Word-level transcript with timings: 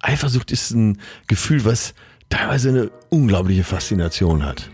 Eifersucht 0.00 0.50
ist 0.50 0.70
ein 0.70 0.98
Gefühl, 1.26 1.64
was 1.64 1.94
teilweise 2.30 2.68
eine 2.68 2.90
unglaubliche 3.10 3.64
Faszination 3.64 4.44
hat. 4.44 4.70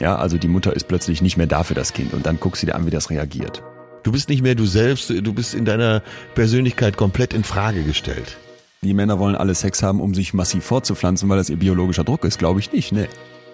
Ja, 0.00 0.16
also 0.16 0.38
die 0.38 0.48
Mutter 0.48 0.74
ist 0.74 0.88
plötzlich 0.88 1.22
nicht 1.22 1.36
mehr 1.36 1.46
da 1.46 1.62
für 1.62 1.74
das 1.74 1.92
Kind 1.92 2.12
und 2.14 2.26
dann 2.26 2.40
guckst 2.40 2.62
du 2.62 2.66
dir 2.66 2.74
an, 2.74 2.86
wie 2.86 2.90
das 2.90 3.10
reagiert. 3.10 3.62
Du 4.02 4.10
bist 4.10 4.28
nicht 4.28 4.42
mehr 4.42 4.54
du 4.54 4.66
selbst, 4.66 5.10
du 5.10 5.32
bist 5.32 5.54
in 5.54 5.64
deiner 5.64 6.02
Persönlichkeit 6.34 6.96
komplett 6.96 7.34
in 7.34 7.44
Frage 7.44 7.84
gestellt. 7.84 8.36
Die 8.82 8.94
Männer 8.94 9.20
wollen 9.20 9.36
alle 9.36 9.54
Sex 9.54 9.82
haben, 9.82 10.00
um 10.00 10.12
sich 10.12 10.34
massiv 10.34 10.64
fortzupflanzen, 10.64 11.28
weil 11.28 11.36
das 11.36 11.50
ihr 11.50 11.56
biologischer 11.56 12.02
Druck 12.02 12.24
ist, 12.24 12.38
glaube 12.38 12.58
ich 12.58 12.72
nicht, 12.72 12.90
ne? 12.90 13.08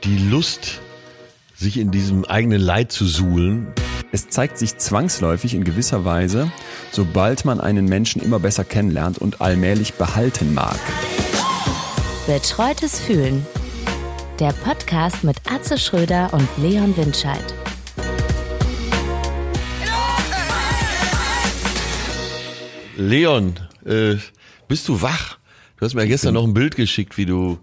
Die 0.04 0.16
Lust, 0.16 0.80
sich 1.54 1.78
in 1.78 1.90
diesem 1.90 2.24
eigenen 2.24 2.62
Leid 2.62 2.92
zu 2.92 3.04
suhlen. 3.04 3.66
Es 4.10 4.30
zeigt 4.30 4.56
sich 4.56 4.78
zwangsläufig 4.78 5.52
in 5.52 5.64
gewisser 5.64 6.06
Weise, 6.06 6.50
sobald 6.90 7.44
man 7.44 7.60
einen 7.60 7.84
Menschen 7.84 8.22
immer 8.22 8.38
besser 8.38 8.64
kennenlernt 8.64 9.18
und 9.18 9.42
allmählich 9.42 9.94
behalten 9.94 10.54
mag. 10.54 10.78
Betreutes 12.26 13.00
Fühlen. 13.00 13.46
Der 14.40 14.52
Podcast 14.52 15.24
mit 15.24 15.36
Atze 15.50 15.76
Schröder 15.76 16.32
und 16.32 16.48
Leon 16.56 16.96
Windscheid. 16.96 17.44
Leon, 22.96 23.60
äh, 23.84 24.16
bist 24.68 24.88
du 24.88 25.02
wach? 25.02 25.36
Du 25.76 25.84
hast 25.84 25.94
mir 25.94 26.02
ja 26.02 26.08
gestern 26.08 26.32
noch 26.32 26.44
ein 26.44 26.54
Bild 26.54 26.76
geschickt, 26.76 27.18
wie 27.18 27.26
du 27.26 27.58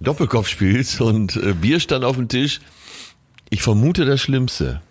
Doppelkopf 0.00 0.48
spielst 0.48 1.00
und 1.00 1.36
äh, 1.36 1.54
Bier 1.54 1.80
stand 1.80 2.04
auf 2.04 2.16
dem 2.16 2.28
Tisch. 2.28 2.60
Ich 3.48 3.62
vermute 3.62 4.04
das 4.04 4.20
Schlimmste. 4.20 4.82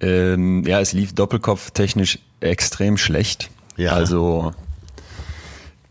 Ähm, 0.00 0.64
ja, 0.66 0.80
es 0.80 0.92
lief 0.92 1.14
Doppelkopf 1.14 1.70
technisch 1.72 2.18
extrem 2.40 2.96
schlecht. 2.96 3.50
Ja. 3.76 3.92
Also, 3.92 4.52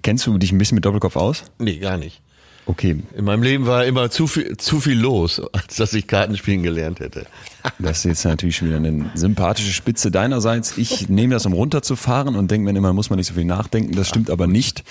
kennst 0.02 0.26
du 0.27 0.38
dich 0.38 0.52
ein 0.52 0.58
bisschen 0.58 0.76
mit 0.76 0.85
Doppelkopf 0.85 1.16
aus? 1.16 1.44
Nee, 1.59 1.77
gar 1.77 1.98
nicht. 1.98 2.22
Okay, 2.70 2.98
In 3.18 3.26
meinem 3.26 3.41
Leben 3.41 3.66
war 3.66 3.84
immer 3.85 4.12
zu 4.12 4.27
viel, 4.27 4.55
zu 4.58 4.80
viel 4.80 4.99
los, 4.99 5.41
als 5.54 5.77
dass 5.77 5.91
ich 5.93 6.05
Kartenspielen 6.05 6.62
gelernt 6.62 6.99
hätte. 6.99 7.26
das 7.80 7.99
ist 7.99 8.04
jetzt 8.04 8.26
natürlich 8.26 8.57
schon 8.57 8.68
wieder 8.68 8.77
eine 8.77 9.10
sympathische 9.15 9.71
Spitze 9.71 10.12
deinerseits. 10.12 10.77
Ich 10.77 11.10
nehme 11.10 11.34
das, 11.34 11.48
um 11.48 11.54
runterzufahren 11.54 12.35
und 12.35 12.52
denke 12.52 12.71
mir 12.71 12.77
immer, 12.77 12.93
muss 12.93 13.10
man 13.10 13.18
nicht 13.18 13.26
so 13.26 13.34
viel 13.34 13.46
nachdenken. 13.46 13.96
Das 13.96 14.07
stimmt 14.07 14.30
aber 14.30 14.46
nicht. 14.46 14.84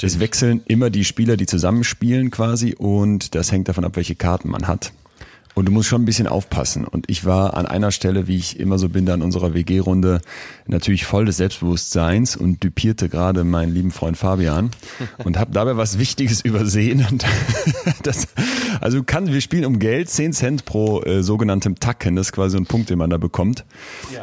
Es 0.00 0.18
wechseln 0.18 0.62
immer 0.66 0.88
die 0.88 1.04
Spieler, 1.04 1.36
die 1.36 1.44
zusammenspielen 1.44 2.30
quasi 2.30 2.74
und 2.74 3.34
das 3.34 3.52
hängt 3.52 3.68
davon 3.68 3.84
ab, 3.84 3.96
welche 3.96 4.14
Karten 4.14 4.48
man 4.48 4.66
hat. 4.66 4.92
Und 5.60 5.66
du 5.66 5.72
musst 5.72 5.90
schon 5.90 6.00
ein 6.00 6.06
bisschen 6.06 6.26
aufpassen. 6.26 6.86
Und 6.86 7.10
ich 7.10 7.26
war 7.26 7.52
an 7.52 7.66
einer 7.66 7.90
Stelle, 7.90 8.26
wie 8.26 8.36
ich 8.36 8.58
immer 8.58 8.78
so 8.78 8.88
bin, 8.88 9.04
da 9.04 9.12
in 9.12 9.20
unserer 9.20 9.52
WG-Runde, 9.52 10.22
natürlich 10.66 11.04
voll 11.04 11.26
des 11.26 11.36
Selbstbewusstseins 11.36 12.34
und 12.34 12.62
düpierte 12.62 13.10
gerade 13.10 13.44
meinen 13.44 13.74
lieben 13.74 13.90
Freund 13.90 14.16
Fabian 14.16 14.70
und 15.24 15.38
habe 15.38 15.52
dabei 15.52 15.76
was 15.76 15.98
Wichtiges 15.98 16.40
übersehen. 16.40 17.06
Und 17.10 17.26
das, 18.04 18.28
also 18.80 19.02
kann, 19.02 19.34
wir 19.34 19.42
spielen 19.42 19.66
um 19.66 19.78
Geld, 19.78 20.08
10 20.08 20.32
Cent 20.32 20.64
pro 20.64 21.02
äh, 21.02 21.22
sogenanntem 21.22 21.78
Tacken, 21.78 22.16
das 22.16 22.28
ist 22.28 22.32
quasi 22.32 22.56
ein 22.56 22.64
Punkt, 22.64 22.88
den 22.88 22.96
man 22.96 23.10
da 23.10 23.18
bekommt. 23.18 23.66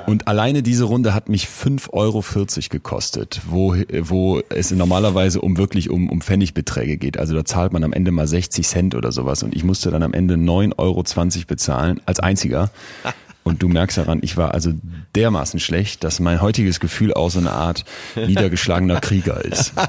Und 0.08 0.27
alleine 0.27 0.63
diese 0.63 0.85
Runde 0.85 1.13
hat 1.13 1.30
mich 1.30 1.45
5,40 1.45 1.93
Euro 1.93 2.23
gekostet, 2.71 3.41
wo, 3.45 3.75
wo 4.02 4.41
es 4.49 4.71
normalerweise 4.71 5.41
um 5.41 5.58
wirklich 5.58 5.91
um, 5.91 6.09
um 6.09 6.21
Pfennigbeträge 6.21 6.97
geht. 6.97 7.19
Also 7.19 7.35
da 7.35 7.45
zahlt 7.45 7.73
man 7.73 7.83
am 7.83 7.93
Ende 7.93 8.09
mal 8.09 8.25
60 8.25 8.67
Cent 8.67 8.95
oder 8.95 9.11
sowas. 9.11 9.43
Und 9.43 9.55
ich 9.55 9.63
musste 9.63 9.91
dann 9.91 10.02
am 10.02 10.13
Ende 10.13 10.33
9,20 10.33 10.77
Euro 10.77 11.03
bezahlen, 11.47 12.02
als 12.06 12.20
einziger. 12.20 12.70
Und 13.47 13.63
du 13.63 13.69
merkst 13.69 13.97
daran, 13.97 14.19
ich 14.23 14.35
war 14.35 14.53
also 14.53 14.73
dermaßen 15.15 15.61
schlecht, 15.61 16.03
dass 16.03 16.19
mein 16.19 16.41
heutiges 16.41 16.81
Gefühl 16.81 17.13
auch 17.13 17.29
so 17.29 17.39
eine 17.39 17.53
Art 17.53 17.85
niedergeschlagener 18.15 18.99
Krieger 18.99 19.43
ist. 19.45 19.73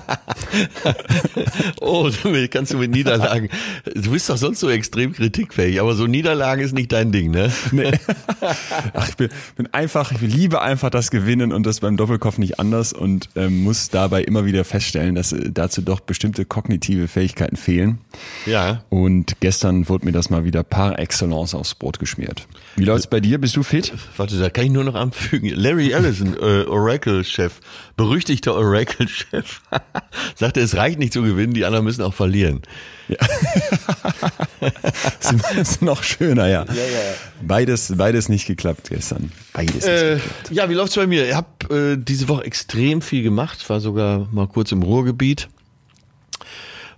Oh, 1.80 2.10
damit 2.22 2.50
kannst 2.50 2.72
du 2.72 2.78
mit 2.78 2.90
Niederlagen. 2.90 3.48
Du 3.84 4.10
bist 4.10 4.28
doch 4.28 4.36
sonst 4.36 4.60
so 4.60 4.68
extrem 4.68 5.12
kritikfähig, 5.12 5.80
aber 5.80 5.94
so 5.94 6.06
Niederlagen 6.06 6.62
ist 6.62 6.74
nicht 6.74 6.92
dein 6.92 7.12
Ding, 7.12 7.30
ne? 7.30 7.52
Nee. 7.72 7.92
Ach, 8.94 9.08
ich 9.08 9.16
bin, 9.16 9.28
bin 9.56 9.72
einfach, 9.72 10.12
ich 10.12 10.20
liebe 10.20 10.60
einfach 10.60 10.90
das 10.90 11.10
Gewinnen 11.10 11.52
und 11.52 11.64
das 11.66 11.80
beim 11.80 11.96
Doppelkopf 11.96 12.38
nicht 12.38 12.60
anders 12.60 12.92
und 12.92 13.28
ähm, 13.36 13.62
muss 13.64 13.88
dabei 13.88 14.22
immer 14.22 14.44
wieder 14.44 14.64
feststellen, 14.64 15.14
dass 15.14 15.32
äh, 15.32 15.50
dazu 15.50 15.82
doch 15.82 16.00
bestimmte 16.00 16.44
kognitive 16.44 17.08
Fähigkeiten 17.08 17.56
fehlen. 17.56 17.98
Ja. 18.46 18.84
Und 18.90 19.40
gestern 19.40 19.88
wurde 19.88 20.06
mir 20.06 20.12
das 20.12 20.30
mal 20.30 20.44
wieder 20.44 20.62
par 20.62 20.98
excellence 20.98 21.54
aufs 21.54 21.74
Brot 21.74 21.98
geschmiert. 21.98 22.46
Wie 22.76 22.84
läuft's 22.84 23.08
bei 23.08 23.20
dir? 23.20 23.38
Bist 23.48 23.56
du 23.56 23.62
fit? 23.62 23.94
Warte, 24.18 24.38
da 24.38 24.50
kann 24.50 24.66
ich 24.66 24.70
nur 24.72 24.84
noch 24.84 24.94
anfügen. 24.94 25.48
Larry 25.56 25.92
Ellison, 25.92 26.34
äh, 26.38 26.64
Oracle-Chef, 26.66 27.54
berüchtigter 27.96 28.54
Oracle-Chef, 28.54 29.62
sagte, 30.34 30.60
es 30.60 30.76
reicht 30.76 30.98
nicht 30.98 31.14
zu 31.14 31.22
gewinnen, 31.22 31.54
die 31.54 31.64
anderen 31.64 31.86
müssen 31.86 32.02
auch 32.02 32.12
verlieren. 32.12 32.60
Das 33.08 33.16
ist 35.56 35.80
noch 35.80 36.02
schöner, 36.02 36.46
ja. 36.48 36.66
Beides, 37.40 37.94
beides 37.96 38.28
nicht 38.28 38.46
geklappt 38.46 38.90
gestern. 38.90 39.32
Beides 39.54 39.76
nicht 39.76 39.86
Äh, 39.86 40.14
geklappt. 40.16 40.50
ja, 40.50 40.68
wie 40.68 40.74
läuft's 40.74 40.96
bei 40.96 41.06
mir? 41.06 41.26
Ich 41.26 41.34
habe 41.34 41.74
äh, 41.74 41.96
diese 41.98 42.28
Woche 42.28 42.44
extrem 42.44 43.00
viel 43.00 43.22
gemacht, 43.22 43.70
war 43.70 43.80
sogar 43.80 44.28
mal 44.30 44.46
kurz 44.46 44.72
im 44.72 44.82
Ruhrgebiet. 44.82 45.48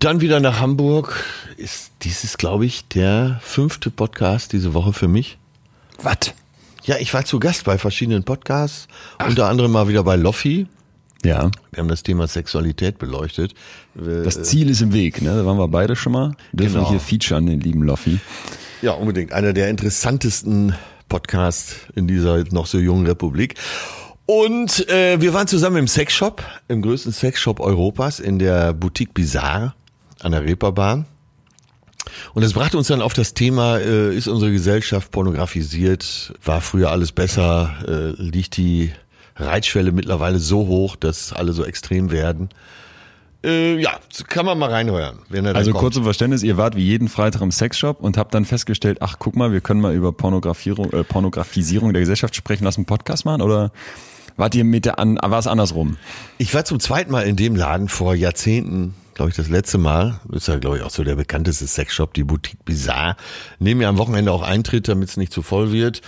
Dann 0.00 0.20
wieder 0.20 0.40
nach 0.40 0.58
Hamburg. 0.58 1.22
Ist 1.58 1.92
dieses, 2.02 2.38
glaube 2.38 2.66
ich, 2.66 2.88
der 2.88 3.38
fünfte 3.40 3.88
Podcast 3.90 4.52
diese 4.52 4.74
Woche 4.74 4.92
für 4.92 5.06
mich. 5.06 5.36
Was? 6.02 6.32
Ja, 6.84 6.96
ich 6.98 7.12
war 7.12 7.24
zu 7.24 7.38
Gast 7.38 7.64
bei 7.64 7.78
verschiedenen 7.78 8.24
Podcasts, 8.24 8.88
unter 9.26 9.48
anderem 9.48 9.72
mal 9.72 9.88
wieder 9.88 10.02
bei 10.02 10.16
Loffi. 10.16 10.66
Ja. 11.22 11.50
Wir 11.70 11.80
haben 11.80 11.88
das 11.88 12.02
Thema 12.02 12.26
Sexualität 12.26 12.98
beleuchtet. 12.98 13.52
Äh, 13.96 14.22
Das 14.22 14.42
Ziel 14.42 14.70
ist 14.70 14.80
im 14.80 14.94
Weg, 14.94 15.20
ne? 15.20 15.36
Da 15.36 15.44
waren 15.44 15.58
wir 15.58 15.68
beide 15.68 15.94
schon 15.94 16.12
mal. 16.12 16.32
Dürfen 16.52 16.74
Genau. 16.74 16.86
wir 16.86 16.90
hier 16.92 17.00
featuren, 17.00 17.46
den 17.46 17.60
lieben 17.60 17.82
Loffi. 17.82 18.18
Ja, 18.80 18.92
unbedingt. 18.92 19.32
Einer 19.32 19.52
der 19.52 19.68
interessantesten 19.68 20.74
Podcasts 21.10 21.76
in 21.94 22.06
dieser 22.06 22.42
noch 22.52 22.66
so 22.66 22.78
jungen 22.78 23.06
Republik. 23.06 23.56
Und 24.24 24.88
äh, 24.88 25.20
wir 25.20 25.34
waren 25.34 25.46
zusammen 25.48 25.76
im 25.76 25.88
Sexshop, 25.88 26.42
im 26.68 26.80
größten 26.80 27.12
Sexshop 27.12 27.60
Europas, 27.60 28.20
in 28.20 28.38
der 28.38 28.72
Boutique 28.72 29.12
Bizarre 29.12 29.74
an 30.20 30.32
der 30.32 30.44
Reeperbahn. 30.44 31.04
Und 32.34 32.42
das 32.44 32.52
brachte 32.52 32.76
uns 32.78 32.88
dann 32.88 33.02
auf 33.02 33.12
das 33.14 33.34
Thema, 33.34 33.78
äh, 33.78 34.14
ist 34.14 34.28
unsere 34.28 34.52
Gesellschaft 34.52 35.10
pornografisiert? 35.10 36.32
War 36.44 36.60
früher 36.60 36.90
alles 36.90 37.12
besser? 37.12 37.74
Äh, 37.86 38.20
liegt 38.22 38.56
die 38.56 38.92
Reitschwelle 39.36 39.92
mittlerweile 39.92 40.38
so 40.38 40.66
hoch, 40.66 40.96
dass 40.96 41.32
alle 41.32 41.52
so 41.52 41.64
extrem 41.64 42.10
werden? 42.10 42.50
Äh, 43.42 43.80
ja, 43.80 43.92
kann 44.28 44.44
man 44.44 44.58
mal 44.58 44.70
reinhören. 44.70 45.20
Wenn 45.30 45.46
er 45.46 45.56
Also 45.56 45.70
kommt. 45.72 45.80
kurz 45.80 45.94
zum 45.94 46.04
Verständnis, 46.04 46.42
ihr 46.42 46.58
wart 46.58 46.76
wie 46.76 46.84
jeden 46.84 47.08
Freitag 47.08 47.40
im 47.40 47.50
Sexshop 47.50 48.02
und 48.02 48.18
habt 48.18 48.34
dann 48.34 48.44
festgestellt, 48.44 48.98
ach 49.00 49.16
guck 49.18 49.34
mal, 49.34 49.50
wir 49.50 49.62
können 49.62 49.80
mal 49.80 49.94
über 49.94 50.12
Pornografierung, 50.12 50.92
äh, 50.92 51.04
Pornografisierung 51.04 51.94
der 51.94 52.00
Gesellschaft 52.00 52.36
sprechen, 52.36 52.64
lass 52.64 52.76
einen 52.76 52.84
Podcast 52.84 53.24
machen 53.24 53.40
oder 53.40 53.72
wart 54.36 54.54
ihr 54.54 54.64
mit 54.64 54.84
der 54.84 54.98
an, 54.98 55.18
war 55.22 55.38
es 55.38 55.46
andersrum? 55.46 55.96
Ich 56.36 56.52
war 56.52 56.66
zum 56.66 56.80
zweiten 56.80 57.10
Mal 57.10 57.22
in 57.22 57.36
dem 57.36 57.56
Laden 57.56 57.88
vor 57.88 58.14
Jahrzehnten, 58.14 58.94
glaube 59.20 59.30
ich, 59.32 59.36
das 59.36 59.50
letzte 59.50 59.76
Mal. 59.76 60.18
Ist 60.32 60.48
ja, 60.48 60.56
glaube 60.56 60.78
ich, 60.78 60.82
auch 60.82 60.88
so 60.88 61.04
der 61.04 61.14
bekannteste 61.14 61.66
Sexshop, 61.66 62.14
die 62.14 62.24
Boutique 62.24 62.64
Bizarre. 62.64 63.16
Nehmen 63.58 63.82
ja 63.82 63.90
am 63.90 63.98
Wochenende 63.98 64.32
auch 64.32 64.40
Eintritt, 64.40 64.88
damit 64.88 65.10
es 65.10 65.18
nicht 65.18 65.30
zu 65.30 65.42
voll 65.42 65.72
wird. 65.72 66.00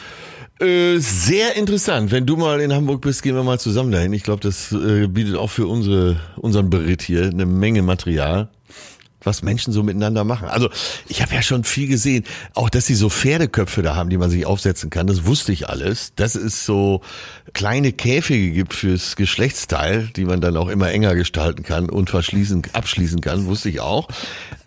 Äh, 0.59 0.97
sehr 0.97 1.57
interessant. 1.57 2.11
Wenn 2.11 2.25
du 2.25 2.39
mal 2.39 2.59
in 2.63 2.73
Hamburg 2.73 3.03
bist, 3.03 3.23
gehen 3.23 3.35
wir 3.35 3.43
mal 3.43 3.61
zusammen 3.61 3.93
dahin. 3.93 4.15
Ich 4.15 4.23
glaube, 4.23 4.41
das 4.41 4.73
äh, 4.73 5.09
bietet 5.09 5.37
auch 5.37 5.51
für 5.51 5.67
unsere, 5.67 6.21
unseren 6.37 6.71
Beritt 6.71 7.03
hier 7.03 7.25
eine 7.25 7.45
Menge 7.45 7.83
Material 7.83 8.49
was 9.25 9.43
Menschen 9.43 9.73
so 9.73 9.83
miteinander 9.83 10.25
machen. 10.25 10.49
Also 10.49 10.71
ich 11.09 11.23
habe 11.23 11.35
ja 11.35 11.43
schon 11.43 11.65
viel 11.65 11.89
gesehen, 11.89 12.25
auch 12.55 12.71
dass 12.71 12.87
sie 12.87 12.95
so 12.95 13.09
Pferdeköpfe 13.09 13.83
da 13.83 13.95
haben, 13.95 14.11
die 14.11 14.19
man 14.19 14.31
sich 14.31 14.47
aufsetzen 14.47 14.91
kann, 14.91 15.07
das 15.07 15.27
wusste 15.27 15.53
ich 15.53 15.69
alles. 15.69 16.15
Dass 16.15 16.35
es 16.35 16.65
so 16.65 17.03
kleine 17.53 17.93
Käfige 17.93 18.53
gibt 18.53 18.75
fürs 18.75 19.17
Geschlechtsteil, 19.17 20.09
die 20.17 20.25
man 20.25 20.41
dann 20.41 20.57
auch 20.57 20.69
immer 20.69 20.91
enger 20.91 21.15
gestalten 21.15 21.63
kann 21.63 21.89
und 21.89 22.11
verschließen, 22.11 22.63
abschließen 22.73 23.21
kann, 23.21 23.47
wusste 23.47 23.69
ich 23.69 23.81
auch. 23.81 24.09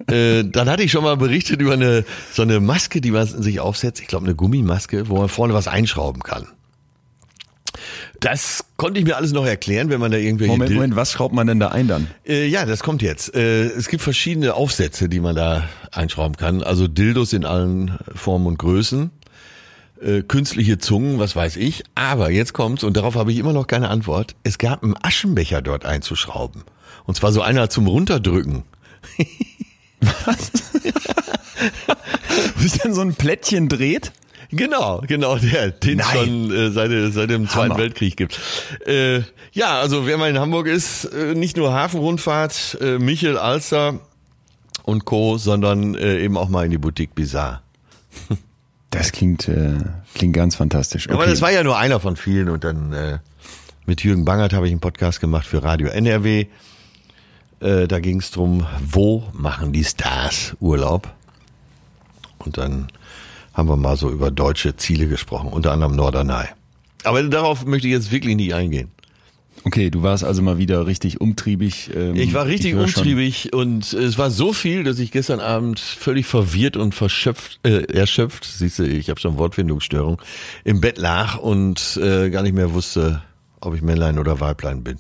äh, 0.07 0.43
dann 0.43 0.69
hatte 0.69 0.83
ich 0.83 0.91
schon 0.91 1.03
mal 1.03 1.17
berichtet 1.17 1.61
über 1.61 1.73
eine 1.73 2.05
so 2.33 2.41
eine 2.41 2.59
Maske, 2.59 3.01
die 3.01 3.11
man 3.11 3.25
sich 3.25 3.59
aufsetzt, 3.59 4.01
ich 4.01 4.07
glaube 4.07 4.25
eine 4.25 4.35
Gummimaske, 4.35 5.09
wo 5.09 5.17
man 5.17 5.29
vorne 5.29 5.53
was 5.53 5.67
einschrauben 5.67 6.21
kann. 6.23 6.47
Das 8.19 8.65
konnte 8.77 8.99
ich 8.99 9.05
mir 9.05 9.17
alles 9.17 9.31
noch 9.31 9.45
erklären, 9.45 9.89
wenn 9.89 9.99
man 9.99 10.11
da 10.11 10.17
irgendwelche 10.17 10.51
Moment, 10.51 10.69
Dil- 10.71 10.75
Moment, 10.75 10.95
was 10.95 11.11
schraubt 11.11 11.33
man 11.33 11.47
denn 11.47 11.59
da 11.59 11.69
ein 11.69 11.87
dann? 11.87 12.07
äh, 12.27 12.45
ja, 12.47 12.65
das 12.65 12.81
kommt 12.83 13.01
jetzt. 13.01 13.33
Äh, 13.35 13.65
es 13.65 13.87
gibt 13.87 14.01
verschiedene 14.03 14.53
Aufsätze, 14.53 15.09
die 15.09 15.19
man 15.19 15.35
da 15.35 15.67
einschrauben 15.91 16.35
kann. 16.37 16.63
Also 16.63 16.87
Dildos 16.87 17.33
in 17.33 17.45
allen 17.45 17.97
Formen 18.13 18.47
und 18.47 18.57
Größen. 18.59 19.11
Äh, 20.01 20.21
künstliche 20.23 20.77
Zungen, 20.77 21.19
was 21.19 21.35
weiß 21.35 21.55
ich. 21.57 21.83
Aber 21.95 22.29
jetzt 22.29 22.53
kommt's, 22.53 22.83
und 22.83 22.97
darauf 22.97 23.15
habe 23.15 23.31
ich 23.31 23.37
immer 23.37 23.53
noch 23.53 23.67
keine 23.67 23.89
Antwort. 23.89 24.35
Es 24.43 24.57
gab 24.57 24.83
einen 24.83 24.95
Aschenbecher 25.01 25.61
dort 25.61 25.85
einzuschrauben. 25.85 26.63
Und 27.05 27.15
zwar 27.15 27.31
so 27.31 27.41
einer 27.41 27.69
zum 27.69 27.87
Runterdrücken. 27.87 28.63
Wo 32.55 32.61
sich 32.61 32.73
dann 32.79 32.93
so 32.93 33.01
ein 33.01 33.15
Plättchen 33.15 33.69
dreht? 33.69 34.11
Genau, 34.51 35.01
genau, 35.07 35.37
der, 35.37 35.71
den 35.71 35.97
Nein. 35.97 36.07
schon 36.13 36.51
äh, 36.51 36.71
seit, 36.71 36.91
seit 37.13 37.29
dem 37.29 37.47
Zweiten 37.47 37.71
Hammer. 37.71 37.83
Weltkrieg 37.83 38.15
gibt. 38.17 38.39
Äh, 38.85 39.21
ja, 39.51 39.79
also 39.79 40.05
wer 40.05 40.17
mal 40.17 40.29
in 40.29 40.39
Hamburg 40.39 40.67
ist, 40.67 41.05
äh, 41.05 41.33
nicht 41.33 41.57
nur 41.57 41.73
Hafenrundfahrt, 41.73 42.77
äh, 42.81 42.99
Michel, 42.99 43.37
Alster, 43.37 43.99
und 44.85 45.05
Co., 45.05 45.37
sondern 45.37 45.95
äh, 45.95 46.19
eben 46.19 46.37
auch 46.37 46.49
mal 46.49 46.65
in 46.65 46.71
die 46.71 46.77
Boutique 46.77 47.13
Bizarre. 47.13 47.61
Das 48.91 49.11
klingt, 49.11 49.49
äh, 49.49 49.73
klingt 50.13 50.33
ganz 50.33 50.55
fantastisch. 50.55 51.07
Okay. 51.07 51.15
Aber 51.15 51.25
das 51.25 51.41
war 51.41 51.51
ja 51.51 51.63
nur 51.63 51.77
einer 51.77 51.99
von 51.99 52.15
vielen 52.15 52.47
und 52.47 52.63
dann 52.63 52.93
äh, 52.93 53.17
mit 53.85 54.01
Jürgen 54.05 54.23
Bangert 54.23 54.53
habe 54.53 54.67
ich 54.67 54.71
einen 54.71 54.79
Podcast 54.79 55.19
gemacht 55.19 55.45
für 55.45 55.63
Radio 55.63 55.89
NRW. 55.89 56.45
Äh, 57.59 57.87
da 57.89 57.99
ging 57.99 58.19
es 58.21 58.31
drum, 58.31 58.65
wo 58.79 59.25
machen 59.33 59.73
die 59.73 59.83
Stars 59.83 60.55
Urlaub? 60.61 61.13
Und 62.37 62.57
dann 62.57 62.87
haben 63.55 63.69
wir 63.69 63.77
mal 63.77 63.97
so 63.97 64.11
über 64.11 64.29
deutsche 64.29 64.75
Ziele 64.75 65.07
gesprochen, 65.07 65.49
unter 65.49 65.71
anderem 65.71 65.95
Norderney. 65.95 66.45
Aber 67.03 67.23
darauf 67.23 67.65
möchte 67.65 67.87
ich 67.87 67.93
jetzt 67.93 68.11
wirklich 68.11 68.35
nicht 68.35 68.53
eingehen. 68.53 68.91
Okay, 69.63 69.89
du 69.89 70.03
warst 70.03 70.23
also 70.23 70.43
mal 70.43 70.59
wieder 70.59 70.85
richtig 70.85 71.21
umtriebig. 71.21 71.89
Ähm, 71.95 72.15
ich 72.15 72.33
war 72.33 72.45
richtig 72.45 72.73
ich 72.73 72.77
umtriebig 72.77 73.53
und 73.53 73.93
es 73.93 74.17
war 74.17 74.29
so 74.29 74.53
viel, 74.53 74.83
dass 74.83 74.99
ich 74.99 75.11
gestern 75.11 75.39
Abend 75.39 75.79
völlig 75.79 76.27
verwirrt 76.27 76.77
und 76.77 76.93
verschöpft, 76.93 77.59
äh, 77.63 77.83
erschöpft, 77.91 78.43
siehst 78.45 78.77
du, 78.79 78.83
ich 78.83 79.09
habe 79.09 79.19
schon 79.19 79.37
Wortfindungsstörung, 79.37 80.21
im 80.65 80.81
Bett 80.81 80.97
lag 80.99 81.37
und 81.37 81.97
äh, 82.01 82.29
gar 82.29 82.43
nicht 82.43 82.53
mehr 82.53 82.73
wusste, 82.73 83.23
ob 83.61 83.73
ich 83.73 83.81
Männlein 83.81 84.19
oder 84.19 84.39
Weiblein 84.39 84.83
bin. 84.83 84.99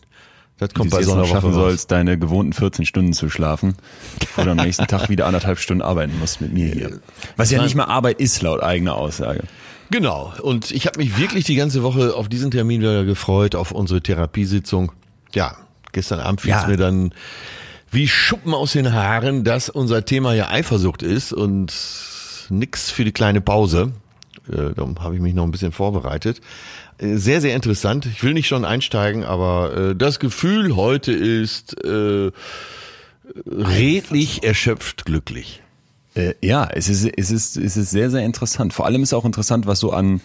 Das 0.57 0.73
kommt 0.73 0.91
bei 0.91 1.03
so 1.03 1.11
einer 1.11 1.23
Woche 1.23 1.31
schaffen 1.31 1.53
raus. 1.53 1.55
sollst, 1.55 1.91
deine 1.91 2.17
gewohnten 2.17 2.53
14 2.53 2.85
Stunden 2.85 3.13
zu 3.13 3.29
schlafen, 3.29 3.75
bevor 4.19 4.45
du 4.45 4.51
am 4.51 4.57
nächsten 4.57 4.87
Tag 4.87 5.09
wieder 5.09 5.25
anderthalb 5.25 5.59
Stunden 5.59 5.81
arbeiten 5.81 6.17
musst 6.17 6.39
mit 6.39 6.53
mir 6.53 6.67
hier. 6.67 6.99
Was 7.35 7.51
ja 7.51 7.61
nicht 7.61 7.75
mal 7.75 7.85
Arbeit 7.85 8.19
ist, 8.21 8.41
laut 8.41 8.63
eigener 8.63 8.95
Aussage. 8.95 9.43
Genau. 9.91 10.33
Und 10.41 10.71
ich 10.71 10.87
habe 10.87 10.99
mich 10.99 11.17
wirklich 11.17 11.43
die 11.43 11.55
ganze 11.55 11.83
Woche 11.83 12.15
auf 12.15 12.29
diesen 12.29 12.51
Termin 12.51 12.81
wieder 12.81 13.03
gefreut, 13.03 13.55
auf 13.55 13.71
unsere 13.71 14.01
Therapiesitzung. 14.01 14.93
Ja, 15.33 15.57
gestern 15.91 16.19
Abend 16.19 16.41
fiel 16.41 16.53
es 16.53 16.61
ja. 16.61 16.67
mir 16.67 16.77
dann 16.77 17.13
wie 17.91 18.07
Schuppen 18.07 18.53
aus 18.53 18.73
den 18.73 18.93
Haaren, 18.93 19.43
dass 19.43 19.69
unser 19.69 20.05
Thema 20.05 20.33
ja 20.33 20.49
Eifersucht 20.49 21.03
ist 21.03 21.33
und 21.33 21.73
nix 22.49 22.91
für 22.91 23.03
die 23.03 23.11
kleine 23.11 23.41
Pause. 23.41 23.91
Äh, 24.49 24.73
darum 24.75 25.01
habe 25.01 25.15
ich 25.15 25.21
mich 25.21 25.33
noch 25.33 25.43
ein 25.43 25.51
bisschen 25.51 25.71
vorbereitet. 25.71 26.41
Äh, 26.97 27.17
sehr, 27.17 27.41
sehr 27.41 27.55
interessant. 27.55 28.05
Ich 28.05 28.23
will 28.23 28.33
nicht 28.33 28.47
schon 28.47 28.65
einsteigen, 28.65 29.23
aber 29.23 29.75
äh, 29.75 29.95
das 29.95 30.19
Gefühl 30.19 30.75
heute 30.75 31.11
ist 31.11 31.83
äh, 31.83 32.31
redlich 33.45 34.43
erschöpft 34.43 35.05
glücklich. 35.05 35.61
Äh, 36.15 36.35
ja, 36.41 36.67
es 36.71 36.87
ist, 36.89 37.05
es, 37.05 37.31
ist, 37.31 37.57
es 37.57 37.77
ist 37.77 37.91
sehr, 37.91 38.09
sehr 38.09 38.23
interessant. 38.23 38.73
Vor 38.73 38.85
allem 38.85 39.03
ist 39.03 39.13
auch 39.13 39.25
interessant, 39.25 39.67
was 39.67 39.79
so 39.79 39.91
an, 39.91 40.21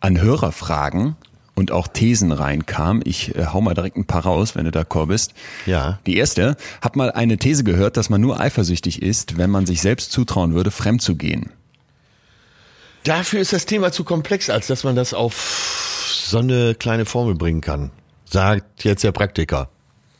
an 0.00 0.20
Hörerfragen 0.20 1.16
und 1.54 1.72
auch 1.72 1.88
Thesen 1.88 2.32
reinkam. 2.32 3.02
Ich 3.04 3.34
äh, 3.34 3.46
hau 3.46 3.60
mal 3.60 3.74
direkt 3.74 3.96
ein 3.96 4.06
paar 4.06 4.22
raus, 4.22 4.54
wenn 4.54 4.64
du 4.64 4.70
da 4.70 4.84
Chor 4.84 5.08
bist. 5.08 5.34
Ja. 5.66 5.98
Die 6.06 6.16
erste, 6.16 6.56
hab 6.80 6.96
mal 6.96 7.10
eine 7.10 7.36
These 7.36 7.64
gehört, 7.64 7.96
dass 7.96 8.08
man 8.08 8.20
nur 8.20 8.40
eifersüchtig 8.40 9.02
ist, 9.02 9.36
wenn 9.36 9.50
man 9.50 9.66
sich 9.66 9.82
selbst 9.82 10.12
zutrauen 10.12 10.54
würde, 10.54 10.70
fremd 10.70 11.02
zu 11.02 11.16
gehen. 11.16 11.50
Dafür 13.04 13.40
ist 13.40 13.52
das 13.52 13.66
Thema 13.66 13.92
zu 13.92 14.04
komplex, 14.04 14.50
als 14.50 14.66
dass 14.66 14.84
man 14.84 14.96
das 14.96 15.14
auf 15.14 15.77
so 16.28 16.38
eine 16.38 16.74
kleine 16.74 17.04
Formel 17.04 17.34
bringen 17.34 17.60
kann. 17.60 17.90
Sagt 18.24 18.84
jetzt 18.84 19.04
der 19.04 19.12
Praktiker. 19.12 19.68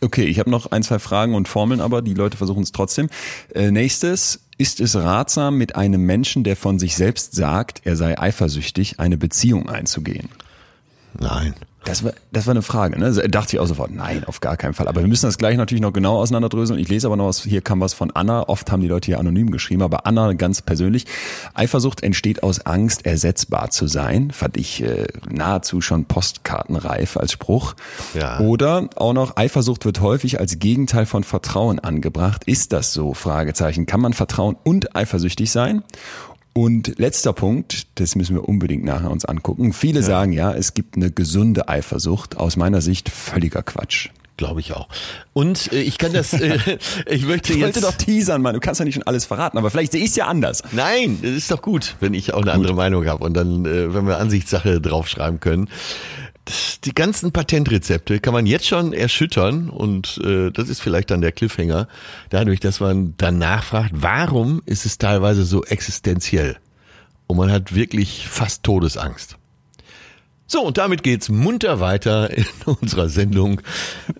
Okay, 0.01 0.25
ich 0.25 0.39
habe 0.39 0.49
noch 0.49 0.71
ein, 0.71 0.83
zwei 0.83 0.99
Fragen 0.99 1.35
und 1.35 1.49
Formeln, 1.49 1.81
aber 1.81 2.03
die 2.03 2.15
Leute 2.15 2.37
versuchen 2.37 2.63
es 2.63 2.73
trotzdem. 2.73 3.09
Äh, 3.53 3.71
nächstes, 3.71 4.41
ist 4.57 4.81
es 4.81 4.97
ratsam, 4.97 5.59
mit 5.59 5.77
einem 5.77 6.07
Menschen, 6.07 6.45
der 6.45 6.57
von 6.57 6.79
sich 6.79 6.97
selbst 6.97 7.35
sagt, 7.35 7.83
er 7.85 7.97
sei 7.97 8.19
eifersüchtig, 8.19 9.01
eine 9.01 9.17
Beziehung 9.19 9.69
einzugehen? 9.69 10.29
Nein. 11.19 11.55
Das 11.85 12.05
war, 12.05 12.13
das 12.33 12.47
war 12.47 12.51
eine 12.51 12.61
Frage, 12.61 12.99
ne? 12.99 13.13
Dachte 13.13 13.57
ich 13.57 13.61
auch 13.61 13.67
sofort, 13.67 13.91
nein, 13.91 14.25
auf 14.25 14.41
gar 14.41 14.59
keinen 14.59 14.75
Fall. 14.75 14.89
Aber 14.89 15.01
wir 15.01 15.09
müssen 15.09 15.25
das 15.25 15.39
gleich 15.39 15.57
natürlich 15.57 15.81
noch 15.81 15.93
genau 15.93 16.19
auseinanderdröseln. 16.19 16.79
Ich 16.79 16.89
lese 16.89 17.07
aber 17.07 17.17
noch 17.17 17.27
was, 17.27 17.43
hier 17.43 17.63
kam 17.63 17.81
was 17.81 17.95
von 17.95 18.11
Anna. 18.11 18.47
Oft 18.47 18.71
haben 18.71 18.83
die 18.83 18.89
Leute 18.89 19.07
hier 19.07 19.19
anonym 19.19 19.51
geschrieben, 19.51 19.83
aber 19.83 20.05
Anna 20.05 20.35
ganz 20.35 20.61
persönlich. 20.61 21.07
Eifersucht 21.55 22.03
entsteht 22.03 22.43
aus 22.43 22.67
Angst, 22.67 23.07
ersetzbar 23.07 23.71
zu 23.71 23.87
sein. 23.87 24.33
Fand 24.33 24.59
ich 24.59 24.83
äh, 24.83 25.07
nahezu 25.31 25.81
schon 25.81 26.05
postkartenreif 26.05 27.17
als 27.17 27.33
Spruch. 27.33 27.75
Ja. 28.13 28.41
Oder 28.41 28.91
auch 28.97 29.15
noch, 29.15 29.39
Eifersucht 29.39 29.87
wird 29.87 30.03
häufig 30.03 30.41
als 30.41 30.59
Gegenteil 30.59 31.07
von 31.07 31.25
Vertrauen 31.25 31.79
angebracht. 31.79 32.45
Ist 32.45 32.73
das 32.73 32.93
so? 32.93 33.15
Fragezeichen. 33.15 33.87
Kann 33.87 34.01
man 34.01 34.13
Vertrauen 34.13 34.57
und 34.63 34.95
eifersüchtig 34.95 35.51
sein? 35.51 35.83
Und 36.59 36.99
letzter 36.99 37.33
Punkt, 37.33 37.87
das 38.01 38.17
müssen 38.17 38.35
wir 38.35 38.49
unbedingt 38.49 38.83
nachher 38.83 39.13
uns 39.13 39.25
angucken. 39.25 39.73
Viele 39.73 40.01
ja. 40.01 40.07
sagen 40.07 40.33
ja, 40.33 40.53
es 40.53 40.75
gibt 40.75 40.97
eine 40.97 41.13
gesunde 41.13 41.69
Eifersucht. 41.69 42.37
Aus 42.37 42.57
meiner 42.57 42.81
Sicht 42.81 43.11
völliger 43.11 43.63
Quatsch. 43.63 44.09
Glaube 44.37 44.59
ich 44.59 44.73
auch. 44.73 44.89
Und 45.35 45.73
äh, 45.73 45.83
ich 45.83 45.99
kann 45.99 46.13
das, 46.13 46.33
äh, 46.33 46.59
ich 47.07 47.27
möchte 47.27 47.53
ich 47.53 47.61
jetzt. 47.61 47.77
wollte 47.77 47.81
doch 47.81 47.95
teasern, 47.95 48.43
Mann. 48.43 48.55
Du 48.55 48.61
kannst 48.61 48.81
ja 48.81 48.85
nicht 48.85 48.95
schon 48.95 49.05
alles 49.05 49.25
verraten, 49.25 49.57
aber 49.57 49.71
vielleicht 49.71 49.93
sehe 49.93 50.03
ich 50.03 50.11
es 50.11 50.17
ja 50.17 50.27
anders. 50.27 50.65
Nein, 50.73 51.21
das 51.23 51.31
ist 51.31 51.49
doch 51.53 51.63
gut, 51.63 51.95
wenn 52.01 52.13
ich 52.13 52.35
auch 52.35 52.39
eine 52.39 52.47
gut. 52.47 52.55
andere 52.55 52.75
Meinung 52.75 53.07
habe 53.07 53.25
und 53.25 53.35
dann, 53.35 53.65
äh, 53.65 53.95
wenn 53.95 54.09
wir 54.09 54.19
Ansichtssache 54.19 54.81
draufschreiben 54.81 55.39
können 55.39 55.69
die 56.85 56.95
ganzen 56.95 57.33
Patentrezepte 57.33 58.21
kann 58.21 58.33
man 58.33 58.47
jetzt 58.47 58.67
schon 58.67 58.93
erschüttern 58.93 59.69
und 59.69 60.19
äh, 60.25 60.51
das 60.51 60.69
ist 60.69 60.81
vielleicht 60.81 61.11
dann 61.11 61.21
der 61.21 61.33
Cliffhanger, 61.33 61.89
dadurch, 62.31 62.61
dass 62.61 62.81
man 62.81 63.15
dann 63.17 63.39
nachfragt, 63.39 63.91
warum 63.95 64.63
ist 64.67 64.87
es 64.87 64.99
teilweise 64.99 65.45
so 65.45 65.65
existenziell? 65.65 66.57
Und 67.27 67.37
man 67.37 67.53
hat 67.53 67.75
wirklich 67.75 68.27
fast 68.27 68.63
Todesangst. 68.63 69.37
So, 70.47 70.63
und 70.63 70.79
damit 70.79 71.03
geht's 71.03 71.29
munter 71.29 71.79
weiter 71.79 72.31
in 72.31 72.47
unserer 72.65 73.11
Sendung. 73.11 73.61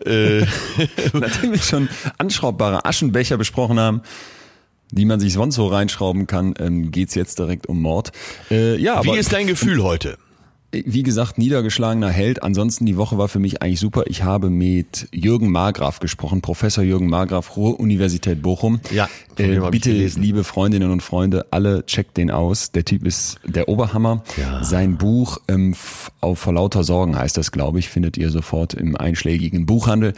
Äh, 0.05 0.41
Nachdem 1.15 1.53
wir 1.53 1.59
schon 1.59 1.89
anschraubbare 2.19 2.85
Aschenbecher 2.85 3.39
besprochen 3.39 3.81
haben, 3.81 4.03
die 4.91 5.07
man 5.07 5.21
sich 5.21 5.33
sonst 5.33 5.55
so 5.55 5.67
reinschrauben 5.69 6.27
kann, 6.27 6.55
ähm, 6.59 6.91
geht's 6.91 7.15
jetzt 7.15 7.39
direkt 7.39 7.67
um 7.67 7.81
Mord. 7.81 8.13
Äh, 8.51 8.77
ja, 8.77 9.03
Wie 9.05 9.11
aber, 9.11 9.19
ist 9.19 9.33
dein 9.33 9.47
Gefühl 9.47 9.83
heute? 9.83 10.19
Wie 10.71 11.03
gesagt, 11.03 11.39
niedergeschlagener 11.39 12.11
Held. 12.11 12.43
Ansonsten 12.43 12.85
die 12.85 12.97
Woche 12.97 13.17
war 13.17 13.29
für 13.29 13.39
mich 13.39 13.63
eigentlich 13.63 13.81
super. 13.81 14.05
Ich 14.07 14.23
habe 14.23 14.51
mit 14.51 15.09
Jürgen 15.13 15.51
Margraf 15.51 15.99
gesprochen, 15.99 16.43
Professor 16.43 16.85
Jürgen 16.85 17.09
Margraf, 17.09 17.57
Ruhr-Universität 17.57 18.43
Bochum. 18.43 18.81
Ja, 18.91 19.09
äh, 19.37 19.59
bitte, 19.71 19.91
liebe 19.93 20.45
Freundinnen 20.45 20.91
und 20.91 21.03
Freunde, 21.03 21.47
alle 21.51 21.87
checkt 21.87 22.19
den 22.19 22.31
aus. 22.31 22.71
Der 22.73 22.85
Typ 22.85 23.07
ist 23.07 23.41
der 23.45 23.69
Oberhammer. 23.69 24.23
Ja. 24.37 24.63
Sein 24.63 24.99
Buch 24.99 25.39
ähm, 25.49 25.75
auf 26.21 26.39
vor 26.39 26.53
lauter 26.53 26.85
Sorgen 26.85 27.17
heißt 27.17 27.37
das, 27.39 27.51
glaube 27.51 27.79
ich, 27.79 27.89
findet 27.89 28.19
ihr 28.19 28.31
sofort 28.31 28.75
im 28.75 28.95
einschlägigen 28.95 29.65
Buchhandel 29.65 30.13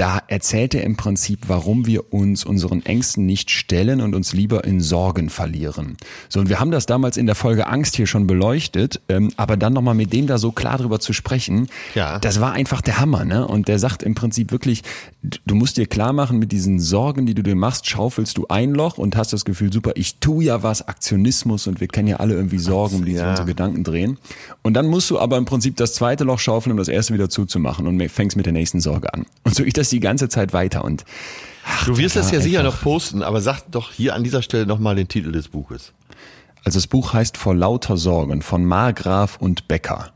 da 0.00 0.22
erzählt 0.28 0.74
er 0.74 0.82
im 0.84 0.96
Prinzip, 0.96 1.40
warum 1.48 1.84
wir 1.84 2.14
uns 2.14 2.46
unseren 2.46 2.86
Ängsten 2.86 3.26
nicht 3.26 3.50
stellen 3.50 4.00
und 4.00 4.14
uns 4.14 4.32
lieber 4.32 4.64
in 4.64 4.80
Sorgen 4.80 5.28
verlieren. 5.28 5.98
So, 6.30 6.40
und 6.40 6.48
wir 6.48 6.58
haben 6.58 6.70
das 6.70 6.86
damals 6.86 7.18
in 7.18 7.26
der 7.26 7.34
Folge 7.34 7.66
Angst 7.66 7.96
hier 7.96 8.06
schon 8.06 8.26
beleuchtet, 8.26 9.02
ähm, 9.10 9.30
aber 9.36 9.58
dann 9.58 9.74
nochmal 9.74 9.94
mit 9.94 10.10
dem 10.14 10.26
da 10.26 10.38
so 10.38 10.52
klar 10.52 10.78
drüber 10.78 11.00
zu 11.00 11.12
sprechen, 11.12 11.68
ja. 11.94 12.18
das 12.18 12.40
war 12.40 12.52
einfach 12.52 12.80
der 12.80 12.98
Hammer, 12.98 13.26
ne? 13.26 13.46
Und 13.46 13.68
der 13.68 13.78
sagt 13.78 14.02
im 14.02 14.14
Prinzip 14.14 14.52
wirklich, 14.52 14.84
du 15.22 15.54
musst 15.54 15.76
dir 15.76 15.86
klar 15.86 16.14
machen, 16.14 16.38
mit 16.38 16.50
diesen 16.50 16.80
Sorgen, 16.80 17.26
die 17.26 17.34
du 17.34 17.42
dir 17.42 17.54
machst, 17.54 17.86
schaufelst 17.86 18.38
du 18.38 18.46
ein 18.48 18.72
Loch 18.72 18.96
und 18.96 19.16
hast 19.16 19.34
das 19.34 19.44
Gefühl, 19.44 19.70
super, 19.70 19.92
ich 19.96 20.16
tu 20.16 20.40
ja 20.40 20.62
was, 20.62 20.88
Aktionismus 20.88 21.66
und 21.66 21.78
wir 21.82 21.88
kennen 21.88 22.08
ja 22.08 22.16
alle 22.16 22.32
irgendwie 22.32 22.58
Sorgen, 22.58 22.96
um 22.96 23.04
die 23.04 23.12
ja. 23.12 23.28
unsere 23.28 23.46
Gedanken 23.46 23.84
drehen. 23.84 24.16
Und 24.62 24.72
dann 24.72 24.86
musst 24.86 25.10
du 25.10 25.18
aber 25.18 25.36
im 25.36 25.44
Prinzip 25.44 25.76
das 25.76 25.92
zweite 25.92 26.24
Loch 26.24 26.38
schaufeln, 26.38 26.70
um 26.72 26.78
das 26.78 26.88
erste 26.88 27.12
wieder 27.12 27.28
zuzumachen 27.28 27.86
und 27.86 28.00
fängst 28.08 28.38
mit 28.38 28.46
der 28.46 28.54
nächsten 28.54 28.80
Sorge 28.80 29.12
an. 29.12 29.26
Und 29.44 29.54
so 29.54 29.62
ich 29.62 29.74
das 29.74 29.89
die 29.92 30.00
ganze 30.00 30.28
Zeit 30.28 30.52
weiter 30.52 30.84
und 30.84 31.04
ach, 31.66 31.86
Du 31.86 31.98
wirst 31.98 32.16
das 32.16 32.30
ja 32.30 32.40
sicher 32.40 32.62
noch 32.62 32.80
posten, 32.80 33.22
aber 33.22 33.40
sag 33.40 33.62
doch 33.70 33.92
hier 33.92 34.14
an 34.14 34.24
dieser 34.24 34.42
Stelle 34.42 34.66
nochmal 34.66 34.96
den 34.96 35.08
Titel 35.08 35.32
des 35.32 35.48
Buches. 35.48 35.92
Also 36.64 36.78
das 36.78 36.86
Buch 36.86 37.12
heißt 37.12 37.36
Vor 37.36 37.54
lauter 37.54 37.96
Sorgen 37.96 38.42
von 38.42 38.64
Margraf 38.64 39.36
und 39.38 39.68
Becker. 39.68 40.12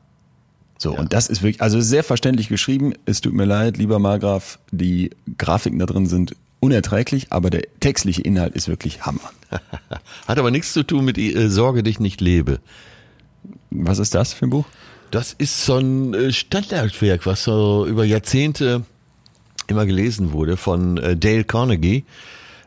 So, 0.78 0.94
ja. 0.94 1.00
und 1.00 1.12
das 1.12 1.28
ist 1.28 1.42
wirklich, 1.42 1.62
also 1.62 1.80
sehr 1.80 2.04
verständlich 2.04 2.48
geschrieben. 2.48 2.92
Es 3.06 3.20
tut 3.20 3.32
mir 3.32 3.44
leid, 3.46 3.78
lieber 3.78 3.98
Margraf, 3.98 4.58
die 4.70 5.10
Grafiken 5.38 5.78
da 5.78 5.86
drin 5.86 6.06
sind 6.06 6.36
unerträglich, 6.60 7.26
aber 7.30 7.50
der 7.50 7.62
textliche 7.80 8.22
Inhalt 8.22 8.54
ist 8.54 8.68
wirklich 8.68 9.02
Hammer. 9.02 9.20
Hat 10.26 10.38
aber 10.38 10.50
nichts 10.50 10.72
zu 10.72 10.82
tun 10.82 11.04
mit 11.04 11.18
äh, 11.18 11.48
Sorge 11.48 11.82
dich 11.82 12.00
nicht 12.00 12.20
lebe. 12.20 12.58
Was 13.70 13.98
ist 13.98 14.14
das 14.14 14.32
für 14.32 14.46
ein 14.46 14.50
Buch? 14.50 14.64
Das 15.10 15.32
ist 15.32 15.64
so 15.64 15.76
ein 15.76 16.14
äh, 16.14 16.32
Standardwerk, 16.32 17.26
was 17.26 17.44
so 17.44 17.86
über 17.86 18.04
Jahrzehnte 18.04 18.84
immer 19.68 19.86
gelesen 19.86 20.32
wurde 20.32 20.56
von 20.56 20.98
äh, 20.98 21.16
Dale 21.16 21.44
Carnegie. 21.44 22.04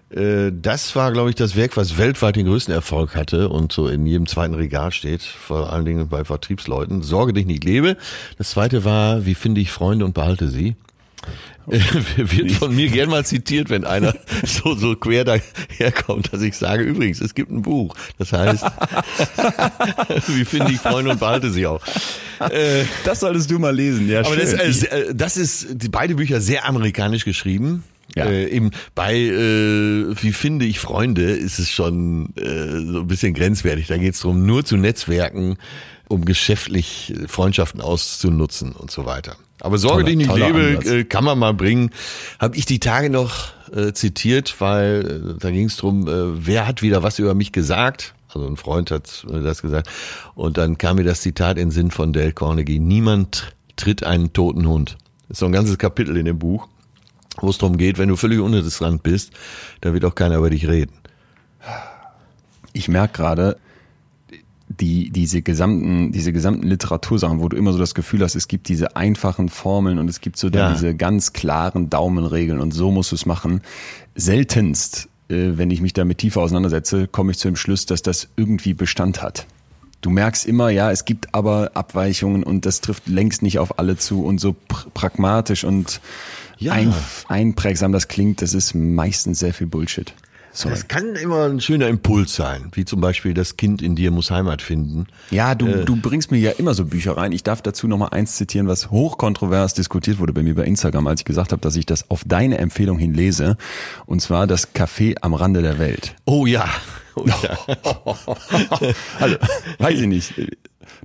Äh, 0.09 0.51
das 0.53 0.95
war, 0.95 1.11
glaube 1.11 1.29
ich, 1.29 1.35
das 1.35 1.55
Werk, 1.55 1.77
was 1.77 1.97
weltweit 1.97 2.35
den 2.35 2.45
größten 2.45 2.73
Erfolg 2.73 3.15
hatte 3.15 3.49
und 3.49 3.71
so 3.71 3.87
in 3.87 4.05
jedem 4.05 4.27
zweiten 4.27 4.53
Regal 4.53 4.91
steht, 4.91 5.21
vor 5.21 5.71
allen 5.71 5.85
Dingen 5.85 6.07
bei 6.07 6.23
Vertriebsleuten. 6.23 7.01
Sorge 7.01 7.33
dich 7.33 7.45
nicht 7.45 7.63
lebe. 7.63 7.97
Das 8.37 8.51
zweite 8.51 8.85
war, 8.85 9.25
wie 9.25 9.35
finde 9.35 9.61
ich 9.61 9.71
Freunde 9.71 10.05
und 10.05 10.13
behalte 10.13 10.47
sie. 10.47 10.75
wird 11.67 12.51
von 12.53 12.73
mir 12.73 12.87
gern 12.87 13.09
mal 13.09 13.25
zitiert, 13.25 13.69
wenn 13.69 13.83
einer 13.83 14.15
so, 14.45 14.75
so 14.75 14.95
quer 14.95 15.25
daherkommt, 15.25 16.31
dass 16.31 16.41
ich 16.41 16.55
sage, 16.55 16.83
übrigens, 16.83 17.19
es 17.19 17.35
gibt 17.35 17.51
ein 17.51 17.61
Buch. 17.61 17.93
Das 18.17 18.31
heißt, 18.31 18.63
wie 20.27 20.45
finde 20.45 20.71
ich 20.71 20.79
Freunde 20.79 21.11
und 21.11 21.19
behalte 21.19 21.51
sie 21.51 21.67
auch. 21.67 21.81
Äh, 22.39 22.85
das 23.03 23.19
solltest 23.19 23.51
du 23.51 23.59
mal 23.59 23.75
lesen, 23.75 24.07
ja. 24.07 24.21
Aber 24.21 24.37
das, 24.37 24.53
äh, 24.53 25.13
das 25.13 25.35
ist 25.35 25.67
die 25.71 25.89
beide 25.89 26.15
Bücher 26.15 26.39
sehr 26.39 26.65
amerikanisch 26.65 27.25
geschrieben. 27.25 27.83
Ja. 28.15 28.25
Äh, 28.25 28.47
eben 28.47 28.71
bei, 28.95 29.15
äh, 29.15 30.15
wie 30.21 30.31
finde 30.31 30.65
ich 30.65 30.79
Freunde, 30.79 31.23
ist 31.31 31.59
es 31.59 31.69
schon 31.69 32.33
äh, 32.37 32.79
so 32.91 33.01
ein 33.01 33.07
bisschen 33.07 33.33
grenzwertig. 33.33 33.87
Da 33.87 33.97
geht 33.97 34.13
es 34.13 34.21
darum, 34.21 34.45
nur 34.45 34.63
zu 34.63 34.77
Netzwerken, 34.77 35.57
um 36.07 36.23
geschäftlich 36.23 37.13
Freundschaften 37.27 37.81
auszunutzen 37.81 38.71
und 38.71 38.89
so 38.89 39.05
weiter. 39.05 39.35
Aber 39.61 39.77
Sorge, 39.77 40.03
Toller- 40.03 40.15
die 40.15 40.21
ich 40.23 40.27
nicht 40.27 40.37
lebe, 40.37 40.77
Ansatz. 40.77 40.85
äh, 40.91 41.03
kann 41.03 41.23
man 41.23 41.39
mal 41.39 41.53
bringen. 41.53 41.91
Habe 42.39 42.55
ich 42.57 42.65
die 42.65 42.79
Tage 42.79 43.09
noch 43.09 43.47
äh, 43.73 43.91
zitiert, 43.93 44.55
weil 44.59 45.33
äh, 45.35 45.39
da 45.39 45.49
ging 45.51 45.65
es 45.65 45.77
drum, 45.77 46.07
äh, 46.07 46.45
wer 46.45 46.67
hat 46.67 46.81
wieder 46.81 47.03
was 47.03 47.19
über 47.19 47.33
mich 47.33 47.51
gesagt? 47.51 48.13
Also 48.33 48.45
ein 48.47 48.57
Freund 48.57 48.91
hat 48.91 49.25
äh, 49.31 49.41
das 49.41 49.61
gesagt. 49.61 49.89
Und 50.35 50.57
dann 50.57 50.77
kam 50.77 50.97
mir 50.97 51.03
das 51.03 51.21
Zitat 51.21 51.57
in 51.57 51.67
den 51.69 51.71
Sinn 51.71 51.91
von 51.91 52.13
Dale 52.13 52.33
Carnegie. 52.33 52.79
Niemand 52.79 53.53
tritt 53.77 54.03
einen 54.03 54.31
toten 54.33 54.67
Hund. 54.67 54.97
Das 55.27 55.35
ist 55.35 55.39
so 55.39 55.45
ein 55.47 55.51
ganzes 55.51 55.77
Kapitel 55.77 56.15
in 56.17 56.25
dem 56.25 56.37
Buch, 56.39 56.67
wo 57.39 57.49
es 57.49 57.57
darum 57.57 57.77
geht, 57.77 57.97
wenn 57.97 58.09
du 58.09 58.15
völlig 58.15 58.39
uninteressant 58.39 59.01
bist, 59.03 59.31
da 59.81 59.93
wird 59.93 60.05
auch 60.05 60.15
keiner 60.15 60.37
über 60.37 60.49
dich 60.49 60.67
reden. 60.67 60.93
ich 62.73 62.87
merke 62.87 63.17
gerade, 63.17 63.57
die, 64.69 65.09
diese 65.11 65.41
gesamten, 65.41 66.11
diese 66.11 66.33
gesamten 66.33 66.67
Literatursachen, 66.67 67.39
wo 67.39 67.47
du 67.47 67.55
immer 67.55 67.71
so 67.71 67.79
das 67.79 67.95
Gefühl 67.95 68.21
hast, 68.21 68.35
es 68.35 68.47
gibt 68.49 68.67
diese 68.67 68.95
einfachen 68.97 69.47
Formeln 69.49 69.97
und 69.97 70.09
es 70.09 70.19
gibt 70.19 70.37
so 70.37 70.49
Ja. 70.49 70.71
diese 70.73 70.93
ganz 70.93 71.31
klaren 71.33 71.89
Daumenregeln 71.89 72.59
und 72.59 72.71
so 72.73 72.91
musst 72.91 73.11
du 73.11 73.15
es 73.15 73.25
machen. 73.25 73.61
Seltenst, 74.21 75.07
äh, 75.29 75.51
wenn 75.57 75.71
ich 75.71 75.79
mich 75.79 75.93
damit 75.93 76.17
tiefer 76.17 76.41
auseinandersetze, 76.41 77.07
komme 77.07 77.31
ich 77.31 77.37
zu 77.37 77.47
dem 77.47 77.55
Schluss, 77.55 77.85
dass 77.85 78.01
das 78.01 78.27
irgendwie 78.35 78.73
Bestand 78.73 79.21
hat. 79.21 79.45
Du 80.01 80.09
merkst 80.09 80.45
immer, 80.45 80.69
ja, 80.69 80.91
es 80.91 81.05
gibt 81.05 81.33
aber 81.33 81.71
Abweichungen 81.73 82.43
und 82.43 82.65
das 82.65 82.81
trifft 82.81 83.07
längst 83.07 83.41
nicht 83.41 83.59
auf 83.59 83.79
alle 83.79 83.97
zu 83.97 84.23
und 84.25 84.39
so 84.39 84.53
pr 84.53 84.87
pragmatisch 84.93 85.63
und 85.63 86.01
Ja. 86.59 86.73
ein, 86.73 86.93
einprägsam 87.29 87.91
das 87.93 88.07
klingt, 88.07 88.41
das 88.41 88.53
ist 88.53 88.75
meistens 88.75 89.39
sehr 89.39 89.53
viel 89.53 89.67
Bullshit. 89.67 90.13
Sorry. 90.57 90.73
Das 90.73 90.87
kann 90.87 91.13
immer 91.15 91.45
ein 91.45 91.61
schöner 91.61 91.87
Impuls 91.87 92.33
sein, 92.33 92.69
wie 92.73 92.83
zum 92.83 92.99
Beispiel 92.99 93.35
das 93.35 93.57
Kind 93.57 93.83
in 93.83 93.95
dir 93.95 94.09
muss 94.09 94.31
Heimat 94.31 94.63
finden. 94.63 95.05
Ja, 95.29 95.53
du, 95.53 95.67
Äh. 95.67 95.85
du 95.85 95.95
bringst 95.95 96.31
mir 96.31 96.39
ja 96.39 96.49
immer 96.49 96.73
so 96.73 96.83
Bücher 96.85 97.15
rein. 97.15 97.31
Ich 97.31 97.43
darf 97.43 97.61
dazu 97.61 97.87
noch 97.87 97.99
mal 97.99 98.07
eins 98.07 98.37
zitieren, 98.37 98.67
was 98.67 98.89
hochkontrovers 98.89 99.75
diskutiert 99.75 100.17
wurde 100.17 100.33
bei 100.33 100.41
mir 100.41 100.55
bei 100.55 100.63
Instagram, 100.63 101.05
als 101.05 101.21
ich 101.21 101.25
gesagt 101.25 101.51
habe, 101.51 101.61
dass 101.61 101.75
ich 101.75 101.85
das 101.85 102.09
auf 102.09 102.23
deine 102.25 102.57
Empfehlung 102.57 102.97
hin 102.97 103.13
lese. 103.13 103.55
Und 104.07 104.19
zwar 104.19 104.47
das 104.47 104.73
Café 104.73 105.17
am 105.21 105.35
Rande 105.35 105.61
der 105.61 105.77
Welt. 105.77 106.15
Oh 106.25 106.47
ja. 106.47 106.67
Oh 107.13 107.25
ja. 107.27 107.57
Also, 109.19 109.35
weiß 109.77 109.99
ich 109.99 110.07
nicht. 110.07 110.33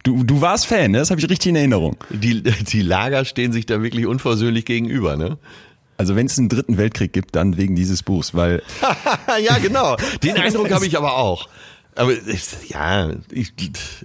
Du, 0.02 0.24
du 0.24 0.40
warst 0.40 0.66
Fan, 0.66 0.92
ne? 0.92 0.98
das 0.98 1.10
habe 1.10 1.20
ich 1.20 1.28
richtig 1.28 1.50
in 1.50 1.56
Erinnerung. 1.56 1.96
Die, 2.08 2.42
die 2.42 2.80
Lager 2.82 3.26
stehen 3.26 3.52
sich 3.52 3.66
da 3.66 3.82
wirklich 3.82 4.06
unversöhnlich 4.06 4.64
gegenüber, 4.64 5.16
ne? 5.16 5.36
Also 6.02 6.16
wenn 6.16 6.26
es 6.26 6.36
einen 6.36 6.48
dritten 6.48 6.78
Weltkrieg 6.78 7.12
gibt, 7.12 7.36
dann 7.36 7.56
wegen 7.56 7.76
dieses 7.76 8.02
Buchs, 8.02 8.34
weil 8.34 8.60
ja, 9.40 9.58
genau. 9.58 9.96
Den 10.24 10.36
Eindruck 10.36 10.72
habe 10.72 10.84
ich 10.84 10.96
aber 10.96 11.16
auch. 11.16 11.48
Aber 11.94 12.10
ich, 12.10 12.42
ja, 12.70 13.12
ich, 13.30 13.52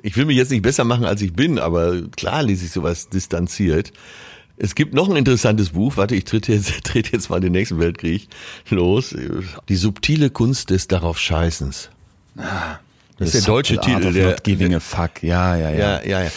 ich 0.04 0.16
will 0.16 0.25
mich 0.25 0.38
jetzt 0.38 0.51
nicht 0.51 0.62
besser 0.62 0.84
machen, 0.84 1.06
als 1.06 1.24
ich 1.24 1.34
bin, 1.34 1.58
aber 1.58 2.04
klar 2.16 2.44
lese 2.44 2.66
ich 2.66 2.72
sowas 2.72 3.10
distanziert. 3.10 3.94
Es 4.58 4.75
gibt 4.75 4.94
noch 4.94 5.10
ein 5.10 5.16
interessantes 5.16 5.70
Buch, 5.70 5.98
warte, 5.98 6.13
ich 6.13 6.25
trete 6.25 6.54
jetzt, 6.54 6.72
trete 6.84 7.13
jetzt 7.13 7.32
mal 7.32 7.39
den 7.39 7.54
nächsten 7.54 7.80
Weltkrieg 7.80 8.27
los. 8.70 9.16
Die 9.68 9.75
subtile 9.75 10.30
Kunst 10.30 10.70
des 10.70 10.88
darauf 10.88 11.18
Scheißens. 11.18 11.89
Das 13.18 13.34
ist 13.34 13.34
der 13.34 13.42
deutsche 13.42 13.80
Titel. 13.80 14.13
Der, 14.13 14.30
not 14.30 14.44
giving 14.44 14.75
a 14.75 14.80
fuck. 14.80 15.24
Ja, 15.24 15.56
ja, 15.56 15.72
ja. 15.72 15.77
ja, 15.77 16.04
ja, 16.04 16.24
ja. 16.25 16.32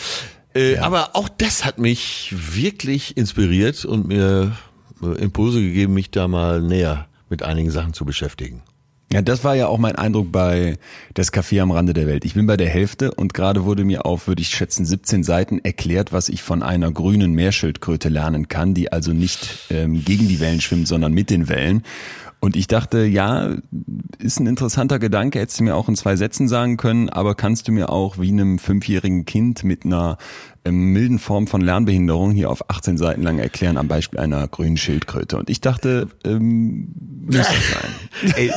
Äh, 0.54 0.78
Aber 0.78 1.10
auch 1.16 1.28
das 1.28 1.66
hat 1.66 1.76
mich 1.76 2.34
wirklich 2.34 3.18
inspiriert 3.18 3.84
und 3.84 4.08
mir 4.08 4.56
Impulse 5.02 5.60
gegeben, 5.60 5.94
mich 5.94 6.10
da 6.10 6.28
mal 6.28 6.60
näher 6.60 7.06
mit 7.28 7.42
einigen 7.42 7.70
Sachen 7.70 7.92
zu 7.92 8.04
beschäftigen. 8.04 8.62
Ja, 9.12 9.22
das 9.22 9.42
war 9.42 9.56
ja 9.56 9.66
auch 9.66 9.78
mein 9.78 9.96
Eindruck 9.96 10.30
bei 10.30 10.78
das 11.14 11.32
Café 11.32 11.60
am 11.60 11.72
Rande 11.72 11.94
der 11.94 12.06
Welt. 12.06 12.24
Ich 12.24 12.34
bin 12.34 12.46
bei 12.46 12.56
der 12.56 12.68
Hälfte 12.68 13.10
und 13.10 13.34
gerade 13.34 13.64
wurde 13.64 13.84
mir 13.84 14.06
auf, 14.06 14.28
würde 14.28 14.40
ich 14.40 14.50
schätzen, 14.50 14.86
17 14.86 15.24
Seiten 15.24 15.58
erklärt, 15.58 16.12
was 16.12 16.28
ich 16.28 16.42
von 16.42 16.62
einer 16.62 16.92
grünen 16.92 17.32
Meerschildkröte 17.32 18.08
lernen 18.08 18.46
kann, 18.46 18.72
die 18.72 18.92
also 18.92 19.12
nicht 19.12 19.66
ähm, 19.70 20.04
gegen 20.04 20.28
die 20.28 20.38
Wellen 20.38 20.60
schwimmt, 20.60 20.86
sondern 20.86 21.12
mit 21.12 21.30
den 21.30 21.48
Wellen. 21.48 21.82
Und 22.42 22.56
ich 22.56 22.66
dachte, 22.66 23.04
ja, 23.04 23.56
ist 24.18 24.40
ein 24.40 24.46
interessanter 24.46 24.98
Gedanke, 24.98 25.38
hättest 25.40 25.60
du 25.60 25.64
mir 25.64 25.76
auch 25.76 25.88
in 25.90 25.94
zwei 25.96 26.16
Sätzen 26.16 26.48
sagen 26.48 26.78
können, 26.78 27.10
aber 27.10 27.34
kannst 27.34 27.68
du 27.68 27.72
mir 27.72 27.90
auch 27.90 28.18
wie 28.18 28.30
einem 28.30 28.58
fünfjährigen 28.58 29.26
Kind 29.26 29.62
mit 29.62 29.84
einer 29.84 30.16
ähm, 30.64 30.92
milden 30.94 31.18
Form 31.18 31.46
von 31.46 31.60
Lernbehinderung 31.60 32.30
hier 32.32 32.50
auf 32.50 32.70
18 32.70 32.96
Seiten 32.96 33.22
lang 33.22 33.38
erklären, 33.38 33.76
am 33.76 33.88
Beispiel 33.88 34.20
einer 34.20 34.48
grünen 34.48 34.78
Schildkröte. 34.78 35.36
Und 35.36 35.50
ich 35.50 35.60
dachte, 35.60 36.08
ähm, 36.24 36.88
müsste 37.26 37.52
sein. 37.52 38.32
Ey, 38.36 38.50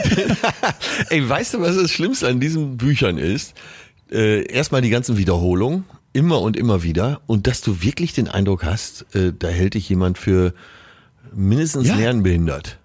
ey, 1.09 1.29
weißt 1.29 1.55
du, 1.55 1.59
was 1.61 1.75
das 1.75 1.91
Schlimmste 1.91 2.29
an 2.29 2.39
diesen 2.39 2.77
Büchern 2.77 3.17
ist? 3.17 3.53
Äh, 4.09 4.45
erstmal 4.47 4.81
die 4.81 4.89
ganzen 4.91 5.17
Wiederholungen, 5.17 5.83
immer 6.13 6.41
und 6.41 6.55
immer 6.55 6.83
wieder. 6.83 7.19
Und 7.25 7.47
dass 7.47 7.59
du 7.59 7.81
wirklich 7.81 8.13
den 8.13 8.29
Eindruck 8.29 8.63
hast, 8.63 9.13
äh, 9.13 9.33
da 9.37 9.49
hält 9.49 9.73
dich 9.73 9.89
jemand 9.89 10.17
für 10.17 10.53
mindestens 11.35 11.87
Ja. 11.89 11.95
lernbehindert. 11.95 12.79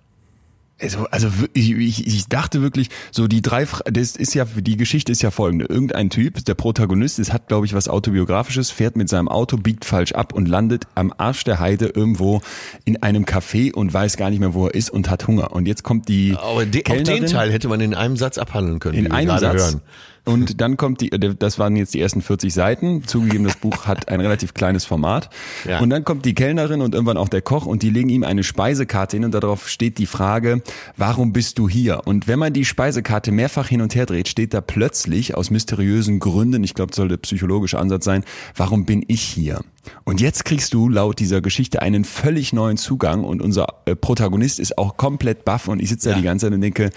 Also, 0.80 1.06
also 1.10 1.28
ich, 1.54 2.06
ich, 2.06 2.28
dachte 2.28 2.62
wirklich, 2.62 2.88
so 3.10 3.26
die 3.26 3.42
drei, 3.42 3.66
das 3.86 4.14
ist 4.14 4.34
ja, 4.34 4.44
die 4.44 4.76
Geschichte 4.76 5.10
ist 5.10 5.22
ja 5.22 5.32
folgende. 5.32 5.64
Irgendein 5.64 6.08
Typ, 6.08 6.44
der 6.44 6.54
Protagonist 6.54 7.18
ist, 7.18 7.32
hat 7.32 7.48
glaube 7.48 7.66
ich 7.66 7.74
was 7.74 7.88
autobiografisches, 7.88 8.70
fährt 8.70 8.96
mit 8.96 9.08
seinem 9.08 9.28
Auto, 9.28 9.56
biegt 9.56 9.84
falsch 9.84 10.12
ab 10.12 10.32
und 10.32 10.46
landet 10.46 10.86
am 10.94 11.12
Arsch 11.18 11.42
der 11.42 11.58
Heide 11.58 11.86
irgendwo 11.86 12.42
in 12.84 13.02
einem 13.02 13.24
Café 13.24 13.72
und 13.72 13.92
weiß 13.92 14.16
gar 14.16 14.30
nicht 14.30 14.38
mehr, 14.38 14.54
wo 14.54 14.66
er 14.66 14.74
ist 14.74 14.90
und 14.90 15.10
hat 15.10 15.26
Hunger. 15.26 15.52
Und 15.52 15.66
jetzt 15.66 15.82
kommt 15.82 16.08
die 16.08 16.36
Aber 16.40 16.64
de, 16.64 16.84
auch 16.86 17.02
den 17.02 17.26
Teil 17.26 17.50
hätte 17.50 17.66
man 17.66 17.80
in 17.80 17.94
einem 17.94 18.16
Satz 18.16 18.38
abhandeln 18.38 18.78
können, 18.78 18.94
wie 18.94 19.06
in 19.06 19.10
einem 19.10 19.36
Satz. 19.38 19.60
hören. 19.60 19.80
Und 20.28 20.60
dann 20.60 20.76
kommt 20.76 21.00
die, 21.00 21.10
äh, 21.10 21.34
das 21.34 21.58
waren 21.58 21.74
jetzt 21.76 21.94
die 21.94 22.00
ersten 22.00 22.22
40 22.22 22.52
Seiten. 22.52 23.04
Zugegeben, 23.04 23.44
das 23.44 23.56
Buch 23.56 23.86
hat 23.86 24.08
ein 24.08 24.20
relativ 24.20 24.54
kleines 24.54 24.84
Format. 24.84 25.30
Ja. 25.66 25.80
Und 25.80 25.90
dann 25.90 26.04
kommt 26.04 26.24
die 26.24 26.34
Kellnerin 26.34 26.80
und 26.82 26.94
irgendwann 26.94 27.16
auch 27.16 27.28
der 27.28 27.42
Koch 27.42 27.66
und 27.66 27.82
die 27.82 27.90
legen 27.90 28.08
ihm 28.08 28.24
eine 28.24 28.44
Speisekarte 28.44 29.16
hin 29.16 29.24
und 29.24 29.32
darauf 29.32 29.68
steht 29.68 29.98
die 29.98 30.06
Frage, 30.06 30.62
warum 30.96 31.32
bist 31.32 31.58
du 31.58 31.68
hier? 31.68 32.02
Und 32.04 32.28
wenn 32.28 32.38
man 32.38 32.52
die 32.52 32.64
Speisekarte 32.64 33.32
mehrfach 33.32 33.68
hin 33.68 33.80
und 33.80 33.94
her 33.94 34.06
dreht, 34.06 34.28
steht 34.28 34.54
da 34.54 34.60
plötzlich 34.60 35.34
aus 35.34 35.50
mysteriösen 35.50 36.20
Gründen, 36.20 36.62
ich 36.62 36.74
glaube, 36.74 36.90
das 36.90 36.96
soll 36.96 37.08
der 37.08 37.16
psychologische 37.18 37.78
Ansatz 37.78 38.04
sein, 38.04 38.24
warum 38.54 38.84
bin 38.84 39.04
ich 39.08 39.22
hier? 39.22 39.60
Und 40.04 40.20
jetzt 40.20 40.44
kriegst 40.44 40.74
du 40.74 40.88
laut 40.88 41.18
dieser 41.18 41.40
Geschichte 41.40 41.82
einen 41.82 42.04
völlig 42.04 42.52
neuen 42.52 42.76
Zugang 42.76 43.24
und 43.24 43.40
unser 43.40 43.66
äh, 43.86 43.96
Protagonist 43.96 44.58
ist 44.58 44.76
auch 44.76 44.96
komplett 44.96 45.44
baff 45.44 45.68
und 45.68 45.80
ich 45.80 45.88
sitze 45.88 46.10
da 46.10 46.16
die 46.16 46.22
ganze 46.22 46.46
Zeit 46.46 46.54
und 46.54 46.60
denke, 46.60 46.90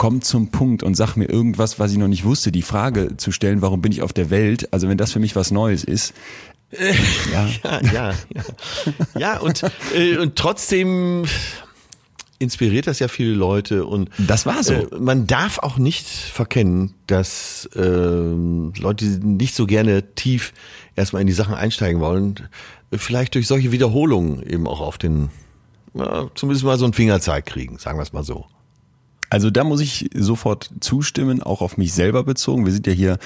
komm 0.00 0.22
zum 0.22 0.48
Punkt 0.48 0.82
und 0.82 0.94
sag 0.94 1.16
mir 1.16 1.26
irgendwas, 1.26 1.78
was 1.78 1.92
ich 1.92 1.98
noch 1.98 2.08
nicht 2.08 2.24
wusste. 2.24 2.50
Die 2.50 2.62
Frage 2.62 3.18
zu 3.18 3.32
stellen, 3.32 3.60
warum 3.60 3.82
bin 3.82 3.92
ich 3.92 4.00
auf 4.00 4.14
der 4.14 4.30
Welt? 4.30 4.72
Also 4.72 4.88
wenn 4.88 4.96
das 4.96 5.12
für 5.12 5.20
mich 5.20 5.36
was 5.36 5.50
Neues 5.50 5.84
ist. 5.84 6.14
ja. 6.72 7.46
Ja, 7.62 7.80
ja, 7.82 8.14
ja. 8.34 8.42
Ja, 9.18 9.38
und, 9.40 9.62
äh, 9.94 10.16
und 10.16 10.36
trotzdem 10.36 11.26
inspiriert 12.38 12.86
das 12.86 12.98
ja 12.98 13.08
viele 13.08 13.34
Leute 13.34 13.84
und 13.84 14.08
Das 14.16 14.46
war 14.46 14.64
so. 14.64 14.72
Äh, 14.72 14.86
man 14.98 15.26
darf 15.26 15.58
auch 15.58 15.76
nicht 15.76 16.06
verkennen, 16.06 16.94
dass 17.06 17.68
ähm, 17.76 18.72
Leute, 18.78 19.04
die 19.04 19.26
nicht 19.26 19.54
so 19.54 19.66
gerne 19.66 20.14
tief 20.14 20.54
erstmal 20.96 21.20
in 21.20 21.26
die 21.26 21.34
Sachen 21.34 21.54
einsteigen 21.54 22.00
wollen, 22.00 22.48
äh, 22.90 22.96
vielleicht 22.96 23.34
durch 23.34 23.46
solche 23.46 23.70
Wiederholungen 23.70 24.42
eben 24.44 24.66
auch 24.66 24.80
auf 24.80 24.96
den, 24.96 25.28
ja, 25.92 26.30
zumindest 26.34 26.64
mal 26.64 26.78
so 26.78 26.86
einen 26.86 26.94
Fingerzeig 26.94 27.44
kriegen, 27.44 27.76
sagen 27.76 27.98
wir 27.98 28.02
es 28.02 28.14
mal 28.14 28.24
so. 28.24 28.46
Also 29.30 29.50
da 29.50 29.62
muss 29.62 29.80
ich 29.80 30.10
sofort 30.12 30.70
zustimmen, 30.80 31.40
auch 31.40 31.62
auf 31.62 31.76
mich 31.76 31.92
selber 31.92 32.24
bezogen. 32.24 32.66
Wir 32.66 32.72
sind 32.72 32.88
ja 32.88 32.92
hier 32.92 33.18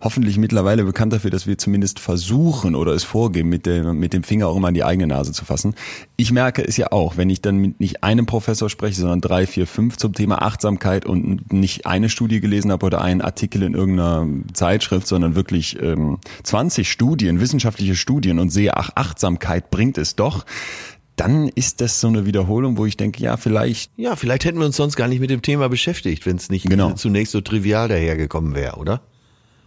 hoffentlich 0.00 0.38
mittlerweile 0.38 0.84
bekannt 0.84 1.12
dafür, 1.12 1.30
dass 1.30 1.46
wir 1.46 1.58
zumindest 1.58 2.00
versuchen 2.00 2.74
oder 2.74 2.92
es 2.92 3.04
vorgeben, 3.04 3.50
mit 3.50 3.66
dem, 3.66 3.98
mit 3.98 4.14
dem 4.14 4.22
Finger 4.22 4.48
auch 4.48 4.56
immer 4.56 4.68
an 4.68 4.74
die 4.74 4.84
eigene 4.84 5.06
Nase 5.06 5.32
zu 5.32 5.44
fassen. 5.44 5.74
Ich 6.16 6.32
merke 6.32 6.66
es 6.66 6.78
ja 6.78 6.92
auch, 6.92 7.18
wenn 7.18 7.28
ich 7.28 7.42
dann 7.42 7.58
mit 7.58 7.78
nicht 7.78 8.02
einem 8.02 8.24
Professor 8.24 8.70
spreche, 8.70 8.98
sondern 8.98 9.20
drei, 9.20 9.46
vier, 9.46 9.66
fünf 9.66 9.98
zum 9.98 10.14
Thema 10.14 10.40
Achtsamkeit 10.40 11.04
und 11.04 11.52
nicht 11.52 11.84
eine 11.84 12.08
Studie 12.08 12.40
gelesen 12.40 12.72
habe 12.72 12.86
oder 12.86 13.02
einen 13.02 13.20
Artikel 13.20 13.62
in 13.62 13.74
irgendeiner 13.74 14.26
Zeitschrift, 14.54 15.06
sondern 15.06 15.34
wirklich 15.34 15.78
ähm, 15.82 16.18
20 16.42 16.90
Studien, 16.90 17.38
wissenschaftliche 17.38 17.96
Studien 17.96 18.38
und 18.38 18.48
sehe, 18.48 18.78
ach, 18.78 18.92
Achtsamkeit 18.94 19.70
bringt 19.70 19.98
es 19.98 20.16
doch. 20.16 20.46
Dann 21.20 21.48
ist 21.48 21.82
das 21.82 22.00
so 22.00 22.08
eine 22.08 22.24
Wiederholung, 22.24 22.78
wo 22.78 22.86
ich 22.86 22.96
denke, 22.96 23.22
ja, 23.22 23.36
vielleicht 23.36 23.90
Ja, 23.98 24.16
vielleicht 24.16 24.46
hätten 24.46 24.58
wir 24.58 24.64
uns 24.64 24.76
sonst 24.76 24.96
gar 24.96 25.06
nicht 25.06 25.20
mit 25.20 25.28
dem 25.28 25.42
Thema 25.42 25.68
beschäftigt, 25.68 26.24
wenn 26.24 26.36
es 26.36 26.48
nicht 26.48 26.66
Genau. 26.68 26.92
zunächst 26.92 27.32
so 27.32 27.42
trivial 27.42 27.88
dahergekommen 27.88 28.54
wäre, 28.54 28.76
oder? 28.76 29.02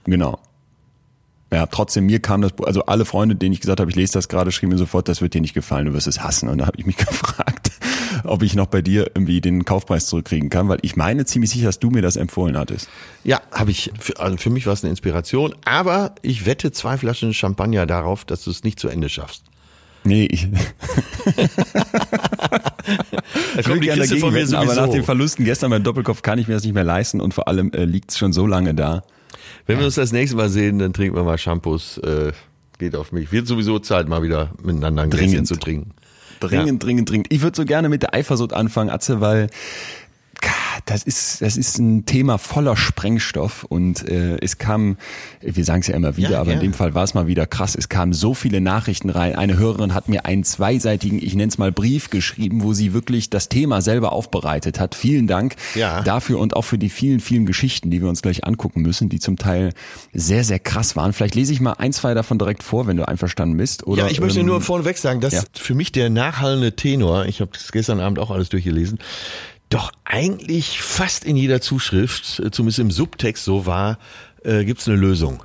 Genau. 0.05 0.39
Ja, 1.51 1.67
trotzdem, 1.67 2.07
mir 2.07 2.19
kam 2.19 2.41
das 2.41 2.53
Buch, 2.53 2.65
also 2.65 2.85
alle 2.87 3.05
Freunde, 3.05 3.35
denen 3.35 3.53
ich 3.53 3.61
gesagt 3.61 3.79
habe, 3.79 3.91
ich 3.91 3.95
lese 3.95 4.13
das 4.13 4.27
gerade, 4.27 4.51
schrieben 4.51 4.71
mir 4.73 4.79
sofort, 4.79 5.07
das 5.07 5.21
wird 5.21 5.35
dir 5.35 5.41
nicht 5.41 5.53
gefallen, 5.53 5.85
du 5.85 5.93
wirst 5.93 6.07
es 6.07 6.23
hassen. 6.23 6.49
Und 6.49 6.57
da 6.57 6.65
habe 6.65 6.79
ich 6.79 6.87
mich 6.87 6.97
gefragt, 6.97 7.69
ob 8.23 8.41
ich 8.41 8.55
noch 8.55 8.65
bei 8.65 8.81
dir 8.81 9.11
irgendwie 9.13 9.39
den 9.39 9.63
Kaufpreis 9.63 10.07
zurückkriegen 10.07 10.49
kann, 10.49 10.67
weil 10.69 10.79
ich 10.81 10.95
meine 10.95 11.25
ziemlich 11.25 11.51
sicher, 11.51 11.67
dass 11.67 11.77
du 11.77 11.91
mir 11.91 12.01
das 12.01 12.15
empfohlen 12.15 12.57
hattest. 12.57 12.89
Ja, 13.23 13.39
habe 13.51 13.69
ich. 13.69 13.91
Für, 13.99 14.19
also 14.19 14.37
für 14.37 14.49
mich 14.49 14.65
war 14.65 14.73
es 14.73 14.83
eine 14.83 14.89
Inspiration, 14.89 15.53
aber 15.65 16.15
ich 16.23 16.47
wette 16.47 16.71
zwei 16.71 16.97
Flaschen 16.97 17.31
Champagner 17.35 17.85
darauf, 17.85 18.25
dass 18.25 18.43
du 18.43 18.49
es 18.49 18.63
nicht 18.63 18.79
zu 18.79 18.87
Ende 18.87 19.09
schaffst. 19.09 19.43
Nee, 20.05 20.25
ich, 20.25 20.43
ich 23.57 23.67
würde 23.67 23.79
gerne 23.79 24.05
dagegen 24.05 24.33
wetten, 24.33 24.55
aber 24.55 24.75
nach 24.75 24.89
den 24.89 25.03
Verlusten 25.03 25.45
gestern 25.45 25.69
beim 25.71 25.83
Doppelkopf 25.83 26.21
kann 26.21 26.39
ich 26.39 26.47
mir 26.47 26.55
das 26.55 26.63
nicht 26.63 26.73
mehr 26.73 26.83
leisten 26.83 27.21
und 27.21 27.33
vor 27.33 27.47
allem 27.47 27.71
äh, 27.71 27.85
liegt 27.85 28.11
es 28.11 28.17
schon 28.17 28.33
so 28.33 28.45
lange 28.45 28.73
da. 28.73 29.03
Wenn 29.65 29.79
wir 29.79 29.85
uns 29.85 29.95
das 29.95 30.11
nächste 30.11 30.35
Mal 30.35 30.49
sehen, 30.49 30.79
dann 30.79 30.91
trinken 30.91 31.15
wir 31.15 31.23
mal 31.23 31.37
Shampoos. 31.37 31.99
Äh, 31.99 32.33
geht 32.79 32.95
auf 32.95 33.11
mich. 33.11 33.31
Wird 33.31 33.47
sowieso 33.47 33.79
Zeit, 33.79 34.09
mal 34.09 34.23
wieder 34.23 34.51
miteinander 34.61 35.03
ein 35.03 35.09
Gläschen 35.09 35.45
zu 35.45 35.55
trinken. 35.55 35.91
Dringend, 36.39 36.83
ja. 36.83 36.87
dringend, 36.87 37.09
dringend. 37.09 37.27
Ich 37.31 37.41
würde 37.41 37.55
so 37.55 37.63
gerne 37.63 37.87
mit 37.87 38.03
der 38.03 38.13
Eifersucht 38.13 38.51
anfangen, 38.51 38.89
Atze, 38.89 39.21
weil 39.21 39.49
das 40.85 41.03
ist, 41.03 41.41
das 41.41 41.57
ist 41.57 41.77
ein 41.77 42.05
Thema 42.05 42.37
voller 42.37 42.75
Sprengstoff 42.75 43.63
und 43.63 44.07
äh, 44.07 44.37
es 44.41 44.57
kam, 44.57 44.97
wir 45.41 45.63
sagen 45.63 45.81
es 45.81 45.87
ja 45.87 45.95
immer 45.95 46.17
wieder, 46.17 46.31
ja, 46.31 46.41
aber 46.41 46.51
ja. 46.51 46.55
in 46.55 46.61
dem 46.61 46.73
Fall 46.73 46.93
war 46.93 47.03
es 47.03 47.13
mal 47.13 47.27
wieder 47.27 47.45
krass, 47.45 47.75
es 47.75 47.89
kamen 47.89 48.13
so 48.13 48.33
viele 48.33 48.61
Nachrichten 48.61 49.09
rein. 49.09 49.35
Eine 49.35 49.57
Hörerin 49.57 49.93
hat 49.93 50.09
mir 50.09 50.25
einen 50.25 50.43
zweiseitigen, 50.43 51.19
ich 51.21 51.35
nenne 51.35 51.49
es 51.49 51.57
mal 51.57 51.71
Brief 51.71 52.09
geschrieben, 52.09 52.63
wo 52.63 52.73
sie 52.73 52.93
wirklich 52.93 53.29
das 53.29 53.49
Thema 53.49 53.81
selber 53.81 54.11
aufbereitet 54.11 54.79
hat. 54.79 54.95
Vielen 54.95 55.27
Dank 55.27 55.55
ja. 55.75 56.01
dafür 56.01 56.39
und 56.39 56.55
auch 56.55 56.63
für 56.63 56.77
die 56.77 56.89
vielen, 56.89 57.19
vielen 57.19 57.45
Geschichten, 57.45 57.89
die 57.89 58.01
wir 58.01 58.09
uns 58.09 58.21
gleich 58.21 58.45
angucken 58.45 58.81
müssen, 58.81 59.09
die 59.09 59.19
zum 59.19 59.37
Teil 59.37 59.73
sehr, 60.13 60.43
sehr 60.43 60.59
krass 60.59 60.95
waren. 60.95 61.13
Vielleicht 61.13 61.35
lese 61.35 61.53
ich 61.53 61.61
mal 61.61 61.73
ein, 61.73 61.93
zwei 61.93 62.13
davon 62.13 62.37
direkt 62.37 62.63
vor, 62.63 62.87
wenn 62.87 62.97
du 62.97 63.07
einverstanden 63.07 63.57
bist. 63.57 63.87
Oder, 63.87 64.03
ja, 64.03 64.11
ich 64.11 64.19
möchte 64.19 64.39
ähm, 64.39 64.47
nur 64.47 64.61
vorneweg 64.61 64.97
sagen, 64.97 65.21
dass 65.21 65.45
für 65.53 65.75
mich 65.75 65.91
der 65.91 66.09
nachhallende 66.09 66.75
Tenor, 66.75 67.25
ich 67.25 67.41
habe 67.41 67.51
das 67.53 67.71
gestern 67.71 67.99
Abend 67.99 68.19
auch 68.19 68.31
alles 68.31 68.49
durchgelesen, 68.49 68.99
doch 69.73 69.91
eigentlich 70.05 70.81
fast 70.81 71.25
in 71.25 71.35
jeder 71.35 71.61
Zuschrift, 71.61 72.39
äh, 72.39 72.51
zumindest 72.51 72.79
im 72.79 72.91
Subtext 72.91 73.43
so 73.43 73.65
war, 73.65 73.97
äh, 74.43 74.65
gibt's 74.65 74.87
eine 74.87 74.97
Lösung. 74.97 75.43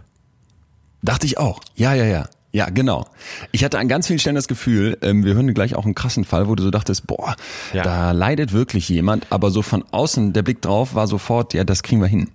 Dachte 1.02 1.26
ich 1.26 1.38
auch. 1.38 1.60
Ja, 1.76 1.94
ja, 1.94 2.04
ja. 2.04 2.28
Ja, 2.50 2.70
genau. 2.70 3.06
Ich 3.52 3.62
hatte 3.62 3.78
an 3.78 3.88
ganz 3.88 4.06
vielen 4.06 4.18
Stellen 4.18 4.34
das 4.34 4.48
Gefühl, 4.48 4.96
ähm, 5.02 5.24
wir 5.24 5.34
hören 5.34 5.52
gleich 5.52 5.74
auch 5.74 5.84
einen 5.84 5.94
krassen 5.94 6.24
Fall, 6.24 6.48
wo 6.48 6.54
du 6.54 6.62
so 6.62 6.70
dachtest, 6.70 7.06
boah, 7.06 7.36
ja. 7.74 7.82
da 7.82 8.12
leidet 8.12 8.52
wirklich 8.52 8.88
jemand, 8.88 9.26
aber 9.30 9.50
so 9.50 9.60
von 9.60 9.84
außen 9.90 10.32
der 10.32 10.42
Blick 10.42 10.62
drauf 10.62 10.94
war 10.94 11.06
sofort, 11.06 11.52
ja, 11.52 11.64
das 11.64 11.82
kriegen 11.82 12.00
wir 12.00 12.08
hin. 12.08 12.30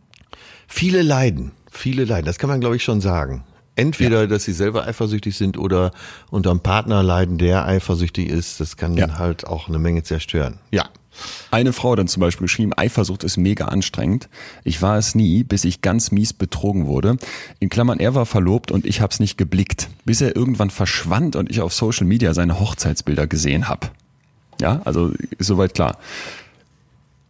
Viele 0.68 1.02
leiden, 1.02 1.52
viele 1.70 2.06
leiden, 2.06 2.26
das 2.26 2.38
kann 2.38 2.50
man 2.50 2.60
glaube 2.60 2.76
ich 2.76 2.84
schon 2.84 3.02
sagen. 3.02 3.44
Entweder, 3.76 4.22
ja. 4.22 4.28
dass 4.28 4.44
sie 4.44 4.54
selber 4.54 4.86
eifersüchtig 4.86 5.36
sind 5.36 5.58
oder 5.58 5.92
unter 6.30 6.52
einem 6.52 6.60
Partner 6.60 7.02
leiden, 7.02 7.40
der 7.40 7.66
eifersüchtig 7.66 8.30
ist, 8.30 8.60
das 8.60 8.78
kann 8.78 8.96
ja. 8.96 9.18
halt 9.18 9.48
auch 9.48 9.68
eine 9.68 9.80
Menge 9.80 10.04
zerstören. 10.04 10.60
Ja. 10.72 10.86
Eine 11.52 11.74
Frau 11.74 11.96
dann 11.96 12.08
zum 12.08 12.22
Beispiel 12.22 12.46
geschrieben, 12.46 12.74
Eifersucht 12.76 13.24
ist 13.24 13.38
mega 13.38 13.66
anstrengend. 13.66 14.30
Ich 14.64 14.82
war 14.82 14.98
es 14.98 15.16
nie, 15.16 15.44
bis 15.44 15.66
ich 15.66 15.82
ganz 15.82 16.12
mies 16.12 16.34
betrogen 16.34 16.88
wurde. 16.88 17.18
In 17.60 17.70
Klammern, 17.70 18.00
er 18.00 18.16
war 18.16 18.26
verlobt 18.26 18.72
und 18.72 18.86
ich 18.86 19.02
hab's 19.02 19.20
nicht 19.20 19.38
geblickt, 19.38 19.90
bis 20.06 20.22
er 20.22 20.36
irgendwann 20.36 20.70
verschwand 20.70 21.36
und 21.36 21.50
ich 21.50 21.62
auf 21.62 21.74
Social 21.74 22.08
Media 22.08 22.34
seine 22.34 22.60
Hochzeitsbilder 22.60 23.28
gesehen 23.28 23.68
hab. 23.68 23.92
Ja, 24.60 24.82
also 24.86 25.12
soweit 25.40 25.74
klar. 25.74 25.98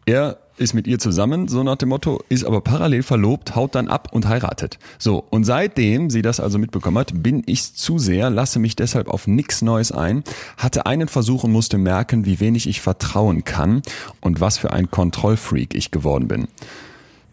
Er 0.06 0.38
ist 0.58 0.74
mit 0.74 0.88
ihr 0.88 1.00
zusammen, 1.00 1.48
so 1.48 1.64
nach 1.64 1.78
dem 1.78 1.90
Motto, 1.90 2.22
ist 2.30 2.46
aber 2.46 2.62
parallel 2.62 3.04
verlobt, 3.04 3.56
haut 3.56 3.76
dann 3.76 3.88
ab 3.88 4.10
und 4.12 4.28
heiratet. 4.28 4.78
So, 5.00 5.24
und 5.30 5.44
seitdem 5.46 6.10
sie 6.10 6.22
das 6.22 6.40
also 6.40 6.60
mitbekommen 6.60 6.98
hat, 6.98 7.12
bin 7.24 7.44
ich 7.46 7.74
zu 7.74 7.98
sehr, 7.98 8.30
lasse 8.30 8.60
mich 8.60 8.76
deshalb 8.76 9.08
auf 9.08 9.28
nichts 9.28 9.62
Neues 9.62 9.92
ein, 9.92 10.24
hatte 10.58 10.86
einen 10.86 11.08
Versuch 11.08 11.44
und 11.44 11.52
musste 11.52 11.78
merken, 11.78 12.26
wie 12.26 12.40
wenig 12.40 12.68
ich 12.68 12.82
vertrauen 12.82 13.44
kann 13.44 13.82
und 14.22 14.42
was 14.42 14.58
für 14.58 14.72
ein 14.72 14.92
Kontrollfreak 14.92 15.74
ich 15.74 15.92
geworden 15.92 16.28
bin. 16.28 16.48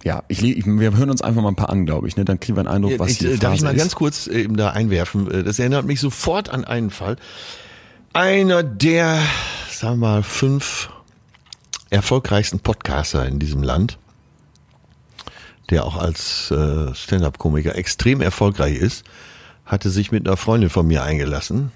Ja, 0.02 0.22
ich, 0.28 0.42
ich, 0.42 0.64
wir 0.66 0.96
hören 0.96 1.10
uns 1.10 1.20
einfach 1.20 1.42
mal 1.42 1.50
ein 1.50 1.56
paar 1.56 1.68
an, 1.68 1.84
glaube 1.84 2.08
ich. 2.08 2.16
Ne? 2.16 2.24
Dann 2.24 2.40
kriegen 2.40 2.56
wir 2.56 2.60
einen 2.60 2.68
Eindruck, 2.68 2.98
was 2.98 3.10
ich, 3.10 3.18
die 3.18 3.26
Phase 3.26 3.38
Darf 3.38 3.54
ich 3.54 3.62
mal 3.62 3.74
ist. 3.74 3.82
ganz 3.82 3.94
kurz 3.94 4.26
eben 4.28 4.56
da 4.56 4.70
einwerfen? 4.70 5.30
Äh, 5.30 5.44
das 5.44 5.58
erinnert 5.58 5.84
mich 5.84 6.00
sofort 6.00 6.48
an 6.48 6.64
einen 6.64 6.88
Fall. 6.88 7.16
Einer 8.14 8.62
der, 8.62 9.18
sagen 9.70 10.00
wir 10.00 10.08
mal, 10.08 10.22
fünf 10.22 10.88
erfolgreichsten 11.90 12.60
Podcaster 12.60 13.26
in 13.26 13.38
diesem 13.38 13.62
Land, 13.62 13.98
der 15.68 15.84
auch 15.84 15.96
als 15.96 16.50
äh, 16.50 16.94
Stand-up-Komiker 16.94 17.76
extrem 17.76 18.20
erfolgreich 18.20 18.76
ist, 18.76 19.04
hatte 19.66 19.90
sich 19.90 20.10
mit 20.10 20.26
einer 20.26 20.36
Freundin 20.36 20.70
von 20.70 20.86
mir 20.86 21.02
eingelassen. 21.02 21.72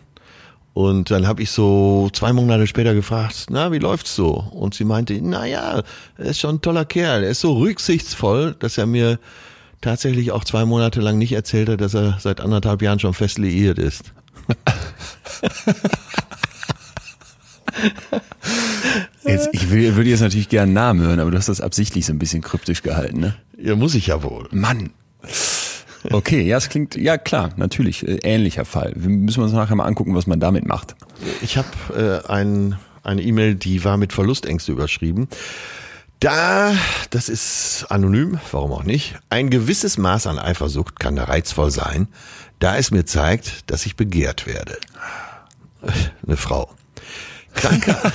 Und 0.72 1.12
dann 1.12 1.28
habe 1.28 1.42
ich 1.42 1.52
so 1.52 2.10
zwei 2.12 2.32
Monate 2.32 2.66
später 2.66 2.94
gefragt, 2.94 3.46
na, 3.50 3.70
wie 3.70 3.78
läuft's 3.78 4.16
so? 4.16 4.30
Und 4.32 4.74
sie 4.74 4.84
meinte, 4.84 5.16
na 5.22 5.46
ja, 5.46 5.82
er 6.18 6.24
ist 6.24 6.40
schon 6.40 6.56
ein 6.56 6.60
toller 6.60 6.84
Kerl, 6.84 7.22
er 7.22 7.30
ist 7.30 7.40
so 7.40 7.52
rücksichtsvoll, 7.58 8.56
dass 8.58 8.76
er 8.76 8.86
mir 8.86 9.20
tatsächlich 9.80 10.32
auch 10.32 10.42
zwei 10.42 10.64
Monate 10.64 11.00
lang 11.00 11.18
nicht 11.18 11.32
erzählt 11.32 11.68
hat, 11.68 11.80
dass 11.80 11.94
er 11.94 12.18
seit 12.18 12.40
anderthalb 12.40 12.82
Jahren 12.82 12.98
schon 12.98 13.14
fest 13.14 13.38
liiert 13.38 13.78
ist. 13.78 14.12
Jetzt, 19.24 19.48
ich 19.52 19.70
will, 19.70 19.96
würde 19.96 20.10
jetzt 20.10 20.20
natürlich 20.20 20.48
gerne 20.48 20.64
einen 20.64 20.74
Namen 20.74 21.00
hören, 21.00 21.18
aber 21.18 21.30
du 21.30 21.38
hast 21.38 21.48
das 21.48 21.60
absichtlich 21.60 22.04
so 22.06 22.12
ein 22.12 22.18
bisschen 22.18 22.42
kryptisch 22.42 22.82
gehalten, 22.82 23.20
ne? 23.20 23.34
Ja, 23.58 23.74
muss 23.74 23.94
ich 23.94 24.08
ja 24.08 24.22
wohl. 24.22 24.48
Mann. 24.50 24.90
Okay, 26.10 26.42
ja, 26.42 26.58
es 26.58 26.68
klingt, 26.68 26.96
ja 26.96 27.16
klar, 27.16 27.50
natürlich, 27.56 28.06
äh, 28.06 28.18
ähnlicher 28.22 28.66
Fall. 28.66 28.92
Wir 28.94 29.08
müssen 29.08 29.42
uns 29.42 29.52
nachher 29.52 29.76
mal 29.76 29.86
angucken, 29.86 30.14
was 30.14 30.26
man 30.26 30.40
damit 30.40 30.66
macht. 30.66 30.94
Ich 31.40 31.56
habe 31.56 32.22
äh, 32.28 32.30
ein, 32.30 32.76
eine 33.02 33.22
E-Mail, 33.22 33.54
die 33.54 33.84
war 33.84 33.96
mit 33.96 34.12
Verlustängste 34.12 34.72
überschrieben. 34.72 35.28
Da, 36.20 36.74
das 37.10 37.28
ist 37.28 37.86
anonym, 37.88 38.38
warum 38.52 38.72
auch 38.72 38.84
nicht, 38.84 39.16
ein 39.30 39.50
gewisses 39.50 39.98
Maß 39.98 40.26
an 40.26 40.38
Eifersucht 40.38 41.00
kann 41.00 41.16
da 41.16 41.24
reizvoll 41.24 41.70
sein, 41.70 42.08
da 42.58 42.76
es 42.76 42.90
mir 42.90 43.04
zeigt, 43.06 43.70
dass 43.70 43.86
ich 43.86 43.96
begehrt 43.96 44.46
werde. 44.46 44.78
Eine 46.26 46.36
Frau. 46.36 46.70
Kranker. 47.54 48.00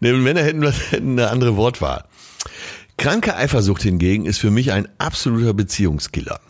ne, 0.00 0.12
Männer 0.12 0.42
hätten, 0.42 0.70
hätten 0.90 1.18
eine 1.18 1.30
andere 1.30 1.56
Wortwahl. 1.56 2.04
Kranke 2.96 3.36
Eifersucht 3.36 3.82
hingegen 3.82 4.24
ist 4.24 4.38
für 4.38 4.50
mich 4.50 4.72
ein 4.72 4.88
absoluter 4.98 5.54
Beziehungskiller. 5.54 6.40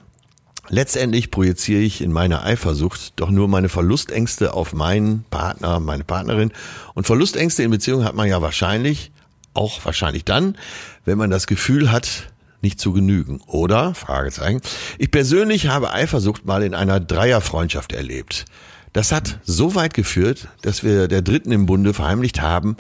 Letztendlich 0.69 1.31
projiziere 1.31 1.83
ich 1.83 2.01
in 2.01 2.11
meiner 2.11 2.45
Eifersucht 2.45 3.13
doch 3.17 3.31
nur 3.31 3.49
meine 3.49 3.69
Verlustängste 3.69 4.55
auf 4.55 4.73
meinen 4.73 5.25
Partner, 5.31 5.79
meine 5.79 6.05
Partnerin. 6.05 6.53
Und 6.95 7.07
Verlustängste 7.07 7.63
in 7.63 7.71
Beziehungen 7.71 8.05
hat 8.05 8.15
man 8.15 8.29
ja 8.29 8.41
wahrscheinlich, 8.41 9.13
auch 9.53 9.85
wahrscheinlich 9.85 10.25
dann, 10.25 10.57
wenn 11.05 11.19
man 11.19 11.31
das 11.31 11.47
Gefühl 11.47 11.93
hat, 11.93 12.33
nicht 12.63 12.81
zu 12.81 12.93
genügen. 12.93 13.43
Oder? 13.47 13.95
Fragezeichen. 13.95 14.63
Ich 14.99 15.11
persönlich 15.11 15.69
habe 15.69 15.93
Eifersucht 15.93 16.47
mal 16.47 16.63
in 16.63 16.75
einer 16.75 16.99
Dreierfreundschaft 16.99 17.93
erlebt. 17.93 18.47
Das 18.95 19.11
hat 19.11 19.41
so 19.43 19.75
weit 19.75 19.93
geführt, 19.93 20.47
dass 20.63 20.85
wir 20.85 21.09
der 21.09 21.21
Dritten 21.21 21.51
im 21.51 21.67
Bunde 21.67 21.93
verheimlicht 21.93 22.41
haben, 22.41 22.77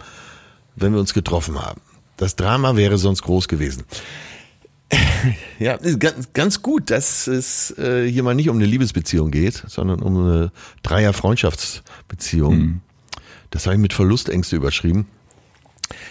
wenn 0.77 0.93
wir 0.93 1.01
uns 1.01 1.13
getroffen 1.13 1.61
haben. 1.61 1.81
Das 2.17 2.37
Drama 2.37 2.77
wäre 2.77 2.97
sonst 2.97 3.23
groß 3.23 3.49
gewesen. 3.49 3.85
Ja, 5.59 5.79
ganz, 5.79 6.29
ganz 6.35 6.61
gut, 6.61 6.91
dass 6.91 7.27
es 7.27 7.71
äh, 7.79 8.07
hier 8.07 8.23
mal 8.23 8.35
nicht 8.35 8.51
um 8.51 8.57
eine 8.57 8.67
Liebesbeziehung 8.67 9.31
geht, 9.31 9.65
sondern 9.67 10.03
um 10.03 10.19
eine 10.19 10.53
Dreier-Freundschaftsbeziehung. 10.83 12.57
Mhm. 12.57 12.81
Das 13.51 13.65
habe 13.65 13.77
ich 13.77 13.81
mit 13.81 13.95
Verlustängste 13.95 14.57
überschrieben. 14.57 15.07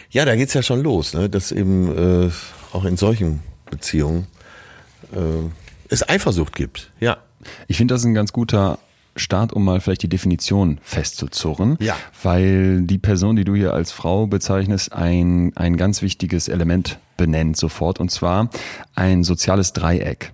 Ja, 0.10 0.26
da 0.26 0.36
geht's 0.36 0.56
ja 0.56 0.64
schon 0.64 0.82
los, 0.82 1.14
ne? 1.14 1.30
dass 1.30 1.52
eben 1.52 2.26
äh, 2.26 2.32
auch 2.72 2.86
in 2.86 2.98
solchen 2.98 3.42
Beziehungen 3.70 4.26
äh, 5.12 5.50
es 5.90 6.08
Eifersucht 6.10 6.56
gibt. 6.56 6.92
Ja. 7.00 7.18
Ich 7.68 7.78
finde 7.78 7.94
das 7.94 8.04
ein 8.04 8.16
ganz 8.16 8.34
guter 8.34 8.80
Start, 9.16 9.54
um 9.54 9.64
mal 9.64 9.80
vielleicht 9.80 10.04
die 10.04 10.10
Definition 10.10 10.80
festzuzurren. 10.82 11.78
Ja. 11.80 11.96
Weil 12.24 12.82
die 12.82 12.98
Person, 12.98 13.36
die 13.36 13.44
du 13.44 13.56
hier 13.56 13.74
als 13.74 13.92
Frau 13.92 14.28
bezeichnest, 14.28 14.94
ein, 14.94 15.52
ein 15.56 15.78
ganz 15.78 16.02
wichtiges 16.02 16.48
Element 16.48 17.00
benennt 17.18 17.58
sofort. 17.58 18.00
Und 18.00 18.10
zwar 18.10 18.50
ein 18.96 19.24
soziales 19.24 19.74
Dreieck. 19.74 20.34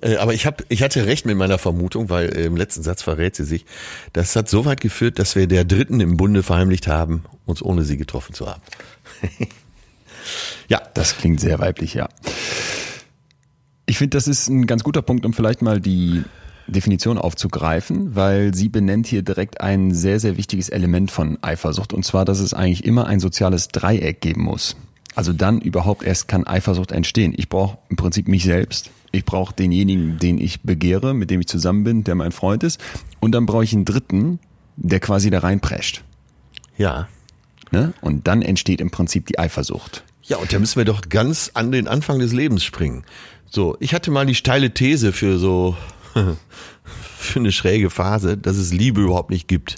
Äh, 0.00 0.16
aber 0.16 0.34
ich, 0.34 0.46
hab, 0.46 0.62
ich 0.68 0.82
hatte 0.82 1.06
recht 1.06 1.26
mit 1.26 1.36
meiner 1.36 1.58
Vermutung, 1.58 2.10
weil 2.10 2.28
im 2.28 2.56
letzten 2.56 2.82
Satz 2.82 3.02
verrät 3.02 3.34
sie 3.34 3.44
sich. 3.44 3.64
Das 4.12 4.36
hat 4.36 4.48
so 4.48 4.64
weit 4.64 4.80
geführt, 4.80 5.18
dass 5.18 5.34
wir 5.34 5.46
der 5.46 5.64
Dritten 5.64 6.00
im 6.00 6.16
Bunde 6.16 6.42
verheimlicht 6.42 6.86
haben, 6.86 7.24
uns 7.46 7.62
ohne 7.62 7.82
sie 7.82 7.96
getroffen 7.96 8.34
zu 8.34 8.46
haben. 8.46 8.62
ja. 10.68 10.82
Das 10.94 11.16
klingt 11.16 11.40
sehr 11.40 11.58
weiblich, 11.58 11.94
ja. 11.94 12.08
Ich 13.86 13.98
finde, 13.98 14.16
das 14.16 14.28
ist 14.28 14.48
ein 14.48 14.66
ganz 14.66 14.84
guter 14.84 15.02
Punkt, 15.02 15.26
um 15.26 15.32
vielleicht 15.32 15.62
mal 15.62 15.80
die 15.80 16.22
Definition 16.66 17.18
aufzugreifen, 17.18 18.14
weil 18.14 18.54
sie 18.54 18.68
benennt 18.68 19.06
hier 19.06 19.22
direkt 19.22 19.60
ein 19.60 19.92
sehr, 19.92 20.20
sehr 20.20 20.36
wichtiges 20.36 20.68
Element 20.68 21.10
von 21.10 21.38
Eifersucht. 21.42 21.92
Und 21.92 22.04
zwar, 22.04 22.24
dass 22.24 22.40
es 22.40 22.54
eigentlich 22.54 22.84
immer 22.84 23.06
ein 23.06 23.20
soziales 23.20 23.68
Dreieck 23.68 24.20
geben 24.20 24.42
muss. 24.42 24.76
Also 25.14 25.32
dann 25.32 25.60
überhaupt 25.60 26.02
erst 26.02 26.28
kann 26.28 26.46
Eifersucht 26.46 26.92
entstehen. 26.92 27.34
Ich 27.36 27.48
brauche 27.48 27.78
im 27.88 27.96
Prinzip 27.96 28.28
mich 28.28 28.44
selbst. 28.44 28.90
Ich 29.12 29.24
brauche 29.24 29.54
denjenigen, 29.54 30.18
den 30.18 30.38
ich 30.38 30.62
begehre, 30.62 31.14
mit 31.14 31.30
dem 31.30 31.40
ich 31.40 31.46
zusammen 31.46 31.84
bin, 31.84 32.02
der 32.02 32.16
mein 32.16 32.32
Freund 32.32 32.64
ist. 32.64 32.80
Und 33.20 33.32
dann 33.32 33.46
brauche 33.46 33.62
ich 33.62 33.72
einen 33.72 33.84
Dritten, 33.84 34.40
der 34.76 34.98
quasi 34.98 35.30
da 35.30 35.38
reinprescht. 35.38 36.02
Ja. 36.76 37.08
Ne? 37.70 37.92
Und 38.00 38.26
dann 38.26 38.42
entsteht 38.42 38.80
im 38.80 38.90
Prinzip 38.90 39.26
die 39.26 39.38
Eifersucht. 39.38 40.02
Ja, 40.24 40.38
und 40.38 40.52
da 40.52 40.58
müssen 40.58 40.76
wir 40.76 40.84
doch 40.84 41.08
ganz 41.08 41.50
an 41.54 41.70
den 41.70 41.86
Anfang 41.86 42.18
des 42.18 42.32
Lebens 42.32 42.64
springen. 42.64 43.04
So, 43.48 43.76
ich 43.78 43.94
hatte 43.94 44.10
mal 44.10 44.26
die 44.26 44.34
steile 44.34 44.72
These 44.72 45.12
für 45.12 45.38
so 45.38 45.76
für 47.18 47.38
eine 47.38 47.52
schräge 47.52 47.90
Phase, 47.90 48.36
dass 48.36 48.56
es 48.56 48.72
Liebe 48.72 49.02
überhaupt 49.02 49.30
nicht 49.30 49.48
gibt. 49.48 49.76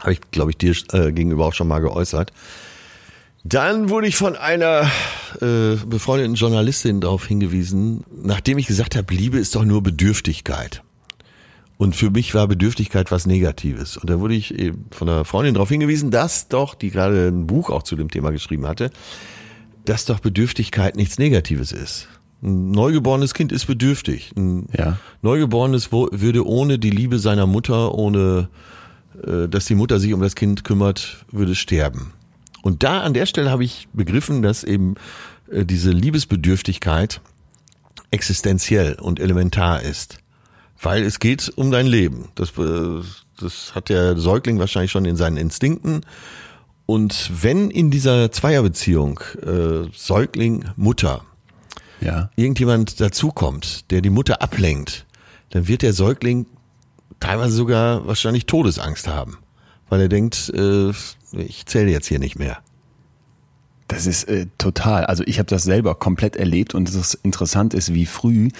Habe 0.00 0.12
ich, 0.12 0.20
glaube 0.30 0.50
ich, 0.50 0.58
dir 0.58 0.74
äh, 0.92 1.12
gegenüber 1.12 1.46
auch 1.46 1.54
schon 1.54 1.68
mal 1.68 1.80
geäußert. 1.80 2.32
Dann 3.44 3.88
wurde 3.88 4.08
ich 4.08 4.16
von 4.16 4.36
einer 4.36 4.90
äh, 5.40 5.76
befreundeten 5.86 6.34
Journalistin 6.34 7.00
darauf 7.00 7.26
hingewiesen, 7.26 8.04
nachdem 8.10 8.58
ich 8.58 8.66
gesagt 8.66 8.96
habe, 8.96 9.14
Liebe 9.14 9.38
ist 9.38 9.54
doch 9.54 9.64
nur 9.64 9.82
Bedürftigkeit. 9.82 10.82
Und 11.78 11.94
für 11.94 12.10
mich 12.10 12.34
war 12.34 12.48
Bedürftigkeit 12.48 13.12
was 13.12 13.26
Negatives. 13.26 13.96
Und 13.96 14.10
da 14.10 14.18
wurde 14.18 14.34
ich 14.34 14.52
eben 14.52 14.86
von 14.90 15.08
einer 15.08 15.24
Freundin 15.24 15.54
darauf 15.54 15.68
hingewiesen, 15.68 16.10
dass 16.10 16.48
doch, 16.48 16.74
die 16.74 16.90
gerade 16.90 17.28
ein 17.28 17.46
Buch 17.46 17.70
auch 17.70 17.84
zu 17.84 17.94
dem 17.94 18.10
Thema 18.10 18.30
geschrieben 18.32 18.66
hatte, 18.66 18.90
dass 19.84 20.04
doch 20.04 20.18
Bedürftigkeit 20.18 20.96
nichts 20.96 21.18
Negatives 21.18 21.70
ist. 21.70 22.08
Ein 22.42 22.70
neugeborenes 22.70 23.34
Kind 23.34 23.52
ist 23.52 23.66
bedürftig. 23.66 24.32
Ein 24.36 24.66
Ja. 24.76 24.98
Neugeborenes 25.22 25.90
würde 25.92 26.46
ohne 26.46 26.78
die 26.78 26.90
Liebe 26.90 27.18
seiner 27.18 27.46
Mutter, 27.46 27.94
ohne 27.94 28.48
äh, 29.26 29.48
dass 29.48 29.66
die 29.66 29.74
Mutter 29.74 29.98
sich 29.98 30.12
um 30.12 30.20
das 30.20 30.34
Kind 30.34 30.64
kümmert, 30.64 31.24
würde 31.30 31.54
sterben. 31.54 32.12
Und 32.62 32.82
da 32.82 33.00
an 33.00 33.14
der 33.14 33.26
Stelle 33.26 33.50
habe 33.50 33.64
ich 33.64 33.88
begriffen, 33.92 34.42
dass 34.42 34.64
eben 34.64 34.94
äh, 35.50 35.64
diese 35.64 35.90
Liebesbedürftigkeit 35.90 37.20
existenziell 38.10 38.94
und 38.94 39.20
elementar 39.20 39.82
ist. 39.82 40.18
Weil 40.80 41.02
es 41.02 41.18
geht 41.18 41.52
um 41.56 41.70
dein 41.70 41.86
Leben. 41.86 42.28
Das, 42.34 42.50
äh, 42.58 43.02
das 43.40 43.74
hat 43.74 43.88
der 43.88 44.16
Säugling 44.16 44.58
wahrscheinlich 44.58 44.92
schon 44.92 45.04
in 45.04 45.16
seinen 45.16 45.36
Instinkten. 45.36 46.02
Und 46.86 47.30
wenn 47.42 47.70
in 47.70 47.90
dieser 47.90 48.30
Zweierbeziehung 48.30 49.20
äh, 49.42 49.88
Säugling, 49.94 50.64
Mutter, 50.76 51.22
Ja. 52.00 52.30
irgendjemand 52.36 53.00
dazukommt, 53.00 53.90
der 53.90 54.00
die 54.00 54.10
Mutter 54.10 54.42
ablenkt, 54.42 55.06
dann 55.50 55.68
wird 55.68 55.82
der 55.82 55.92
Säugling 55.92 56.46
teilweise 57.20 57.52
sogar 57.52 58.06
wahrscheinlich 58.06 58.46
Todesangst 58.46 59.08
haben. 59.08 59.38
Weil 59.88 60.02
er 60.02 60.08
denkt, 60.08 60.52
äh, 60.54 60.90
ich 61.32 61.66
zähle 61.66 61.90
jetzt 61.90 62.06
hier 62.06 62.18
nicht 62.18 62.38
mehr. 62.38 62.58
Das 63.88 64.06
ist 64.06 64.24
äh, 64.24 64.46
total. 64.58 65.06
Also 65.06 65.24
ich 65.26 65.38
habe 65.38 65.48
das 65.48 65.62
selber 65.62 65.94
komplett 65.94 66.36
erlebt 66.36 66.74
und 66.74 66.94
das 66.94 67.14
interessant 67.14 67.72
ist, 67.72 67.94
wie 67.94 68.04
früh 68.04 68.50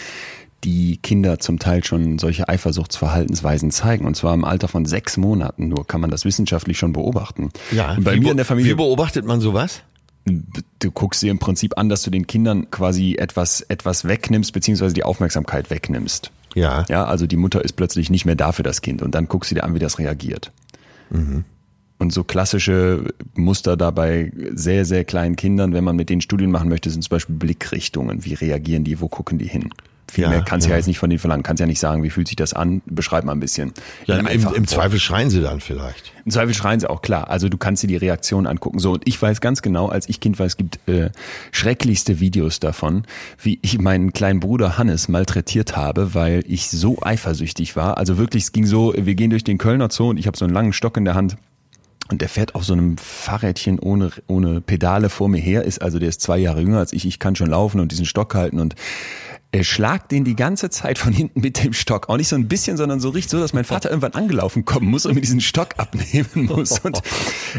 die 0.64 0.96
Kinder 0.96 1.38
zum 1.38 1.58
Teil 1.58 1.84
schon 1.84 2.18
solche 2.18 2.48
Eifersuchtsverhaltensweisen 2.48 3.70
zeigen. 3.70 4.06
Und 4.06 4.16
zwar 4.16 4.34
im 4.34 4.44
Alter 4.44 4.68
von 4.68 4.86
sechs 4.86 5.16
Monaten 5.16 5.68
nur 5.68 5.86
kann 5.86 6.00
man 6.00 6.10
das 6.10 6.24
wissenschaftlich 6.24 6.78
schon 6.78 6.92
beobachten. 6.92 7.50
und 7.96 8.04
bei 8.04 8.18
mir 8.18 8.30
in 8.30 8.36
der 8.36 8.46
Familie 8.46 8.72
Wie 8.72 8.76
beobachtet 8.76 9.24
man 9.24 9.40
sowas? 9.40 9.82
Du 10.30 10.90
guckst 10.90 11.22
dir 11.22 11.30
im 11.30 11.38
Prinzip 11.38 11.78
an, 11.78 11.88
dass 11.88 12.02
du 12.02 12.10
den 12.10 12.26
Kindern 12.26 12.70
quasi 12.70 13.16
etwas, 13.18 13.60
etwas 13.62 14.06
wegnimmst, 14.06 14.52
beziehungsweise 14.52 14.94
die 14.94 15.04
Aufmerksamkeit 15.04 15.70
wegnimmst. 15.70 16.30
Ja. 16.54 16.84
Ja, 16.88 17.04
also 17.04 17.26
die 17.26 17.36
Mutter 17.36 17.64
ist 17.64 17.74
plötzlich 17.74 18.10
nicht 18.10 18.24
mehr 18.24 18.36
da 18.36 18.52
für 18.52 18.62
das 18.62 18.80
Kind 18.80 19.02
und 19.02 19.14
dann 19.14 19.28
guckst 19.28 19.50
du 19.50 19.54
dir 19.54 19.64
an, 19.64 19.74
wie 19.74 19.78
das 19.78 19.98
reagiert. 19.98 20.52
Und 21.98 22.12
so 22.12 22.22
klassische 22.22 23.12
Muster 23.34 23.76
da 23.76 23.90
bei 23.90 24.32
sehr, 24.54 24.84
sehr 24.84 25.04
kleinen 25.04 25.36
Kindern, 25.36 25.72
wenn 25.72 25.84
man 25.84 25.96
mit 25.96 26.10
denen 26.10 26.20
Studien 26.20 26.50
machen 26.50 26.68
möchte, 26.68 26.90
sind 26.90 27.02
zum 27.02 27.10
Beispiel 27.10 27.36
Blickrichtungen. 27.36 28.24
Wie 28.24 28.34
reagieren 28.34 28.84
die? 28.84 29.00
Wo 29.00 29.08
gucken 29.08 29.38
die 29.38 29.48
hin? 29.48 29.70
Viel 30.10 30.24
Ja, 30.24 30.30
mehr 30.30 30.42
kannst 30.42 30.66
du 30.66 30.70
ja. 30.70 30.74
ja 30.74 30.78
jetzt 30.78 30.86
nicht 30.86 30.98
von 30.98 31.10
denen 31.10 31.18
verlangen. 31.18 31.42
Kannst 31.42 31.60
ja 31.60 31.66
nicht 31.66 31.80
sagen, 31.80 32.02
wie 32.02 32.10
fühlt 32.10 32.28
sich 32.28 32.36
das 32.36 32.54
an? 32.54 32.82
Beschreib 32.86 33.24
mal 33.24 33.32
ein 33.32 33.40
bisschen. 33.40 33.72
Ja, 34.06 34.16
im, 34.16 34.26
im, 34.26 34.46
Im. 34.54 34.66
Zweifel 34.66 34.98
schreien 34.98 35.30
sie 35.30 35.40
dann 35.42 35.60
vielleicht. 35.60 36.12
Im 36.24 36.32
Zweifel 36.32 36.54
schreien 36.54 36.80
sie 36.80 36.88
auch 36.88 37.02
klar. 37.02 37.30
Also 37.30 37.48
du 37.48 37.58
kannst 37.58 37.82
dir 37.82 37.88
die 37.88 37.96
Reaktion 37.96 38.46
angucken. 38.46 38.78
So 38.78 38.92
und 38.92 39.06
ich 39.06 39.20
weiß 39.20 39.40
ganz 39.40 39.62
genau, 39.62 39.88
als 39.88 40.08
ich 40.08 40.20
Kind 40.20 40.38
war, 40.38 40.46
es 40.46 40.56
gibt 40.56 40.78
äh, 40.88 41.10
schrecklichste 41.52 42.20
Videos 42.20 42.60
davon, 42.60 43.04
wie 43.42 43.58
ich 43.62 43.78
meinen 43.78 44.12
kleinen 44.12 44.40
Bruder 44.40 44.78
Hannes 44.78 45.08
malträtiert 45.08 45.76
habe, 45.76 46.14
weil 46.14 46.42
ich 46.46 46.70
so 46.70 46.98
eifersüchtig 47.02 47.76
war. 47.76 47.98
Also 47.98 48.18
wirklich, 48.18 48.44
es 48.44 48.52
ging 48.52 48.66
so: 48.66 48.94
Wir 48.96 49.14
gehen 49.14 49.30
durch 49.30 49.44
den 49.44 49.58
Kölner 49.58 49.90
Zoo 49.90 50.10
und 50.10 50.18
ich 50.18 50.26
habe 50.26 50.36
so 50.36 50.44
einen 50.44 50.54
langen 50.54 50.72
Stock 50.72 50.96
in 50.96 51.04
der 51.04 51.14
Hand. 51.14 51.36
Und 52.10 52.22
der 52.22 52.28
fährt 52.28 52.54
auf 52.54 52.64
so 52.64 52.72
einem 52.72 52.96
Fahrrädchen 52.96 53.78
ohne, 53.78 54.10
ohne 54.26 54.60
Pedale 54.60 55.10
vor 55.10 55.28
mir 55.28 55.40
her, 55.40 55.64
ist 55.64 55.82
also 55.82 55.98
der 55.98 56.08
ist 56.08 56.22
zwei 56.22 56.38
Jahre 56.38 56.60
jünger 56.60 56.78
als 56.78 56.92
ich, 56.92 57.04
ich 57.04 57.18
kann 57.18 57.36
schon 57.36 57.50
laufen 57.50 57.80
und 57.80 57.92
diesen 57.92 58.06
Stock 58.06 58.34
halten 58.34 58.60
und 58.60 58.74
er 59.50 59.64
schlagt 59.64 60.12
den 60.12 60.24
die 60.24 60.36
ganze 60.36 60.68
Zeit 60.68 60.98
von 60.98 61.12
hinten 61.12 61.40
mit 61.40 61.64
dem 61.64 61.72
Stock. 61.72 62.10
Auch 62.10 62.18
nicht 62.18 62.28
so 62.28 62.36
ein 62.36 62.48
bisschen, 62.48 62.76
sondern 62.76 63.00
so 63.00 63.08
richtig 63.08 63.30
so, 63.30 63.40
dass 63.40 63.54
mein 63.54 63.64
Vater 63.64 63.88
irgendwann 63.88 64.12
angelaufen 64.12 64.66
kommen 64.66 64.90
muss 64.90 65.06
und 65.06 65.14
mir 65.14 65.22
diesen 65.22 65.40
Stock 65.40 65.70
abnehmen 65.78 66.28
muss. 66.34 66.80
Und 66.80 67.00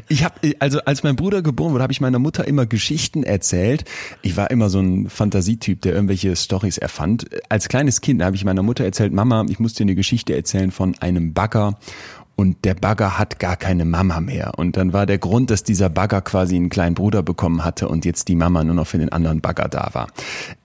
ich 0.08 0.24
habe, 0.24 0.36
also 0.60 0.82
als 0.82 1.02
mein 1.02 1.16
Bruder 1.16 1.42
geboren 1.42 1.74
wurde, 1.74 1.82
habe 1.82 1.92
ich 1.92 2.00
meiner 2.00 2.20
Mutter 2.20 2.48
immer 2.48 2.68
Geschichten 2.68 3.24
erzählt. 3.24 3.86
Ich 4.22 4.38
war 4.38 4.52
immer 4.52 4.70
so 4.70 4.80
ein 4.80 5.10
Fantasietyp, 5.10 5.82
der 5.82 5.94
irgendwelche 5.96 6.36
Stories 6.36 6.78
erfand. 6.78 7.26
Als 7.50 7.70
kleines 7.70 8.02
Kind 8.02 8.22
habe 8.22 8.36
ich 8.36 8.46
meiner 8.46 8.62
Mutter 8.62 8.84
erzählt, 8.84 9.12
Mama, 9.12 9.46
ich 9.50 9.58
muss 9.58 9.74
dir 9.74 9.84
eine 9.84 9.96
Geschichte 9.96 10.36
erzählen 10.36 10.70
von 10.70 10.96
einem 11.00 11.34
Bagger 11.34 11.80
und 12.40 12.64
der 12.64 12.74
Bagger 12.74 13.20
hat 13.20 13.38
gar 13.38 13.58
keine 13.58 13.84
Mama 13.84 14.22
mehr. 14.22 14.54
Und 14.56 14.78
dann 14.78 14.94
war 14.94 15.06
der 15.06 15.18
Grund, 15.18 15.50
dass 15.50 15.64
dieser 15.64 15.90
Bagger 15.90 16.22
quasi 16.22 16.56
einen 16.56 16.70
kleinen 16.70 16.96
Bruder 16.96 17.22
bekommen 17.22 17.66
hatte 17.66 17.90
und 17.90 18.06
jetzt 18.06 18.30
die 18.30 18.36
Mama 18.36 18.64
nur 18.64 18.76
noch 18.76 18.88
für 18.88 18.98
den 18.98 19.12
anderen 19.12 19.42
Bagger 19.42 19.68
da 19.68 19.90
war. 19.92 20.08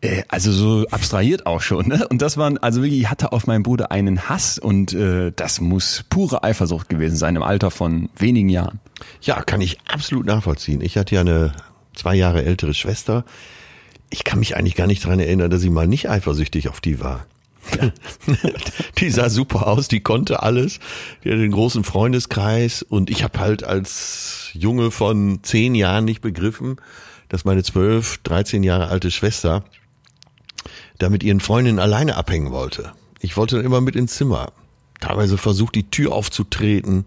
Äh, 0.00 0.22
also 0.28 0.52
so 0.52 0.86
abstrahiert 0.92 1.46
auch 1.46 1.60
schon. 1.60 1.88
Ne? 1.88 2.06
Und 2.06 2.22
das 2.22 2.36
waren, 2.36 2.58
also 2.58 2.80
wirklich, 2.80 3.00
ich 3.00 3.10
hatte 3.10 3.32
auf 3.32 3.48
meinen 3.48 3.64
Bruder 3.64 3.90
einen 3.90 4.28
Hass 4.28 4.56
und 4.56 4.92
äh, 4.92 5.32
das 5.34 5.60
muss 5.60 6.04
pure 6.10 6.44
Eifersucht 6.44 6.88
gewesen 6.88 7.16
sein 7.16 7.34
im 7.34 7.42
Alter 7.42 7.72
von 7.72 8.08
wenigen 8.16 8.50
Jahren. 8.50 8.78
Ja, 9.20 9.42
kann 9.42 9.60
ich 9.60 9.80
absolut 9.92 10.26
nachvollziehen. 10.26 10.80
Ich 10.80 10.96
hatte 10.96 11.16
ja 11.16 11.22
eine 11.22 11.54
zwei 11.92 12.14
Jahre 12.14 12.44
ältere 12.44 12.74
Schwester. 12.74 13.24
Ich 14.10 14.22
kann 14.22 14.38
mich 14.38 14.56
eigentlich 14.56 14.76
gar 14.76 14.86
nicht 14.86 15.04
dran 15.04 15.18
erinnern, 15.18 15.50
dass 15.50 15.64
ich 15.64 15.70
mal 15.70 15.88
nicht 15.88 16.08
eifersüchtig 16.08 16.68
auf 16.68 16.80
die 16.80 17.00
war. 17.00 17.26
die 18.98 19.10
sah 19.10 19.28
super 19.28 19.66
aus, 19.66 19.88
die 19.88 20.00
konnte 20.00 20.42
alles, 20.42 20.80
die 21.22 21.30
hatte 21.30 21.40
den 21.40 21.52
großen 21.52 21.84
Freundeskreis 21.84 22.82
und 22.82 23.10
ich 23.10 23.22
habe 23.24 23.40
halt 23.40 23.64
als 23.64 24.50
Junge 24.52 24.90
von 24.90 25.40
zehn 25.42 25.74
Jahren 25.74 26.04
nicht 26.04 26.20
begriffen, 26.20 26.76
dass 27.28 27.44
meine 27.44 27.62
zwölf, 27.62 28.18
13 28.18 28.62
Jahre 28.62 28.88
alte 28.88 29.10
Schwester 29.10 29.64
da 30.98 31.08
mit 31.08 31.22
ihren 31.22 31.40
Freundinnen 31.40 31.78
alleine 31.78 32.16
abhängen 32.16 32.52
wollte. 32.52 32.92
Ich 33.20 33.36
wollte 33.36 33.56
dann 33.56 33.64
immer 33.64 33.80
mit 33.80 33.96
ins 33.96 34.14
Zimmer. 34.14 34.52
Teilweise 35.00 35.38
versucht, 35.38 35.74
die 35.74 35.90
Tür 35.90 36.12
aufzutreten, 36.12 37.06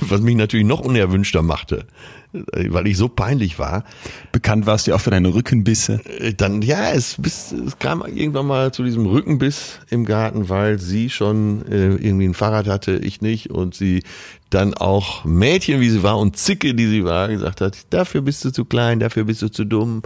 was 0.00 0.20
mich 0.20 0.36
natürlich 0.36 0.66
noch 0.66 0.80
unerwünschter 0.80 1.42
machte, 1.42 1.86
weil 2.32 2.86
ich 2.86 2.96
so 2.96 3.08
peinlich 3.08 3.58
war. 3.58 3.84
Bekannt 4.32 4.66
warst 4.66 4.86
du 4.86 4.94
auch 4.94 5.00
für 5.00 5.10
deine 5.10 5.34
Rückenbisse. 5.34 6.00
Äh, 6.20 6.34
Dann, 6.34 6.62
ja, 6.62 6.92
es, 6.92 7.16
bis, 7.18 7.52
es 7.52 7.78
kam 7.78 8.04
irgendwann 8.06 8.46
mal 8.46 8.72
zu 8.72 8.82
diesem 8.82 9.06
Rückenbiss 9.06 9.80
im 9.90 10.04
Garten, 10.04 10.48
weil 10.48 10.78
sie 10.78 11.10
schon 11.10 11.66
äh, 11.66 11.94
irgendwie 11.94 12.26
ein 12.26 12.34
Fahrrad 12.34 12.66
hatte, 12.66 12.96
ich 12.96 13.20
nicht, 13.20 13.50
und 13.50 13.74
sie 13.74 14.02
dann 14.50 14.74
auch 14.74 15.24
Mädchen, 15.24 15.80
wie 15.80 15.90
sie 15.90 16.02
war 16.02 16.18
und 16.18 16.36
Zicke, 16.36 16.74
die 16.74 16.86
sie 16.86 17.04
war, 17.04 17.28
gesagt 17.28 17.60
hat, 17.60 17.76
dafür 17.90 18.22
bist 18.22 18.44
du 18.44 18.50
zu 18.50 18.64
klein, 18.64 19.00
dafür 19.00 19.24
bist 19.24 19.42
du 19.42 19.48
zu 19.48 19.64
dumm. 19.64 20.02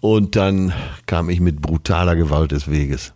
Und 0.00 0.36
dann 0.36 0.72
kam 1.06 1.28
ich 1.28 1.40
mit 1.40 1.60
brutaler 1.60 2.14
Gewalt 2.14 2.52
des 2.52 2.70
Weges. 2.70 3.12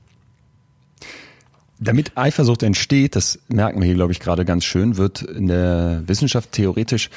Damit 1.82 2.16
Eifersucht 2.16 2.62
entsteht, 2.62 3.16
das 3.16 3.40
merken 3.48 3.80
wir 3.80 3.86
hier, 3.86 3.96
glaube 3.96 4.12
ich, 4.12 4.20
gerade 4.20 4.44
ganz 4.44 4.64
schön, 4.64 4.96
wird 4.98 5.22
in 5.22 5.48
der 5.48 6.02
Wissenschaft 6.06 6.52
theoretisch 6.52 7.10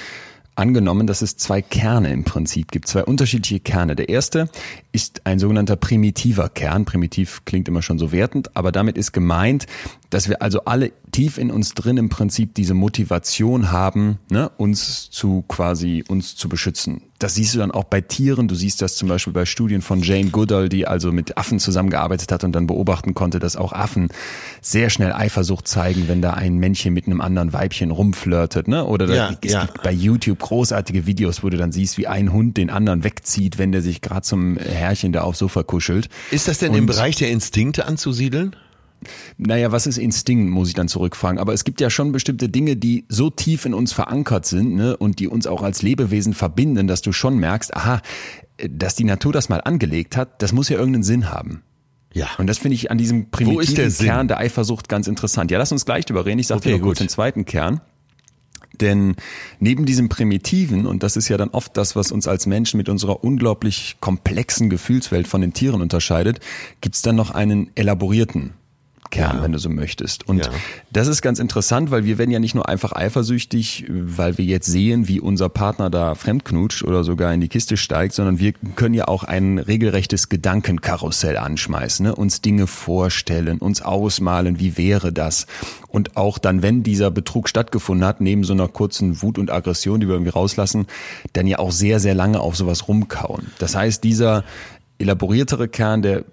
angenommen, 0.56 1.06
dass 1.06 1.22
es 1.22 1.38
zwei 1.38 1.62
Kerne 1.62 2.12
im 2.12 2.24
Prinzip 2.24 2.72
gibt, 2.72 2.88
zwei 2.88 3.04
unterschiedliche 3.04 3.60
Kerne. 3.60 3.96
Der 3.96 4.10
erste 4.10 4.50
ist 4.92 5.22
ein 5.26 5.38
sogenannter 5.38 5.76
primitiver 5.76 6.50
Kern. 6.50 6.86
Primitiv 6.86 7.44
klingt 7.46 7.68
immer 7.68 7.84
schon 7.84 8.00
so 8.00 8.12
wertend, 8.12 8.56
aber 8.56 8.72
damit 8.72 8.98
ist 8.98 9.12
gemeint, 9.12 9.68
dass 10.10 10.30
wir 10.30 10.42
also 10.42 10.62
alle 10.66 10.92
tief 11.12 11.38
in 11.38 11.52
uns 11.52 11.74
drin 11.74 11.98
im 11.98 12.10
Prinzip 12.10 12.54
diese 12.56 12.74
Motivation 12.74 13.72
haben, 13.72 14.20
ne, 14.30 14.50
uns 14.58 15.10
zu 15.10 15.44
quasi 15.48 16.04
uns 16.08 16.36
zu 16.36 16.50
beschützen. 16.50 17.02
Das 17.20 17.36
siehst 17.36 17.56
du 17.56 17.60
dann 17.60 17.72
auch 17.72 17.86
bei 17.86 18.02
Tieren. 18.02 18.50
Du 18.50 18.56
siehst 18.56 18.82
das 18.82 18.98
zum 18.98 19.08
Beispiel 19.08 19.32
bei 19.32 19.46
Studien 19.46 19.82
von 19.82 20.02
Jane 20.02 20.30
Goodall, 20.32 20.68
die 20.68 20.86
also 20.86 21.14
mit 21.14 21.38
Affen 21.38 21.60
zusammengearbeitet 21.60 22.30
hat 22.32 22.44
und 22.44 22.52
dann 22.52 22.68
beobachten 22.68 23.14
konnte, 23.14 23.40
dass 23.40 23.56
auch 23.56 23.72
Affen 23.72 24.10
sehr 24.62 24.90
schnell 24.90 25.14
Eifersucht 25.14 25.66
zeigen, 25.68 26.10
wenn 26.10 26.22
da 26.22 26.34
ein 26.34 26.58
Männchen 26.58 26.94
mit 26.94 27.06
einem 27.08 27.22
anderen 27.22 27.54
Weibchen 27.54 27.92
rumflirtet. 27.92 28.68
Ne? 28.68 28.84
Oder 28.86 29.08
da, 29.08 29.16
Ja, 29.16 29.38
es 29.42 29.52
ja. 29.54 29.66
gibt 29.66 29.82
bei 29.82 29.94
YouTube 29.94 30.40
großartige 30.40 31.06
Videos, 31.06 31.42
wo 31.42 31.50
du 31.50 31.56
dann 31.56 31.72
siehst, 31.72 31.98
wie 31.98 32.08
ein 32.08 32.34
Hund 32.34 32.58
den 32.58 32.70
anderen 32.70 33.06
wegzieht, 33.06 33.58
wenn 33.58 33.72
der 33.72 33.82
sich 33.82 34.02
gerade 34.02 34.24
zum 34.24 34.58
Herrchen 34.58 35.14
da 35.14 35.22
aufs 35.22 35.40
Sofa 35.40 35.64
kuschelt. 35.64 36.10
Ist 36.32 36.50
das 36.50 36.58
denn 36.60 36.74
im 36.74 36.82
Und- 36.82 36.86
Bereich 36.88 37.16
der 37.16 37.30
Instinkte 37.32 37.86
anzusiedeln? 37.86 38.56
Naja, 39.38 39.72
was 39.72 39.88
ist 39.88 39.98
Instinkt, 39.98 40.50
muss 40.52 40.70
ich 40.70 40.74
dann 40.74 40.88
zurückfragen. 40.88 41.40
Aber 41.40 41.54
es 41.54 41.64
gibt 41.64 41.82
ja 41.82 41.90
schon 41.90 42.12
bestimmte 42.12 42.50
Dinge, 42.50 42.76
die 42.76 43.06
so 43.10 43.30
tief 43.30 43.66
in 43.66 43.74
uns 43.74 43.94
verankert 43.94 44.46
sind 44.46 44.76
ne, 44.76 44.98
und 44.98 45.20
die 45.20 45.28
uns 45.28 45.48
auch 45.48 45.62
als 45.62 45.82
Lebewesen 45.82 46.34
verbinden, 46.34 46.88
dass 46.88 47.02
du 47.02 47.12
schon 47.12 47.38
merkst, 47.38 47.76
aha, 47.76 48.02
dass 48.70 48.96
die 48.96 49.04
Natur 49.04 49.34
das 49.34 49.50
mal 49.50 49.62
angelegt 49.62 50.16
hat, 50.18 50.42
das 50.42 50.54
muss 50.54 50.70
ja 50.70 50.78
irgendeinen 50.78 51.04
Sinn 51.04 51.32
haben. 51.32 51.62
Ja. 52.14 52.30
Und 52.38 52.48
das 52.48 52.58
finde 52.58 52.76
ich 52.76 52.92
an 52.92 52.98
diesem 52.98 53.30
primitiven 53.30 53.76
der 53.76 53.92
Sinn? 53.92 54.08
Kern 54.08 54.28
der 54.30 54.38
Eifersucht 54.38 54.88
ganz 54.88 55.08
interessant. 55.08 55.52
Ja, 55.52 55.58
lass 55.58 55.74
uns 55.74 55.86
gleich 55.86 56.06
drüber 56.06 56.26
reden. 56.26 56.40
Ich 56.40 56.48
sage 56.48 56.60
Okay, 56.60 56.70
dir 56.70 56.78
noch 56.78 56.84
kurz 56.84 57.00
gut. 57.00 57.08
den 57.08 57.10
zweiten 57.10 57.46
Kern. 57.46 57.82
Denn 58.80 59.16
neben 59.60 59.86
diesem 59.86 60.10
Primitiven, 60.10 60.86
und 60.86 61.04
das 61.04 61.18
ist 61.18 61.30
ja 61.30 61.38
dann 61.38 61.50
oft 61.50 61.76
das, 61.78 61.96
was 61.96 62.12
uns 62.12 62.28
als 62.28 62.46
Menschen 62.46 62.78
mit 62.78 62.90
unserer 62.90 63.24
unglaublich 63.24 63.98
komplexen 64.00 64.70
Gefühlswelt 64.70 65.28
von 65.28 65.42
den 65.42 65.54
Tieren 65.54 65.82
unterscheidet, 65.82 66.40
gibt's 66.82 67.02
dann 67.02 67.16
noch 67.16 67.32
einen 67.32 67.72
elaborierten 67.76 68.54
Kern, 69.16 69.38
Ja. 69.38 69.44
wenn 69.44 69.52
du 69.54 69.60
so 69.60 69.70
möchtest. 69.70 70.28
Und 70.28 70.46
Ja. 70.46 70.52
das 70.92 71.08
ist 71.08 71.22
ganz 71.22 71.40
interessant, 71.40 71.90
weil 71.92 72.04
wir 72.04 72.18
werden 72.18 72.32
ja 72.32 72.40
nicht 72.40 72.54
nur 72.56 72.68
einfach 72.68 72.92
eifersüchtig, 72.92 73.86
weil 73.90 74.38
wir 74.38 74.46
jetzt 74.46 74.68
sehen, 74.68 75.08
wie 75.08 75.20
unser 75.22 75.48
Partner 75.50 75.90
da 75.90 76.16
fremdknutscht 76.16 76.84
oder 76.84 77.04
sogar 77.04 77.34
in 77.34 77.40
die 77.42 77.48
Kiste 77.48 77.78
steigt, 77.78 78.14
sondern 78.14 78.40
wir 78.40 78.54
können 78.76 78.94
ja 78.94 79.08
auch 79.08 79.24
ein 79.24 79.58
regelrechtes 79.58 80.28
Gedankenkarussell 80.30 81.38
anschmeißen, 81.38 82.06
ne? 82.06 82.16
uns 82.16 82.42
Dinge 82.42 82.68
vorstellen, 82.68 83.60
uns 83.60 83.82
ausmalen, 83.82 84.60
wie 84.60 84.78
wäre 84.78 85.14
das. 85.14 85.48
Und 85.88 86.18
auch 86.18 86.38
dann, 86.38 86.62
wenn 86.62 86.84
dieser 86.84 87.10
Betrug 87.10 87.48
stattgefunden 87.48 88.06
hat, 88.06 88.20
neben 88.20 88.44
so 88.44 88.52
einer 88.52 88.68
kurzen 88.68 89.22
Wut 89.22 89.38
und 89.38 89.50
Aggression, 89.50 90.02
die 90.02 90.08
wir 90.08 90.16
irgendwie 90.16 90.32
rauslassen, 90.32 90.88
dann 91.34 91.48
ja 91.48 91.60
auch 91.60 91.72
sehr, 91.72 92.02
sehr 92.02 92.14
lange 92.14 92.42
auf 92.42 92.58
sowas 92.58 92.90
rumkauen. 92.90 93.48
Das 93.60 93.76
heißt, 93.76 94.04
dieser 94.04 94.44
elaboriertere 94.98 95.68
Kern, 95.68 96.02
der 96.02 96.24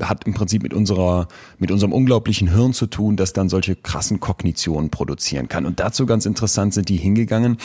hat 0.00 0.26
im 0.26 0.34
Prinzip 0.34 0.62
mit 0.62 0.74
unserer, 0.74 1.28
mit 1.58 1.70
unserem 1.70 1.92
unglaublichen 1.92 2.48
Hirn 2.48 2.72
zu 2.72 2.86
tun, 2.86 3.16
das 3.16 3.32
dann 3.32 3.48
solche 3.48 3.76
krassen 3.76 4.20
Kognitionen 4.20 4.90
produzieren 4.90 5.48
kann. 5.48 5.66
Und 5.66 5.80
dazu 5.80 6.06
ganz 6.06 6.26
interessant 6.26 6.74
sind 6.74 6.88
die 6.88 6.96
hingegangen, 6.96 7.56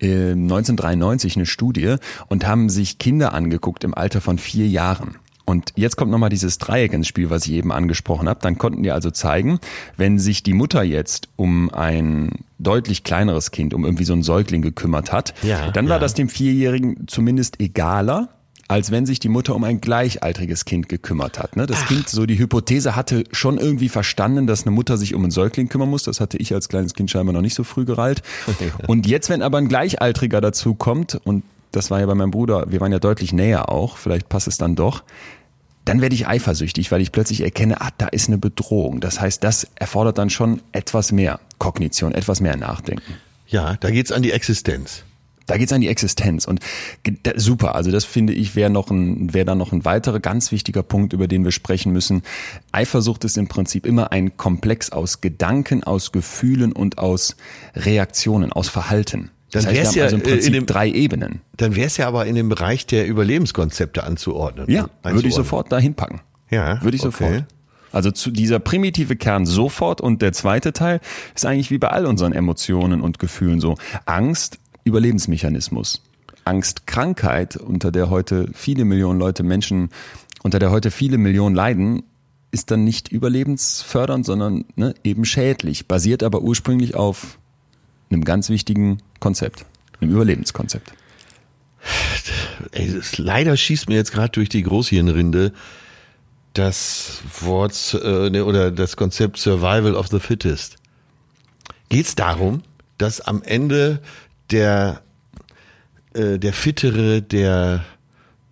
äh, 0.00 0.34
1993 0.34 1.36
eine 1.36 1.46
Studie 1.46 1.96
und 2.28 2.46
haben 2.46 2.68
sich 2.68 2.98
Kinder 2.98 3.32
angeguckt 3.32 3.84
im 3.84 3.94
Alter 3.94 4.20
von 4.20 4.38
vier 4.38 4.68
Jahren. 4.68 5.16
Und 5.44 5.72
jetzt 5.74 5.96
kommt 5.96 6.10
nochmal 6.10 6.30
dieses 6.30 6.58
Dreieck 6.58 6.92
ins 6.92 7.08
Spiel, 7.08 7.28
was 7.28 7.46
ich 7.46 7.52
eben 7.52 7.72
angesprochen 7.72 8.28
habe. 8.28 8.40
Dann 8.40 8.58
konnten 8.58 8.82
die 8.82 8.92
also 8.92 9.10
zeigen, 9.10 9.58
wenn 9.96 10.18
sich 10.18 10.42
die 10.42 10.52
Mutter 10.52 10.82
jetzt 10.82 11.28
um 11.36 11.68
ein 11.74 12.30
deutlich 12.58 13.02
kleineres 13.02 13.50
Kind, 13.50 13.74
um 13.74 13.84
irgendwie 13.84 14.04
so 14.04 14.12
einen 14.12 14.22
Säugling 14.22 14.62
gekümmert 14.62 15.12
hat, 15.12 15.34
Ja, 15.42 15.70
dann 15.72 15.88
war 15.88 15.96
ja. 15.96 16.00
das 16.00 16.14
dem 16.14 16.28
Vierjährigen 16.28 17.08
zumindest 17.08 17.60
egaler, 17.60 18.28
als 18.68 18.90
wenn 18.90 19.06
sich 19.06 19.20
die 19.20 19.28
Mutter 19.28 19.54
um 19.54 19.64
ein 19.64 19.80
gleichaltriges 19.80 20.64
Kind 20.64 20.88
gekümmert 20.88 21.38
hat. 21.38 21.56
Ne? 21.56 21.66
Das 21.66 21.86
Kind, 21.86 22.08
so 22.08 22.26
die 22.26 22.38
Hypothese 22.38 22.96
hatte 22.96 23.24
schon 23.32 23.58
irgendwie 23.58 23.88
verstanden, 23.88 24.46
dass 24.46 24.62
eine 24.62 24.70
Mutter 24.70 24.96
sich 24.96 25.14
um 25.14 25.22
einen 25.22 25.30
Säugling 25.30 25.68
kümmern 25.68 25.90
muss. 25.90 26.04
Das 26.04 26.20
hatte 26.20 26.38
ich 26.38 26.54
als 26.54 26.68
kleines 26.68 26.94
Kind 26.94 27.10
scheinbar 27.10 27.32
noch 27.32 27.42
nicht 27.42 27.54
so 27.54 27.64
früh 27.64 27.84
gereilt. 27.84 28.22
Und 28.86 29.06
jetzt, 29.06 29.28
wenn 29.28 29.42
aber 29.42 29.58
ein 29.58 29.68
Gleichaltriger 29.68 30.40
dazu 30.40 30.74
kommt, 30.74 31.20
und 31.24 31.44
das 31.72 31.90
war 31.90 32.00
ja 32.00 32.06
bei 32.06 32.14
meinem 32.14 32.30
Bruder, 32.30 32.70
wir 32.70 32.80
waren 32.80 32.92
ja 32.92 32.98
deutlich 32.98 33.32
näher 33.32 33.68
auch, 33.68 33.96
vielleicht 33.96 34.28
passt 34.28 34.48
es 34.48 34.58
dann 34.58 34.76
doch, 34.76 35.02
dann 35.84 36.00
werde 36.00 36.14
ich 36.14 36.28
eifersüchtig, 36.28 36.92
weil 36.92 37.00
ich 37.00 37.10
plötzlich 37.12 37.40
erkenne, 37.40 37.80
ah, 37.80 37.90
da 37.98 38.06
ist 38.06 38.28
eine 38.28 38.38
Bedrohung. 38.38 39.00
Das 39.00 39.20
heißt, 39.20 39.42
das 39.42 39.66
erfordert 39.74 40.18
dann 40.18 40.30
schon 40.30 40.62
etwas 40.72 41.10
mehr 41.10 41.40
Kognition, 41.58 42.12
etwas 42.12 42.40
mehr 42.40 42.56
Nachdenken. 42.56 43.14
Ja, 43.48 43.76
da 43.80 43.90
geht's 43.90 44.12
an 44.12 44.22
die 44.22 44.30
Existenz. 44.30 45.04
Da 45.46 45.56
geht's 45.56 45.72
an 45.72 45.80
die 45.80 45.88
Existenz 45.88 46.44
und 46.46 46.60
da- 47.22 47.32
super. 47.36 47.74
Also 47.74 47.90
das 47.90 48.04
finde 48.04 48.32
ich 48.32 48.54
wäre 48.56 48.70
noch 48.70 48.90
ein 48.90 49.32
wäre 49.34 49.44
dann 49.44 49.58
noch 49.58 49.72
ein 49.72 49.84
weiterer 49.84 50.20
ganz 50.20 50.52
wichtiger 50.52 50.82
Punkt, 50.82 51.12
über 51.12 51.26
den 51.28 51.44
wir 51.44 51.52
sprechen 51.52 51.92
müssen. 51.92 52.22
Eifersucht 52.72 53.24
ist 53.24 53.36
im 53.38 53.48
Prinzip 53.48 53.86
immer 53.86 54.12
ein 54.12 54.36
Komplex 54.36 54.90
aus 54.90 55.20
Gedanken, 55.20 55.82
aus 55.84 56.12
Gefühlen 56.12 56.72
und 56.72 56.98
aus 56.98 57.36
Reaktionen, 57.74 58.52
aus 58.52 58.68
Verhalten. 58.68 59.30
Das 59.50 59.64
Dann 59.64 59.74
heißt, 59.74 59.84
wär's 59.84 59.94
ja, 59.96 60.04
also 60.04 60.16
im 60.16 60.22
äh, 60.22 60.24
in 60.24 60.30
Prinzip 60.30 60.52
dem- 60.54 60.66
drei 60.66 60.88
Ebenen. 60.90 61.40
Dann 61.56 61.76
wäre 61.76 61.86
es 61.86 61.96
ja 61.98 62.08
aber 62.08 62.26
in 62.26 62.34
dem 62.34 62.48
Bereich 62.48 62.86
der 62.86 63.06
Überlebenskonzepte 63.06 64.04
anzuordnen. 64.04 64.70
Ja, 64.70 64.88
würde 65.02 65.28
ich 65.28 65.34
sofort 65.34 65.70
dahin 65.70 65.94
packen. 65.94 66.20
Ja, 66.50 66.82
würde 66.82 66.96
ich 66.96 67.02
okay. 67.04 67.24
sofort. 67.24 67.44
Also 67.92 68.10
zu 68.10 68.30
dieser 68.30 68.58
primitive 68.58 69.16
Kern 69.16 69.44
sofort 69.44 70.00
und 70.00 70.22
der 70.22 70.32
zweite 70.32 70.72
Teil 70.72 71.00
ist 71.34 71.44
eigentlich 71.44 71.70
wie 71.70 71.76
bei 71.76 71.88
all 71.88 72.06
unseren 72.06 72.32
Emotionen 72.32 73.02
und 73.02 73.18
Gefühlen 73.18 73.60
so. 73.60 73.74
Angst, 74.06 74.58
Überlebensmechanismus. 74.84 76.02
Angst, 76.44 76.86
Krankheit, 76.86 77.56
unter 77.56 77.92
der 77.92 78.10
heute 78.10 78.48
viele 78.52 78.84
Millionen 78.84 79.18
Leute 79.18 79.42
Menschen, 79.42 79.90
unter 80.42 80.58
der 80.58 80.70
heute 80.70 80.90
viele 80.90 81.18
Millionen 81.18 81.54
leiden, 81.54 82.02
ist 82.50 82.70
dann 82.70 82.84
nicht 82.84 83.08
überlebensfördernd, 83.08 84.26
sondern 84.26 84.64
ne, 84.76 84.94
eben 85.04 85.24
schädlich, 85.24 85.86
basiert 85.86 86.22
aber 86.22 86.42
ursprünglich 86.42 86.94
auf 86.94 87.38
einem 88.10 88.24
ganz 88.24 88.50
wichtigen 88.50 88.98
Konzept, 89.20 89.64
einem 90.00 90.12
Überlebenskonzept. 90.12 90.92
Ey, 92.72 93.00
leider 93.16 93.56
schießt 93.56 93.88
mir 93.88 93.96
jetzt 93.96 94.12
gerade 94.12 94.30
durch 94.30 94.48
die 94.48 94.62
Großhirnrinde 94.62 95.52
das 96.52 97.22
Wort 97.40 97.98
äh, 98.02 98.30
ne, 98.30 98.44
oder 98.44 98.70
das 98.70 98.96
Konzept 98.96 99.38
Survival 99.38 99.94
of 99.94 100.08
the 100.08 100.20
Fittest. 100.20 100.76
Geht 101.88 102.06
es 102.06 102.14
darum, 102.14 102.62
dass 102.98 103.20
am 103.20 103.42
Ende 103.42 104.00
der 104.52 105.00
äh, 106.14 106.38
der 106.38 106.52
Fittere, 106.52 107.22
der 107.22 107.84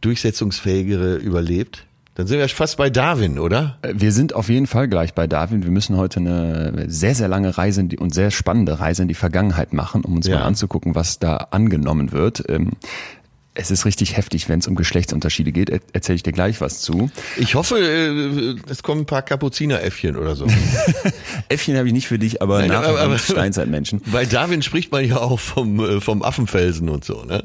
durchsetzungsfähigere 0.00 1.16
überlebt? 1.16 1.86
Dann 2.14 2.26
sind 2.26 2.38
wir 2.38 2.48
fast 2.48 2.76
bei 2.76 2.90
Darwin, 2.90 3.38
oder? 3.38 3.78
Wir 3.94 4.12
sind 4.12 4.34
auf 4.34 4.48
jeden 4.48 4.66
Fall 4.66 4.88
gleich 4.88 5.14
bei 5.14 5.26
Darwin. 5.26 5.62
Wir 5.62 5.70
müssen 5.70 5.96
heute 5.96 6.20
eine 6.20 6.84
sehr, 6.88 7.14
sehr 7.14 7.28
lange 7.28 7.56
Reise 7.56 7.80
in 7.80 7.88
die, 7.88 7.98
und 7.98 8.12
sehr 8.12 8.30
spannende 8.30 8.80
Reise 8.80 9.02
in 9.02 9.08
die 9.08 9.14
Vergangenheit 9.14 9.72
machen, 9.72 10.04
um 10.04 10.16
uns 10.16 10.26
Ja. 10.26 10.38
mal 10.40 10.44
anzugucken, 10.44 10.94
was 10.94 11.18
da 11.18 11.36
angenommen 11.50 12.12
wird. 12.12 12.42
Ähm, 12.48 12.72
Es 13.54 13.70
ist 13.72 13.84
richtig 13.84 14.16
heftig, 14.16 14.48
wenn 14.48 14.60
es 14.60 14.68
um 14.68 14.76
Geschlechtsunterschiede 14.76 15.50
geht. 15.50 15.70
Er 15.70 15.80
Erzähle 15.92 16.16
ich 16.16 16.22
dir 16.22 16.32
gleich 16.32 16.60
was 16.60 16.80
zu. 16.80 17.10
Ich 17.36 17.56
hoffe, 17.56 17.78
äh, 17.78 18.70
es 18.70 18.82
kommen 18.84 19.02
ein 19.02 19.06
paar 19.06 19.22
Kapuzineräffchen 19.22 20.16
oder 20.16 20.36
so. 20.36 20.46
Äffchen 21.48 21.76
habe 21.76 21.88
ich 21.88 21.92
nicht 21.92 22.06
für 22.06 22.18
dich, 22.18 22.40
aber 22.42 22.60
Nein, 22.60 22.70
aber- 22.72 23.00
aber- 23.00 23.18
Steinzeitmenschen. 23.18 24.02
Bei 24.12 24.24
Darwin 24.24 24.62
spricht 24.62 24.92
man 24.92 25.04
ja 25.04 25.16
auch 25.18 25.40
vom, 25.40 25.80
äh, 25.80 26.00
vom 26.00 26.22
Affenfelsen 26.22 26.88
und 26.88 27.04
so, 27.04 27.24
ne? 27.24 27.42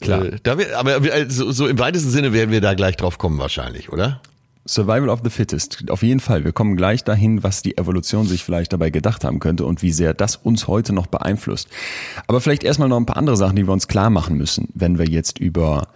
Klar. 0.00 0.24
Äh, 0.26 0.36
Da 0.42 0.58
wir, 0.58 0.78
aber 0.78 1.02
wir- 1.02 1.14
also, 1.14 1.50
so 1.50 1.66
im 1.66 1.78
weitesten 1.78 2.10
Sinne 2.10 2.32
werden 2.34 2.50
wir 2.50 2.60
da 2.60 2.74
gleich 2.74 2.96
drauf 2.96 3.16
kommen 3.16 3.38
wahrscheinlich, 3.38 3.90
oder? 3.90 4.20
Survival 4.66 5.08
of 5.08 5.20
the 5.24 5.30
Fittest. 5.30 5.90
Auf 5.90 6.02
jeden 6.02 6.20
Fall. 6.20 6.44
Wir 6.44 6.52
kommen 6.52 6.76
gleich 6.76 7.02
dahin, 7.02 7.42
was 7.42 7.62
die 7.62 7.76
Evolution 7.76 8.26
sich 8.26 8.44
vielleicht 8.44 8.72
dabei 8.72 8.90
gedacht 8.90 9.24
haben 9.24 9.40
könnte 9.40 9.64
und 9.64 9.82
wie 9.82 9.90
sehr 9.90 10.14
das 10.14 10.36
uns 10.36 10.68
heute 10.68 10.92
noch 10.92 11.06
beeinflusst. 11.08 11.68
Aber 12.28 12.40
vielleicht 12.40 12.62
erstmal 12.62 12.88
noch 12.88 12.98
ein 12.98 13.06
paar 13.06 13.16
andere 13.16 13.36
Sachen, 13.36 13.56
die 13.56 13.66
wir 13.66 13.72
uns 13.72 13.88
klar 13.88 14.10
machen 14.10 14.36
müssen, 14.36 14.68
wenn 14.74 14.98
wir 14.98 15.08
jetzt 15.08 15.38
über 15.38 15.88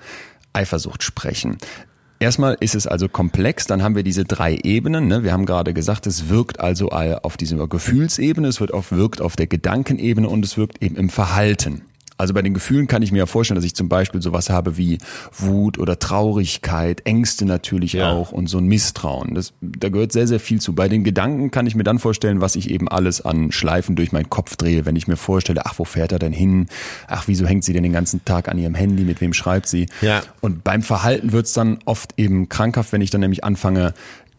Eifersucht 0.53 1.05
sprechen. 1.05 1.59
Erstmal 2.19 2.57
ist 2.61 2.75
es 2.75 2.87
also 2.87 3.09
komplex, 3.09 3.67
dann 3.67 3.83
haben 3.83 3.95
wir 3.95 4.03
diese 4.03 4.25
drei 4.25 4.57
Ebenen. 4.63 5.07
Ne? 5.07 5.23
Wir 5.23 5.33
haben 5.33 5.45
gerade 5.45 5.75
gesagt, 5.75 6.07
es 6.07 6.29
wirkt 6.31 6.61
also 6.61 6.89
auf 6.89 7.37
dieser 7.37 7.69
Gefühlsebene, 7.69 8.49
es 8.49 8.59
wird 8.61 8.73
auf, 8.73 8.91
wirkt 8.91 9.21
auf 9.21 9.37
der 9.37 9.47
Gedankenebene 9.47 10.29
und 10.29 10.45
es 10.45 10.57
wirkt 10.57 10.83
eben 10.83 10.97
im 10.97 11.11
Verhalten. 11.11 11.83
Also 12.19 12.33
bei 12.35 12.43
den 12.43 12.55
Gefühlen 12.55 12.87
kann 12.87 13.03
ich 13.03 13.13
mir 13.13 13.19
ja 13.19 13.27
vorstellen, 13.27 13.57
dass 13.57 13.65
ich 13.65 13.75
zum 13.75 13.89
Beispiel 13.89 14.23
sowas 14.23 14.49
habe 14.51 14.77
wie 14.77 14.99
Wut 15.37 15.79
oder 15.79 15.99
Traurigkeit, 15.99 17.03
Ängste 17.07 17.45
natürlich 17.45 17.93
Ja. 17.95 18.13
auch 18.13 18.33
und 18.33 18.49
so 18.49 18.59
ein 18.59 18.67
Misstrauen. 18.67 19.35
Das, 19.35 19.53
da 19.61 19.89
gehört 19.89 20.13
sehr, 20.13 20.27
sehr 20.27 20.41
viel 20.41 20.61
zu. 20.61 20.75
Bei 20.75 20.89
den 20.89 21.05
Gedanken 21.05 21.51
kann 21.51 21.67
ich 21.67 21.75
mir 21.75 21.85
dann 21.85 21.99
vorstellen, 21.99 22.41
was 22.41 22.57
ich 22.57 22.71
eben 22.71 22.89
alles 22.89 23.21
an 23.25 23.53
Schleifen 23.53 23.97
durch 23.97 24.13
meinen 24.13 24.31
Kopf 24.31 24.57
drehe, 24.57 24.87
wenn 24.87 24.97
ich 24.97 25.09
mir 25.09 25.17
vorstelle, 25.17 25.67
ach, 25.67 25.75
wo 25.79 25.85
fährt 25.85 26.13
er 26.13 26.19
denn 26.19 26.33
hin? 26.33 26.69
Ach, 27.09 27.25
wieso 27.27 27.47
hängt 27.47 27.65
sie 27.65 27.73
denn 27.73 27.83
den 27.83 27.93
ganzen 27.93 28.25
Tag 28.25 28.49
an 28.49 28.59
ihrem 28.59 28.75
Handy? 28.75 29.05
Mit 29.05 29.21
wem 29.21 29.33
schreibt 29.33 29.67
sie? 29.67 29.87
Ja. 30.01 30.23
Und 30.41 30.65
beim 30.65 30.83
Verhalten 30.83 31.33
wird's 31.33 31.53
dann 31.53 31.79
oft 31.85 32.15
eben 32.17 32.49
krankhaft, 32.49 32.93
wenn 32.93 33.01
ich 33.01 33.11
dann 33.11 33.21
nämlich 33.21 33.45
anfange, 33.45 33.95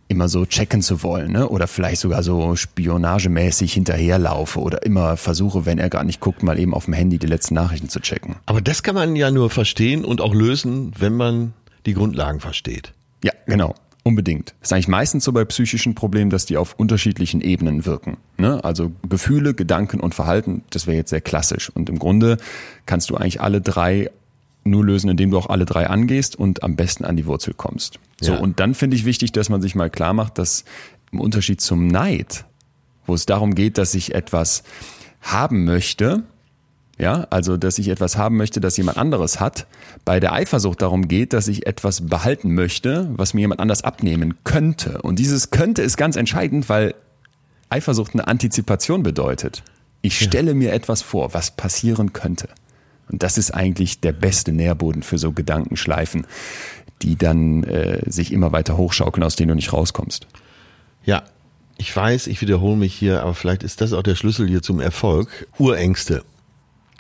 immer 0.08 0.30
so 0.30 0.46
checken 0.46 0.82
zu 0.82 1.04
wollen, 1.04 1.32
ne? 1.32 1.50
Oder 1.50 1.68
vielleicht 1.68 2.02
sogar 2.02 2.24
so 2.24 2.56
spionagemäßig 2.56 3.74
hinterherlaufe 3.74 4.60
oder 4.60 4.84
immer 4.84 5.18
versuche, 5.18 5.66
wenn 5.66 5.80
er 5.80 5.90
gar 5.90 6.04
nicht 6.04 6.20
guckt, 6.20 6.44
mal 6.44 6.60
eben 6.60 6.74
auf 6.74 6.86
dem 6.86 6.94
Handy 6.94 7.20
die 7.20 7.28
letzten 7.28 7.56
Nachrichten 7.56 7.90
zu 7.90 8.00
checken. 8.00 8.36
Aber 8.46 8.62
das 8.62 8.84
kann 8.84 8.96
man 8.96 9.16
ja 9.16 9.32
nur 9.32 9.50
verstehen 9.50 10.06
und 10.06 10.22
auch 10.22 10.34
lösen, 10.34 10.94
wenn 10.98 11.16
man 11.16 11.54
die 11.86 11.94
Grundlagen 11.94 12.40
versteht. 12.40 12.94
Ja, 13.24 13.34
genau. 13.46 13.76
Unbedingt. 14.04 14.56
Das 14.62 14.70
ist 14.70 14.74
eigentlich 14.74 14.88
meistens 14.88 15.26
so 15.26 15.34
bei 15.34 15.44
psychischen 15.44 15.94
Problemen, 15.94 16.30
dass 16.30 16.46
die 16.46 16.56
auf 16.56 16.76
unterschiedlichen 16.76 17.42
Ebenen 17.42 17.86
wirken. 17.86 18.16
Ne? 18.38 18.64
Also 18.64 18.94
Gefühle, 19.10 19.54
Gedanken 19.54 20.00
und 20.00 20.16
Verhalten, 20.16 20.64
das 20.70 20.88
wäre 20.88 20.96
jetzt 20.96 21.10
sehr 21.10 21.20
klassisch. 21.20 21.70
Und 21.70 21.90
im 21.90 22.00
Grunde 22.00 22.38
kannst 22.86 23.10
du 23.10 23.18
eigentlich 23.18 23.42
alle 23.42 23.60
drei 23.60 24.10
nur 24.70 24.86
lösen, 24.86 25.10
indem 25.10 25.32
du 25.32 25.38
auch 25.38 25.48
alle 25.50 25.66
drei 25.66 25.88
angehst 25.88 26.36
und 26.36 26.64
am 26.64 26.76
besten 26.76 27.06
an 27.06 27.16
die 27.16 27.26
Wurzel 27.26 27.54
kommst. 27.54 28.00
So, 28.22 28.34
Ja. 28.34 28.40
und 28.40 28.60
dann 28.60 28.74
finde 28.74 28.96
ich 28.96 29.06
wichtig, 29.06 29.32
dass 29.32 29.50
man 29.50 29.62
sich 29.62 29.76
mal 29.76 29.90
klar 29.90 30.14
macht, 30.14 30.38
dass 30.38 30.66
im 31.12 31.20
Unterschied 31.20 31.62
zum 31.62 31.88
Neid, 31.88 32.46
wo 33.06 33.14
es 33.14 33.26
darum 33.26 33.56
geht, 33.56 33.78
dass 33.78 33.94
ich 33.94 34.14
etwas 34.14 34.64
haben 35.22 35.66
möchte, 35.66 36.24
ja, 37.00 37.28
also 37.30 37.58
dass 37.58 37.78
ich 37.78 37.90
etwas 37.90 38.18
haben 38.18 38.38
möchte, 38.38 38.60
das 38.60 38.76
jemand 38.78 38.98
anderes 38.98 39.40
hat, 39.40 39.68
bei 40.04 40.20
der 40.20 40.34
Eifersucht 40.34 40.82
darum 40.82 41.08
geht, 41.08 41.32
dass 41.34 41.48
ich 41.48 41.68
etwas 41.68 42.08
behalten 42.08 42.56
möchte, 42.56 43.08
was 43.16 43.34
mir 43.34 43.42
jemand 43.42 43.60
anders 43.62 43.84
abnehmen 43.84 44.34
könnte. 44.44 45.02
Und 45.04 45.20
dieses 45.20 45.52
könnte 45.52 45.84
ist 45.84 45.98
ganz 45.98 46.16
entscheidend, 46.16 46.70
weil 46.70 46.96
Eifersucht 47.70 48.14
eine 48.14 48.28
Antizipation 48.28 49.04
bedeutet. 49.04 49.64
Ich 50.02 50.20
stelle 50.20 50.54
mir 50.54 50.74
etwas 50.74 51.02
vor, 51.02 51.34
was 51.34 51.52
passieren 51.52 52.14
könnte. 52.14 52.50
Und 53.12 53.24
das 53.24 53.38
ist 53.38 53.52
eigentlich 53.52 54.02
der 54.02 54.12
beste 54.12 54.52
Nährboden 54.52 55.04
für 55.04 55.18
so 55.18 55.32
Gedankenschleifen, 55.32 56.28
die 57.02 57.16
dann 57.16 57.64
äh, 57.64 58.02
sich 58.10 58.32
immer 58.34 58.52
weiter 58.52 58.78
hochschaukeln, 58.78 59.24
aus 59.24 59.36
denen 59.36 59.50
du 59.50 59.56
nicht 59.56 59.74
rauskommst. 59.74 60.28
Ja, 61.06 61.24
ich 61.78 61.96
weiß, 61.96 62.28
ich 62.28 62.42
wiederhole 62.42 62.76
mich 62.76 62.94
hier, 62.94 63.22
aber 63.22 63.36
vielleicht 63.36 63.64
ist 63.64 63.82
das 63.82 63.94
auch 63.94 64.04
der 64.04 64.16
Schlüssel 64.16 64.48
hier 64.48 64.62
zum 64.62 64.80
Erfolg. 64.80 65.48
Urängste. 65.58 66.24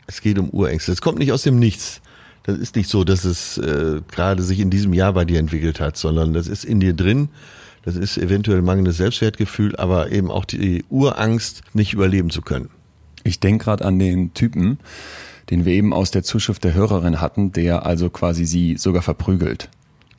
Es 0.06 0.22
geht 0.22 0.38
um 0.40 0.50
Urängste. 0.50 0.92
Es 0.92 1.02
kommt 1.02 1.20
nicht 1.20 1.32
aus 1.32 1.42
dem 1.42 1.60
Nichts. 1.60 2.02
Das 2.44 2.58
ist 2.58 2.76
nicht 2.76 2.90
so, 2.90 3.04
dass 3.04 3.26
es 3.26 3.58
äh, 3.58 4.02
gerade 4.10 4.44
sich 4.44 4.60
in 4.60 4.70
diesem 4.70 4.94
Jahr 4.94 5.14
bei 5.14 5.26
dir 5.26 5.40
entwickelt 5.40 5.82
hat, 5.82 5.98
sondern 5.98 6.34
das 6.34 6.48
ist 6.48 6.64
in 6.64 6.80
dir 6.80 6.94
drin. 6.94 7.30
Das 7.84 7.96
ist 7.96 8.18
eventuell 8.18 8.62
mangelndes 8.62 8.98
Selbstwertgefühl, 8.98 9.76
aber 9.76 10.12
eben 10.12 10.32
auch 10.32 10.46
die 10.46 10.86
Urangst, 10.90 11.62
nicht 11.74 11.94
überleben 11.94 12.30
zu 12.30 12.42
können. 12.42 12.70
Ich 13.24 13.40
denke 13.40 13.66
gerade 13.66 13.84
an 13.84 14.00
den 14.00 14.34
Typen, 14.34 14.80
den 15.50 15.66
wir 15.66 15.74
eben 15.74 15.94
aus 15.94 16.12
der 16.12 16.24
Zuschrift 16.24 16.64
der 16.64 16.74
Hörerin 16.74 17.22
hatten, 17.22 17.52
der 17.52 17.86
also 17.86 18.10
quasi 18.10 18.46
sie 18.46 18.78
sogar 18.78 19.02
verprügelt. 19.02 19.70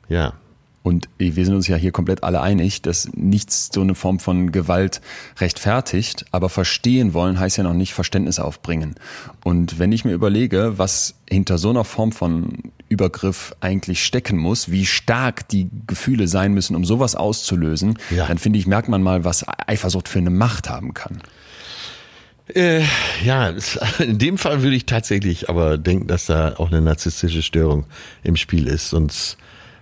Ja. 0.07 0.33
Und 0.81 1.09
wir 1.17 1.45
sind 1.45 1.53
uns 1.53 1.67
ja 1.67 1.75
hier 1.75 1.91
komplett 1.91 2.23
alle 2.23 2.41
einig, 2.41 2.81
dass 2.81 3.09
nichts 3.13 3.69
so 3.71 3.81
eine 3.81 3.95
Form 3.95 4.17
von 4.17 4.51
Gewalt 4.51 5.01
rechtfertigt, 5.37 6.25
aber 6.31 6.47
verstehen 6.49 7.13
wollen 7.13 7.37
heißt 7.37 7.57
ja 7.57 7.63
noch 7.63 7.73
nicht 7.73 7.93
Verständnis 7.93 8.39
aufbringen. 8.39 8.95
Und 9.43 9.77
wenn 9.77 9.91
ich 9.91 10.05
mir 10.05 10.13
überlege, 10.13 10.77
was 10.77 11.15
hinter 11.29 11.57
so 11.57 11.69
einer 11.69 11.83
Form 11.83 12.13
von 12.13 12.71
Übergriff 12.87 13.53
eigentlich 13.59 14.03
stecken 14.03 14.37
muss, 14.37 14.71
wie 14.71 14.85
stark 14.85 15.47
die 15.49 15.69
Gefühle 15.85 16.27
sein 16.27 16.53
müssen, 16.53 16.75
um 16.75 16.85
sowas 16.85 17.15
auszulösen, 17.15 17.99
ja. 18.09 18.25
dann 18.25 18.37
finde 18.37 18.57
ich, 18.57 18.65
merkt 18.65 18.87
man 18.87 19.03
mal, 19.03 19.25
was 19.25 19.45
Eifersucht 19.67 20.07
für 20.07 20.19
eine 20.19 20.31
Macht 20.31 20.69
haben 20.69 20.93
kann. 20.93 21.21
Äh, 22.53 22.83
ja, 23.23 23.53
in 23.99 24.17
dem 24.17 24.37
Fall 24.37 24.63
würde 24.63 24.75
ich 24.75 24.85
tatsächlich 24.85 25.49
aber 25.49 25.77
denken, 25.77 26.07
dass 26.07 26.25
da 26.25 26.55
auch 26.57 26.67
eine 26.67 26.81
narzisstische 26.81 27.41
Störung 27.41 27.85
im 28.23 28.35
Spiel 28.35 28.67
ist. 28.67 28.89
Sonst 28.89 29.37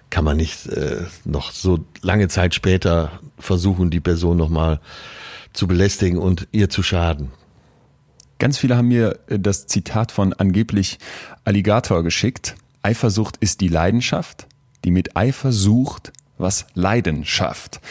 kann 0.10 0.24
man 0.24 0.38
nicht 0.38 0.68
äh, 0.68 1.04
noch 1.26 1.52
so 1.52 1.86
lange 2.02 2.28
Zeit 2.28 2.54
später 2.56 3.20
versuchen, 3.40 3.90
die 3.90 4.00
Person 4.00 4.38
nochmal 4.38 4.80
zu 5.54 5.68
belästigen 5.68 6.18
und 6.18 6.48
ihr 6.52 6.70
zu 6.70 6.84
schaden. 6.84 7.32
Ganz 8.40 8.58
viele 8.58 8.78
haben 8.78 8.88
mir 8.88 9.20
äh, 9.28 9.40
das 9.40 9.68
Zitat 9.68 10.12
von 10.12 10.34
angeblich 10.34 11.00
Alligator 11.44 12.04
geschickt. 12.04 12.56
Eifersucht 12.82 13.38
ist 13.38 13.62
die 13.62 13.68
Leidenschaft, 13.68 14.48
die 14.86 14.92
mit 14.92 15.18
Eifer 15.18 15.52
sucht, 15.52 16.14
was 16.38 16.68
Leidenschaft. 16.74 17.82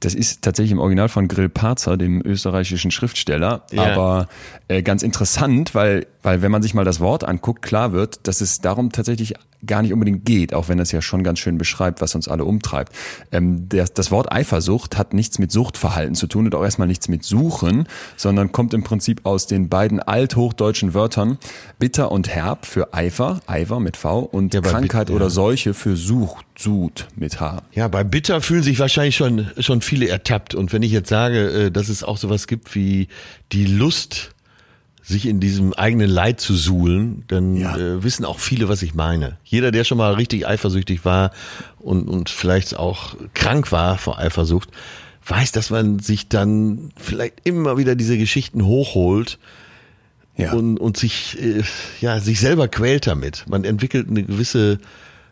Das 0.00 0.14
ist 0.14 0.42
tatsächlich 0.42 0.72
im 0.72 0.78
Original 0.78 1.08
von 1.08 1.26
Grill 1.26 1.48
Parzer, 1.48 1.96
dem 1.96 2.20
österreichischen 2.22 2.90
Schriftsteller. 2.90 3.62
Ja. 3.72 3.92
Aber 3.92 4.28
äh, 4.68 4.82
ganz 4.82 5.02
interessant, 5.02 5.74
weil, 5.74 6.06
weil 6.22 6.42
wenn 6.42 6.50
man 6.50 6.62
sich 6.62 6.74
mal 6.74 6.84
das 6.84 7.00
Wort 7.00 7.24
anguckt, 7.24 7.62
klar 7.62 7.92
wird, 7.92 8.26
dass 8.28 8.40
es 8.40 8.60
darum 8.60 8.92
tatsächlich 8.92 9.34
gar 9.64 9.82
nicht 9.82 9.92
unbedingt 9.92 10.24
geht, 10.24 10.54
auch 10.54 10.68
wenn 10.68 10.78
es 10.78 10.92
ja 10.92 11.02
schon 11.02 11.22
ganz 11.22 11.38
schön 11.38 11.58
beschreibt, 11.58 12.00
was 12.00 12.14
uns 12.14 12.28
alle 12.28 12.44
umtreibt. 12.44 12.92
Ähm, 13.32 13.68
der, 13.68 13.86
das 13.86 14.10
Wort 14.10 14.30
Eifersucht 14.32 14.98
hat 14.98 15.14
nichts 15.14 15.38
mit 15.38 15.50
Suchtverhalten 15.50 16.14
zu 16.14 16.26
tun 16.26 16.46
und 16.46 16.54
auch 16.54 16.62
erstmal 16.62 16.88
nichts 16.88 17.08
mit 17.08 17.24
Suchen, 17.24 17.88
sondern 18.16 18.52
kommt 18.52 18.74
im 18.74 18.82
Prinzip 18.82 19.20
aus 19.24 19.46
den 19.46 19.68
beiden 19.68 20.00
althochdeutschen 20.00 20.94
Wörtern 20.94 21.38
bitter 21.78 22.12
und 22.12 22.28
herb 22.28 22.66
für 22.66 22.94
Eifer, 22.94 23.40
Eifer 23.46 23.80
mit 23.80 23.96
V 23.96 24.20
und 24.20 24.54
ja, 24.54 24.60
Krankheit 24.60 25.10
oder 25.10 25.30
Seuche 25.30 25.74
für 25.74 25.96
Sucht, 25.96 26.45
Sud 26.58 27.06
mit 27.16 27.40
H. 27.40 27.62
Ja, 27.72 27.88
bei 27.88 28.04
bitter 28.04 28.40
fühlen 28.40 28.62
sich 28.62 28.78
wahrscheinlich 28.78 29.16
schon, 29.16 29.50
schon 29.58 29.80
viele 29.80 30.08
ertappt. 30.08 30.54
Und 30.54 30.72
wenn 30.72 30.82
ich 30.82 30.92
jetzt 30.92 31.08
sage, 31.08 31.66
äh, 31.66 31.70
dass 31.70 31.88
es 31.88 32.02
auch 32.02 32.16
sowas 32.16 32.46
gibt 32.46 32.74
wie 32.74 33.08
die 33.52 33.66
Lust, 33.66 34.32
sich 35.06 35.26
in 35.26 35.38
diesem 35.38 35.72
eigenen 35.72 36.10
Leid 36.10 36.40
zu 36.40 36.56
suhlen, 36.56 37.22
dann 37.28 37.54
ja. 37.54 37.76
äh, 37.76 38.02
wissen 38.02 38.24
auch 38.24 38.40
viele, 38.40 38.68
was 38.68 38.82
ich 38.82 38.94
meine. 38.94 39.38
Jeder, 39.44 39.70
der 39.70 39.84
schon 39.84 39.98
mal 39.98 40.14
richtig 40.14 40.48
eifersüchtig 40.48 41.04
war 41.04 41.30
und, 41.78 42.08
und 42.08 42.28
vielleicht 42.28 42.76
auch 42.76 43.14
krank 43.32 43.70
war 43.70 43.98
vor 43.98 44.18
Eifersucht, 44.18 44.68
weiß, 45.24 45.52
dass 45.52 45.70
man 45.70 46.00
sich 46.00 46.28
dann 46.28 46.90
vielleicht 46.96 47.34
immer 47.44 47.78
wieder 47.78 47.94
diese 47.94 48.18
Geschichten 48.18 48.64
hochholt 48.64 49.38
ja. 50.36 50.52
und, 50.52 50.76
und 50.78 50.96
sich, 50.96 51.40
äh, 51.40 51.62
ja, 52.00 52.18
sich 52.18 52.40
selber 52.40 52.66
quält 52.66 53.06
damit. 53.06 53.44
Man 53.48 53.62
entwickelt 53.62 54.08
eine 54.08 54.24
gewisse 54.24 54.80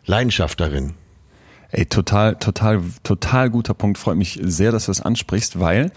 Leidenschaft 0.05 0.61
darin. 0.61 0.93
Ey, 1.71 1.85
total, 1.85 2.35
total, 2.35 2.81
total 3.03 3.49
guter 3.49 3.73
Punkt. 3.73 3.97
Freut 3.97 4.17
mich 4.17 4.39
sehr, 4.41 4.71
dass 4.71 4.85
du 4.85 4.91
das 4.91 5.01
ansprichst, 5.01 5.59
weil 5.59 5.91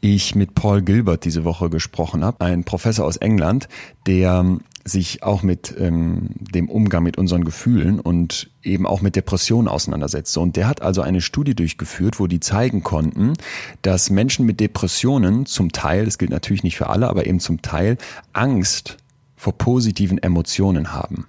ich 0.00 0.34
mit 0.34 0.54
Paul 0.54 0.82
Gilbert 0.82 1.24
diese 1.24 1.44
Woche 1.44 1.70
gesprochen 1.70 2.24
habe, 2.24 2.44
ein 2.44 2.64
Professor 2.64 3.04
aus 3.04 3.16
England, 3.16 3.68
der 4.06 4.58
sich 4.84 5.22
auch 5.22 5.42
mit 5.42 5.74
ähm, 5.78 6.30
dem 6.38 6.70
Umgang 6.70 7.02
mit 7.02 7.18
unseren 7.18 7.44
Gefühlen 7.44 8.00
und 8.00 8.50
eben 8.62 8.86
auch 8.86 9.02
mit 9.02 9.16
Depressionen 9.16 9.68
auseinandersetzt. 9.68 10.36
Und 10.38 10.56
der 10.56 10.66
hat 10.66 10.82
also 10.82 11.02
eine 11.02 11.20
Studie 11.20 11.54
durchgeführt, 11.54 12.18
wo 12.20 12.26
die 12.26 12.40
zeigen 12.40 12.82
konnten, 12.82 13.34
dass 13.82 14.08
Menschen 14.08 14.46
mit 14.46 14.60
Depressionen 14.60 15.46
zum 15.46 15.72
Teil, 15.72 16.06
das 16.06 16.16
gilt 16.16 16.30
natürlich 16.30 16.62
nicht 16.62 16.76
für 16.76 16.88
alle, 16.88 17.08
aber 17.08 17.26
eben 17.26 17.40
zum 17.40 17.60
Teil 17.60 17.98
Angst 18.32 18.96
vor 19.36 19.56
positiven 19.58 20.18
Emotionen 20.18 20.92
haben 20.92 21.26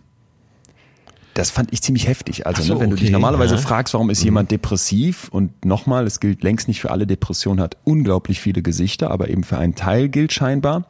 das 1.39 1.51
fand 1.51 1.71
ich 1.71 1.81
ziemlich 1.81 2.05
heftig. 2.07 2.45
Also, 2.45 2.61
so, 2.61 2.73
ne, 2.73 2.79
wenn 2.81 2.87
okay, 2.87 2.95
du 2.97 3.01
dich 3.03 3.11
normalerweise 3.11 3.55
ja. 3.55 3.61
fragst, 3.61 3.93
warum 3.93 4.09
ist 4.09 4.19
mhm. 4.19 4.25
jemand 4.25 4.51
depressiv 4.51 5.29
und 5.31 5.63
nochmal, 5.63 6.05
es 6.05 6.19
gilt 6.19 6.43
längst 6.43 6.67
nicht 6.67 6.81
für 6.81 6.91
alle, 6.91 7.07
Depression 7.07 7.61
hat 7.61 7.77
unglaublich 7.85 8.41
viele 8.41 8.61
Gesichter, 8.61 9.09
aber 9.09 9.29
eben 9.29 9.45
für 9.45 9.57
einen 9.57 9.73
Teil 9.73 10.09
gilt 10.09 10.33
scheinbar, 10.33 10.85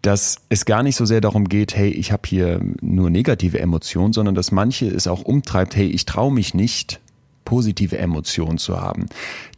dass 0.00 0.36
es 0.48 0.64
gar 0.64 0.82
nicht 0.82 0.96
so 0.96 1.04
sehr 1.04 1.20
darum 1.20 1.46
geht, 1.46 1.76
hey, 1.76 1.90
ich 1.90 2.10
habe 2.10 2.22
hier 2.26 2.60
nur 2.80 3.10
negative 3.10 3.60
Emotionen, 3.60 4.14
sondern 4.14 4.34
dass 4.34 4.50
manche 4.50 4.86
es 4.86 5.06
auch 5.06 5.22
umtreibt, 5.22 5.76
hey, 5.76 5.86
ich 5.86 6.06
traue 6.06 6.32
mich 6.32 6.54
nicht, 6.54 7.00
positive 7.44 7.98
Emotionen 7.98 8.56
zu 8.56 8.80
haben. 8.80 9.06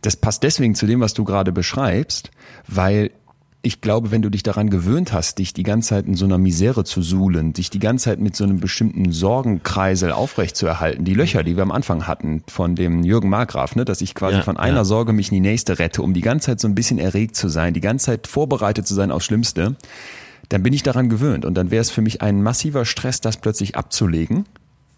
Das 0.03 0.17
passt 0.17 0.43
deswegen 0.43 0.75
zu 0.75 0.87
dem, 0.87 1.01
was 1.01 1.15
du 1.15 1.25
gerade 1.25 1.53
beschreibst, 1.53 2.31
weil 2.67 3.13
ich 3.61 3.81
glaube, 3.81 4.13
wenn 4.13 4.23
du 4.23 4.31
dich 4.31 4.45
daran 4.45 4.71
gewöhnt 4.71 5.13
hast, 5.13 5.39
dich 5.39 5.53
die 5.53 5.65
ganze 5.65 5.91
Zeit 5.91 6.07
in 6.07 6.15
so 6.15 6.25
einer 6.25 6.39
Misere 6.39 6.85
zu 6.85 7.03
suhlen, 7.03 7.53
dich 7.53 7.71
die 7.71 7.81
ganze 7.81 8.05
Zeit 8.05 8.21
mit 8.21 8.37
so 8.37 8.45
einem 8.45 8.61
bestimmten 8.61 9.11
Sorgenkreisel 9.11 10.13
aufrechtzuerhalten, 10.13 11.05
die 11.05 11.15
Löcher, 11.15 11.43
die 11.43 11.57
wir 11.57 11.65
am 11.65 11.73
Anfang 11.73 12.07
hatten 12.07 12.45
von 12.47 12.77
dem 12.77 13.03
Jürgen 13.03 13.29
Markgraf, 13.29 13.75
ne, 13.75 13.85
dass 13.85 14.01
ich 14.01 14.15
quasi 14.15 14.37
ja, 14.37 14.43
von 14.43 14.57
einer 14.57 14.79
ja. 14.79 14.85
Sorge 14.85 15.13
mich 15.13 15.31
in 15.33 15.35
die 15.35 15.49
nächste 15.49 15.81
rette, 15.81 16.03
um 16.03 16.15
die 16.15 16.21
ganze 16.21 16.47
Zeit 16.47 16.61
so 16.61 16.69
ein 16.69 16.77
bisschen 16.77 16.99
erregt 16.99 17.35
zu 17.35 17.49
sein, 17.49 17.75
die 17.75 17.81
ganze 17.81 18.07
Zeit 18.07 18.29
vorbereitet 18.29 18.87
zu 18.87 18.95
sein 18.95 19.11
aufs 19.11 19.25
Schlimmste, 19.25 19.75
dann 20.51 20.63
bin 20.63 20.73
ich 20.73 20.85
daran 20.85 21.09
gewöhnt 21.09 21.45
und 21.45 21.55
dann 21.55 21.73
wäre 21.73 21.81
es 21.81 21.91
für 21.91 22.01
mich 22.01 22.23
ein 22.23 22.43
massiver 22.43 22.85
Stress, 22.85 23.21
das 23.21 23.39
plötzlich 23.39 23.77
abzulegen, 23.77 24.45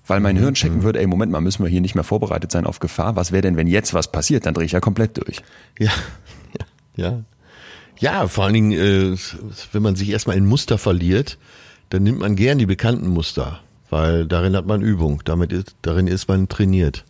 weil 0.06 0.20
mein 0.20 0.36
mhm. 0.36 0.40
Hirn 0.40 0.54
checken 0.54 0.82
würde, 0.82 1.00
ey, 1.00 1.06
Moment 1.06 1.32
mal, 1.32 1.40
müssen 1.40 1.64
wir 1.64 1.70
hier 1.70 1.80
nicht 1.80 1.94
mehr 1.94 2.04
vorbereitet 2.04 2.52
sein 2.52 2.66
auf 2.66 2.78
Gefahr? 2.78 3.16
Was 3.16 3.32
wäre 3.32 3.42
denn, 3.42 3.56
wenn 3.56 3.66
jetzt 3.66 3.94
was 3.94 4.12
passiert? 4.12 4.44
Dann 4.44 4.52
drehe 4.52 4.66
ich 4.66 4.72
ja 4.72 4.80
komplett 4.80 5.16
durch. 5.16 5.40
Ja, 5.78 5.90
ja, 6.96 7.04
ja. 7.04 7.24
Ja, 8.00 8.26
vor 8.28 8.44
allen 8.44 8.54
Dingen, 8.54 8.72
äh, 8.72 9.16
wenn 9.72 9.82
man 9.82 9.94
sich 9.94 10.08
erstmal 10.08 10.36
in 10.36 10.46
Muster 10.46 10.78
verliert, 10.78 11.38
dann 11.90 12.02
nimmt 12.02 12.18
man 12.18 12.34
gern 12.34 12.58
die 12.58 12.66
bekannten 12.66 13.08
Muster, 13.08 13.60
weil 13.90 14.26
darin 14.26 14.56
hat 14.56 14.66
man 14.66 14.80
Übung, 14.80 15.22
damit 15.24 15.52
ist, 15.52 15.76
darin 15.82 16.06
ist 16.06 16.26
man 16.26 16.48
trainiert. 16.48 17.04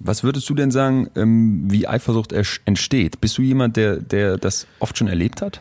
Was 0.00 0.22
würdest 0.22 0.48
du 0.48 0.54
denn 0.54 0.70
sagen, 0.70 1.10
ähm, 1.16 1.64
wie 1.68 1.86
Eifersucht 1.86 2.32
entsteht? 2.32 3.20
Bist 3.20 3.36
du 3.36 3.42
jemand, 3.42 3.76
der, 3.76 3.96
der 3.96 4.38
das 4.38 4.66
oft 4.78 4.96
schon 4.96 5.08
erlebt 5.08 5.42
hat? 5.42 5.60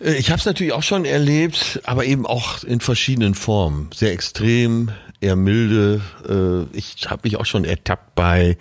Äh, 0.00 0.14
ich 0.14 0.30
habe 0.30 0.40
es 0.40 0.46
natürlich 0.46 0.72
auch 0.72 0.82
schon 0.82 1.04
erlebt, 1.04 1.80
aber 1.84 2.04
eben 2.04 2.26
auch 2.26 2.64
in 2.64 2.80
verschiedenen 2.80 3.34
Formen. 3.34 3.90
Sehr 3.94 4.12
extrem, 4.12 4.90
eher 5.20 5.36
milde. 5.36 6.00
Äh, 6.28 6.76
ich 6.76 7.10
habe 7.10 7.22
mich 7.24 7.36
auch 7.36 7.46
schon 7.46 7.64
ertappt 7.64 8.14
bei 8.14 8.56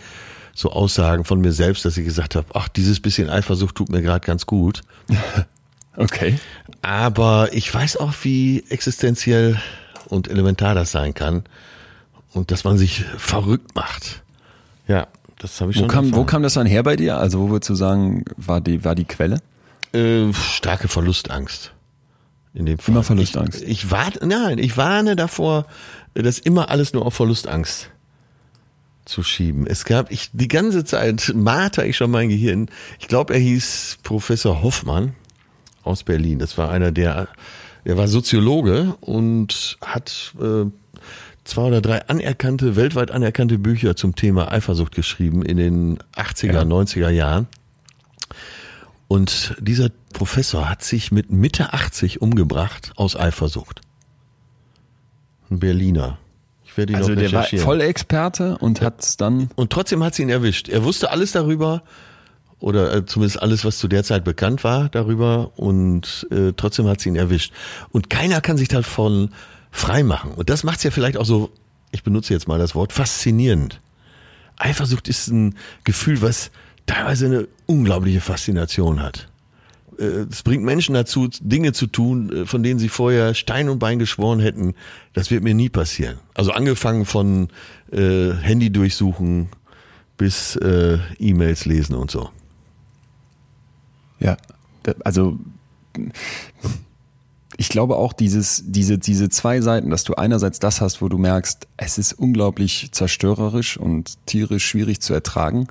so 0.57 0.71
Aussagen 0.71 1.23
von 1.23 1.39
mir 1.39 1.53
selbst, 1.53 1.85
dass 1.85 1.97
ich 1.97 2.03
gesagt 2.03 2.35
habe, 2.35 2.47
ach, 2.55 2.67
dieses 2.67 2.99
bisschen 2.99 3.29
Eifersucht 3.29 3.75
tut 3.75 3.89
mir 3.89 4.01
gerade 4.01 4.25
ganz 4.25 4.47
gut. 4.47 4.81
okay. 5.95 6.39
Aber 6.81 7.49
ich 7.51 7.71
weiß 7.71 7.97
auch, 7.97 8.13
wie 8.23 8.63
existenziell 8.69 9.61
und 10.07 10.27
elementar 10.27 10.73
das 10.73 10.91
sein 10.91 11.13
kann 11.13 11.43
und 12.33 12.49
dass 12.49 12.63
man 12.63 12.79
sich 12.79 13.05
verrückt 13.17 13.75
macht. 13.75 14.23
Ja, 14.87 15.05
das 15.37 15.61
habe 15.61 15.69
ich 15.69 15.77
wo 15.77 15.81
schon. 15.81 15.89
Kam, 15.89 16.15
wo 16.15 16.23
kam 16.23 16.41
das 16.41 16.55
dann 16.55 16.65
her 16.65 16.81
bei 16.81 16.95
dir? 16.95 17.19
Also 17.19 17.39
wo 17.39 17.49
würdest 17.51 17.69
du 17.69 17.75
sagen, 17.75 18.25
war 18.35 18.59
die, 18.59 18.83
war 18.83 18.95
die 18.95 19.05
Quelle? 19.05 19.37
Äh, 19.93 20.33
starke 20.33 20.87
Verlustangst. 20.87 21.71
In 22.55 22.65
dem 22.65 22.79
Fall. 22.79 22.93
Immer 22.93 23.03
Verlustangst. 23.03 23.61
Ich, 23.61 23.69
ich 23.69 23.91
warne, 23.91 24.15
nein, 24.25 24.57
ich 24.57 24.75
warne 24.75 25.15
davor, 25.15 25.67
dass 26.15 26.39
immer 26.39 26.71
alles 26.71 26.93
nur 26.93 27.05
auf 27.05 27.13
Verlustangst 27.13 27.91
zu 29.07 29.23
schieben. 29.23 29.65
Es 29.67 29.85
gab, 29.85 30.11
ich 30.11 30.29
die 30.33 30.47
ganze 30.47 30.83
Zeit 30.83 31.31
marter 31.35 31.85
ich 31.85 31.97
schon 31.97 32.11
mein 32.11 32.29
Gehirn. 32.29 32.69
Ich 32.99 33.07
glaube, 33.07 33.33
er 33.33 33.39
hieß 33.39 33.99
Professor 34.03 34.61
Hoffmann 34.61 35.15
aus 35.83 36.03
Berlin. 36.03 36.39
Das 36.39 36.57
war 36.57 36.69
einer 36.69 36.91
der, 36.91 37.27
er 37.83 37.97
war 37.97 38.07
Soziologe 38.07 38.95
und 39.01 39.77
hat 39.81 40.33
äh, 40.39 40.65
zwei 41.43 41.61
oder 41.63 41.81
drei 41.81 42.07
anerkannte, 42.07 42.75
weltweit 42.75 43.11
anerkannte 43.11 43.57
Bücher 43.57 43.95
zum 43.95 44.15
Thema 44.15 44.51
Eifersucht 44.51 44.93
geschrieben 44.93 45.43
in 45.43 45.57
den 45.57 45.99
80er, 46.15 46.53
ja. 46.53 46.61
90er 46.61 47.09
Jahren. 47.09 47.47
Und 49.07 49.55
dieser 49.59 49.89
Professor 50.11 50.69
hat 50.69 50.83
sich 50.83 51.11
mit 51.11 51.31
Mitte 51.31 51.73
80 51.73 52.21
umgebracht 52.21 52.91
aus 52.97 53.15
Eifersucht. 53.15 53.81
Ein 55.49 55.59
Berliner 55.59 56.19
werde 56.77 56.93
ihn 56.93 56.97
also 56.97 57.11
noch 57.11 57.19
der 57.19 57.31
war 57.31 57.45
Vollexperte 57.45 58.57
und 58.59 58.81
hat 58.81 59.01
es 59.01 59.17
dann. 59.17 59.49
Und 59.55 59.71
trotzdem 59.71 60.03
hat 60.03 60.15
sie 60.15 60.23
ihn 60.23 60.29
erwischt. 60.29 60.69
Er 60.69 60.83
wusste 60.83 61.11
alles 61.11 61.31
darüber 61.31 61.83
oder 62.59 62.93
äh, 62.93 63.05
zumindest 63.05 63.41
alles, 63.41 63.65
was 63.65 63.77
zu 63.77 63.87
der 63.87 64.03
Zeit 64.03 64.23
bekannt 64.23 64.63
war 64.63 64.89
darüber 64.89 65.51
und 65.57 66.27
äh, 66.31 66.53
trotzdem 66.55 66.87
hat 66.87 67.01
sie 67.01 67.09
ihn 67.09 67.15
erwischt. 67.15 67.53
Und 67.91 68.09
keiner 68.09 68.41
kann 68.41 68.57
sich 68.57 68.67
davon 68.67 69.29
frei 69.71 70.03
machen. 70.03 70.31
Und 70.31 70.49
das 70.49 70.63
macht 70.63 70.77
es 70.77 70.83
ja 70.83 70.91
vielleicht 70.91 71.17
auch 71.17 71.25
so, 71.25 71.51
ich 71.91 72.03
benutze 72.03 72.33
jetzt 72.33 72.47
mal 72.47 72.59
das 72.59 72.75
Wort, 72.75 72.93
faszinierend. 72.93 73.79
Eifersucht 74.57 75.07
ist 75.07 75.27
ein 75.27 75.55
Gefühl, 75.83 76.21
was 76.21 76.51
teilweise 76.87 77.25
eine 77.27 77.47
unglaubliche 77.67 78.21
Faszination 78.21 79.01
hat. 79.01 79.29
Äh, 79.97 80.25
Es 80.29 80.43
bringt 80.43 80.63
Menschen 80.63 80.93
dazu, 80.93 81.29
Dinge 81.41 81.73
zu 81.73 81.87
tun, 81.87 82.31
äh, 82.31 82.45
von 82.45 82.63
denen 82.63 82.79
sie 82.79 82.89
vorher 82.89 83.33
Stein 83.33 83.69
und 83.69 83.79
Bein 83.79 83.99
geschworen 83.99 84.39
hätten, 84.39 84.73
das 85.13 85.31
wird 85.31 85.43
mir 85.43 85.53
nie 85.53 85.69
passieren. 85.69 86.17
Also 86.33 86.51
angefangen 86.51 87.05
von 87.05 87.49
äh, 87.91 88.31
Handy 88.31 88.71
durchsuchen 88.71 89.49
bis 90.17 90.55
äh, 90.55 90.97
E-Mails 91.19 91.65
lesen 91.65 91.95
und 91.95 92.09
so. 92.09 92.29
Ja, 94.19 94.37
also 95.03 95.37
ich 97.57 97.69
glaube 97.69 97.97
auch 97.97 98.13
dieses, 98.13 98.63
diese, 98.65 98.97
diese 98.97 99.29
zwei 99.29 99.61
Seiten, 99.61 99.89
dass 99.89 100.03
du 100.03 100.13
einerseits 100.13 100.59
das 100.59 100.79
hast, 100.81 101.01
wo 101.01 101.09
du 101.09 101.17
merkst, 101.17 101.67
es 101.77 101.97
ist 101.97 102.13
unglaublich 102.13 102.89
zerstörerisch 102.91 103.77
und 103.77 104.25
tierisch 104.25 104.65
schwierig 104.65 105.01
zu 105.01 105.13
ertragen. 105.13 105.67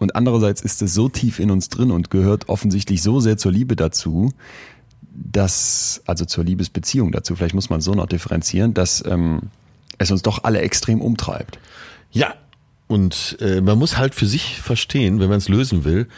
Und 0.00 0.16
andererseits 0.16 0.62
ist 0.62 0.80
es 0.80 0.94
so 0.94 1.10
tief 1.10 1.38
in 1.38 1.50
uns 1.50 1.68
drin 1.68 1.90
und 1.90 2.10
gehört 2.10 2.48
offensichtlich 2.48 3.02
so 3.02 3.20
sehr 3.20 3.36
zur 3.36 3.52
Liebe 3.52 3.76
dazu, 3.76 4.32
dass, 5.12 6.00
also 6.06 6.24
zur 6.24 6.42
Liebesbeziehung 6.42 7.12
dazu, 7.12 7.36
vielleicht 7.36 7.54
muss 7.54 7.68
man 7.68 7.82
so 7.82 7.92
noch 7.92 8.06
differenzieren, 8.06 8.72
dass 8.72 9.04
ähm, 9.06 9.50
es 9.98 10.10
uns 10.10 10.22
doch 10.22 10.42
alle 10.44 10.62
extrem 10.62 11.02
umtreibt. 11.02 11.58
Ja, 12.10 12.32
und 12.86 13.36
äh, 13.42 13.60
man 13.60 13.78
muss 13.78 13.98
halt 13.98 14.14
für 14.14 14.24
sich 14.24 14.58
verstehen, 14.62 15.20
wenn 15.20 15.28
man 15.28 15.36
es 15.36 15.50
lösen 15.50 15.84
will, 15.84 16.08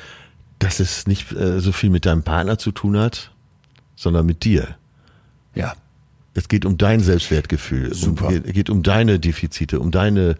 dass 0.61 0.79
es 0.79 1.09
nicht 1.09 1.33
äh, 1.33 1.59
so 1.59 1.73
viel 1.73 1.91
mit 1.91 2.07
deinem 2.07 2.23
Partner 2.23 2.59
zu 2.59 2.71
tun 2.71 2.97
hat, 2.97 3.33
sondern 3.97 4.27
mit 4.27 4.45
dir. 4.45 4.77
Ja. 5.57 5.75
Es 6.35 6.47
geht 6.47 6.65
um 6.65 6.79
dein 6.79 7.01
Selbstwertgefühl. 7.01 7.93
Super. 7.93 8.29
Es 8.29 8.45
geht, 8.45 8.55
geht 8.55 8.71
um 8.71 8.85
deine 8.85 9.19
Defizite, 9.19 9.81
um 9.81 9.91
deine 9.91 10.37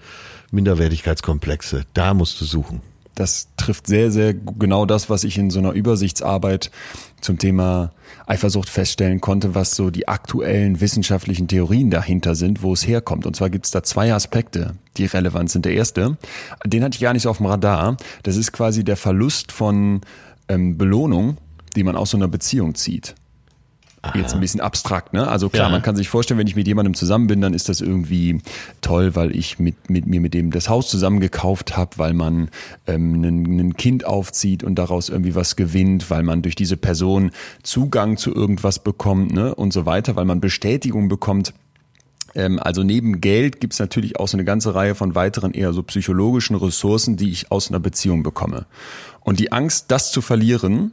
Minderwertigkeitskomplexe. 0.53 1.87
Da 1.93 2.15
musst 2.15 2.41
du 2.41 2.45
suchen. 2.45 2.81
Das 3.15 3.49
trifft 3.57 3.87
sehr, 3.87 4.11
sehr 4.11 4.35
genau 4.35 4.87
das, 4.87 5.11
was 5.11 5.25
ich 5.25 5.37
in 5.37 5.51
so 5.51 5.59
einer 5.59 5.73
Übersichtsarbeit 5.73 6.71
zum 7.21 7.39
Thema 7.39 7.93
Eifersucht 8.27 8.69
feststellen 8.69 9.21
konnte, 9.21 9.55
was 9.55 9.77
so 9.77 9.91
die 9.91 10.09
aktuellen 10.09 10.81
wissenschaftlichen 10.81 11.49
Theorien 11.49 11.91
dahinter 11.91 12.35
sind, 12.35 12.63
wo 12.63 12.73
es 12.73 12.87
herkommt. 12.87 13.27
Und 13.27 13.37
zwar 13.37 13.51
gibt 13.51 13.67
es 13.67 13.71
da 13.71 13.83
zwei 13.83 14.13
Aspekte, 14.13 14.75
die 14.97 15.05
relevant 15.07 15.51
sind. 15.51 15.65
Der 15.65 15.75
erste, 15.75 16.17
den 16.67 16.83
hatte 16.83 16.97
ich 16.97 17.03
gar 17.03 17.13
nicht 17.13 17.23
so 17.23 17.31
auf 17.31 17.39
dem 17.39 17.47
Radar, 17.47 17.97
das 18.23 18.37
ist 18.37 18.53
quasi 18.53 18.85
der 18.85 18.97
Verlust 18.97 19.53
von 19.53 20.01
ähm, 20.49 20.79
Belohnung, 20.79 21.37
die 21.77 21.85
man 21.85 21.97
aus 21.97 22.11
so 22.11 22.17
einer 22.17 22.29
Beziehung 22.29 22.75
zieht. 22.75 23.15
Jetzt 24.15 24.35
ein 24.35 24.41
bisschen 24.41 24.61
abstrakt, 24.61 25.13
ne? 25.13 25.29
Also 25.29 25.49
klar, 25.49 25.69
Ja. 25.69 25.71
man 25.71 25.81
kann 25.81 25.95
sich 25.95 26.09
vorstellen, 26.09 26.37
wenn 26.39 26.49
ich 26.49 26.57
mit 26.57 26.67
jemandem 26.67 26.95
zusammen 26.95 27.29
bin, 27.29 27.41
dann 27.41 27.55
ist 27.55 27.69
das 27.69 27.81
irgendwie 27.81 28.41
toll, 28.81 29.15
weil 29.15 29.35
ich 29.37 29.61
mit, 29.61 29.91
mit 29.91 30.07
mir 30.07 30.21
mit 30.21 30.35
dem 30.35 30.51
das 30.51 30.69
Haus 30.69 30.91
zusammen 30.91 31.21
gekauft 31.21 31.77
habe, 31.77 31.99
weil 31.99 32.13
man 32.13 32.49
ähm, 32.89 33.23
ein, 33.23 33.77
Kind 33.77 34.05
aufzieht 34.05 34.65
und 34.65 34.75
daraus 34.75 35.09
irgendwie 35.09 35.37
was 35.37 35.55
gewinnt, 35.55 36.11
weil 36.11 36.25
man 36.25 36.43
durch 36.43 36.57
diese 36.57 36.77
Person 36.77 37.31
Zugang 37.63 38.17
zu 38.17 38.35
irgendwas 38.35 38.81
bekommt, 38.81 39.33
ne? 39.33 39.55
Und 39.55 39.73
so 39.73 39.87
weiter, 39.87 40.17
weil 40.17 40.25
man 40.25 40.41
Bestätigung 40.41 41.09
bekommt. 41.09 41.55
Ähm, 42.35 42.59
also 42.59 42.83
neben 42.83 43.21
Geld 43.21 43.61
gibt's 43.61 43.79
natürlich 43.79 44.19
auch 44.19 44.27
so 44.27 44.37
eine 44.37 44.45
ganze 44.45 44.75
Reihe 44.75 44.97
von 44.97 45.15
weiteren 45.15 45.53
eher 45.53 45.73
so 45.73 45.83
psychologischen 45.85 46.57
Ressourcen, 46.57 47.17
die 47.17 47.31
ich 47.31 47.53
aus 47.53 47.69
einer 47.69 47.79
Beziehung 47.79 48.25
bekomme. 48.25 48.67
Und 49.21 49.39
die 49.39 49.53
Angst, 49.53 49.93
das 49.93 50.11
zu 50.11 50.23
verlieren, 50.23 50.91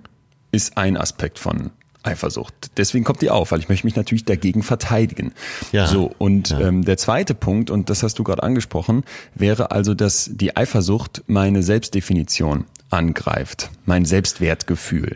ist 0.52 0.78
ein 0.78 0.96
Aspekt 0.96 1.40
von 1.40 1.72
Eifersucht. 2.04 2.54
Deswegen 2.78 3.04
kommt 3.04 3.22
die 3.22 3.30
auf, 3.30 3.52
weil 3.52 3.60
ich 3.60 3.70
möchte 3.70 3.86
mich 3.86 3.96
natürlich 3.96 4.26
dagegen 4.26 4.64
verteidigen. 4.64 5.34
Ja. 5.72 5.88
So, 5.88 6.12
und 6.18 6.50
Ja. 6.52 6.60
ähm, 6.62 6.86
der 6.86 6.98
zweite 6.98 7.34
Punkt, 7.36 7.70
und 7.70 7.90
das 7.90 8.04
hast 8.04 8.18
du 8.20 8.24
gerade 8.24 8.42
angesprochen, 8.44 9.04
wäre 9.36 9.72
also, 9.72 9.94
dass 9.94 10.30
die 10.34 10.56
Eifersucht 10.56 11.24
meine 11.28 11.62
Selbstdefinition 11.64 12.66
angreift, 12.90 13.70
mein 13.86 14.06
Selbstwertgefühl. 14.06 15.16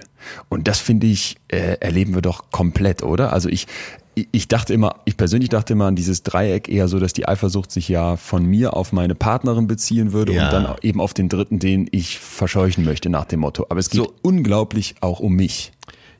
Und 0.49 0.67
das 0.67 0.79
finde 0.79 1.07
ich, 1.07 1.37
äh, 1.47 1.77
erleben 1.79 2.13
wir 2.15 2.21
doch 2.21 2.51
komplett, 2.51 3.01
oder? 3.03 3.33
Also 3.33 3.49
ich, 3.49 3.67
ich- 4.15 4.47
dachte 4.47 4.73
immer, 4.73 4.97
ich 5.05 5.17
persönlich 5.17 5.49
dachte 5.49 5.73
immer 5.73 5.85
an 5.87 5.95
dieses 5.95 6.21
Dreieck 6.23 6.69
eher 6.69 6.87
so, 6.87 6.99
dass 6.99 7.13
die 7.13 7.27
Eifersucht 7.27 7.71
sich 7.71 7.89
ja 7.89 8.15
von 8.15 8.45
mir 8.45 8.75
auf 8.75 8.91
meine 8.93 9.15
Partnerin 9.15 9.67
beziehen 9.67 10.13
würde 10.13 10.33
Ja. 10.33 10.45
und 10.45 10.53
dann 10.53 10.75
eben 10.81 11.01
auf 11.01 11.13
den 11.13 11.29
dritten, 11.29 11.59
den 11.59 11.87
ich 11.91 12.19
verscheuchen 12.19 12.85
möchte 12.85 13.09
nach 13.09 13.25
dem 13.25 13.39
Motto. 13.39 13.65
Aber 13.69 13.79
es 13.79 13.89
geht 13.89 14.01
So. 14.01 14.13
unglaublich 14.21 14.95
auch 15.01 15.19
um 15.19 15.33
mich. 15.33 15.71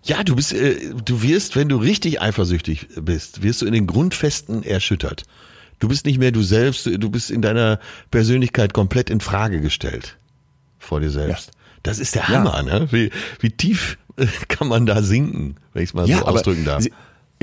Ja, 0.04 0.24
du 0.24 0.36
bist, 0.36 0.54
äh, 0.54 0.94
du 1.06 1.22
wirst, 1.22 1.56
wenn 1.56 1.70
du 1.70 1.78
richtig 1.78 2.22
eifersüchtig 2.22 2.88
bist, 3.02 3.42
wirst 3.42 3.62
du 3.62 3.66
in 3.66 3.74
den 3.74 3.88
Grundfesten 3.88 4.64
erschüttert. 4.64 5.24
Du 5.80 5.88
bist 5.88 6.06
nicht 6.06 6.20
mehr 6.20 6.32
du 6.32 6.42
selbst, 6.44 6.86
du 6.86 7.10
bist 7.10 7.32
in 7.32 7.42
deiner 7.42 7.80
Persönlichkeit 8.12 8.74
komplett 8.74 9.10
in 9.10 9.22
Frage 9.22 9.62
gestellt 9.62 10.18
vor 10.80 11.00
dir 11.00 11.10
selbst. 11.12 11.52
Das 11.84 12.00
ist 12.00 12.16
der 12.16 12.24
Ja. 12.24 12.28
Hammer, 12.30 12.64
ne? 12.64 12.88
Wie, 12.92 13.12
wie 13.40 13.50
tief 13.52 13.98
äh, 14.18 14.28
kann 14.48 14.68
man 14.68 14.86
da 14.86 15.02
sinken, 15.02 15.56
wenn 15.74 15.84
ich 15.84 15.90
es 15.90 15.94
mal 15.94 16.08
so 16.08 16.14
ausdrücken 16.26 16.64
darf? 16.66 16.84
sie- 16.84 16.94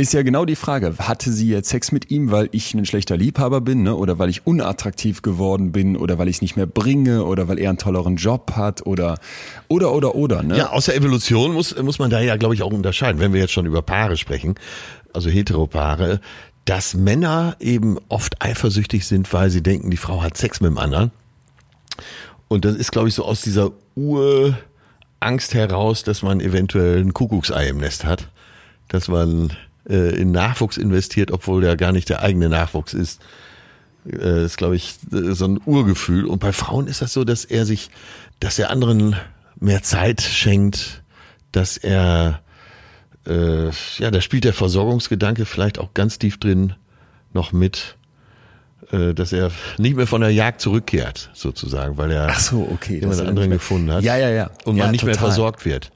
Ist 0.01 0.15
ja 0.15 0.23
genau 0.23 0.47
die 0.47 0.57
Frage, 0.57 0.95
hatte 0.99 1.31
sie 1.31 1.51
jetzt 1.51 1.69
Sex 1.69 1.93
mit 1.93 2.11
ihm, 2.11 2.31
weil 2.31 2.49
ich 2.53 2.73
ein 2.73 2.87
schlechter 2.87 3.19
Liebhaber 3.19 3.61
bin, 3.61 3.83
ne? 3.83 3.95
oder 3.95 4.19
weil 4.19 4.31
ich 4.31 4.47
unattraktiv 4.47 5.21
geworden 5.21 5.73
bin, 5.73 5.95
oder 5.95 6.17
weil 6.17 6.27
ich 6.29 6.37
es 6.37 6.41
nicht 6.41 6.57
mehr 6.57 6.65
bringe, 6.65 7.27
oder 7.27 7.49
weil 7.49 7.59
er 7.59 7.69
einen 7.69 7.77
tolleren 7.77 8.17
Job 8.17 8.53
hat, 8.57 8.87
oder, 8.87 9.19
oder, 9.69 9.93
oder, 9.93 10.15
oder, 10.15 10.43
ne? 10.43 10.57
Ja, 10.57 10.71
aus 10.71 10.87
der 10.87 10.97
Evolution 10.97 11.53
muss, 11.53 11.77
muss 11.83 11.99
man 11.99 12.09
da 12.09 12.19
ja, 12.19 12.39
glaube 12.39 12.55
ich, 12.55 12.63
auch 12.63 12.73
unterscheiden, 12.73 13.21
wenn 13.21 13.35
wir 13.35 13.41
jetzt 13.41 13.53
schon 13.53 13.67
über 13.67 13.83
Paare 13.83 14.17
sprechen, 14.17 14.55
also 15.13 15.29
Heteropaare, 15.29 16.23
dass 16.65 16.95
Männer 16.95 17.57
eben 17.61 17.99
oft 18.09 18.43
eifersüchtig 18.43 19.07
sind, 19.07 19.31
weil 19.35 19.51
sie 19.51 19.63
denken, 19.63 19.91
die 19.91 19.99
Frau 19.99 20.23
hat 20.23 20.35
Sex 20.39 20.63
mit 20.63 20.71
dem 20.71 20.79
anderen. 20.79 21.11
Und 22.49 22.65
das 22.65 22.75
ist, 22.75 22.91
glaube 22.91 23.09
ich, 23.09 23.15
so 23.15 23.27
aus 23.27 23.43
dieser 23.43 23.73
Urangst 23.97 25.53
heraus, 25.53 26.05
dass 26.05 26.23
man 26.23 26.41
eventuell 26.41 27.01
ein 27.03 27.13
Kuckucksei 27.13 27.69
im 27.69 27.77
Nest 27.77 28.07
hat, 28.07 28.31
dass 28.89 29.07
man 29.09 29.51
äh, 29.91 30.15
in 30.15 30.31
Nachwuchs 30.31 30.77
investiert, 30.77 31.31
obwohl 31.33 31.61
der 31.61 31.77
gar 31.77 31.93
nicht 31.93 32.09
der 32.09 32.23
eigene 32.23 32.49
Nachwuchs 32.49 32.95
ist. 32.95 33.21
Äh, 34.11 34.45
ist, 34.47 34.57
glaube 34.57 34.77
ich, 34.77 34.95
äh, 35.13 35.33
so 35.33 35.45
ein 35.47 35.61
Urgefühl. 35.67 36.25
Und 36.25 36.39
bei 36.39 36.53
Frauen 36.53 36.87
ist 36.87 37.03
das 37.03 37.13
so, 37.13 37.25
dass 37.25 37.45
er 37.45 37.67
sich, 37.67 37.91
dass 38.39 38.59
er 38.59 38.71
anderen 38.71 39.17
mehr 39.59 39.83
Zeit 39.83 40.23
schenkt, 40.23 41.03
dass 41.53 41.77
er, 41.77 42.41
äh, 43.27 43.67
ja, 43.99 44.11
da 44.11 44.21
spielt 44.23 44.45
der 44.45 44.55
Versorgungsgedanke 44.55 45.45
vielleicht 45.45 45.79
auch 45.79 45.93
ganz 45.93 46.19
tief 46.19 46.39
drin 46.41 46.73
noch 47.35 47.53
mit, 47.53 47.97
äh, 48.91 49.13
dass 49.13 49.33
er 49.35 49.51
nicht 49.77 49.97
mehr 49.97 50.07
von 50.07 50.23
der 50.23 50.31
Jagd 50.31 50.61
zurückkehrt, 50.63 51.31
sozusagen, 51.35 51.99
weil 51.99 52.11
er 52.11 52.29
Ach 52.31 52.41
so, 52.41 52.67
okay. 52.73 53.01
jemand 53.01 53.19
er 53.21 53.29
anderen 53.29 53.35
nicht 53.35 53.49
mehr- 53.51 53.59
gefunden 53.59 53.93
hat. 53.93 54.03
Ja, 54.03 54.17
ja, 54.17 54.31
ja. 54.31 54.51
Und 54.65 54.77
ja, 54.77 54.85
man 54.85 54.93
nicht 54.93 55.05
mehr 55.05 55.15
total. 55.15 55.29
versorgt 55.29 55.65
wird. 55.67 55.91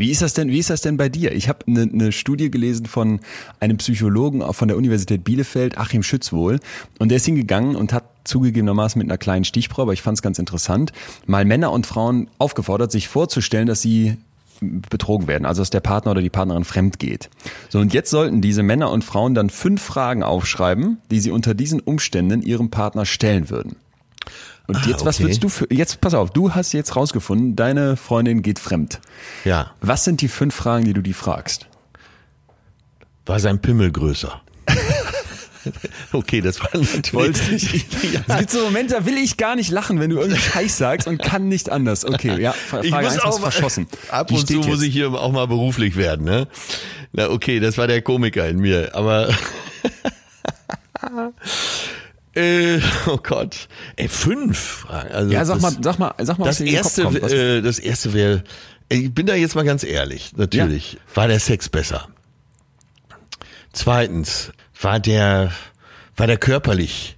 Wie 0.00 0.10
ist 0.10 0.22
das 0.22 0.32
denn, 0.32 0.48
wie 0.48 0.58
ist 0.58 0.70
das 0.70 0.80
denn 0.80 0.96
bei 0.96 1.10
dir? 1.10 1.32
Ich 1.32 1.50
habe 1.50 1.66
eine 1.66 1.84
ne 1.84 2.10
Studie 2.10 2.50
gelesen 2.50 2.86
von 2.86 3.20
einem 3.60 3.76
Psychologen 3.76 4.40
von 4.54 4.66
der 4.66 4.78
Universität 4.78 5.24
Bielefeld, 5.24 5.76
Achim 5.76 6.02
Schützwohl, 6.02 6.58
und 6.98 7.10
der 7.10 7.16
ist 7.16 7.26
hingegangen 7.26 7.76
und 7.76 7.92
hat 7.92 8.04
zugegebenermaßen 8.24 8.98
mit 8.98 9.10
einer 9.10 9.18
kleinen 9.18 9.44
Stichprobe, 9.44 9.82
aber 9.82 9.92
ich 9.92 10.00
fand 10.00 10.16
es 10.16 10.22
ganz 10.22 10.38
interessant, 10.38 10.92
mal 11.26 11.44
Männer 11.44 11.70
und 11.70 11.86
Frauen 11.86 12.30
aufgefordert, 12.38 12.90
sich 12.90 13.08
vorzustellen, 13.08 13.66
dass 13.66 13.82
sie 13.82 14.16
betrogen 14.62 15.26
werden, 15.26 15.44
also 15.44 15.60
dass 15.60 15.68
der 15.68 15.80
Partner 15.80 16.12
oder 16.12 16.22
die 16.22 16.30
Partnerin 16.30 16.64
fremd 16.64 16.98
geht. 16.98 17.28
So, 17.68 17.78
und 17.78 17.92
jetzt 17.92 18.08
sollten 18.08 18.40
diese 18.40 18.62
Männer 18.62 18.90
und 18.90 19.04
Frauen 19.04 19.34
dann 19.34 19.50
fünf 19.50 19.82
Fragen 19.82 20.22
aufschreiben, 20.22 20.96
die 21.10 21.20
sie 21.20 21.30
unter 21.30 21.52
diesen 21.52 21.78
Umständen 21.78 22.40
ihrem 22.40 22.70
Partner 22.70 23.04
stellen 23.04 23.50
würden. 23.50 23.76
Und 24.70 24.76
Ah, 24.84 24.88
jetzt, 24.88 25.04
was 25.04 25.16
okay. 25.16 25.24
würdest 25.24 25.42
du 25.42 25.48
für, 25.48 25.66
jetzt, 25.72 26.00
pass 26.00 26.14
auf, 26.14 26.30
du 26.30 26.54
hast 26.54 26.72
jetzt 26.72 26.94
rausgefunden, 26.94 27.56
deine 27.56 27.96
Freundin 27.96 28.42
geht 28.42 28.58
fremd. 28.60 29.00
Ja. 29.44 29.72
Was 29.80 30.04
sind 30.04 30.20
die 30.20 30.28
fünf 30.28 30.54
Fragen, 30.54 30.84
die 30.84 30.92
du 30.92 31.02
die 31.02 31.12
fragst? 31.12 31.66
War 33.26 33.40
sein 33.40 33.60
Pimmel 33.60 33.90
größer? 33.90 34.40
okay, 36.12 36.40
das 36.40 36.60
war 36.60 36.70
natürlich. 36.72 37.86
Es 38.28 38.38
gibt 38.38 38.50
so 38.50 38.64
Momente, 38.64 38.94
da 38.94 39.04
will 39.06 39.18
ich 39.18 39.36
gar 39.36 39.56
nicht 39.56 39.70
lachen, 39.70 39.98
wenn 39.98 40.10
du 40.10 40.16
irgendeinen 40.16 40.42
Scheiß 40.42 40.78
sagst 40.78 41.08
und 41.08 41.18
kann 41.20 41.48
nicht 41.48 41.68
anders. 41.68 42.04
Okay, 42.04 42.40
ja, 42.40 42.52
Frage 42.52 42.86
Ich 42.86 42.92
muss 42.94 43.18
auch 43.18 43.40
mal, 43.40 43.50
verschossen. 43.50 43.88
ab 44.10 44.28
Die 44.28 44.34
und 44.34 44.40
zu 44.40 44.46
steht 44.46 44.56
muss 44.58 44.66
jetzt. 44.80 44.82
ich 44.88 44.92
hier 44.92 45.12
auch 45.12 45.32
mal 45.32 45.46
beruflich 45.48 45.96
werden, 45.96 46.24
ne? 46.24 46.46
Na, 47.12 47.28
okay, 47.28 47.58
das 47.58 47.76
war 47.76 47.88
der 47.88 48.02
Komiker 48.02 48.48
in 48.48 48.58
mir, 48.58 48.94
aber. 48.94 49.28
äh, 52.34 52.80
oh 53.06 53.18
Gott. 53.22 53.68
Ey, 53.96 54.08
fünf 54.08 54.58
Fragen. 54.58 55.12
Also 55.12 55.32
Ja, 55.32 55.44
sag 55.44 55.60
das, 55.60 55.62
mal, 55.62 55.82
sag 55.82 55.98
mal, 55.98 56.14
sag 56.20 56.38
mal, 56.38 56.46
Das 56.46 56.60
erste, 56.60 57.02
äh, 57.02 57.60
das 57.62 57.78
erste 57.78 58.12
wäre, 58.12 58.44
ich 58.88 59.12
bin 59.12 59.26
da 59.26 59.34
jetzt 59.34 59.54
mal 59.54 59.64
ganz 59.64 59.84
ehrlich, 59.84 60.32
natürlich. 60.36 60.98
War 61.14 61.28
der 61.28 61.40
Sex 61.40 61.68
besser? 61.68 62.08
Zweitens, 63.72 64.52
war 64.80 64.98
der, 64.98 65.52
war 66.16 66.26
der 66.26 66.36
körperlich 66.38 67.16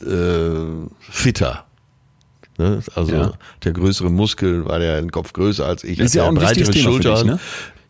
äh, 0.00 0.50
fitter? 1.00 1.66
Ne? 2.58 2.82
Also 2.94 3.12
Ja. 3.12 3.32
der 3.64 3.72
größere 3.72 4.10
Muskel, 4.10 4.64
war 4.66 4.78
der 4.78 4.98
ein 4.98 5.10
Kopf 5.10 5.32
größer 5.32 5.66
als 5.66 5.84
ich, 5.84 5.98
Ist 5.98 6.14
ja 6.14 6.24
auch 6.24 6.28
ein 6.28 6.40
wichtiges 6.40 6.68
breitere 6.68 6.72
Thema 6.82 6.92
für 6.96 7.00
dich, 7.00 7.08
Schultern. 7.08 7.26
ne? 7.26 7.40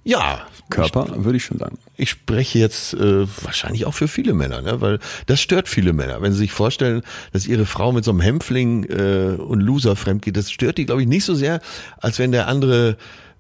Ja, 0.05 0.47
Körper, 0.69 1.25
würde 1.25 1.37
ich 1.37 1.45
schon 1.45 1.59
sagen. 1.59 1.79
ich 1.97 2.11
spreche 2.11 2.59
jetzt 2.59 2.95
äh, 2.95 3.27
wahrscheinlich 3.43 3.87
auch 3.87 3.95
für 3.95 4.09
viele 4.09 4.35
Männer, 4.35 4.63
ne? 4.63 4.81
weil 4.81 4.99
das 5.27 5.41
stört 5.41 5.69
viele 5.69 5.93
Männer. 5.93 6.23
Wenn 6.23 6.33
sie 6.33 6.39
sich 6.39 6.53
vorstellen, 6.53 7.03
dass 7.33 7.47
ihre 7.47 7.67
Frau 7.67 7.93
mit 7.93 8.05
so 8.05 8.11
einem 8.11 8.21
Hämpfling 8.21 8.85
äh, 8.85 9.37
und 9.39 9.61
Loser 9.61 9.95
fremd 9.95 10.23
geht, 10.23 10.37
das 10.37 10.51
stört 10.51 10.79
die, 10.79 10.87
glaube 10.87 11.03
ich, 11.03 11.09
nicht 11.09 11.25
so 11.25 11.35
sehr, 11.35 11.61
als 11.99 12.19
wenn 12.19 12.33
der 12.33 12.49
andere 12.49 12.97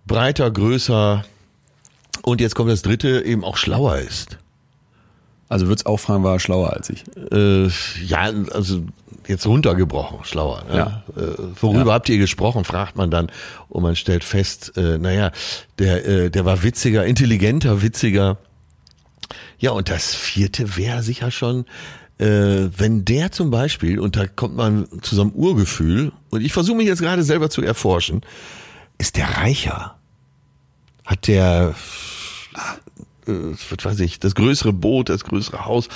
breiter, 0.07 0.51
größer 0.51 1.25
und 2.23 2.41
jetzt 2.41 2.55
kommt 2.55 2.71
das 2.71 2.83
dritte, 2.83 3.25
eben 3.25 3.45
auch 3.45 3.57
schlauer 3.57 3.99
ist. 3.99 4.39
Also 5.49 5.67
würd's 5.67 5.85
auch 5.85 5.99
fragen, 5.99 6.23
war 6.23 6.35
er 6.35 6.41
schlauer 6.41 6.73
als 6.73 6.91
ich. 6.91 7.05
Äh, 7.33 7.69
ja, 8.05 8.33
also 8.53 8.85
jetzt 9.29 9.47
runtergebrochen, 9.47 10.25
schlauer. 10.25 10.64
Ne? 10.68 10.77
Ja. 10.77 11.03
Äh, 11.16 11.37
worüber 11.61 11.93
habt 11.93 12.09
ihr 12.09 12.18
gesprochen, 12.18 12.64
fragt 12.64 12.97
man 12.97 13.11
dann 13.11 13.31
und 13.68 13.83
man 13.83 13.97
stellt 13.97 14.25
fest, 14.25 14.73
äh, 14.77 14.99
naja, 14.99 15.33
der, 15.79 16.07
äh, 16.07 16.31
der 16.31 16.45
war 16.45 16.62
witziger, 16.62 17.05
intelligenter, 17.05 17.83
witziger. 17.83 18.39
Ja, 19.59 19.70
und 19.70 19.89
das 19.89 20.14
vierte 20.14 20.77
wäre 20.77 21.03
sicher 21.03 21.31
schon, 21.31 21.66
äh, 22.18 22.68
wenn 22.77 23.05
der 23.05 23.33
zum 23.33 23.51
Beispiel, 23.51 23.99
und 23.99 24.16
da 24.16 24.27
kommt 24.27 24.57
man 24.57 24.87
zu 25.03 25.14
so 25.14 25.23
einem 25.23 25.33
Urgefühl, 25.33 26.12
und 26.31 26.43
ich 26.43 26.53
versuche 26.53 26.77
mich 26.77 26.87
jetzt 26.87 27.01
gerade 27.01 27.23
selber 27.23 27.51
zu 27.51 27.62
erforschen, 27.62 28.23
ist 28.99 29.16
der 29.16 29.29
reicher? 29.39 29.97
Hat 31.05 31.27
der 31.27 31.75
äh, 33.27 33.33
was 33.70 33.85
weiß 33.85 34.01
ich, 34.01 34.20
das 34.20 34.35
größere 34.35 34.73
Boot, 34.73 35.09
das 35.09 35.25
größere 35.25 35.64
Haus, 35.64 35.89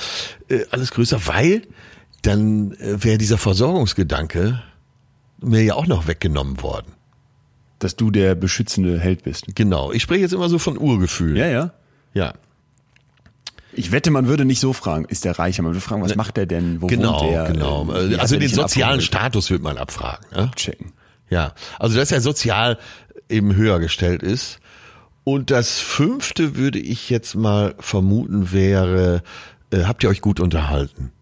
äh, 0.48 0.60
alles 0.70 0.90
größer, 0.92 1.26
weil 1.26 1.62
dann 2.22 2.72
äh, 2.72 3.02
wäre 3.02 3.18
dieser 3.18 3.38
Versorgungsgedanke 3.38 4.62
mir 5.40 5.62
ja 5.62 5.74
auch 5.74 5.86
noch 5.86 6.06
weggenommen 6.08 6.62
worden. 6.62 6.92
Dass 7.78 7.94
du 7.96 8.10
der 8.10 8.34
beschützende 8.34 8.98
Held 8.98 9.22
bist. 9.24 9.44
Genau. 9.54 9.92
Ich 9.92 10.02
spreche 10.02 10.22
jetzt 10.22 10.32
immer 10.32 10.48
so 10.48 10.58
von 10.58 10.78
Urgefühl. 10.78 11.36
Ja, 11.36 11.46
ja. 11.46 11.72
Ja. 12.14 12.34
Ich 13.72 13.92
wette, 13.92 14.10
man 14.10 14.26
würde 14.26 14.46
nicht 14.46 14.60
so 14.60 14.72
fragen, 14.72 15.04
ist 15.04 15.26
der 15.26 15.38
reicher? 15.38 15.62
Man 15.62 15.72
würde 15.72 15.82
fragen, 15.82 16.00
was 16.02 16.16
macht 16.16 16.38
der 16.38 16.46
denn? 16.46 16.80
Wo 16.80 16.86
Genau, 16.86 17.20
wohnt 17.20 17.30
der? 17.30 17.44
genau. 17.44 17.92
Äh, 17.92 18.16
Also 18.16 18.36
er 18.36 18.40
den 18.40 18.48
sozialen? 18.48 19.02
Status 19.02 19.50
wird 19.50 19.62
man 19.62 19.76
abfragen. 19.76 20.24
Ne? 20.34 20.50
checken. 20.56 20.92
Ja. 21.28 21.52
Also 21.78 21.96
dass 21.98 22.10
er 22.10 22.22
sozial 22.22 22.78
eben 23.28 23.54
höher 23.54 23.78
gestellt 23.78 24.22
ist. 24.22 24.60
Und 25.24 25.50
das 25.50 25.78
fünfte 25.78 26.56
würde 26.56 26.78
ich 26.78 27.10
jetzt 27.10 27.34
mal 27.34 27.74
vermuten 27.78 28.52
wäre, 28.52 29.22
äh, 29.70 29.82
habt 29.84 30.02
ihr 30.04 30.08
euch 30.08 30.22
gut 30.22 30.40
unterhalten? 30.40 31.12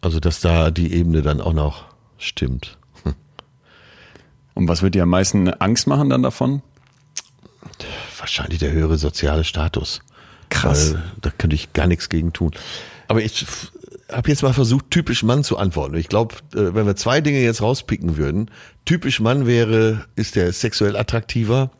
Also 0.00 0.20
dass 0.20 0.40
da 0.40 0.70
die 0.70 0.92
Ebene 0.92 1.22
dann 1.22 1.40
auch 1.40 1.52
noch 1.52 1.84
stimmt. 2.18 2.78
Und 4.54 4.66
was 4.66 4.82
wird 4.82 4.96
dir 4.96 5.04
am 5.04 5.10
meisten 5.10 5.48
Angst 5.48 5.86
machen 5.86 6.10
dann 6.10 6.22
davon? 6.22 6.62
Wahrscheinlich 8.18 8.58
der 8.58 8.72
höhere 8.72 8.98
soziale 8.98 9.44
Status. 9.44 10.00
Krass. 10.48 10.94
Weil 10.94 11.02
da 11.20 11.30
könnte 11.30 11.54
ich 11.54 11.72
gar 11.74 11.86
nichts 11.86 12.08
gegen 12.08 12.32
tun. 12.32 12.50
Aber 13.06 13.22
ich 13.22 13.46
habe 14.10 14.28
jetzt 14.28 14.42
mal 14.42 14.54
versucht, 14.54 14.90
typisch 14.90 15.22
Mann 15.22 15.44
zu 15.44 15.58
antworten. 15.58 15.94
Ich 15.94 16.08
glaube, 16.08 16.34
wenn 16.52 16.86
wir 16.86 16.96
zwei 16.96 17.20
Dinge 17.20 17.40
jetzt 17.40 17.62
rauspicken 17.62 18.16
würden, 18.16 18.50
typisch 18.84 19.20
Mann 19.20 19.46
wäre, 19.46 20.06
ist 20.16 20.34
der 20.34 20.52
sexuell 20.52 20.96
attraktiver 20.96 21.70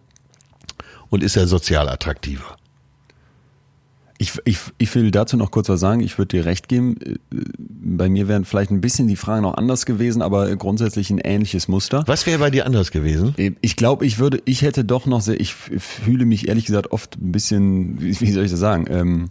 und 1.09 1.22
ist 1.22 1.36
er 1.36 1.47
sozial 1.47 1.89
attraktiver. 1.89 2.57
Ich, 4.21 4.33
ich, 4.45 4.59
ich 4.79 4.93
will 4.97 5.12
dazu 5.12 5.37
noch 5.37 5.53
kurz 5.53 5.69
was 5.69 5.79
sagen. 5.79 6.01
Ich 6.01 6.19
würde 6.19 6.37
dir 6.37 6.45
recht 6.45 6.69
geben. 6.69 6.97
Äh, 7.01 7.14
Bei 7.31 8.09
mir 8.09 8.27
wären 8.27 8.45
vielleicht 8.45 8.71
ein 8.73 8.81
bisschen 8.81 9.07
die 9.07 9.14
Fragen 9.16 9.43
noch 9.43 9.55
anders 9.55 9.87
gewesen, 9.87 10.23
aber 10.23 10.55
grundsätzlich 10.57 11.11
ein 11.11 11.19
ähnliches 11.19 11.69
Muster. 11.69 12.03
Was 12.07 12.27
wäre 12.27 12.39
bei 12.39 12.51
dir 12.51 12.66
anders 12.66 12.91
gewesen? 12.91 13.35
Ich 13.61 13.77
glaube, 13.77 14.05
ich 14.07 14.19
würde, 14.19 14.43
ich 14.45 14.62
hätte 14.62 14.85
doch 14.85 15.07
noch 15.07 15.21
sehr, 15.21 15.41
ich 15.41 15.55
fühle 15.55 16.25
mich 16.25 16.49
ehrlich 16.49 16.66
gesagt 16.66 16.91
oft 16.91 17.16
ein 17.21 17.31
bisschen, 17.33 18.01
wie, 18.01 18.21
wie 18.21 18.33
soll 18.33 18.45
ich 18.45 18.51
das 18.51 18.61
sagen, 18.61 18.87
ähm, 18.91 19.31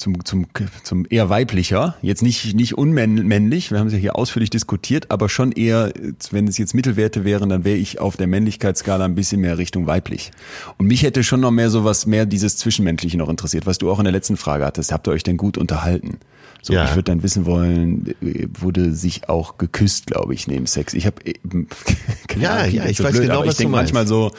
zum, 0.00 0.24
zum, 0.24 0.46
zum 0.82 1.06
eher 1.10 1.28
weiblicher, 1.28 1.96
jetzt 2.02 2.22
nicht, 2.22 2.54
nicht 2.54 2.76
unmännlich, 2.76 3.70
wir 3.70 3.78
haben 3.78 3.86
es 3.86 3.92
ja 3.92 3.98
hier 3.98 4.16
ausführlich 4.16 4.50
diskutiert, 4.50 5.10
aber 5.10 5.28
schon 5.28 5.52
eher, 5.52 5.92
wenn 6.30 6.48
es 6.48 6.58
jetzt 6.58 6.74
Mittelwerte 6.74 7.24
wären, 7.24 7.48
dann 7.50 7.64
wäre 7.64 7.76
ich 7.76 8.00
auf 8.00 8.16
der 8.16 8.26
Männlichkeitsskala 8.26 9.04
ein 9.04 9.14
bisschen 9.14 9.40
mehr 9.42 9.58
Richtung 9.58 9.86
weiblich. 9.86 10.30
Und 10.78 10.86
mich 10.86 11.02
hätte 11.02 11.22
schon 11.22 11.40
noch 11.40 11.50
mehr 11.50 11.70
sowas, 11.70 12.06
mehr 12.06 12.26
dieses 12.26 12.56
Zwischenmenschliche 12.56 13.18
noch 13.18 13.28
interessiert, 13.28 13.66
was 13.66 13.78
du 13.78 13.90
auch 13.90 13.98
in 13.98 14.04
der 14.04 14.12
letzten 14.12 14.36
Frage 14.36 14.64
hattest. 14.64 14.90
Habt 14.90 15.06
ihr 15.06 15.12
euch 15.12 15.22
denn 15.22 15.36
gut 15.36 15.58
unterhalten? 15.58 16.18
So, 16.62 16.72
Ja. 16.72 16.84
ich 16.84 16.90
würde 16.90 17.04
dann 17.04 17.22
wissen 17.22 17.44
wollen, 17.46 18.14
äh, 18.22 18.46
wurde 18.58 18.92
sich 18.94 19.28
auch 19.28 19.58
geküsst, 19.58 20.06
glaube 20.06 20.34
ich, 20.34 20.46
neben 20.46 20.66
Sex. 20.66 20.94
Ich 20.94 21.06
habe 21.06 21.16
Ja, 22.40 22.64
ja, 22.64 22.86
ich 22.86 23.02
weiß 23.02 23.20
genau, 23.20 23.34
aber 23.40 23.46
was 23.46 23.54
ich 23.54 23.56
du 23.58 23.62
denke 23.64 23.76
meinst. 23.76 23.92
manchmal 23.94 24.06
so, 24.06 24.30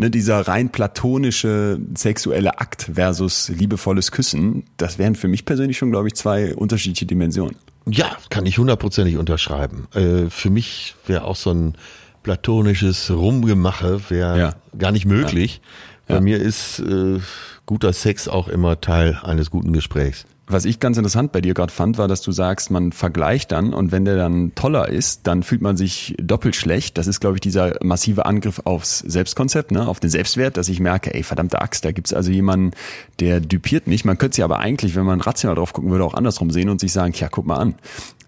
ne, 0.00 0.10
dieser 0.10 0.40
rein 0.48 0.70
platonische 0.70 1.78
sexuelle 1.96 2.58
Akt 2.58 2.90
versus 2.94 3.48
liebevolles 3.48 4.10
Küssen, 4.10 4.64
das 4.76 4.98
wären 4.98 5.14
für 5.14 5.28
mich 5.28 5.44
persönlich 5.44 5.78
schon, 5.78 5.90
glaube 5.90 6.08
ich, 6.08 6.14
zwei 6.14 6.54
unterschiedliche 6.54 7.06
Dimensionen. 7.06 7.56
Ja, 7.88 8.16
kann 8.28 8.44
ich 8.46 8.58
hundertprozentig 8.58 9.16
unterschreiben. 9.16 9.86
Äh, 9.94 10.28
für 10.30 10.50
mich 10.50 10.96
wäre 11.06 11.24
auch 11.24 11.36
so 11.36 11.50
ein 11.52 11.74
platonisches 12.22 13.10
Rumgemache 13.10 14.00
wäre 14.10 14.38
Ja. 14.38 14.54
gar 14.76 14.92
nicht 14.92 15.06
möglich. 15.06 15.60
Bei 16.06 16.14
Ja. 16.14 16.20
mir 16.20 16.38
ist 16.40 16.80
äh, 16.80 17.18
guter 17.66 17.92
Sex 17.92 18.28
auch 18.28 18.48
immer 18.48 18.80
Teil 18.80 19.18
eines 19.22 19.50
guten 19.50 19.72
Gesprächs. 19.72 20.26
Was 20.52 20.64
ich 20.64 20.80
ganz 20.80 20.96
interessant 20.96 21.30
bei 21.30 21.40
dir 21.40 21.54
gerade 21.54 21.72
fand, 21.72 21.96
war, 21.96 22.08
dass 22.08 22.22
du 22.22 22.32
sagst, 22.32 22.72
man 22.72 22.90
vergleicht 22.90 23.52
dann 23.52 23.72
und 23.72 23.92
wenn 23.92 24.04
der 24.04 24.16
dann 24.16 24.52
toller 24.56 24.88
ist, 24.88 25.28
dann 25.28 25.44
fühlt 25.44 25.62
man 25.62 25.76
sich 25.76 26.16
doppelt 26.20 26.56
schlecht. 26.56 26.98
Das 26.98 27.06
ist, 27.06 27.20
glaube 27.20 27.36
ich, 27.36 27.40
dieser 27.40 27.76
massive 27.84 28.26
Angriff 28.26 28.60
aufs 28.64 28.98
Selbstkonzept, 28.98 29.70
ne, 29.70 29.86
auf 29.86 30.00
den 30.00 30.10
Selbstwert, 30.10 30.56
dass 30.56 30.68
ich 30.68 30.80
merke, 30.80 31.14
ey, 31.14 31.22
verdammte 31.22 31.60
Axt, 31.60 31.84
da 31.84 31.92
gibt's 31.92 32.12
also 32.12 32.32
jemanden, 32.32 32.72
der 33.20 33.38
düpiert 33.38 33.86
mich. 33.86 34.04
Man 34.04 34.18
könnte 34.18 34.36
sie 34.36 34.42
aber 34.42 34.58
eigentlich, 34.58 34.96
wenn 34.96 35.04
man 35.04 35.20
rational 35.20 35.54
drauf 35.54 35.72
gucken 35.72 35.92
würde, 35.92 36.04
auch 36.04 36.14
andersrum 36.14 36.50
sehen 36.50 36.68
und 36.68 36.80
sich 36.80 36.92
sagen, 36.92 37.14
ja, 37.16 37.28
guck 37.28 37.46
mal 37.46 37.56
an, 37.56 37.76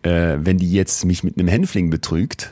äh, 0.02 0.38
wenn 0.38 0.58
die 0.58 0.70
jetzt 0.70 1.04
mich 1.04 1.24
mit 1.24 1.36
einem 1.38 1.48
Hänfling 1.48 1.90
betrügt, 1.90 2.50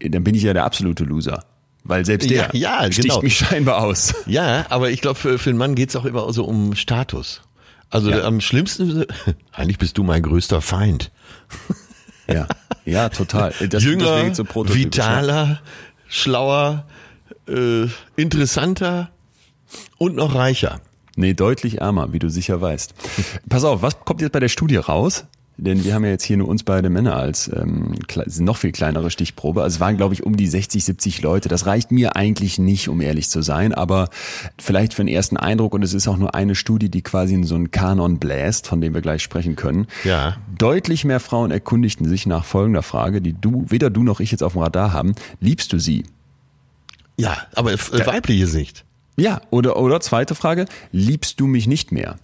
dann 0.00 0.24
bin 0.24 0.34
ich 0.34 0.42
ja 0.42 0.54
der 0.54 0.64
absolute 0.64 1.04
Loser. 1.04 1.44
Weil 1.84 2.04
selbst 2.04 2.30
der 2.30 2.50
Ja, 2.54 2.82
ja, 2.82 2.92
sticht 2.92 3.08
genau. 3.08 3.20
mich 3.20 3.36
scheinbar 3.36 3.82
aus. 3.82 4.14
Ja, 4.26 4.66
aber 4.70 4.90
ich 4.90 5.02
glaube, 5.02 5.18
für, 5.18 5.38
für 5.38 5.50
einen 5.50 5.58
Mann 5.58 5.74
geht's 5.74 5.94
auch 5.96 6.04
immer 6.04 6.32
so 6.32 6.44
um 6.44 6.74
Status. 6.74 7.42
Also 7.90 8.10
Ja. 8.10 8.24
am 8.24 8.40
schlimmsten, 8.40 9.04
eigentlich 9.52 9.78
bist 9.78 9.96
du 9.98 10.02
mein 10.02 10.22
größter 10.22 10.60
Feind. 10.60 11.10
Ja, 12.28 12.48
ja, 12.84 13.08
total. 13.08 13.54
Das, 13.70 13.84
Jünger, 13.84 14.34
so 14.34 14.44
vitaler, 14.44 15.60
schlauer, 16.08 16.84
äh, 17.46 17.86
interessanter 18.16 19.10
und 19.96 20.16
noch 20.16 20.34
reicher. 20.34 20.80
Nee, 21.14 21.34
deutlich 21.34 21.80
ärmer, 21.80 22.12
wie 22.12 22.18
du 22.18 22.28
sicher 22.28 22.60
weißt. 22.60 22.94
Pass 23.48 23.62
auf, 23.62 23.80
was 23.82 24.00
kommt 24.00 24.20
jetzt 24.22 24.32
bei 24.32 24.40
der 24.40 24.48
Studie 24.48 24.74
raus? 24.74 25.26
Denn 25.58 25.84
wir 25.84 25.94
haben 25.94 26.04
ja 26.04 26.10
jetzt 26.10 26.24
hier 26.24 26.36
nur 26.36 26.48
uns 26.48 26.64
beide 26.64 26.90
Männer 26.90 27.16
als 27.16 27.50
ähm, 27.54 27.94
noch 28.38 28.58
viel 28.58 28.72
kleinere 28.72 29.10
Stichprobe. 29.10 29.62
Also 29.62 29.76
es 29.76 29.80
waren, 29.80 29.96
glaube 29.96 30.12
ich, 30.12 30.22
um 30.22 30.36
die 30.36 30.46
60, 30.46 30.84
70 30.84 31.22
Leute. 31.22 31.48
Das 31.48 31.64
reicht 31.64 31.90
mir 31.90 32.14
eigentlich 32.14 32.58
nicht, 32.58 32.90
um 32.90 33.00
ehrlich 33.00 33.30
zu 33.30 33.40
sein, 33.40 33.72
aber 33.72 34.10
vielleicht 34.58 34.92
für 34.92 35.00
einen 35.00 35.08
ersten 35.08 35.38
Eindruck. 35.38 35.72
Und 35.72 35.82
es 35.82 35.94
ist 35.94 36.08
auch 36.08 36.18
nur 36.18 36.34
eine 36.34 36.54
Studie, 36.54 36.90
die 36.90 37.00
quasi 37.00 37.34
in 37.34 37.44
so 37.44 37.54
einen 37.54 37.70
Kanon 37.70 38.18
bläst, 38.18 38.66
von 38.66 38.82
dem 38.82 38.92
wir 38.92 39.00
gleich 39.00 39.22
sprechen 39.22 39.56
können. 39.56 39.86
Ja. 40.04 40.36
Deutlich 40.58 41.06
mehr 41.06 41.20
Frauen 41.20 41.50
erkundigten 41.50 42.06
sich 42.06 42.26
nach 42.26 42.44
folgender 42.44 42.82
Frage, 42.82 43.22
die 43.22 43.32
du, 43.32 43.64
weder 43.68 43.88
du 43.88 44.02
noch 44.02 44.20
ich 44.20 44.30
jetzt 44.30 44.42
auf 44.42 44.52
dem 44.52 44.62
Radar 44.62 44.92
haben. 44.92 45.14
Liebst 45.40 45.72
du 45.72 45.78
sie? 45.78 46.04
Ja, 47.16 47.34
aber 47.54 47.72
äh, 47.72 48.06
weibliche 48.06 48.46
Sicht. 48.46 48.84
Ja, 49.16 49.40
oder, 49.48 49.78
oder 49.78 50.00
zweite 50.00 50.34
Frage, 50.34 50.66
liebst 50.92 51.40
du 51.40 51.46
mich 51.46 51.66
nicht 51.66 51.92
mehr? 51.92 52.16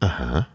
Aha. 0.00 0.46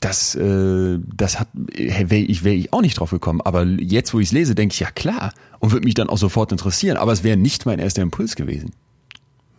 Das, 0.00 0.34
äh, 0.36 0.98
das 1.16 1.40
hat, 1.40 1.48
wäre 1.54 2.16
ich, 2.16 2.44
wär 2.44 2.54
ich 2.54 2.72
auch 2.72 2.82
nicht 2.82 3.00
drauf 3.00 3.10
gekommen. 3.10 3.40
Aber 3.40 3.64
jetzt, 3.64 4.14
wo 4.14 4.20
ich 4.20 4.28
es 4.28 4.32
lese, 4.32 4.54
denke 4.54 4.72
ich, 4.72 4.80
ja 4.80 4.90
klar. 4.90 5.32
Und 5.58 5.72
würde 5.72 5.84
mich 5.84 5.94
dann 5.94 6.08
auch 6.08 6.18
sofort 6.18 6.52
interessieren. 6.52 6.96
Aber 6.96 7.12
es 7.12 7.24
wäre 7.24 7.36
nicht 7.36 7.66
mein 7.66 7.80
erster 7.80 8.02
Impuls 8.02 8.36
gewesen. 8.36 8.70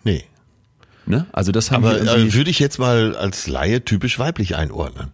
Nee. 0.06 0.24
Ne? 1.06 1.26
Also 1.34 1.52
das 1.52 1.72
haben 1.72 1.84
Aber 1.84 2.00
äh, 2.00 2.34
würde 2.34 2.50
ich 2.52 2.60
jetzt 2.60 2.80
mal 2.80 3.16
als 3.18 3.48
Laie 3.48 3.84
typisch 3.84 4.18
weiblich 4.20 4.56
einordnen. 4.56 5.12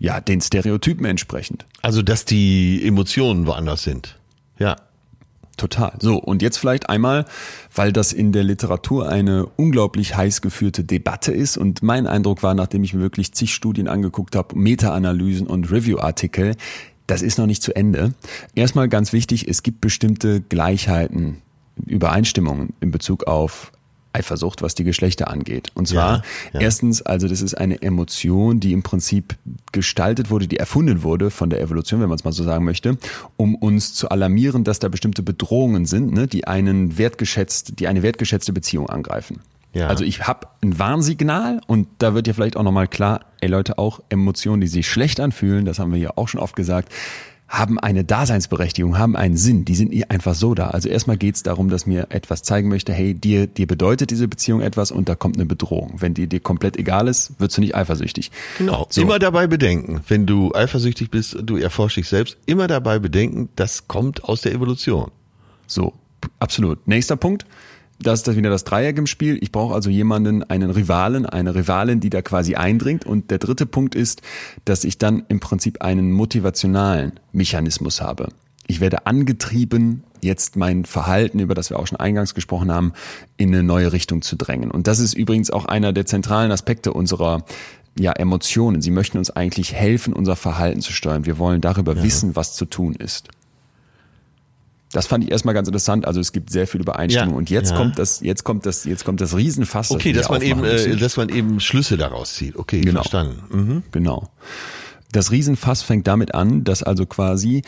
ja, 0.00 0.20
den 0.20 0.40
Stereotypen 0.40 1.06
entsprechend. 1.06 1.64
Also, 1.82 2.02
dass 2.02 2.24
die 2.24 2.84
Emotionen 2.84 3.46
woanders 3.46 3.82
sind. 3.82 4.18
Ja. 4.58 4.76
Total. 5.58 5.92
So, 5.98 6.16
und 6.16 6.40
jetzt 6.40 6.56
vielleicht 6.56 6.88
einmal, 6.88 7.24
weil 7.74 7.92
das 7.92 8.12
in 8.12 8.30
der 8.30 8.44
Literatur 8.44 9.08
eine 9.08 9.44
unglaublich 9.44 10.16
heiß 10.16 10.40
geführte 10.40 10.84
Debatte 10.84 11.32
ist 11.32 11.58
und 11.58 11.82
mein 11.82 12.06
Eindruck 12.06 12.44
war, 12.44 12.54
nachdem 12.54 12.84
ich 12.84 12.94
mir 12.94 13.00
wirklich 13.00 13.32
zig 13.34 13.52
Studien 13.52 13.88
angeguckt 13.88 14.36
habe, 14.36 14.56
Meta-Analysen 14.56 15.48
und 15.48 15.70
Review-Artikel, 15.72 16.54
das 17.08 17.22
ist 17.22 17.38
noch 17.38 17.46
nicht 17.46 17.64
zu 17.64 17.74
Ende. 17.74 18.14
Erstmal 18.54 18.88
ganz 18.88 19.12
wichtig, 19.12 19.48
es 19.48 19.64
gibt 19.64 19.80
bestimmte 19.80 20.40
Gleichheiten, 20.42 21.42
Übereinstimmungen 21.86 22.74
in 22.80 22.92
Bezug 22.92 23.26
auf 23.26 23.72
Eifersucht, 24.12 24.62
was 24.62 24.74
die 24.74 24.84
Geschlechter 24.84 25.28
angeht. 25.28 25.70
Und 25.74 25.88
zwar 25.88 26.18
Ja, 26.18 26.22
ja. 26.54 26.60
erstens, 26.60 27.02
also 27.02 27.28
das 27.28 27.42
ist 27.42 27.54
eine 27.54 27.82
Emotion, 27.82 28.60
die 28.60 28.72
im 28.72 28.82
Prinzip 28.82 29.36
gestaltet 29.72 30.30
wurde, 30.30 30.48
die 30.48 30.56
erfunden 30.56 31.02
wurde 31.02 31.30
von 31.30 31.50
der 31.50 31.60
Evolution, 31.60 32.00
wenn 32.00 32.08
man 32.08 32.16
es 32.16 32.24
mal 32.24 32.32
so 32.32 32.44
sagen 32.44 32.64
möchte, 32.64 32.98
um 33.36 33.54
uns 33.54 33.94
zu 33.94 34.08
alarmieren, 34.08 34.64
dass 34.64 34.78
da 34.78 34.88
bestimmte 34.88 35.22
Bedrohungen 35.22 35.86
sind, 35.86 36.12
ne, 36.12 36.26
die 36.26 36.46
einen 36.46 36.98
wertgeschätzt, 36.98 37.78
die 37.78 37.88
eine 37.88 38.02
wertgeschätzte 38.02 38.52
Beziehung 38.52 38.88
angreifen. 38.88 39.40
Ja. 39.74 39.88
Also 39.88 40.04
ich 40.04 40.26
habe 40.26 40.48
ein 40.62 40.78
Warnsignal 40.78 41.60
und 41.66 41.88
da 41.98 42.14
wird 42.14 42.26
ja 42.26 42.32
vielleicht 42.32 42.56
auch 42.56 42.62
nochmal 42.62 42.88
klar, 42.88 43.20
ey 43.40 43.48
Leute, 43.48 43.78
auch 43.78 44.00
Emotionen, 44.08 44.60
die 44.60 44.66
sich 44.66 44.88
schlecht 44.88 45.20
anfühlen, 45.20 45.64
das 45.64 45.78
haben 45.78 45.92
wir 45.92 46.00
ja 46.00 46.12
auch 46.16 46.28
schon 46.28 46.40
oft 46.40 46.56
gesagt, 46.56 46.92
haben 47.48 47.78
eine 47.78 48.04
Daseinsberechtigung, 48.04 48.98
haben 48.98 49.16
einen 49.16 49.36
Sinn, 49.36 49.64
die 49.64 49.74
sind 49.74 50.10
einfach 50.10 50.34
so 50.34 50.54
da. 50.54 50.68
Also 50.68 50.88
erstmal 50.88 51.16
geht's 51.16 51.42
darum, 51.42 51.70
dass 51.70 51.86
mir 51.86 52.08
etwas 52.10 52.42
zeigen 52.42 52.68
möchte, 52.68 52.92
hey, 52.92 53.14
dir, 53.14 53.46
dir 53.46 53.66
bedeutet 53.66 54.10
diese 54.10 54.28
Beziehung 54.28 54.60
etwas 54.60 54.90
und 54.90 55.08
da 55.08 55.14
kommt 55.14 55.36
eine 55.36 55.46
Bedrohung. 55.46 55.94
Wenn 55.98 56.12
die 56.12 56.26
dir 56.26 56.40
komplett 56.40 56.76
egal 56.76 57.08
ist, 57.08 57.40
wirst 57.40 57.56
du 57.56 57.62
nicht 57.62 57.74
eifersüchtig. 57.74 58.30
Genau. 58.58 58.86
So. 58.90 59.00
Immer 59.00 59.18
dabei 59.18 59.46
bedenken, 59.46 60.02
wenn 60.08 60.26
du 60.26 60.52
eifersüchtig 60.54 61.10
bist, 61.10 61.38
du 61.42 61.56
erforschst 61.56 61.96
dich 61.96 62.08
selbst, 62.08 62.36
immer 62.44 62.66
dabei 62.66 62.98
bedenken, 62.98 63.48
das 63.56 63.88
kommt 63.88 64.24
aus 64.24 64.42
der 64.42 64.52
Evolution. 64.52 65.10
So, 65.66 65.94
absolut. 66.38 66.86
Nächster 66.86 67.16
Punkt. 67.16 67.46
Das 68.00 68.20
ist 68.20 68.28
das 68.28 68.36
wieder 68.36 68.50
das 68.50 68.64
Dreieck 68.64 68.96
im 68.96 69.06
Spiel. 69.06 69.38
Ich 69.40 69.50
brauche 69.50 69.74
also 69.74 69.90
jemanden, 69.90 70.44
einen 70.44 70.70
Rivalen, 70.70 71.26
eine 71.26 71.54
Rivalin, 71.54 71.98
die 72.00 72.10
da 72.10 72.22
quasi 72.22 72.54
eindringt. 72.54 73.04
Und 73.04 73.30
der 73.30 73.38
dritte 73.38 73.66
Punkt 73.66 73.94
ist, 73.94 74.22
dass 74.64 74.84
ich 74.84 74.98
dann 74.98 75.24
im 75.28 75.40
Prinzip 75.40 75.82
einen 75.82 76.12
motivationalen 76.12 77.18
Mechanismus 77.32 78.00
habe. 78.00 78.28
Ich 78.68 78.80
werde 78.80 79.06
angetrieben, 79.06 80.04
jetzt 80.20 80.56
mein 80.56 80.84
Verhalten, 80.84 81.40
über 81.40 81.54
das 81.54 81.70
wir 81.70 81.78
auch 81.78 81.86
schon 81.86 81.98
eingangs 81.98 82.34
gesprochen 82.34 82.70
haben, 82.70 82.92
in 83.36 83.52
eine 83.52 83.62
neue 83.62 83.92
Richtung 83.92 84.22
zu 84.22 84.36
drängen. 84.36 84.70
Und 84.70 84.86
das 84.86 85.00
ist 85.00 85.14
übrigens 85.14 85.50
auch 85.50 85.64
einer 85.64 85.92
der 85.92 86.06
zentralen 86.06 86.52
Aspekte 86.52 86.92
unserer 86.92 87.44
ja, 87.98 88.12
Emotionen. 88.12 88.80
Sie 88.80 88.90
möchten 88.90 89.18
uns 89.18 89.30
eigentlich 89.30 89.72
helfen, 89.72 90.12
unser 90.12 90.36
Verhalten 90.36 90.82
zu 90.82 90.92
steuern. 90.92 91.26
Wir 91.26 91.38
wollen 91.38 91.60
darüber 91.60 92.02
wissen, 92.02 92.36
was 92.36 92.54
zu 92.54 92.64
tun 92.64 92.94
ist. 92.94 93.28
Das 94.92 95.06
fand 95.06 95.22
ich 95.24 95.30
erstmal 95.30 95.54
ganz 95.54 95.68
interessant. 95.68 96.06
Also 96.06 96.18
es 96.20 96.32
gibt 96.32 96.50
sehr 96.50 96.66
viel 96.66 96.80
Übereinstimmung. 96.80 97.34
Ja, 97.34 97.38
Und 97.38 97.50
jetzt 97.50 97.72
ja. 97.72 97.76
kommt 97.76 97.98
das, 97.98 98.20
jetzt 98.20 98.44
kommt 98.44 98.64
das, 98.64 98.84
jetzt 98.84 99.04
kommt 99.04 99.20
das 99.20 99.36
Riesenfass. 99.36 99.90
Okay, 99.90 100.14
wir 100.14 100.14
dass 100.14 100.30
man 100.30 100.40
eben, 100.42 100.60
müssen. 100.60 100.92
äh, 100.92 100.96
dass 100.96 101.16
man 101.16 101.28
eben 101.28 101.60
Schlüsse 101.60 101.96
daraus 101.96 102.34
zieht. 102.34 102.56
Okay, 102.56 102.80
Genau. 102.80 103.02
verstanden. 103.02 103.42
Mhm. 103.50 103.82
Genau. 103.92 104.30
Das 105.12 105.30
Riesenfass 105.30 105.82
fängt 105.82 106.06
damit 106.06 106.34
an, 106.34 106.64
dass 106.64 106.82
also 106.82 107.04
quasi 107.06 107.62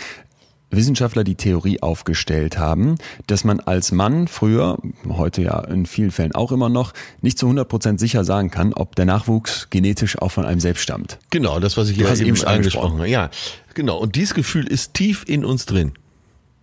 Wissenschaftler 0.70 1.24
die 1.24 1.34
Theorie 1.34 1.82
aufgestellt 1.82 2.56
haben, 2.58 2.94
dass 3.26 3.44
man 3.44 3.58
als 3.60 3.90
Mann 3.92 4.28
früher, 4.28 4.78
heute 5.08 5.42
ja 5.42 5.58
in 5.64 5.84
vielen 5.84 6.12
Fällen 6.12 6.32
auch 6.34 6.52
immer 6.52 6.68
noch, 6.68 6.92
nicht 7.22 7.38
zu 7.38 7.48
100% 7.48 7.98
sicher 7.98 8.24
sagen 8.24 8.50
kann, 8.50 8.72
ob 8.72 8.94
der 8.94 9.04
Nachwuchs 9.04 9.68
genetisch 9.70 10.16
auch 10.18 10.30
von 10.30 10.44
einem 10.46 10.60
selbst 10.60 10.82
stammt. 10.82 11.18
Genau, 11.30 11.58
das, 11.58 11.76
was 11.76 11.88
ich 11.88 11.96
ja 11.96 12.12
eben 12.12 12.24
eben 12.24 12.36
schon 12.36 12.46
angesprochen 12.48 12.98
habe. 12.98 13.08
Ja, 13.08 13.30
genau. 13.74 13.98
Und 13.98 14.14
dieses 14.14 14.32
Gefühl 14.34 14.66
ist 14.66 14.94
tief 14.94 15.24
in 15.26 15.44
uns 15.44 15.66
drin. 15.66 15.92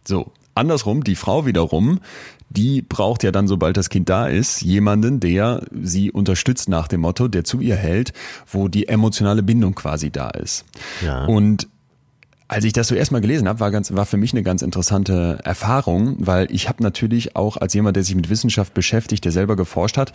So, 0.08 0.32
andersrum, 0.58 1.04
die 1.04 1.16
Frau 1.16 1.46
wiederum, 1.46 2.00
die 2.50 2.82
braucht 2.82 3.24
ja 3.24 3.32
dann, 3.32 3.48
sobald 3.48 3.78
das 3.78 3.90
Kind 3.90 4.10
da 4.10 4.28
ist, 4.28 4.62
jemanden, 4.62 5.20
der 5.20 5.66
sie 5.82 6.12
unterstützt 6.12 6.70
nach 6.70 6.88
dem 6.88 7.02
Motto, 7.02 7.28
der 7.28 7.44
zu 7.44 7.60
ihr 7.60 7.76
hält, 7.76 8.14
wo 8.48 8.68
die 8.68 8.88
emotionale 8.88 9.44
Bindung 9.44 9.76
quasi 9.76 10.12
da 10.12 10.30
ist. 10.30 10.66
Ja. 11.04 11.26
Und 11.26 11.68
als 12.48 12.64
ich 12.64 12.72
das 12.72 12.88
so 12.88 12.96
erstmal 12.96 13.22
gelesen 13.22 13.48
habe, 13.48 13.60
war 13.60 13.72
ganz, 13.72 13.94
war 13.94 14.06
für 14.06 14.18
mich 14.18 14.32
eine 14.32 14.44
ganz 14.44 14.62
interessante 14.62 15.40
Erfahrung, 15.44 16.16
weil 16.20 16.48
ich 16.50 16.70
habe 16.70 16.82
natürlich 16.82 17.36
auch 17.36 17.58
als 17.58 17.74
jemand, 17.74 17.98
der 17.98 18.04
sich 18.04 18.16
mit 18.16 18.30
Wissenschaft 18.30 18.74
beschäftigt, 18.74 19.26
der 19.26 19.34
selber 19.34 19.58
geforscht 19.58 19.98
hat, 19.98 20.14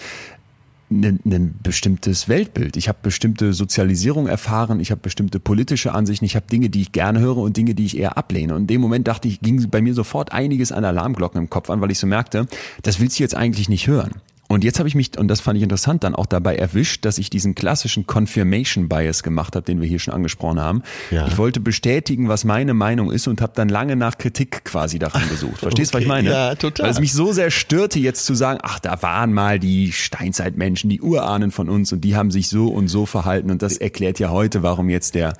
ein 1.01 1.21
ein 1.25 1.55
bestimmtes 1.63 2.29
Weltbild. 2.29 2.77
Ich 2.77 2.89
habe 2.89 2.99
bestimmte 3.03 3.53
Sozialisierung 3.53 4.27
erfahren, 4.27 4.81
ich 4.81 4.91
habe 4.91 5.01
bestimmte 5.01 5.41
politische 5.41 5.93
Ansichten, 5.93 6.25
ich 6.25 6.37
habe 6.37 6.47
Dinge, 6.47 6.71
die 6.71 6.83
ich 6.83 6.93
gerne 6.93 7.21
höre 7.21 7.39
und 7.39 7.57
Dinge, 7.57 7.75
die 7.75 7.87
ich 7.87 7.97
eher 7.97 8.17
ablehne. 8.17 8.55
Und 8.55 8.63
in 8.63 8.67
dem 8.67 8.81
Moment 8.81 9.09
dachte 9.09 9.29
ich, 9.29 9.41
ging 9.41 9.69
bei 9.71 9.81
mir 9.81 9.95
sofort 9.95 10.33
einiges 10.33 10.73
an 10.73 10.85
Alarmglocken 10.85 11.41
im 11.41 11.51
Kopf 11.51 11.71
an, 11.71 11.81
weil 11.81 11.91
ich 11.91 11.99
so 11.99 12.07
merkte, 12.07 12.47
das 12.83 13.01
willst 13.01 13.19
du 13.19 13.23
jetzt 13.23 13.35
eigentlich 13.35 13.69
nicht 13.69 13.87
hören. 13.87 14.13
Und 14.53 14.65
jetzt 14.65 14.79
habe 14.79 14.87
ich 14.89 14.95
mich, 14.95 15.19
und 15.19 15.29
das 15.29 15.41
fand 15.41 15.57
ich 15.57 15.63
interessant, 15.63 16.05
dann 16.05 16.15
auch 16.15 16.27
dabei 16.27 16.57
erwischt, 16.57 17.07
dass 17.07 17.17
ich 17.17 17.31
diesen 17.31 17.55
klassischen 17.55 18.07
Confirmation 18.07 18.87
Bias 18.89 19.23
gemacht 19.23 19.57
habe, 19.57 19.65
den 19.65 19.81
wir 19.81 19.89
hier 19.89 19.99
schon 19.99 20.13
angesprochen 20.13 20.61
haben. 20.61 20.83
Ja. 21.11 21.27
Ich 21.27 21.39
wollte 21.39 21.59
bestätigen, 21.61 22.29
was 22.29 22.45
meine 22.45 22.75
Meinung 22.75 23.11
ist 23.11 23.27
und 23.29 23.41
habe 23.41 23.53
dann 23.55 23.71
lange 23.71 23.97
nach 23.97 24.19
Kritik 24.19 24.65
quasi 24.65 24.99
daran 24.99 25.27
gesucht. 25.31 25.61
Verstehst 25.61 25.95
du, 25.95 25.97
was 25.97 26.03
ich 26.03 26.09
Okay, 26.11 26.23
meine? 26.23 26.31
ja, 26.31 26.55
total. 26.55 26.85
Weil 26.85 26.91
es 26.93 27.01
mich 27.01 27.13
so 27.15 27.33
sehr 27.33 27.51
störte, 27.51 27.99
jetzt 27.99 28.27
zu 28.27 28.35
sagen, 28.35 28.59
ach, 28.63 28.79
da 28.79 29.01
waren 29.03 29.33
mal 29.33 29.59
die 29.59 29.91
Steinzeitmenschen, 29.93 30.91
die 30.91 31.01
Urahnen 31.01 31.51
von 31.51 31.71
uns 31.71 31.93
und 31.93 32.03
die 32.03 32.15
haben 32.17 32.31
sich 32.31 32.49
so 32.49 32.69
und 32.69 32.89
so 32.89 33.07
verhalten. 33.07 33.51
Und 33.51 33.63
das 33.63 33.79
erklärt 33.79 34.19
ja 34.19 34.29
heute, 34.31 34.63
warum 34.63 34.91
jetzt 34.91 35.15
der 35.15 35.33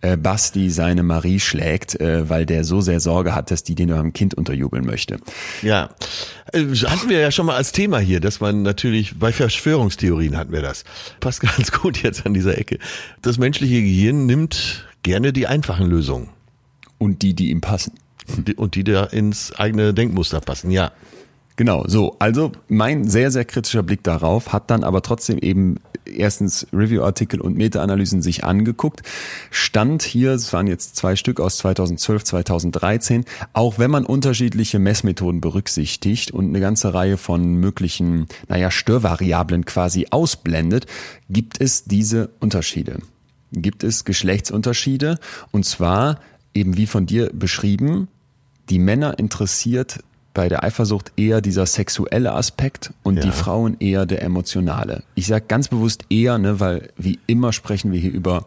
äh, 0.00 0.16
Basti 0.16 0.70
seine 0.70 1.02
Marie 1.02 1.40
schlägt, 1.40 2.00
äh, 2.00 2.30
weil 2.30 2.46
der 2.46 2.64
so 2.64 2.80
sehr 2.80 3.00
Sorge 3.00 3.34
hat, 3.34 3.50
dass 3.50 3.64
die 3.64 3.74
den 3.74 3.92
einem 3.92 4.12
Kind 4.12 4.32
unterjubeln 4.34 4.86
möchte. 4.86 5.18
Ja, 5.62 5.90
Äh, 6.52 6.64
hatten 6.86 7.08
wir 7.08 7.18
ja 7.18 7.30
schon 7.32 7.46
mal 7.46 7.56
als 7.56 7.72
Thema 7.72 7.98
hier, 7.98 8.20
dass 8.20 8.38
man 8.38 8.45
natürlich 8.52 9.18
bei 9.18 9.32
Verschwörungstheorien 9.32 10.36
hatten 10.36 10.52
wir 10.52 10.62
das. 10.62 10.84
Passt 11.20 11.40
ganz 11.56 11.72
gut 11.72 12.02
jetzt 12.02 12.26
an 12.26 12.34
dieser 12.34 12.58
Ecke. 12.58 12.78
Das 13.22 13.38
menschliche 13.38 13.80
Gehirn 13.82 14.26
nimmt 14.26 14.86
gerne 15.02 15.32
die 15.32 15.46
einfachen 15.46 15.88
Lösungen 15.88 16.28
Und 16.98 17.22
die, 17.22 17.34
die 17.34 17.50
ihm 17.50 17.60
passen. 17.60 17.92
und 18.36 18.48
die, 18.48 18.54
und 18.54 18.74
die 18.74 18.84
da 18.84 19.04
ins 19.04 19.52
eigene 19.52 19.94
Denkmuster 19.94 20.40
passen. 20.40 20.70
Ja, 20.70 20.92
Genau, 21.56 21.84
so. 21.88 22.16
Also 22.18 22.52
mein 22.68 23.08
sehr, 23.08 23.30
sehr 23.30 23.46
kritischer 23.46 23.82
Blick 23.82 24.02
darauf 24.04 24.52
hat 24.52 24.70
dann 24.70 24.84
aber 24.84 25.00
trotzdem 25.00 25.38
eben 25.38 25.76
erstens 26.04 26.66
Review-Artikel 26.72 27.40
und 27.40 27.56
Meta-Analysen 27.56 28.20
sich 28.20 28.44
angeguckt. 28.44 29.02
Stand 29.50 30.02
hier, 30.02 30.32
es 30.32 30.52
waren 30.52 30.66
jetzt 30.66 30.96
zwei 30.96 31.16
Stück 31.16 31.40
aus 31.40 31.56
2012, 31.56 32.24
2013, 32.24 33.24
auch 33.54 33.78
wenn 33.78 33.90
man 33.90 34.04
unterschiedliche 34.04 34.78
Messmethoden 34.78 35.40
berücksichtigt 35.40 36.30
und 36.30 36.48
eine 36.48 36.60
ganze 36.60 36.92
Reihe 36.92 37.16
von 37.16 37.54
möglichen, 37.54 38.26
naja, 38.48 38.70
Störvariablen 38.70 39.64
quasi 39.64 40.08
ausblendet, 40.10 40.86
gibt 41.30 41.60
es 41.60 41.84
diese 41.84 42.30
Unterschiede. 42.38 43.00
Gibt 43.52 43.82
es 43.82 44.04
Geschlechtsunterschiede 44.04 45.18
und 45.52 45.64
zwar 45.64 46.20
eben 46.52 46.76
wie 46.76 46.86
von 46.86 47.06
dir 47.06 47.30
beschrieben, 47.32 48.08
die 48.68 48.78
Männer 48.78 49.18
interessiert 49.18 50.00
bei 50.36 50.50
der 50.50 50.62
Eifersucht 50.62 51.12
eher 51.16 51.40
dieser 51.40 51.64
sexuelle 51.64 52.32
Aspekt 52.34 52.92
und 53.02 53.16
Ja. 53.16 53.22
die 53.22 53.30
Frauen 53.30 53.78
eher 53.80 54.04
der 54.04 54.22
emotionale. 54.22 55.02
Ich 55.14 55.26
sage 55.28 55.46
ganz 55.48 55.68
bewusst 55.68 56.04
eher, 56.10 56.36
ne, 56.36 56.60
weil 56.60 56.90
wie 56.98 57.18
immer 57.26 57.54
sprechen 57.54 57.90
wir 57.90 57.98
hier 57.98 58.12
über 58.12 58.44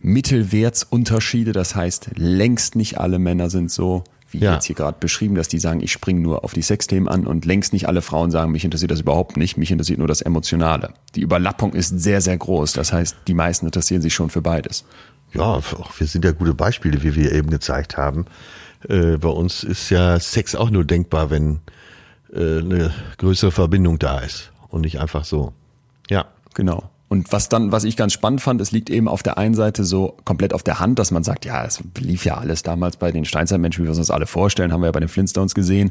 Mittelwertsunterschiede. 0.00 1.52
Das 1.52 1.74
heißt, 1.76 2.10
längst 2.16 2.74
nicht 2.76 2.98
alle 2.98 3.18
Männer 3.20 3.50
sind 3.50 3.70
so, 3.70 4.02
wie 4.30 4.38
Ja. 4.38 4.54
jetzt 4.54 4.64
hier 4.66 4.74
gerade 4.76 4.96
beschrieben, 4.98 5.36
dass 5.36 5.46
die 5.48 5.58
sagen, 5.60 5.80
ich 5.80 5.92
springe 5.92 6.20
nur 6.20 6.42
auf 6.44 6.52
die 6.54 6.62
Sexthemen 6.62 7.08
an 7.08 7.26
und 7.26 7.44
längst 7.46 7.72
nicht 7.72 7.86
alle 7.88 8.02
Frauen 8.02 8.30
sagen, 8.30 8.50
mich 8.52 8.64
interessiert 8.64 8.90
das 8.90 9.00
überhaupt 9.00 9.36
nicht, 9.36 9.56
mich 9.56 9.70
interessiert 9.70 9.98
nur 10.00 10.08
das 10.08 10.20
Emotionale. 10.20 10.92
Die 11.14 11.20
Überlappung 11.22 11.72
ist 11.72 12.00
sehr, 12.00 12.20
sehr 12.20 12.36
groß. 12.36 12.72
Das 12.72 12.92
heißt, 12.92 13.16
die 13.28 13.34
meisten 13.34 13.66
interessieren 13.66 14.02
sich 14.02 14.12
schon 14.12 14.28
für 14.30 14.42
beides. 14.42 14.84
Ja, 15.34 15.60
wir 15.98 16.06
sind 16.06 16.24
ja 16.24 16.32
gute 16.32 16.54
Beispiele, 16.54 17.02
wie 17.02 17.14
wir 17.14 17.32
eben 17.32 17.50
gezeigt 17.50 17.96
haben. 17.96 18.26
Äh, 18.88 19.16
bei 19.16 19.28
uns 19.28 19.64
ist 19.64 19.90
ja 19.90 20.18
Sex 20.18 20.54
auch 20.54 20.70
nur 20.70 20.84
denkbar, 20.84 21.30
wenn 21.30 21.60
äh, 22.32 22.58
eine 22.58 22.92
größere 23.18 23.50
Verbindung 23.50 23.98
da 23.98 24.20
ist 24.20 24.52
und 24.68 24.82
nicht 24.82 25.00
einfach 25.00 25.24
so. 25.24 25.52
Ja. 26.08 26.26
Genau. 26.54 26.90
Und 27.08 27.32
was 27.32 27.48
dann, 27.48 27.72
was 27.72 27.84
ich 27.84 27.96
ganz 27.96 28.12
spannend 28.12 28.40
fand, 28.40 28.60
es 28.60 28.70
liegt 28.70 28.90
eben 28.90 29.08
auf 29.08 29.22
der 29.22 29.38
einen 29.38 29.54
Seite 29.54 29.84
so 29.84 30.16
komplett 30.24 30.52
auf 30.52 30.62
der 30.62 30.78
Hand, 30.78 30.98
dass 30.98 31.10
man 31.10 31.24
sagt, 31.24 31.46
ja, 31.46 31.64
es 31.64 31.82
lief 31.98 32.24
ja 32.24 32.36
alles 32.36 32.62
damals 32.62 32.98
bei 32.98 33.12
den 33.12 33.24
Steinzeitmenschen, 33.24 33.82
wie 33.82 33.86
wir 33.86 33.90
uns 33.90 33.98
das 33.98 34.10
alle 34.10 34.26
vorstellen, 34.26 34.72
haben 34.72 34.82
wir 34.82 34.86
ja 34.86 34.92
bei 34.92 35.00
den 35.00 35.08
Flintstones 35.08 35.54
gesehen 35.54 35.90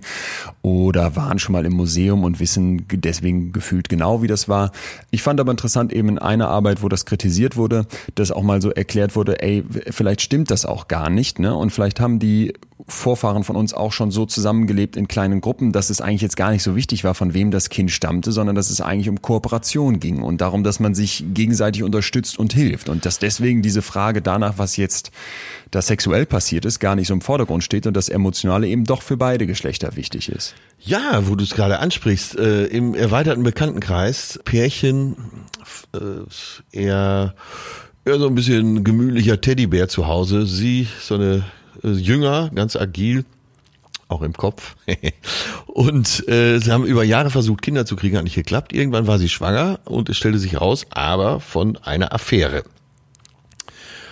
oder 0.62 1.16
waren 1.16 1.40
schon 1.40 1.54
mal 1.54 1.66
im 1.66 1.74
Museum 1.74 2.24
und 2.24 2.40
wissen 2.40 2.86
deswegen 2.92 3.52
gefühlt 3.52 3.90
genau, 3.90 4.22
wie 4.22 4.28
das 4.28 4.48
war. 4.48 4.72
Ich 5.10 5.24
fand 5.24 5.40
aber 5.40 5.52
interessant 5.52 5.92
eben 5.92 6.10
in 6.10 6.20
einer 6.20 6.50
Arbeit, 6.50 6.84
wo 6.84 6.90
das 6.90 7.06
kritisiert 7.06 7.58
wurde, 7.58 7.88
dass 8.16 8.32
auch 8.32 8.44
mal 8.44 8.62
so 8.62 8.70
erklärt 8.70 9.16
wurde, 9.16 9.42
ey, 9.42 9.64
vielleicht 9.90 10.22
stimmt 10.22 10.52
das 10.52 10.66
auch 10.66 10.88
gar 10.88 11.10
nicht, 11.10 11.40
ne? 11.40 11.56
Und 11.56 11.72
vielleicht 11.72 12.00
haben 12.00 12.20
die 12.20 12.54
Vorfahren 12.86 13.44
von 13.44 13.56
uns 13.56 13.74
auch 13.74 13.92
schon 13.92 14.12
so 14.12 14.28
zusammengelebt 14.28 14.96
in 14.96 15.08
kleinen 15.08 15.42
Gruppen, 15.42 15.72
dass 15.72 15.90
es 15.90 16.00
eigentlich 16.00 16.22
jetzt 16.22 16.38
gar 16.38 16.52
nicht 16.52 16.62
so 16.62 16.76
wichtig 16.76 17.04
war, 17.04 17.16
von 17.16 17.34
wem 17.34 17.50
das 17.50 17.70
Kind 17.70 17.90
stammte, 17.90 18.32
sondern 18.32 18.56
dass 18.56 18.70
es 18.70 18.82
eigentlich 18.82 19.10
um 19.10 19.22
Kooperation 19.22 20.00
ging 20.00 20.22
und 20.22 20.42
darum, 20.42 20.64
dass 20.64 20.80
man 20.80 20.94
sich 20.94 21.26
gegenseitig 21.34 21.84
unterstützt 21.84 22.38
und 22.38 22.54
hilft. 22.54 22.88
Und 22.88 23.06
dass 23.06 23.18
deswegen 23.18 23.64
diese 23.64 23.82
Frage 23.82 24.22
danach, 24.22 24.58
was 24.58 24.78
jetzt 24.78 25.12
da 25.72 25.82
sexuell 25.82 26.28
passiert 26.28 26.66
ist, 26.66 26.80
gar 26.80 26.96
nicht 26.96 27.08
so 27.08 27.16
im 27.16 27.22
Vordergrund 27.22 27.64
steht 27.64 27.88
und 27.88 27.96
das 27.98 28.10
Emotionale 28.10 28.68
eben 28.68 28.84
doch 28.84 29.02
für 29.02 29.18
beide 29.18 29.48
Geschlechter 29.48 29.96
wichtig 29.96 30.30
ist. 30.30 30.54
Ja, 30.80 31.28
wo 31.28 31.36
du 31.36 31.44
es 31.44 31.56
gerade 31.56 31.80
ansprichst, 31.80 32.38
äh, 32.38 32.66
im 32.66 32.94
erweiterten 32.94 33.42
Bekanntenkreis, 33.42 34.40
Pärchen, 34.46 35.16
äh, 35.94 36.78
eher, 36.78 37.34
eher 38.06 38.20
so 38.20 38.28
ein 38.28 38.36
bisschen 38.36 38.84
gemütlicher 38.84 39.42
Teddybär 39.42 39.90
zu 39.90 40.08
Hause, 40.08 40.46
sie 40.46 40.88
so 41.02 41.16
eine 41.16 41.44
jünger, 41.84 42.50
ganz 42.54 42.76
agil 42.76 43.26
auch 44.10 44.22
im 44.22 44.34
Kopf. 44.34 44.76
und 45.68 46.28
äh, 46.28 46.60
sie 46.60 46.72
haben 46.72 46.86
über 46.86 47.04
Jahre 47.04 47.30
versucht, 47.30 47.62
Kinder 47.62 47.86
zu 47.86 47.96
kriegen, 47.96 48.18
hat 48.18 48.24
nicht 48.24 48.36
geklappt. 48.36 48.74
Irgendwann 48.74 49.08
war 49.08 49.20
sie 49.20 49.30
schwanger 49.30 49.80
und 49.86 50.10
es 50.10 50.18
stellte 50.18 50.40
sich 50.40 50.60
raus, 50.60 50.86
aber 50.90 51.40
von 51.40 51.78
einer 51.78 52.14
Affäre. 52.14 52.64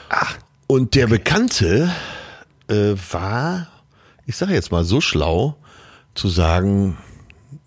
Ach. 0.09 0.37
Und 0.67 0.95
der 0.95 1.07
Bekannte 1.07 1.91
äh, 2.67 2.95
war, 3.11 3.67
ich 4.25 4.35
sage 4.35 4.53
jetzt 4.53 4.71
mal, 4.71 4.83
so 4.83 4.99
schlau 4.99 5.55
zu 6.15 6.27
sagen, 6.27 6.97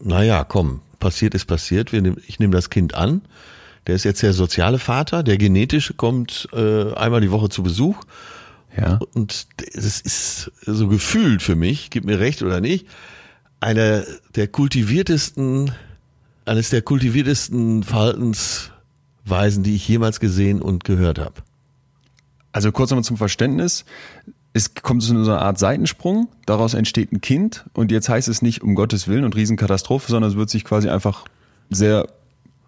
naja, 0.01 0.45
komm, 0.45 0.81
passiert 0.99 1.35
ist 1.35 1.45
passiert, 1.45 1.93
nehm, 1.93 2.17
ich 2.27 2.41
nehme 2.41 2.55
das 2.55 2.71
Kind 2.71 2.95
an. 2.95 3.23
Der 3.87 3.95
ist 3.95 4.05
jetzt 4.05 4.23
der 4.23 4.33
soziale 4.33 4.79
Vater, 4.79 5.23
der 5.23 5.39
genetische 5.39 5.95
kommt 5.95 6.49
äh, 6.53 6.93
einmal 6.95 7.21
die 7.21 7.31
Woche 7.31 7.49
zu 7.49 7.63
Besuch. 7.63 8.03
Ja. 8.81 9.01
Und 9.15 9.47
das 9.75 10.01
ist 10.01 10.53
so 10.65 10.89
gefühlt 10.89 11.43
für 11.43 11.57
mich, 11.57 11.91
gib 11.91 12.05
mir 12.05 12.21
recht 12.21 12.43
oder 12.43 12.61
nicht, 12.61 12.87
einer 13.61 14.05
der 14.35 14.49
kultiviertesten, 14.49 15.73
eines 16.45 16.71
der 16.71 16.83
kultiviertesten 16.83 17.83
Verhaltensweisen, 17.83 19.63
die 19.63 19.75
ich 19.75 19.89
jemals 19.89 20.21
gesehen 20.21 20.63
und 20.63 20.85
gehört 20.85 21.19
habe. 21.19 21.35
Also 22.53 22.73
kurz 22.73 22.91
nochmal 22.91 23.05
zum 23.05 23.17
Verständnis. 23.17 23.85
Es 24.53 24.75
kommt 24.75 25.03
zu 25.03 25.09
so 25.25 25.31
einer 25.31 25.43
Art 25.43 25.59
Seitensprung, 25.59 26.29
daraus 26.47 26.75
entsteht 26.75 27.13
ein 27.13 27.21
Kind 27.21 27.67
und 27.75 27.93
jetzt 27.93 28.09
heißt 28.09 28.29
es 28.29 28.43
nicht 28.43 28.63
um 28.63 28.75
Gottes 28.75 29.07
Willen 29.07 29.25
und 29.25 29.37
Riesenkatastrophe, 29.37 30.11
sondern 30.11 30.31
es 30.31 30.37
wird 30.37 30.51
sich 30.51 30.65
quasi 30.65 30.89
einfach 30.89 31.25
sehr 31.71 32.09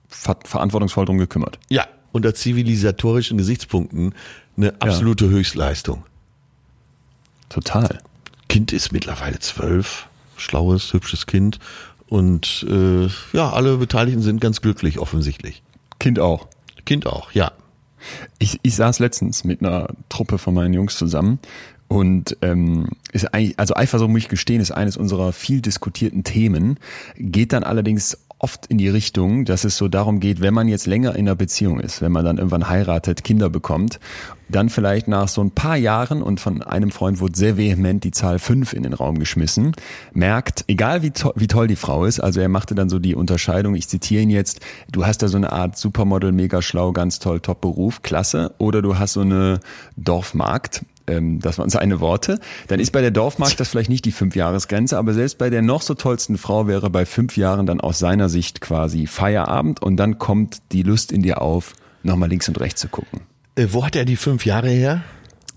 ver 0.07 0.37
verantwortungsvoll 0.45 1.07
drum 1.07 1.19
gekümmert. 1.19 1.59
Ja, 1.69 1.87
unter 2.13 2.35
zivilisatorischen 2.35 3.39
Gesichtspunkten 3.39 4.15
eine 4.57 4.81
absolute 4.81 5.27
ja. 5.27 5.31
Höchstleistung. 5.31 6.05
Total. 7.49 8.01
Kind 8.49 8.73
ist 8.73 8.93
mittlerweile 8.93 9.39
zwölf, 9.39 10.09
schlaues, 10.37 10.93
hübsches 10.93 11.27
Kind 11.27 11.59
und 12.09 12.67
äh, 12.69 13.07
ja, 13.33 13.53
alle 13.53 13.77
Beteiligten 13.77 14.23
sind 14.23 14.41
ganz 14.41 14.61
glücklich 14.61 14.99
offensichtlich. 14.99 15.63
Kind 15.99 16.19
auch. 16.19 16.49
Kind 16.85 17.07
auch, 17.07 17.33
ja. 17.33 17.53
Ich, 18.39 18.59
ich 18.63 18.75
saß 18.75 18.99
letztens 18.99 19.45
mit 19.45 19.61
einer 19.61 19.89
Truppe 20.09 20.39
von 20.39 20.55
meinen 20.55 20.75
Jungs 20.75 20.97
zusammen 20.97 21.39
und 21.89 22.37
ähm, 22.41 22.89
ist 23.13 23.35
eigentlich, 23.35 23.59
also 23.59 23.75
Eifersucht 23.75 24.11
muss 24.11 24.23
ich 24.23 24.29
gestehen, 24.29 24.61
ist 24.61 24.71
eines 24.71 24.97
unserer 24.97 25.33
viel 25.33 25.61
diskutierten 25.61 26.25
Themen, 26.25 26.79
geht 27.17 27.53
dann 27.53 27.65
allerdings 27.65 28.19
oft 28.41 28.67
in 28.67 28.79
die 28.79 28.89
Richtung, 28.89 29.45
dass 29.45 29.65
es 29.65 29.77
so 29.77 29.89
darum 29.89 30.19
geht, 30.19 30.41
wenn 30.41 30.55
man 30.55 30.67
jetzt 30.67 30.87
länger 30.87 31.15
in 31.15 31.29
einer 31.29 31.37
Beziehung 31.37 31.79
ist, 31.79 32.01
wenn 32.01 32.11
man 32.11 32.25
dann 32.25 32.39
irgendwann 32.39 32.69
heiratet, 32.69 33.23
Kinder 33.23 33.51
bekommt, 33.51 34.01
dann 34.49 34.71
vielleicht 34.71 35.09
nach 35.09 35.29
so 35.29 35.43
ein 35.43 35.51
paar 35.51 35.77
Jahren 35.77 36.23
und 36.23 36.41
von 36.41 36.63
einem 36.63 36.91
Freund 36.91 37.21
wurde 37.21 37.37
sehr 37.37 37.57
vehement 37.57 38.03
die 38.03 38.11
Zahl 38.11 38.39
fünf 38.39 38.73
in 38.73 38.83
den 38.83 38.95
Raum 38.95 39.19
geschmissen, 39.19 39.73
merkt, 40.13 40.65
egal 40.69 41.03
wie, 41.03 41.11
to 41.11 41.33
wie 41.37 41.47
toll 41.47 41.69
die 41.69 41.77
Frau 41.77 42.07
ist, 42.07 42.19
also 42.19 42.41
er 42.41 42.49
machte 42.49 42.75
dann 42.75 42.89
so 42.89 42.99
die 42.99 43.15
Unterscheidung, 43.15 43.75
ich 43.75 43.89
zitiere 43.89 44.23
ihn 44.23 44.31
jetzt, 44.31 44.61
du 44.91 45.05
hast 45.05 45.19
da 45.19 45.29
so 45.29 45.37
eine 45.37 45.53
Art 45.53 45.77
Supermodel, 45.77 46.33
mega 46.33 46.63
schlau, 46.63 46.93
ganz 46.93 47.19
toll, 47.19 47.41
top 47.41 47.61
Beruf, 47.61 48.03
klasse, 48.03 48.55
oder 48.59 48.81
du 48.83 48.99
hast 48.99 49.13
so 49.13 49.21
eine 49.21 49.61
Dorfmarkt, 49.97 50.85
ähm, 51.11 51.41
das 51.41 51.59
waren 51.59 51.69
seine 51.69 52.01
Worte, 52.01 52.39
dann 52.69 52.81
ist 52.81 52.93
bei 52.93 53.01
der 53.01 53.11
Dorfmark 53.11 53.57
das 53.57 53.69
vielleicht 53.69 53.91
nicht 53.91 54.05
die 54.05 54.13
Fünfjahresgrenze, 54.13 54.97
aber 54.97 55.15
selbst 55.15 55.39
bei 55.39 55.51
der 55.51 55.63
noch 55.63 55.83
so 55.83 55.95
tollsten 55.95 56.39
Frau 56.39 56.67
wäre 56.67 56.91
bei 56.91 57.07
fünf 57.07 57.37
Jahren 57.37 57.67
dann 57.67 57.81
aus 57.81 57.99
seiner 57.99 58.29
Sicht 58.29 58.61
quasi 58.61 59.07
Feierabend 59.07 59.83
und 59.83 59.97
dann 59.97 60.19
kommt 60.19 60.59
die 60.73 60.83
Lust 60.83 61.13
in 61.13 61.23
dir 61.23 61.43
auf, 61.43 61.75
nochmal 62.03 62.29
links 62.29 62.49
und 62.49 62.59
rechts 62.61 62.81
zu 62.81 62.89
gucken. 62.89 63.21
Äh, 63.57 63.69
wo 63.71 63.85
hat 63.85 63.97
er 63.97 64.05
die 64.05 64.17
fünf 64.17 64.47
Jahre 64.47 64.71
her? 64.71 65.03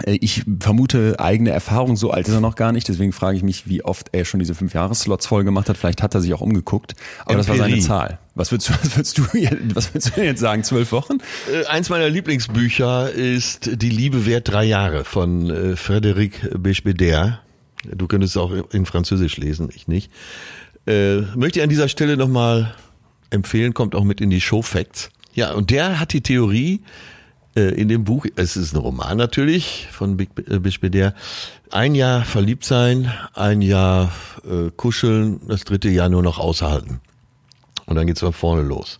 Äh, 0.06 0.18
ich 0.22 0.44
vermute 0.60 1.20
eigene 1.20 1.52
Erfahrung, 1.52 1.96
so 1.96 2.12
alt 2.12 2.28
ist 2.28 2.34
er 2.34 2.42
noch 2.42 2.56
gar 2.56 2.72
nicht, 2.72 2.88
deswegen 2.88 3.12
frage 3.12 3.38
ich 3.38 3.44
mich, 3.44 3.68
wie 3.68 3.84
oft 3.84 4.10
er 4.12 4.26
schon 4.26 4.40
diese 4.40 4.56
fünf 4.56 4.74
Jahresslots 4.74 5.26
voll 5.26 5.44
gemacht 5.44 5.70
hat. 5.70 5.78
Vielleicht 5.78 6.02
hat 6.02 6.16
er 6.16 6.22
sich 6.22 6.34
auch 6.34 6.42
umgeguckt, 6.42 6.96
aber 7.26 7.36
Empirie. 7.36 7.38
das 7.38 7.48
war 7.50 7.70
seine 7.70 7.80
Zahl. 7.80 8.20
Was 8.36 8.52
würdest 8.52 8.70
du, 8.70 8.74
was 8.82 8.96
würdest 8.96 9.18
du, 9.18 9.24
was 9.76 9.94
würdest 9.94 10.18
du 10.18 10.24
jetzt 10.24 10.40
sagen? 10.40 10.64
Zwölf 10.64 10.92
Wochen? 10.92 11.18
Äh, 11.52 11.66
eins 11.66 11.90
meiner 11.90 12.10
Lieblingsbücher 12.10 13.12
ist 13.12 13.82
Die 13.82 13.90
Liebe 13.90 14.26
wert 14.26 14.50
drei 14.50 14.66
Jahre 14.66 15.06
von 15.06 15.50
äh, 15.50 15.74
Frédéric 15.76 16.58
Bechbeder. 16.58 17.42
Du 17.86 18.08
könntest 18.08 18.36
es 18.36 18.42
auch 18.42 18.52
in 18.72 18.86
Französisch 18.86 19.38
lesen, 19.38 19.70
ich 19.74 19.88
nicht. 19.88 20.12
Äh, 20.88 21.22
möchte 21.36 21.60
ich 21.60 21.64
an 21.64 21.70
dieser 21.70 21.90
Stelle 21.90 22.18
nochmal 22.18 22.74
empfehlen, 23.30 23.74
kommt 23.74 23.96
auch 23.96 24.04
mit 24.04 24.22
in 24.22 24.30
die 24.30 24.42
Show 24.42 24.62
Facts. 24.62 25.10
Ja, 25.34 25.54
und 25.54 25.70
der 25.70 26.00
hat 26.00 26.14
die 26.14 26.22
Theorie, 26.22 26.82
äh, 27.56 27.70
in 27.70 27.88
dem 27.88 28.04
Buch, 28.04 28.26
es 28.36 28.56
ist 28.56 28.74
ein 28.74 28.80
Roman 28.80 29.18
natürlich 29.18 29.88
von 29.92 30.20
äh, 30.20 31.12
ein 31.72 31.96
Jahr 31.96 32.26
verliebt 32.26 32.66
sein, 32.66 33.12
ein 33.34 33.62
Jahr 33.62 34.12
äh, 34.44 34.70
kuscheln, 34.76 35.42
das 35.48 35.64
dritte 35.64 35.90
Jahr 35.90 36.10
nur 36.10 36.24
noch 36.24 36.40
aushalten. 36.40 37.00
Und 37.86 37.96
dann 37.96 38.08
geht's 38.08 38.20
von 38.20 38.34
vorne 38.34 38.64
los. 38.64 39.00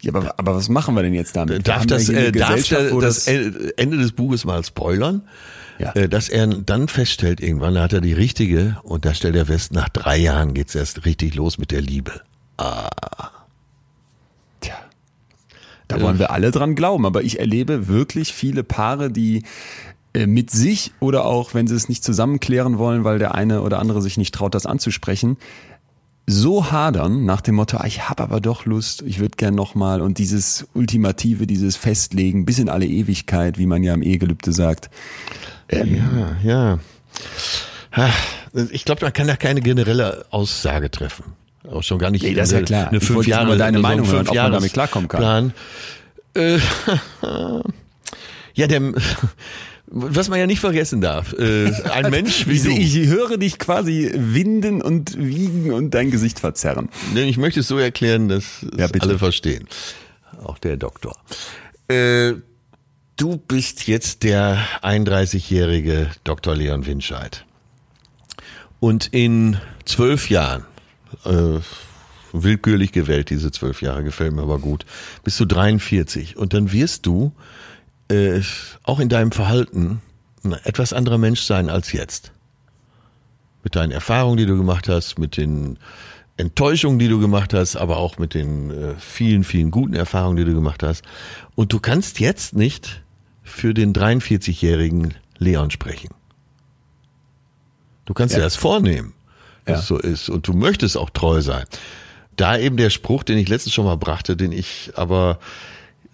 Ja, 0.00 0.14
aber, 0.14 0.34
aber 0.38 0.54
was 0.54 0.68
machen 0.68 0.94
wir 0.94 1.02
denn 1.02 1.14
jetzt 1.14 1.34
damit? 1.34 1.66
Darf, 1.66 1.86
das, 1.86 2.08
äh, 2.08 2.30
darf 2.30 2.62
der, 2.68 2.90
das 2.90 3.26
Ende 3.26 3.96
des 3.96 4.12
Buches 4.12 4.44
mal 4.44 4.62
spoilern? 4.64 5.22
Ja. 5.78 5.92
Äh, 5.92 6.08
dass 6.08 6.28
er 6.28 6.46
dann 6.46 6.88
feststellt, 6.88 7.40
irgendwann 7.40 7.78
hat 7.78 7.92
er 7.92 8.00
die 8.00 8.12
richtige 8.12 8.76
und 8.82 9.04
da 9.04 9.14
stellt 9.14 9.34
er 9.34 9.46
fest, 9.46 9.72
nach 9.72 9.88
drei 9.88 10.18
Jahren 10.18 10.54
geht's 10.54 10.74
erst 10.74 11.04
richtig 11.04 11.34
los 11.34 11.58
mit 11.58 11.70
der 11.70 11.80
Liebe. 11.80 12.20
Ah. 12.58 12.88
Da 15.88 16.00
wollen 16.00 16.18
wir 16.18 16.30
alle 16.30 16.50
dran 16.50 16.74
glauben, 16.74 17.04
aber 17.06 17.22
ich 17.22 17.40
erlebe 17.40 17.88
wirklich 17.88 18.32
viele 18.32 18.64
Paare, 18.64 19.10
die 19.10 19.42
äh, 20.14 20.26
mit 20.26 20.50
sich 20.50 20.92
oder 21.00 21.24
auch, 21.26 21.54
wenn 21.54 21.66
sie 21.66 21.74
es 21.74 21.88
nicht 21.88 22.02
zusammenklären 22.02 22.78
wollen, 22.78 23.04
weil 23.04 23.18
der 23.18 23.34
eine 23.34 23.62
oder 23.62 23.78
andere 23.78 24.00
sich 24.00 24.16
nicht 24.16 24.34
traut, 24.34 24.54
das 24.54 24.66
anzusprechen, 24.66 25.36
so 26.26 26.70
hadern 26.70 27.24
nach 27.24 27.40
dem 27.40 27.56
Motto, 27.56 27.76
ah, 27.76 27.86
ich 27.86 28.08
habe 28.08 28.22
aber 28.22 28.40
doch 28.40 28.64
Lust, 28.64 29.02
ich 29.02 29.18
würde 29.18 29.36
gern 29.36 29.54
nochmal 29.54 30.00
und 30.00 30.18
dieses 30.18 30.66
Ultimative, 30.74 31.46
dieses 31.46 31.76
Festlegen 31.76 32.46
bis 32.46 32.58
in 32.58 32.68
alle 32.68 32.86
Ewigkeit, 32.86 33.58
wie 33.58 33.66
man 33.66 33.82
ja 33.82 33.92
im 33.94 34.02
Ehegelübde 34.02 34.52
sagt. 34.52 34.90
Ähm, 35.68 36.36
ja, 36.42 36.78
ja. 37.94 38.10
Ich 38.70 38.84
glaube, 38.84 39.04
man 39.04 39.12
kann 39.12 39.26
da 39.26 39.36
keine 39.36 39.60
generelle 39.60 40.26
Aussage 40.30 40.90
treffen. 40.90 41.24
Auch 41.70 41.82
schon 41.82 41.98
gar 41.98 42.10
nicht. 42.10 42.22
Nee, 42.22 42.34
das 42.34 42.48
ist 42.48 42.54
ja 42.54 42.62
klar. 42.62 42.88
Eine 42.88 42.98
ich 42.98 43.04
fünf 43.04 43.26
Jahre, 43.26 43.56
deine 43.56 43.78
so 43.78 43.82
Meinung 43.82 44.06
hören, 44.06 44.28
ob 44.28 44.34
man 44.34 44.52
damit 44.52 44.72
klarkommen 44.72 45.08
kann. 45.08 45.20
Plan. 45.20 45.54
Äh, 46.34 46.58
ja, 48.54 48.66
der, 48.66 48.80
was 49.86 50.28
man 50.28 50.38
ja 50.38 50.46
nicht 50.46 50.60
vergessen 50.60 51.00
darf, 51.00 51.32
äh, 51.34 51.70
ein 51.90 52.10
Mensch 52.10 52.46
wie 52.46 52.58
du. 52.58 52.70
Ich 52.70 53.08
höre 53.08 53.36
dich 53.36 53.58
quasi 53.58 54.10
winden 54.14 54.82
und 54.82 55.16
wiegen 55.18 55.72
und 55.72 55.92
dein 55.92 56.10
Gesicht 56.10 56.40
verzerren. 56.40 56.88
Ich 57.14 57.36
möchte 57.36 57.60
es 57.60 57.68
so 57.68 57.78
erklären, 57.78 58.28
dass 58.28 58.64
ja, 58.76 58.88
alle 58.98 59.18
verstehen. 59.18 59.68
Auch 60.42 60.58
der 60.58 60.76
Doktor. 60.76 61.16
Äh, 61.88 62.34
du 63.16 63.36
bist 63.36 63.86
jetzt 63.86 64.22
der 64.22 64.58
31-jährige 64.82 66.10
Dr. 66.24 66.54
Leon 66.54 66.86
Winscheid. 66.86 67.44
Und 68.80 69.08
in 69.12 69.58
zwölf 69.84 70.28
Jahren 70.28 70.64
äh, 71.24 71.60
willkürlich 72.32 72.92
gewählt, 72.92 73.30
diese 73.30 73.52
zwölf 73.52 73.80
Jahre, 73.80 74.02
gefällt 74.02 74.32
mir 74.32 74.42
aber 74.42 74.58
gut. 74.58 74.84
Bist 75.22 75.38
du 75.40 75.44
43 75.44 76.36
und 76.36 76.52
dann 76.52 76.72
wirst 76.72 77.06
du 77.06 77.32
äh, 78.08 78.40
auch 78.82 79.00
in 79.00 79.08
deinem 79.08 79.32
Verhalten 79.32 80.00
ein 80.42 80.52
etwas 80.52 80.92
anderer 80.92 81.18
Mensch 81.18 81.42
sein 81.42 81.70
als 81.70 81.92
jetzt. 81.92 82.32
Mit 83.62 83.76
deinen 83.76 83.92
Erfahrungen, 83.92 84.36
die 84.36 84.46
du 84.46 84.56
gemacht 84.56 84.88
hast, 84.88 85.18
mit 85.18 85.36
den 85.36 85.78
Enttäuschungen, 86.36 86.98
die 86.98 87.08
du 87.08 87.18
gemacht 87.18 87.54
hast, 87.54 87.76
aber 87.76 87.96
auch 87.96 88.18
mit 88.18 88.34
den 88.34 88.70
äh, 88.70 88.94
vielen, 88.98 89.44
vielen 89.44 89.70
guten 89.70 89.94
Erfahrungen, 89.94 90.36
die 90.36 90.44
du 90.44 90.54
gemacht 90.54 90.82
hast. 90.82 91.04
Und 91.54 91.72
du 91.72 91.80
kannst 91.80 92.20
jetzt 92.20 92.54
nicht 92.54 93.02
für 93.42 93.72
den 93.72 93.94
43-jährigen 93.94 95.14
Leon 95.38 95.70
sprechen. 95.70 96.10
Du 98.04 98.12
kannst 98.12 98.34
ja. 98.34 98.40
dir 98.40 98.44
das 98.44 98.56
vornehmen 98.56 99.14
dass 99.64 99.76
ja. 99.76 99.80
es 99.80 99.86
so 99.86 99.98
ist. 99.98 100.28
Und 100.28 100.46
du 100.46 100.52
möchtest 100.52 100.96
auch 100.96 101.10
treu 101.10 101.40
sein. 101.40 101.64
Da 102.36 102.58
eben 102.58 102.76
der 102.76 102.90
Spruch, 102.90 103.22
den 103.22 103.38
ich 103.38 103.48
letztens 103.48 103.74
schon 103.74 103.84
mal 103.84 103.96
brachte, 103.96 104.36
den 104.36 104.52
ich 104.52 104.92
aber 104.96 105.38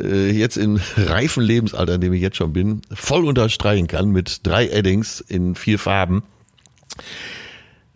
äh, 0.03 0.30
jetzt 0.30 0.57
in 0.57 0.80
reifen 0.96 1.42
Lebensalter, 1.42 1.94
in 1.94 2.01
dem 2.01 2.12
ich 2.12 2.22
jetzt 2.22 2.36
schon 2.36 2.53
bin, 2.53 2.82
voll 2.92 3.24
unterstreichen 3.24 3.86
kann 3.86 4.11
mit 4.11 4.46
drei 4.46 4.68
Eddings 4.68 5.20
in 5.20 5.55
vier 5.55 5.78
Farben. 5.78 6.22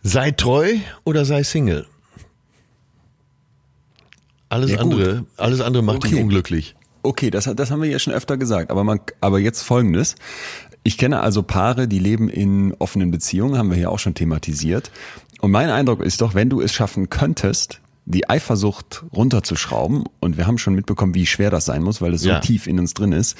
Sei 0.03 0.31
treu 0.31 0.77
oder 1.05 1.25
sei 1.25 1.43
Single. 1.43 1.87
Alles 4.49 4.71
ja, 4.71 4.79
andere, 4.79 5.25
alles 5.37 5.61
andere 5.61 5.83
macht 5.83 5.99
okay. 5.99 6.11
dich 6.11 6.21
unglücklich. 6.21 6.77
Okay, 7.03 7.31
das, 7.31 7.51
das 7.57 7.71
haben 7.71 7.83
wir 7.83 7.89
ja 7.89 7.99
schon 7.99 8.13
öfter 8.13 8.37
gesagt, 8.37 8.71
aber 8.71 8.85
man, 8.85 9.01
aber 9.21 9.39
jetzt 9.39 9.63
folgendes. 9.63 10.15
Ich 10.85 10.99
kenne 10.99 11.21
also 11.21 11.43
Paare, 11.43 11.89
die 11.89 11.99
leben 11.99 12.29
in 12.29 12.75
offenen 12.79 13.11
Beziehungen, 13.11 13.59
haben 13.59 13.71
wir 13.71 13.77
hier 13.77 13.91
auch 13.91 13.99
schon 13.99 14.15
thematisiert. 14.15 14.91
Und 15.41 15.51
mein 15.51 15.71
Eindruck 15.71 16.03
ist 16.03 16.21
doch, 16.21 16.35
wenn 16.35 16.51
du 16.51 16.61
es 16.61 16.73
schaffen 16.73 17.11
könntest, 17.11 17.81
die 18.07 18.29
Eifersucht 18.29 19.05
runterzuschrauben, 19.15 20.05
und 20.21 20.37
wir 20.37 20.47
haben 20.47 20.59
schon 20.59 20.75
mitbekommen, 20.75 21.15
wie 21.15 21.27
schwer 21.27 21.51
das 21.51 21.65
sein 21.65 21.83
muss, 21.83 22.01
weil 22.01 22.15
es 22.15 22.23
so 22.23 22.31
ja. 22.31 22.41
tief 22.41 22.67
in 22.67 22.79
uns 22.79 22.95
drin 22.95 23.13
ist, 23.13 23.37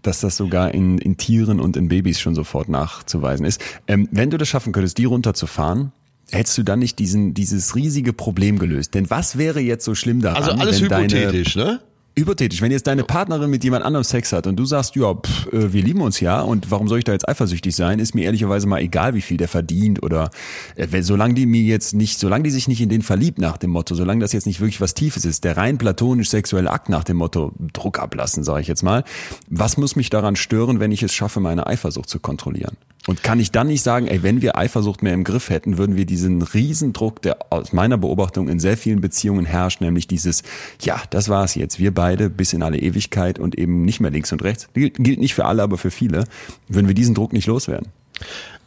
dass 0.00 0.20
das 0.20 0.36
sogar 0.36 0.74
in, 0.74 0.98
in 0.98 1.16
Tieren 1.16 1.60
und 1.60 1.76
in 1.76 1.88
Babys 1.88 2.20
schon 2.20 2.34
sofort 2.34 2.68
nachzuweisen 2.68 3.46
ist. 3.46 3.60
Ähm, 3.86 4.08
wenn 4.10 4.30
du 4.30 4.38
das 4.38 4.48
schaffen 4.48 4.72
könntest, 4.72 4.98
die 4.98 5.04
runterzufahren, 5.04 5.92
hättest 6.30 6.58
du 6.58 6.62
dann 6.62 6.78
nicht 6.78 6.98
diesen, 6.98 7.34
dieses 7.34 7.76
riesige 7.76 8.12
Problem 8.12 8.58
gelöst? 8.58 8.94
Denn 8.94 9.10
was 9.10 9.38
wäre 9.38 9.60
jetzt 9.60 9.84
so 9.84 9.94
schlimm 9.94 10.20
daran? 10.20 10.42
Also 10.42 10.52
alles 10.52 10.80
wenn 10.80 10.88
deine- 10.88 11.04
hypothetisch, 11.04 11.56
ne? 11.56 11.80
Hypothetisch, 12.14 12.60
wenn 12.60 12.70
jetzt 12.70 12.86
deine 12.86 13.04
Partnerin 13.04 13.48
mit 13.48 13.64
jemand 13.64 13.86
anderem 13.86 14.04
Sex 14.04 14.34
hat 14.34 14.46
und 14.46 14.56
du 14.56 14.66
sagst, 14.66 14.96
ja, 14.96 15.14
pff, 15.14 15.46
äh, 15.50 15.72
wir 15.72 15.82
lieben 15.82 16.02
uns 16.02 16.20
ja 16.20 16.42
und 16.42 16.70
warum 16.70 16.86
soll 16.86 16.98
ich 16.98 17.04
da 17.04 17.12
jetzt 17.12 17.26
eifersüchtig 17.26 17.74
sein, 17.74 17.98
ist 17.98 18.14
mir 18.14 18.24
ehrlicherweise 18.24 18.66
mal 18.66 18.80
egal, 18.80 19.14
wie 19.14 19.22
viel 19.22 19.38
der 19.38 19.48
verdient 19.48 20.02
oder 20.02 20.30
äh, 20.76 21.02
solange 21.02 21.32
die 21.32 21.46
mir 21.46 21.62
jetzt 21.62 21.94
nicht, 21.94 22.18
solange 22.18 22.44
die 22.44 22.50
sich 22.50 22.68
nicht 22.68 22.82
in 22.82 22.90
den 22.90 23.00
verliebt 23.00 23.38
nach 23.38 23.56
dem 23.56 23.70
Motto, 23.70 23.94
solange 23.94 24.20
das 24.20 24.32
jetzt 24.32 24.46
nicht 24.46 24.60
wirklich 24.60 24.82
was 24.82 24.92
Tiefes 24.92 25.24
ist, 25.24 25.44
der 25.44 25.56
rein 25.56 25.78
platonisch 25.78 26.28
sexuelle 26.28 26.70
Akt 26.70 26.90
nach 26.90 27.04
dem 27.04 27.16
Motto 27.16 27.52
Druck 27.72 27.98
ablassen, 27.98 28.44
sage 28.44 28.60
ich 28.60 28.68
jetzt 28.68 28.82
mal, 28.82 29.04
was 29.48 29.78
muss 29.78 29.96
mich 29.96 30.10
daran 30.10 30.36
stören, 30.36 30.80
wenn 30.80 30.92
ich 30.92 31.02
es 31.02 31.14
schaffe, 31.14 31.40
meine 31.40 31.66
Eifersucht 31.66 32.10
zu 32.10 32.20
kontrollieren? 32.20 32.76
Und 33.06 33.24
kann 33.24 33.40
ich 33.40 33.50
dann 33.50 33.66
nicht 33.66 33.82
sagen, 33.82 34.06
ey, 34.06 34.22
wenn 34.22 34.42
wir 34.42 34.56
Eifersucht 34.56 35.02
mehr 35.02 35.14
im 35.14 35.24
Griff 35.24 35.50
hätten, 35.50 35.76
würden 35.76 35.96
wir 35.96 36.06
diesen 36.06 36.40
Riesendruck, 36.40 37.20
der 37.22 37.38
aus 37.50 37.72
meiner 37.72 37.98
Beobachtung 37.98 38.48
in 38.48 38.60
sehr 38.60 38.76
vielen 38.76 39.00
Beziehungen 39.00 39.44
herrscht, 39.44 39.80
nämlich 39.80 40.06
dieses, 40.06 40.42
ja, 40.80 41.02
das 41.10 41.28
war's 41.28 41.56
jetzt, 41.56 41.80
wir 41.80 41.92
beide 41.92 42.30
bis 42.30 42.52
in 42.52 42.62
alle 42.62 42.78
Ewigkeit 42.78 43.40
und 43.40 43.58
eben 43.58 43.82
nicht 43.82 43.98
mehr 43.98 44.12
links 44.12 44.30
und 44.30 44.42
rechts, 44.42 44.68
gilt, 44.74 44.98
nicht 44.98 45.34
für 45.34 45.46
alle, 45.46 45.62
aber 45.62 45.78
für 45.78 45.90
viele, 45.90 46.24
würden 46.68 46.86
wir 46.86 46.94
diesen 46.94 47.14
Druck 47.14 47.32
nicht 47.32 47.46
loswerden. 47.46 47.88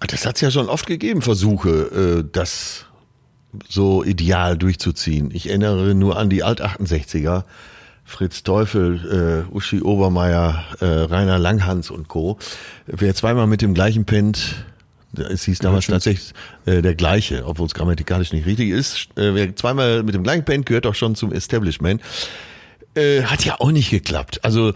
Das 0.01 0.25
hat 0.25 0.35
es 0.35 0.41
ja 0.41 0.51
schon 0.51 0.67
oft 0.67 0.85
gegeben, 0.85 1.21
Versuche, 1.21 2.23
äh, 2.25 2.29
das 2.29 2.85
so 3.69 4.03
ideal 4.03 4.57
durchzuziehen. 4.57 5.31
Ich 5.33 5.47
erinnere 5.47 5.95
nur 5.95 6.17
an 6.17 6.29
die 6.29 6.43
Alt-68er, 6.43 7.45
Fritz 8.05 8.43
Teufel, 8.43 9.45
äh, 9.51 9.53
Uschi 9.53 9.81
Obermeier, 9.81 10.63
äh, 10.79 10.85
Rainer 10.85 11.39
Langhans 11.39 11.89
und 11.89 12.07
Co. 12.07 12.37
Wer 12.85 13.15
zweimal 13.15 13.47
mit 13.47 13.61
dem 13.61 13.73
gleichen 13.73 14.05
pennt, 14.05 14.65
es 15.17 15.43
hieß 15.45 15.59
damals 15.59 15.87
tatsächlich 15.87 16.33
äh, 16.65 16.81
der 16.81 16.95
gleiche, 16.95 17.45
obwohl 17.45 17.65
es 17.65 17.73
grammatikalisch 17.73 18.31
nicht 18.31 18.45
richtig 18.45 18.69
ist. 18.69 19.07
Äh, 19.17 19.33
wer 19.33 19.55
zweimal 19.55 20.03
mit 20.03 20.13
dem 20.13 20.23
gleichen 20.23 20.45
pennt, 20.45 20.65
gehört 20.65 20.85
auch 20.85 20.95
schon 20.95 21.15
zum 21.15 21.31
Establishment. 21.31 22.01
Äh, 22.93 23.23
hat 23.23 23.43
ja 23.43 23.59
auch 23.59 23.71
nicht 23.71 23.89
geklappt. 23.89 24.43
Also 24.43 24.73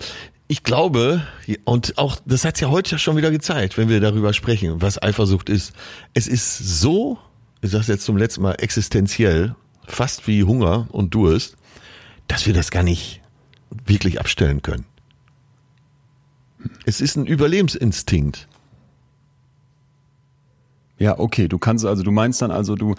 ich 0.47 0.63
glaube, 0.63 1.21
und 1.63 1.97
auch 1.99 2.17
das 2.25 2.43
hat's 2.43 2.59
ja 2.59 2.69
heute 2.69 2.97
schon 2.97 3.15
wieder 3.15 3.29
gezeigt, 3.29 3.77
wenn 3.77 3.87
wir 3.87 3.99
darüber 3.99 4.33
sprechen, 4.33 4.81
was 4.81 5.01
Eifersucht 5.01 5.49
ist. 5.49 5.73
Es 6.15 6.27
ist 6.27 6.57
so, 6.57 7.19
ich 7.61 7.69
sage 7.69 7.85
jetzt 7.87 8.05
zum 8.05 8.17
letzten 8.17 8.41
Mal, 8.41 8.53
existenziell, 8.53 9.55
fast 9.85 10.27
wie 10.27 10.43
Hunger 10.43 10.87
und 10.91 11.13
Durst, 11.13 11.55
dass 12.27 12.45
wir 12.47 12.53
das 12.53 12.71
gar 12.71 12.83
nicht 12.83 13.18
wirklich 13.85 14.19
abstellen 14.19 14.61
können. 14.61 14.85
Es 16.85 17.01
ist 17.01 17.15
ein 17.15 17.25
Überlebensinstinkt. 17.25 18.47
Ja, 20.97 21.17
okay, 21.17 21.47
du 21.47 21.57
kannst 21.57 21.85
also, 21.85 22.03
du 22.03 22.11
meinst 22.11 22.41
dann 22.41 22.51
also, 22.51 22.75
du, 22.75 22.95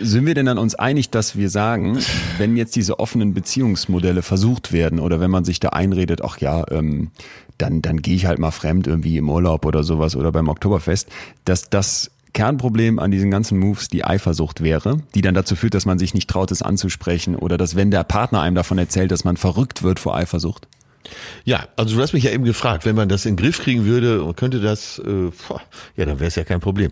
sind 0.00 0.26
wir 0.26 0.34
denn 0.34 0.46
dann 0.46 0.58
uns 0.58 0.74
einig, 0.74 1.10
dass 1.10 1.36
wir 1.36 1.50
sagen, 1.50 1.98
wenn 2.36 2.56
jetzt 2.56 2.74
diese 2.74 2.98
offenen 2.98 3.32
Beziehungsmodelle 3.32 4.22
versucht 4.22 4.72
werden 4.72 4.98
oder 4.98 5.20
wenn 5.20 5.30
man 5.30 5.44
sich 5.44 5.60
da 5.60 5.68
einredet, 5.68 6.20
ach 6.24 6.38
ja, 6.38 6.64
ähm, 6.72 7.12
dann, 7.56 7.80
dann 7.80 8.02
gehe 8.02 8.16
ich 8.16 8.26
halt 8.26 8.40
mal 8.40 8.50
fremd 8.50 8.88
irgendwie 8.88 9.16
im 9.16 9.30
Urlaub 9.30 9.66
oder 9.66 9.84
sowas 9.84 10.16
oder 10.16 10.32
beim 10.32 10.48
Oktoberfest, 10.48 11.08
dass 11.44 11.70
das 11.70 12.10
Kernproblem 12.32 12.98
an 12.98 13.10
diesen 13.10 13.30
ganzen 13.30 13.58
Moves 13.58 13.88
die 13.88 14.04
Eifersucht 14.04 14.62
wäre, 14.62 14.98
die 15.14 15.22
dann 15.22 15.34
dazu 15.34 15.56
führt, 15.56 15.74
dass 15.74 15.86
man 15.86 15.98
sich 15.98 16.14
nicht 16.14 16.28
traut, 16.28 16.50
es 16.50 16.62
anzusprechen 16.62 17.36
oder 17.36 17.56
dass 17.56 17.74
wenn 17.74 17.90
der 17.90 18.04
Partner 18.04 18.40
einem 18.40 18.54
davon 18.54 18.78
erzählt, 18.78 19.10
dass 19.10 19.24
man 19.24 19.36
verrückt 19.36 19.82
wird 19.82 19.98
vor 19.98 20.16
Eifersucht. 20.16 20.68
Ja, 21.44 21.66
also 21.76 21.96
du 21.96 22.02
hast 22.02 22.12
mich 22.12 22.24
ja 22.24 22.30
eben 22.30 22.44
gefragt, 22.44 22.84
wenn 22.84 22.96
man 22.96 23.08
das 23.08 23.24
in 23.24 23.36
den 23.36 23.42
Griff 23.42 23.60
kriegen 23.62 23.84
würde 23.84 24.32
könnte 24.34 24.60
das, 24.60 24.98
äh, 24.98 25.30
boah, 25.48 25.62
ja, 25.96 26.04
dann 26.04 26.20
wäre 26.20 26.28
es 26.28 26.34
ja 26.34 26.44
kein 26.44 26.60
Problem. 26.60 26.90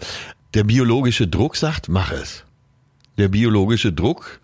Der 0.54 0.64
biologische 0.64 1.28
Druck 1.28 1.56
sagt, 1.56 1.88
mach 1.88 2.12
es. 2.12 2.44
Der 3.18 3.28
biologische 3.28 3.92
Druck 3.92 4.40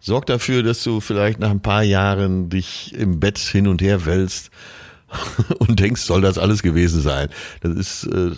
sorgt 0.00 0.28
dafür, 0.28 0.62
dass 0.62 0.82
du 0.84 1.00
vielleicht 1.00 1.40
nach 1.40 1.50
ein 1.50 1.60
paar 1.60 1.82
Jahren 1.82 2.48
dich 2.48 2.94
im 2.94 3.18
Bett 3.18 3.38
hin 3.38 3.66
und 3.66 3.82
her 3.82 4.06
wälzt 4.06 4.50
und 5.58 5.80
denkst, 5.80 6.02
soll 6.02 6.20
das 6.20 6.38
alles 6.38 6.62
gewesen 6.62 7.00
sein. 7.00 7.28
Das 7.60 7.74
ist 7.74 8.04
äh, 8.04 8.32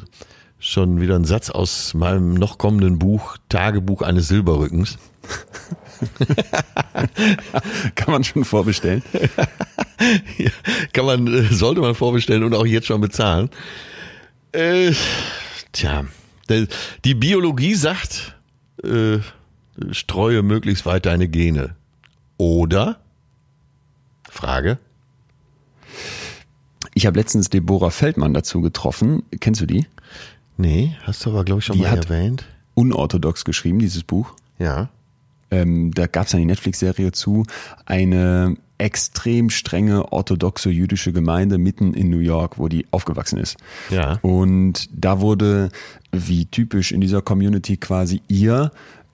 schon 0.59 1.01
wieder 1.01 1.17
ein 1.17 1.25
Satz 1.25 1.51
aus 1.51 1.95
meinem 1.95 2.35
noch 2.35 2.59
kommenden 2.59 2.99
Buch 2.99 3.37
Tagebuch 3.49 4.03
eines 4.03 4.29
Silberrückens. 4.29 4.99
Kann 7.95 8.13
man 8.13 8.25
schon 8.25 8.45
vorbestellen. 8.45 9.03
Ja, 10.39 10.51
kann 10.93 11.07
man, 11.07 11.27
äh, 11.27 11.53
sollte 11.53 11.81
man 11.81 11.97
vorbestellen 11.97 12.45
und 12.45 12.55
auch 12.55 12.65
jetzt 12.65 12.87
schon 12.87 13.01
bezahlen. 13.01 13.51
Äh, 14.53 14.93
tja, 15.73 16.05
die 17.05 17.15
Biologie 17.15 17.75
sagt, 17.75 18.37
äh, 18.85 19.19
streue 19.91 20.43
möglichst 20.43 20.87
weit 20.87 21.07
deine 21.07 21.27
Gene. 21.27 21.75
Oder? 22.37 23.01
Frage. 24.31 24.79
Ich 26.95 27.05
habe 27.05 27.19
letztens 27.19 27.51
Deborah 27.51 27.91
Feldmann 27.91 28.35
dazu 28.35 28.61
getroffen. 28.61 29.25
Kennst 29.41 29.61
du 29.61 29.67
die? 29.67 29.89
Nee, 30.59 30.97
hast 31.03 31.25
du 31.25 31.31
aber, 31.31 31.45
glaube 31.45 31.61
ich, 31.61 31.65
schon 31.65 31.77
Die 31.77 31.83
mal 31.83 31.97
erwähnt. 31.97 32.45
Unorthodox 32.75 33.45
geschrieben, 33.45 33.79
dieses 33.79 34.03
Buch. 34.03 34.35
Ja. 34.59 34.91
Ähm, 35.51 35.93
da 35.95 36.07
gab 36.07 36.27
es 36.27 36.35
eine 36.35 36.45
Netflix-Serie 36.45 37.13
zu, 37.13 37.45
eine 37.87 38.57
extrem 38.77 39.51
strenge 39.51 40.13
orthodoxe 40.13 40.71
jüdische 40.71 41.13
Gemeinde 41.13 41.59
mitten 41.59 41.95
in 41.95 42.11
New 42.11 42.19
York, 42.19 42.59
wo 42.59 42.69
die 42.69 42.87
aufgewachsen 42.91 43.39
ist. 43.39 43.57
Ja. 43.91 44.19
Und 44.23 44.89
da 44.93 45.21
wurde, 45.21 45.71
wie 46.13 46.47
typisch 46.47 46.93
in 46.93 47.01
dieser 47.01 47.23
Community 47.23 47.77
quasi 47.77 48.21
ihr, 48.29 48.73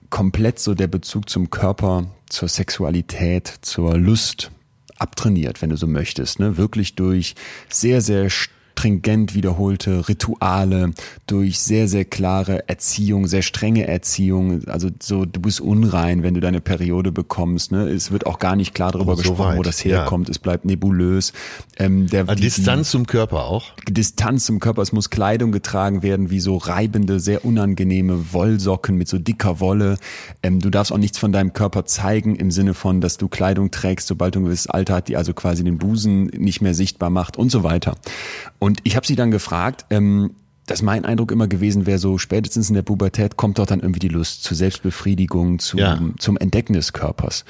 komplett 0.09 0.59
so 0.59 0.73
der 0.73 0.87
Bezug 0.87 1.29
zum 1.29 1.49
Körper, 1.49 2.07
zur 2.27 2.47
Sexualität, 2.47 3.53
zur 3.61 3.97
Lust 3.97 4.51
abtrainiert, 4.97 5.61
wenn 5.61 5.69
du 5.69 5.77
so 5.77 5.87
möchtest. 5.87 6.39
Ne? 6.39 6.57
Wirklich 6.57 6.95
durch 6.95 7.35
sehr, 7.69 8.01
sehr 8.01 8.29
stringent 8.77 9.33
wiederholte 9.33 10.07
Rituale, 10.09 10.91
durch 11.27 11.59
sehr, 11.59 11.87
sehr 11.87 12.03
klare 12.05 12.67
Erziehung, 12.67 13.25
sehr 13.25 13.41
strenge 13.41 13.87
Erziehung. 13.87 14.67
Also 14.67 14.89
so, 15.01 15.25
du 15.25 15.39
bist 15.39 15.61
unrein, 15.61 16.23
wenn 16.23 16.33
du 16.33 16.41
deine 16.41 16.59
Periode 16.61 17.11
bekommst. 17.11 17.71
Ne? 17.71 17.87
Es 17.87 18.11
wird 18.11 18.25
auch 18.25 18.37
gar 18.37 18.55
nicht 18.55 18.73
klar 18.75 18.91
darüber 18.91 19.13
Oh, 19.13 19.15
so 19.15 19.21
gesprochen, 19.21 19.53
wo 19.55 19.59
weit, 19.59 19.65
das 19.67 19.83
ja. 19.83 19.99
herkommt. 20.01 20.29
Es 20.29 20.39
bleibt 20.39 20.65
nebulös. 20.65 21.31
Ähm, 21.77 22.07
der, 22.07 22.25
die- 22.25 22.35
die- 22.35 22.41
Distanz 22.43 22.91
zum 22.91 23.07
Körper 23.07 23.45
auch. 23.45 23.63
Distanz 23.89 24.45
zum 24.45 24.59
Körper. 24.59 24.81
Es 24.81 24.91
muss 24.91 25.09
Kleidung 25.09 25.51
getragen 25.51 26.03
werden, 26.03 26.29
wie 26.29 26.39
so 26.41 26.57
reibende, 26.57 27.19
sehr 27.19 27.45
unangenehme 27.45 28.33
Wollsocken 28.33 28.97
mit 28.97 29.07
so 29.07 29.17
dicker 29.17 29.59
Wolle. 29.61 29.97
Ähm, 30.43 30.59
du 30.59 30.69
darfst 30.69 30.91
auch 30.91 30.97
nichts 30.97 31.17
von 31.17 31.31
deinem 31.31 31.53
Körper 31.53 31.85
zeigen 31.85 32.35
im 32.35 32.51
Sinne 32.51 32.73
von, 32.73 32.99
dass 33.01 33.17
du 33.17 33.29
Kleidung 33.29 33.71
trägst, 33.71 34.07
sobald 34.07 34.35
du 34.35 34.39
ein 34.41 34.45
gewisses 34.45 34.67
Alter 34.67 34.95
hast, 34.95 35.07
die 35.07 35.15
also 35.17 35.33
quasi 35.33 35.63
den 35.63 35.77
Busen 35.77 36.25
nicht 36.25 36.61
mehr 36.61 36.73
sichtbar 36.73 37.09
macht 37.09 37.37
und 37.37 37.49
so 37.51 37.63
weiter. 37.63 37.95
Und 38.59 38.64
ich 38.83 38.95
habe 38.95 39.05
sie 39.05 39.15
dann 39.15 39.31
gefragt, 39.31 39.85
ähm, 39.89 40.31
dass 40.65 40.81
mein 40.81 41.05
Eindruck 41.05 41.31
immer 41.31 41.47
gewesen 41.47 41.85
wäre, 41.85 41.99
so 41.99 42.17
spätestens 42.17 42.69
in 42.69 42.75
der 42.75 42.81
Pubertät 42.81 43.37
kommt 43.37 43.59
dort 43.59 43.71
dann 43.71 43.81
irgendwie 43.81 43.99
die 43.99 44.07
Lust 44.07 44.43
zur 44.43 44.57
Selbstbefriedigung, 44.57 45.59
zum, 45.59 45.79
Ja. 45.79 45.99
zum 46.17 46.37
Entdecken 46.37 46.73
des 46.73 46.91
Körpers. 46.93 47.45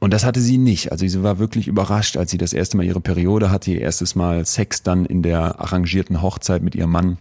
Und 0.00 0.12
das 0.12 0.24
hatte 0.24 0.40
sie 0.40 0.58
nicht. 0.58 0.90
Also 0.90 1.06
sie 1.06 1.22
war 1.22 1.38
wirklich 1.38 1.68
überrascht, 1.68 2.16
als 2.16 2.30
sie 2.30 2.38
das 2.38 2.52
erste 2.52 2.76
Mal 2.76 2.84
ihre 2.84 3.00
Periode 3.00 3.50
hatte, 3.50 3.70
ihr 3.70 3.80
erstes 3.80 4.14
Mal 4.16 4.44
Sex 4.44 4.82
dann 4.82 5.06
in 5.06 5.22
der 5.22 5.60
arrangierten 5.60 6.20
Hochzeit 6.20 6.62
mit 6.62 6.74
ihrem 6.74 6.90
Mann. 6.90 7.18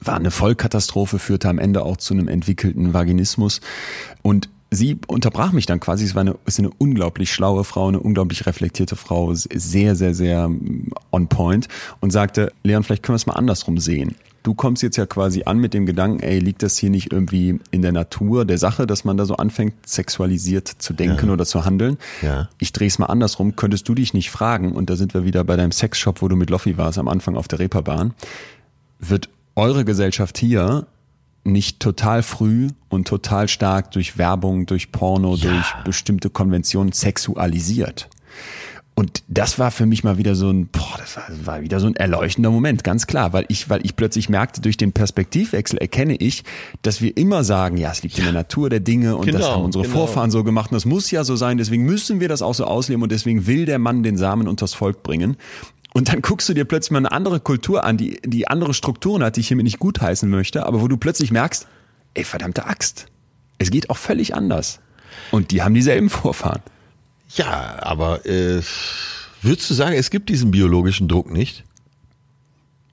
War 0.00 0.16
eine 0.16 0.30
Vollkatastrophe, 0.30 1.18
führte 1.18 1.48
am 1.48 1.58
Ende 1.58 1.82
auch 1.82 1.96
zu 1.96 2.12
einem 2.12 2.28
entwickelten 2.28 2.92
Vaginismus. 2.92 3.60
Und 4.22 4.50
sie 4.74 4.98
unterbrach 5.06 5.52
mich 5.52 5.66
dann 5.66 5.80
quasi. 5.80 6.04
Es 6.04 6.14
war 6.14 6.22
eine, 6.22 6.36
ist 6.46 6.58
eine 6.58 6.70
unglaublich 6.78 7.32
schlaue 7.32 7.64
Frau, 7.64 7.88
eine 7.88 8.00
unglaublich 8.00 8.46
reflektierte 8.46 8.96
Frau, 8.96 9.32
sehr, 9.34 9.96
sehr, 9.96 10.14
sehr 10.14 10.48
mm, 10.48 10.90
on 11.12 11.28
point 11.28 11.68
und 12.00 12.10
sagte, 12.10 12.52
Leon, 12.62 12.82
vielleicht 12.82 13.02
können 13.02 13.14
wir 13.14 13.16
es 13.16 13.26
mal 13.26 13.34
andersrum 13.34 13.78
sehen. 13.78 14.16
Du 14.42 14.52
kommst 14.52 14.82
jetzt 14.82 14.96
ja 14.96 15.06
quasi 15.06 15.44
an 15.44 15.56
mit 15.56 15.72
dem 15.72 15.86
Gedanken, 15.86 16.20
ey, 16.20 16.38
liegt 16.38 16.62
das 16.62 16.76
hier 16.76 16.90
nicht 16.90 17.10
irgendwie 17.10 17.60
in 17.70 17.80
der 17.80 17.92
Natur 17.92 18.44
der 18.44 18.58
Sache, 18.58 18.86
dass 18.86 19.02
man 19.04 19.16
da 19.16 19.24
so 19.24 19.36
anfängt, 19.36 19.74
sexualisiert 19.88 20.68
zu 20.68 20.92
denken 20.92 21.30
oder 21.30 21.46
zu 21.46 21.64
handeln? 21.64 21.96
Ja. 22.20 22.50
Ich 22.58 22.72
drehe 22.72 22.88
es 22.88 22.98
mal 22.98 23.06
andersrum. 23.06 23.56
Könntest 23.56 23.88
du 23.88 23.94
dich 23.94 24.12
nicht 24.12 24.30
fragen, 24.30 24.72
und 24.72 24.90
da 24.90 24.96
sind 24.96 25.14
wir 25.14 25.24
wieder 25.24 25.44
bei 25.44 25.56
deinem 25.56 25.72
Sexshop, 25.72 26.20
wo 26.20 26.28
du 26.28 26.36
mit 26.36 26.50
Loffi 26.50 26.76
warst, 26.76 26.98
am 26.98 27.08
Anfang 27.08 27.36
auf 27.36 27.48
der 27.48 27.58
Reeperbahn, 27.58 28.12
wird 28.98 29.30
eure 29.56 29.86
Gesellschaft 29.86 30.36
hier 30.36 30.86
nicht 31.44 31.80
total 31.80 32.22
früh 32.22 32.68
und 32.88 33.06
total 33.06 33.48
stark 33.48 33.90
durch 33.92 34.18
Werbung, 34.18 34.66
durch 34.66 34.92
Porno, 34.92 35.36
durch 35.36 35.74
bestimmte 35.84 36.30
Konventionen 36.30 36.92
sexualisiert? 36.92 38.08
Und 38.96 39.24
das 39.26 39.58
war 39.58 39.72
für 39.72 39.86
mich 39.86 40.04
mal 40.04 40.18
wieder 40.18 40.36
so 40.36 40.50
ein, 40.50 40.68
boah, 40.68 40.94
das 40.98 41.16
war, 41.16 41.24
war 41.44 41.62
wieder 41.62 41.80
so 41.80 41.88
ein 41.88 41.96
erleuchtender 41.96 42.50
Moment, 42.50 42.84
ganz 42.84 43.08
klar, 43.08 43.32
weil 43.32 43.44
ich, 43.48 43.68
weil 43.68 43.84
ich 43.84 43.96
plötzlich 43.96 44.28
merkte, 44.28 44.60
durch 44.60 44.76
den 44.76 44.92
Perspektivwechsel 44.92 45.78
erkenne 45.78 46.14
ich, 46.14 46.44
dass 46.82 47.00
wir 47.00 47.16
immer 47.16 47.42
sagen, 47.42 47.76
ja, 47.76 47.90
es 47.90 48.04
liegt 48.04 48.18
in 48.18 48.24
der 48.24 48.32
Natur 48.32 48.70
der 48.70 48.78
Dinge 48.78 49.16
und 49.16 49.26
das 49.26 49.34
Genau, 49.34 49.54
haben 49.54 49.64
unsere 49.64 49.82
genau. 49.82 49.96
Vorfahren 49.96 50.30
so 50.30 50.44
gemacht 50.44 50.70
und 50.70 50.76
das 50.76 50.84
muss 50.84 51.10
ja 51.10 51.24
so 51.24 51.34
sein, 51.34 51.58
deswegen 51.58 51.84
müssen 51.84 52.20
wir 52.20 52.28
das 52.28 52.40
auch 52.40 52.54
so 52.54 52.66
ausleben 52.66 53.02
und 53.02 53.10
deswegen 53.10 53.48
will 53.48 53.66
der 53.66 53.80
Mann 53.80 54.04
den 54.04 54.16
Samen 54.16 54.46
unters 54.46 54.74
Volk 54.74 55.02
bringen. 55.02 55.36
Und 55.96 56.08
dann 56.08 56.22
guckst 56.22 56.48
du 56.48 56.54
dir 56.54 56.64
plötzlich 56.64 56.90
mal 56.90 56.98
eine 56.98 57.12
andere 57.12 57.38
Kultur 57.38 57.84
an, 57.84 57.96
die, 57.96 58.20
die 58.24 58.48
andere 58.48 58.74
Strukturen 58.74 59.22
hat, 59.22 59.36
die 59.36 59.40
ich 59.40 59.48
hiermit 59.48 59.64
nicht 59.64 59.78
gutheißen 59.78 60.28
möchte, 60.28 60.66
aber 60.66 60.80
wo 60.80 60.88
du 60.88 60.96
plötzlich 60.96 61.30
merkst, 61.30 61.68
ey, 62.14 62.24
verdammte 62.24 62.66
Axt. 62.66 63.06
Es 63.58 63.70
geht 63.70 63.90
auch 63.90 63.96
völlig 63.96 64.34
anders. 64.34 64.80
Und 65.30 65.52
die 65.52 65.62
haben 65.62 65.72
dieselben 65.72 66.10
Vorfahren. 66.10 66.62
Ja, 67.36 67.76
aber 67.80 68.26
äh, 68.26 68.60
würdest 69.40 69.70
du 69.70 69.74
sagen, 69.74 69.94
es 69.94 70.10
gibt 70.10 70.28
diesen 70.30 70.50
biologischen 70.50 71.06
Druck 71.06 71.30
nicht? 71.30 71.62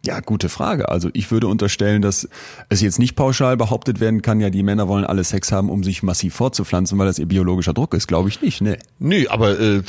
Ja, 0.03 0.19
gute 0.19 0.49
Frage. 0.49 0.89
Also 0.89 1.09
ich 1.13 1.29
würde 1.29 1.47
unterstellen, 1.47 2.01
dass 2.01 2.27
es 2.69 2.81
jetzt 2.81 2.97
nicht 2.97 3.15
pauschal 3.15 3.55
behauptet 3.55 3.99
werden 3.99 4.23
kann, 4.23 4.39
ja, 4.39 4.49
die 4.49 4.63
Männer 4.63 4.87
wollen 4.87 5.05
alle 5.05 5.23
Sex 5.23 5.51
haben, 5.51 5.69
um 5.69 5.83
sich 5.83 6.01
massiv 6.01 6.33
fortzupflanzen, 6.33 6.97
weil 6.97 7.05
das 7.05 7.19
ihr 7.19 7.27
biologischer 7.27 7.73
Druck 7.73 7.93
ist. 7.93 8.07
Glaube 8.07 8.29
ich 8.29 8.41
nicht, 8.41 8.61
ne. 8.61 8.79
Nee, 8.97 9.27
aber 9.27 9.59
äh, 9.59 9.83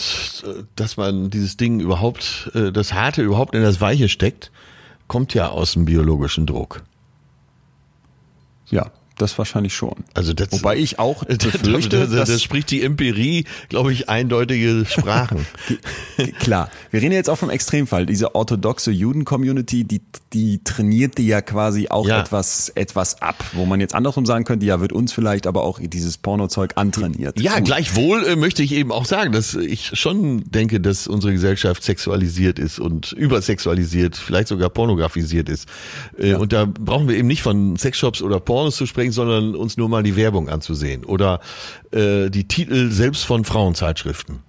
dass 0.76 0.98
man 0.98 1.30
dieses 1.30 1.56
Ding 1.56 1.80
überhaupt, 1.80 2.50
äh, 2.54 2.72
das 2.72 2.92
Harte 2.92 3.22
überhaupt 3.22 3.54
in 3.54 3.62
das 3.62 3.80
Weiche 3.80 4.10
steckt, 4.10 4.50
kommt 5.08 5.32
ja 5.32 5.48
aus 5.48 5.72
dem 5.72 5.86
biologischen 5.86 6.44
Druck. 6.44 6.82
Ja, 8.68 8.90
das 9.22 9.38
wahrscheinlich 9.38 9.74
schon. 9.74 9.94
Also 10.14 10.32
das, 10.34 10.52
Wobei 10.52 10.76
ich 10.76 10.98
auch 10.98 11.24
befürchte, 11.24 12.00
das, 12.00 12.10
das, 12.10 12.28
das 12.28 12.42
spricht 12.42 12.70
die 12.70 12.82
Empirie, 12.82 13.44
glaube 13.68 13.92
ich, 13.92 14.08
eindeutige 14.08 14.84
Sprachen. 14.88 15.46
Klar, 16.40 16.70
wir 16.90 17.00
reden 17.00 17.12
jetzt 17.12 17.30
auch 17.30 17.38
vom 17.38 17.50
Extremfall. 17.50 18.06
Diese 18.06 18.34
orthodoxe 18.34 18.90
Juden-Community, 18.90 19.84
die, 19.84 20.00
die 20.32 20.62
trainiert 20.62 21.18
die 21.18 21.26
ja 21.26 21.40
quasi 21.40 21.88
auch 21.88 22.06
Ja. 22.06 22.20
etwas, 22.20 22.68
etwas 22.74 23.22
ab, 23.22 23.42
wo 23.52 23.64
man 23.64 23.80
jetzt 23.80 23.94
andersrum 23.94 24.26
sagen 24.26 24.44
könnte, 24.44 24.66
ja, 24.66 24.80
wird 24.80 24.92
uns 24.92 25.12
vielleicht 25.12 25.46
aber 25.46 25.62
auch 25.64 25.78
dieses 25.82 26.18
Pornozeug 26.18 26.72
antrainiert. 26.76 27.40
Ja, 27.40 27.56
Gut. 27.56 27.64
gleichwohl 27.66 28.24
äh, 28.24 28.36
möchte 28.36 28.62
ich 28.62 28.72
eben 28.72 28.92
auch 28.92 29.04
sagen, 29.06 29.32
dass 29.32 29.54
ich 29.54 29.92
schon 29.98 30.44
denke, 30.50 30.80
dass 30.80 31.06
unsere 31.06 31.32
Gesellschaft 31.32 31.82
sexualisiert 31.82 32.58
ist 32.58 32.78
und 32.78 33.12
übersexualisiert, 33.12 34.16
vielleicht 34.16 34.48
sogar 34.48 34.70
pornografisiert 34.70 35.48
ist. 35.48 35.68
Äh, 36.18 36.34
Und 36.34 36.52
da 36.52 36.64
brauchen 36.66 37.08
wir 37.08 37.16
eben 37.16 37.28
nicht 37.28 37.42
von 37.42 37.76
Sexshops 37.76 38.22
oder 38.22 38.40
Pornos 38.40 38.76
zu 38.76 38.86
sprechen, 38.86 39.11
sondern 39.12 39.54
uns 39.54 39.76
nur 39.76 39.88
mal 39.88 40.02
die 40.02 40.16
Werbung 40.16 40.48
anzusehen 40.48 41.04
oder 41.04 41.40
äh, 41.92 42.30
die 42.30 42.48
Titel 42.48 42.90
selbst 42.90 43.24
von 43.24 43.44
Frauenzeitschriften. 43.44 44.40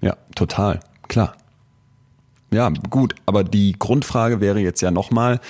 Ja, 0.00 0.16
total, 0.34 0.80
klar. 1.08 1.36
Ja, 2.50 2.70
gut, 2.70 3.14
aber 3.26 3.44
die 3.44 3.74
Grundfrage 3.78 4.40
wäre 4.40 4.60
jetzt 4.60 4.80
ja 4.80 4.90
nochmal, 4.90 5.40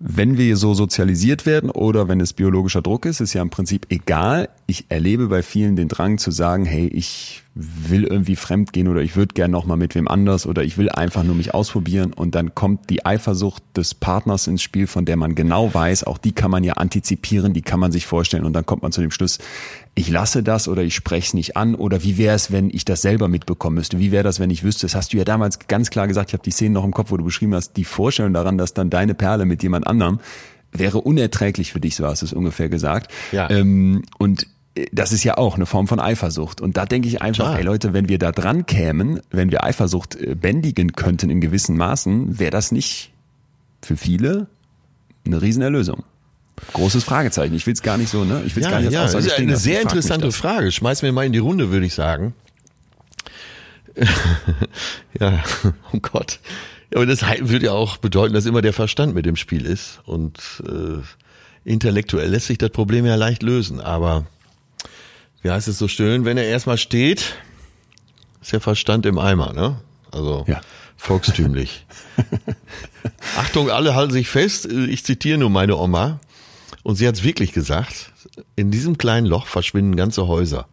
wenn 0.00 0.36
wir 0.36 0.56
so 0.56 0.74
sozialisiert 0.74 1.46
werden 1.46 1.70
oder 1.70 2.08
wenn 2.08 2.20
es 2.20 2.32
biologischer 2.32 2.82
Druck 2.82 3.06
ist, 3.06 3.20
ist 3.20 3.34
ja 3.34 3.42
im 3.42 3.50
Prinzip 3.50 3.86
egal. 3.90 4.48
Ich 4.66 4.86
erlebe 4.88 5.28
bei 5.28 5.42
vielen 5.42 5.76
den 5.76 5.88
Drang 5.88 6.18
zu 6.18 6.30
sagen, 6.30 6.64
hey, 6.64 6.88
ich 6.88 7.43
will 7.54 8.02
irgendwie 8.02 8.34
fremd 8.34 8.72
gehen 8.72 8.88
oder 8.88 9.00
ich 9.00 9.14
würde 9.14 9.32
gern 9.32 9.52
noch 9.52 9.64
mal 9.64 9.76
mit 9.76 9.94
wem 9.94 10.08
anders 10.08 10.44
oder 10.44 10.64
ich 10.64 10.76
will 10.76 10.88
einfach 10.88 11.22
nur 11.22 11.36
mich 11.36 11.54
ausprobieren 11.54 12.12
und 12.12 12.34
dann 12.34 12.54
kommt 12.56 12.90
die 12.90 13.06
Eifersucht 13.06 13.62
des 13.76 13.94
Partners 13.94 14.48
ins 14.48 14.60
Spiel, 14.60 14.88
von 14.88 15.04
der 15.04 15.16
man 15.16 15.36
genau 15.36 15.72
weiß, 15.72 16.02
auch 16.04 16.18
die 16.18 16.32
kann 16.32 16.50
man 16.50 16.64
ja 16.64 16.74
antizipieren, 16.74 17.52
die 17.52 17.62
kann 17.62 17.78
man 17.78 17.92
sich 17.92 18.06
vorstellen 18.06 18.44
und 18.44 18.54
dann 18.54 18.66
kommt 18.66 18.82
man 18.82 18.90
zu 18.90 19.00
dem 19.00 19.12
Schluss, 19.12 19.38
ich 19.94 20.10
lasse 20.10 20.42
das 20.42 20.66
oder 20.66 20.82
ich 20.82 20.96
spreche 20.96 21.28
es 21.28 21.34
nicht 21.34 21.56
an 21.56 21.76
oder 21.76 22.02
wie 22.02 22.18
wäre 22.18 22.34
es, 22.34 22.50
wenn 22.50 22.70
ich 22.70 22.84
das 22.84 23.02
selber 23.02 23.28
mitbekommen 23.28 23.76
müsste? 23.76 24.00
Wie 24.00 24.10
wäre 24.10 24.24
das, 24.24 24.40
wenn 24.40 24.50
ich 24.50 24.64
wüsste? 24.64 24.86
Das 24.86 24.96
hast 24.96 25.12
du 25.12 25.18
ja 25.18 25.24
damals 25.24 25.60
ganz 25.68 25.90
klar 25.90 26.08
gesagt, 26.08 26.30
ich 26.30 26.34
habe 26.34 26.42
die 26.42 26.50
Szene 26.50 26.74
noch 26.74 26.84
im 26.84 26.92
Kopf, 26.92 27.12
wo 27.12 27.16
du 27.16 27.24
beschrieben 27.24 27.54
hast, 27.54 27.76
die 27.76 27.84
Vorstellung 27.84 28.32
daran, 28.32 28.58
dass 28.58 28.74
dann 28.74 28.90
deine 28.90 29.14
Perle 29.14 29.44
mit 29.44 29.62
jemand 29.62 29.86
anderem 29.86 30.18
wäre 30.72 31.00
unerträglich 31.00 31.72
für 31.72 31.78
dich, 31.78 31.94
so 31.94 32.04
hast 32.04 32.22
du 32.22 32.26
es 32.26 32.32
ungefähr 32.32 32.68
gesagt. 32.68 33.12
Ja. 33.30 33.48
Ähm, 33.48 34.02
und 34.18 34.48
das 34.92 35.12
ist 35.12 35.22
ja 35.24 35.36
auch 35.38 35.54
eine 35.54 35.66
Form 35.66 35.86
von 35.86 36.00
Eifersucht. 36.00 36.60
Und 36.60 36.76
da 36.76 36.84
denke 36.84 37.08
ich 37.08 37.22
einfach, 37.22 37.44
Klar. 37.46 37.58
ey 37.58 37.64
Leute, 37.64 37.92
wenn 37.92 38.08
wir 38.08 38.18
da 38.18 38.32
dran 38.32 38.66
kämen, 38.66 39.20
wenn 39.30 39.50
wir 39.50 39.64
Eifersucht 39.64 40.16
äh, 40.16 40.34
bändigen 40.34 40.92
könnten 40.92 41.30
in 41.30 41.40
gewissen 41.40 41.76
Maßen, 41.76 42.38
wäre 42.38 42.50
das 42.50 42.72
nicht 42.72 43.12
für 43.82 43.96
viele 43.96 44.48
eine 45.26 45.40
Riesenerlösung. 45.40 46.02
Großes 46.72 47.04
Fragezeichen. 47.04 47.54
Ich 47.54 47.66
will 47.66 47.74
es 47.74 47.82
gar 47.82 47.96
nicht 47.98 48.10
so, 48.10 48.24
ne? 48.24 48.42
Ich 48.46 48.56
will 48.56 48.62
es 48.62 48.70
gar 48.70 48.80
Ja, 48.80 48.88
nicht 48.88 48.98
als 48.98 49.12
ja, 49.12 49.18
das 49.18 49.26
ist 49.26 49.38
eine 49.38 49.56
sehr 49.56 49.82
interessante. 49.82 50.30
Frage. 50.32 50.70
Schmeiß 50.70 51.02
mir 51.02 51.12
mal 51.12 51.26
in 51.26 51.32
die 51.32 51.38
Runde, 51.38 51.70
würde 51.70 51.86
ich 51.86 51.94
sagen. 51.94 52.34
ja, 55.20 55.42
oh 55.92 55.98
Gott. 56.00 56.40
Ja, 56.92 56.98
aber 56.98 57.06
das 57.06 57.22
würde 57.22 57.66
ja 57.66 57.72
auch 57.72 57.96
bedeuten, 57.96 58.34
dass 58.34 58.46
immer 58.46 58.62
der 58.62 58.72
Verstand 58.72 59.14
mit 59.14 59.26
dem 59.26 59.36
Spiel 59.36 59.66
ist. 59.66 60.00
Und 60.04 60.62
äh, 60.66 61.02
intellektuell 61.64 62.30
lässt 62.30 62.46
sich 62.46 62.58
das 62.58 62.70
Problem 62.70 63.04
ja 63.06 63.14
leicht 63.16 63.42
lösen. 63.42 63.80
Aber 63.80 64.26
wie 65.44 65.50
heißt 65.50 65.68
es 65.68 65.78
so 65.78 65.88
schön, 65.88 66.24
wenn 66.24 66.38
er 66.38 66.46
erstmal 66.46 66.78
steht, 66.78 67.34
ist 68.40 68.52
der 68.52 68.60
Verstand 68.60 69.04
im 69.04 69.18
Eimer, 69.18 69.52
ne? 69.52 69.76
Also 70.10 70.44
Ja. 70.48 70.60
volkstümlich. 70.96 71.84
Achtung, 73.36 73.70
alle 73.70 73.94
halten 73.94 74.12
sich 74.14 74.28
fest. 74.28 74.64
Ich 74.66 75.04
zitiere 75.04 75.36
nur 75.38 75.50
meine 75.50 75.76
Oma. 75.76 76.18
Und 76.82 76.96
sie 76.96 77.06
hat 77.06 77.16
es 77.16 77.24
wirklich 77.24 77.52
gesagt. 77.52 78.10
In 78.56 78.70
diesem 78.70 78.96
kleinen 78.96 79.26
Loch 79.26 79.46
verschwinden 79.46 79.96
ganze 79.96 80.26
Häuser. 80.26 80.66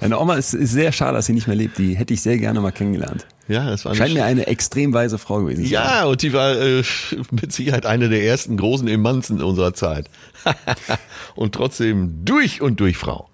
Deine 0.00 0.18
Oma 0.20 0.34
ist, 0.34 0.52
ist 0.52 0.72
sehr 0.72 0.92
schade, 0.92 1.14
dass 1.14 1.26
sie 1.26 1.32
nicht 1.32 1.46
mehr 1.46 1.56
lebt. 1.56 1.78
Die 1.78 1.96
hätte 1.96 2.12
ich 2.12 2.20
sehr 2.20 2.36
gerne 2.38 2.60
mal 2.60 2.70
kennengelernt. 2.72 3.26
Ja, 3.48 3.70
das 3.70 3.84
war 3.84 3.94
Scheint 3.94 4.14
mir 4.14 4.24
eine 4.24 4.46
extrem 4.46 4.92
weise 4.92 5.18
Frau 5.18 5.40
gewesen 5.40 5.64
zu 5.64 5.70
sein. 5.70 5.72
Ja, 5.72 6.04
und 6.06 6.22
die 6.22 6.32
war 6.32 6.60
äh, 6.60 6.82
mit 7.30 7.52
Sicherheit 7.52 7.86
eine 7.86 8.08
der 8.08 8.24
ersten 8.24 8.56
großen 8.56 8.88
Emanzen 8.88 9.40
unserer 9.42 9.72
Zeit. 9.72 10.10
und 11.36 11.54
trotzdem 11.54 12.24
durch 12.24 12.60
und 12.60 12.80
durch 12.80 12.96
Frau. 12.96 13.28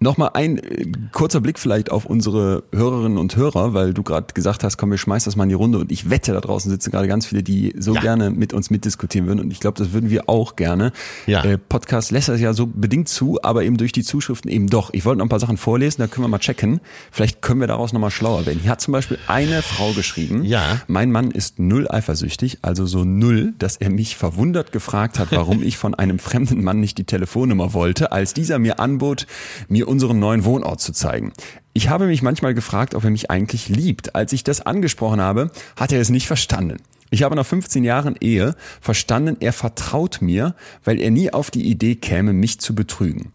Nochmal 0.00 0.30
ein 0.34 0.58
äh, 0.58 0.86
kurzer 1.12 1.40
Blick 1.40 1.58
vielleicht 1.58 1.90
auf 1.90 2.04
unsere 2.06 2.62
Hörerinnen 2.72 3.18
und 3.18 3.34
Hörer, 3.36 3.74
weil 3.74 3.92
du 3.94 4.02
gerade 4.02 4.32
gesagt 4.32 4.62
hast, 4.62 4.76
komm, 4.76 4.90
wir 4.90 4.98
schmeißen 4.98 5.28
das 5.30 5.36
mal 5.36 5.42
in 5.44 5.48
die 5.48 5.54
Runde 5.56 5.78
und 5.78 5.90
ich 5.90 6.08
wette, 6.08 6.32
da 6.32 6.40
draußen 6.40 6.70
sitzen 6.70 6.90
gerade 6.92 7.08
ganz 7.08 7.26
viele, 7.26 7.42
die 7.42 7.74
so 7.78 7.94
Ja. 7.94 8.00
gerne 8.00 8.30
mit 8.30 8.52
uns 8.52 8.70
mitdiskutieren 8.70 9.26
würden 9.26 9.40
und 9.40 9.50
ich 9.50 9.58
glaube, 9.60 9.76
das 9.78 9.92
würden 9.92 10.08
wir 10.10 10.28
auch 10.28 10.54
gerne. 10.56 10.92
Ja. 11.26 11.42
Äh, 11.44 11.58
Podcast 11.58 12.10
lässt 12.12 12.28
das 12.28 12.40
ja 12.40 12.52
so 12.52 12.66
bedingt 12.66 13.08
zu, 13.08 13.38
aber 13.42 13.64
eben 13.64 13.76
durch 13.76 13.90
die 13.92 14.04
Zuschriften 14.04 14.50
eben 14.50 14.68
doch. 14.68 14.90
Ich 14.92 15.04
wollte 15.04 15.18
noch 15.18 15.26
ein 15.26 15.30
paar 15.30 15.40
Sachen 15.40 15.56
vorlesen, 15.56 16.00
da 16.00 16.06
können 16.06 16.24
wir 16.24 16.28
mal 16.28 16.38
checken. 16.38 16.80
Vielleicht 17.10 17.42
können 17.42 17.58
wir 17.60 17.66
daraus 17.66 17.92
nochmal 17.92 18.10
schlauer 18.12 18.46
werden. 18.46 18.60
Hier 18.60 18.70
hat 18.70 18.80
zum 18.80 18.92
Beispiel 18.92 19.18
eine 19.26 19.62
Frau 19.62 19.92
geschrieben, 19.92 20.44
Ja. 20.44 20.80
mein 20.86 21.10
Mann 21.10 21.30
ist 21.32 21.58
null 21.58 21.88
eifersüchtig, 21.90 22.58
also 22.62 22.86
so 22.86 23.04
null, 23.04 23.54
dass 23.58 23.76
er 23.76 23.90
mich 23.90 24.16
verwundert 24.16 24.70
gefragt 24.70 25.18
hat, 25.18 25.32
warum 25.32 25.62
ich 25.62 25.76
von 25.76 25.94
einem 25.96 26.18
fremden 26.20 26.62
Mann 26.62 26.78
nicht 26.78 26.98
die 26.98 27.04
Telefonnummer 27.04 27.72
wollte, 27.74 28.12
als 28.12 28.32
dieser 28.34 28.58
mir 28.60 28.78
anbot, 28.78 29.26
mir 29.68 29.87
unseren 29.88 30.18
neuen 30.18 30.44
Wohnort 30.44 30.80
zu 30.80 30.92
zeigen. 30.92 31.32
Ich 31.72 31.88
habe 31.88 32.06
mich 32.06 32.22
manchmal 32.22 32.54
gefragt, 32.54 32.94
ob 32.94 33.04
er 33.04 33.10
mich 33.10 33.30
eigentlich 33.30 33.68
liebt. 33.68 34.14
Als 34.14 34.32
ich 34.32 34.44
das 34.44 34.60
angesprochen 34.60 35.20
habe, 35.20 35.50
hat 35.76 35.92
er 35.92 36.00
es 36.00 36.10
nicht 36.10 36.26
verstanden. 36.26 36.78
Ich 37.10 37.22
habe 37.22 37.36
nach 37.36 37.46
15 37.46 37.84
Jahren 37.84 38.16
Ehe 38.20 38.54
verstanden, 38.80 39.36
er 39.40 39.52
vertraut 39.52 40.20
mir, 40.20 40.54
weil 40.84 41.00
er 41.00 41.10
nie 41.10 41.32
auf 41.32 41.50
die 41.50 41.66
Idee 41.66 41.94
käme, 41.94 42.32
mich 42.32 42.60
zu 42.60 42.74
betrügen. 42.74 43.32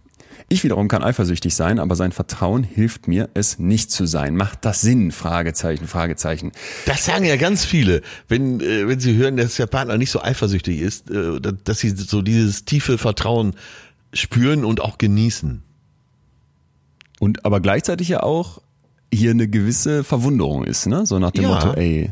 Ich 0.50 0.64
wiederum 0.64 0.88
kann 0.88 1.04
eifersüchtig 1.04 1.56
sein, 1.56 1.80
aber 1.80 1.96
sein 1.96 2.12
Vertrauen 2.12 2.64
hilft 2.64 3.08
mir, 3.08 3.30
es 3.34 3.60
nicht 3.60 3.92
zu 3.92 4.06
sein. 4.06 4.36
Macht 4.36 4.66
das 4.66 4.82
Sinn? 4.82 5.12
Fragezeichen, 5.12 5.88
Fragezeichen. 5.88 6.52
Das 6.86 7.06
sagen 7.06 7.26
ja 7.26 7.38
ganz 7.38 7.66
viele, 7.66 8.02
wenn, 8.28 8.60
äh, 8.60 8.88
wenn 8.88 9.00
sie 9.00 9.16
hören, 9.16 9.38
dass 9.38 9.56
der 9.56 9.68
Partner 9.68 9.98
nicht 9.98 10.12
so 10.12 10.22
eifersüchtig 10.22 10.82
ist, 10.82 11.10
äh, 11.10 11.40
dass 11.42 11.80
sie 11.80 11.90
so 11.90 12.22
dieses 12.22 12.66
tiefe 12.66 12.98
Vertrauen 12.98 13.56
spüren 14.14 14.64
und 14.64 14.82
auch 14.82 14.98
genießen. 14.98 15.64
Und 17.24 17.46
aber 17.46 17.62
gleichzeitig 17.62 18.10
ja 18.10 18.22
auch 18.22 18.60
hier 19.14 19.32
eine 19.32 19.48
gewisse 19.48 20.04
Verwunderung 20.04 20.66
ist, 20.66 20.88
ne? 20.88 21.06
So 21.06 21.20
nach 21.20 21.32
dem 21.32 21.44
Ja. 21.44 21.50
Motto, 21.52 21.72
ey, 21.74 22.10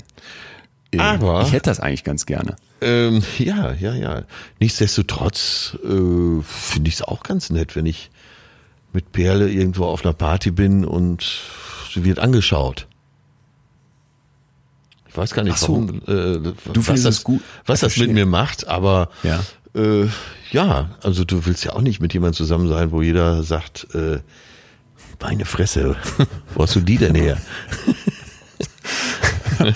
ey 0.92 1.00
Aber- 1.02 1.42
ich 1.42 1.52
hätte 1.52 1.70
das 1.70 1.82
eigentlich 1.82 2.06
ganz 2.06 2.26
gerne. 2.26 2.56
Ähm, 2.80 3.22
ja, 3.38 3.74
ja, 3.74 3.94
ja. 3.94 4.24
Nichtsdestotrotz 4.62 5.78
äh, 5.84 6.42
finde 6.44 6.88
ich 6.88 6.94
es 6.96 7.02
auch 7.02 7.24
ganz 7.24 7.50
nett, 7.50 7.76
wenn 7.76 7.86
ich 7.86 8.10
mit 8.94 9.12
Perle 9.12 9.50
irgendwo 9.52 9.84
auf 9.86 10.06
einer 10.06 10.14
Party 10.14 10.52
bin 10.52 10.86
und 10.86 11.26
sie 11.94 12.06
wird 12.06 12.20
angeschaut. 12.20 12.88
Ich 15.10 15.18
weiß 15.18 15.34
gar 15.34 15.44
nicht, 15.44 15.58
so. 15.58 15.68
warum, 15.74 16.02
äh, 16.08 16.54
was, 16.74 17.04
das, 17.04 17.24
gut? 17.26 17.42
was 17.66 17.82
das 17.82 17.98
mit 17.98 18.12
mir 18.14 18.26
macht, 18.26 18.68
aber 18.68 19.10
Ja. 19.24 19.42
äh, 19.76 20.08
ja, 20.52 20.92
also 21.04 21.26
du 21.26 21.46
willst 21.46 21.66
ja 21.66 21.74
auch 21.74 21.82
nicht 21.82 22.00
mit 22.00 22.14
jemandem 22.14 22.38
zusammen 22.38 22.70
sein, 22.70 22.92
wo 22.92 23.02
jeder 23.02 23.44
sagt, 23.44 23.88
äh, 23.94 24.20
meine 25.22 25.46
Fresse, 25.46 25.96
wo 26.54 26.64
hast 26.64 26.76
du 26.76 26.82
die 26.82 26.98
denn 26.98 27.16
her? 27.16 27.38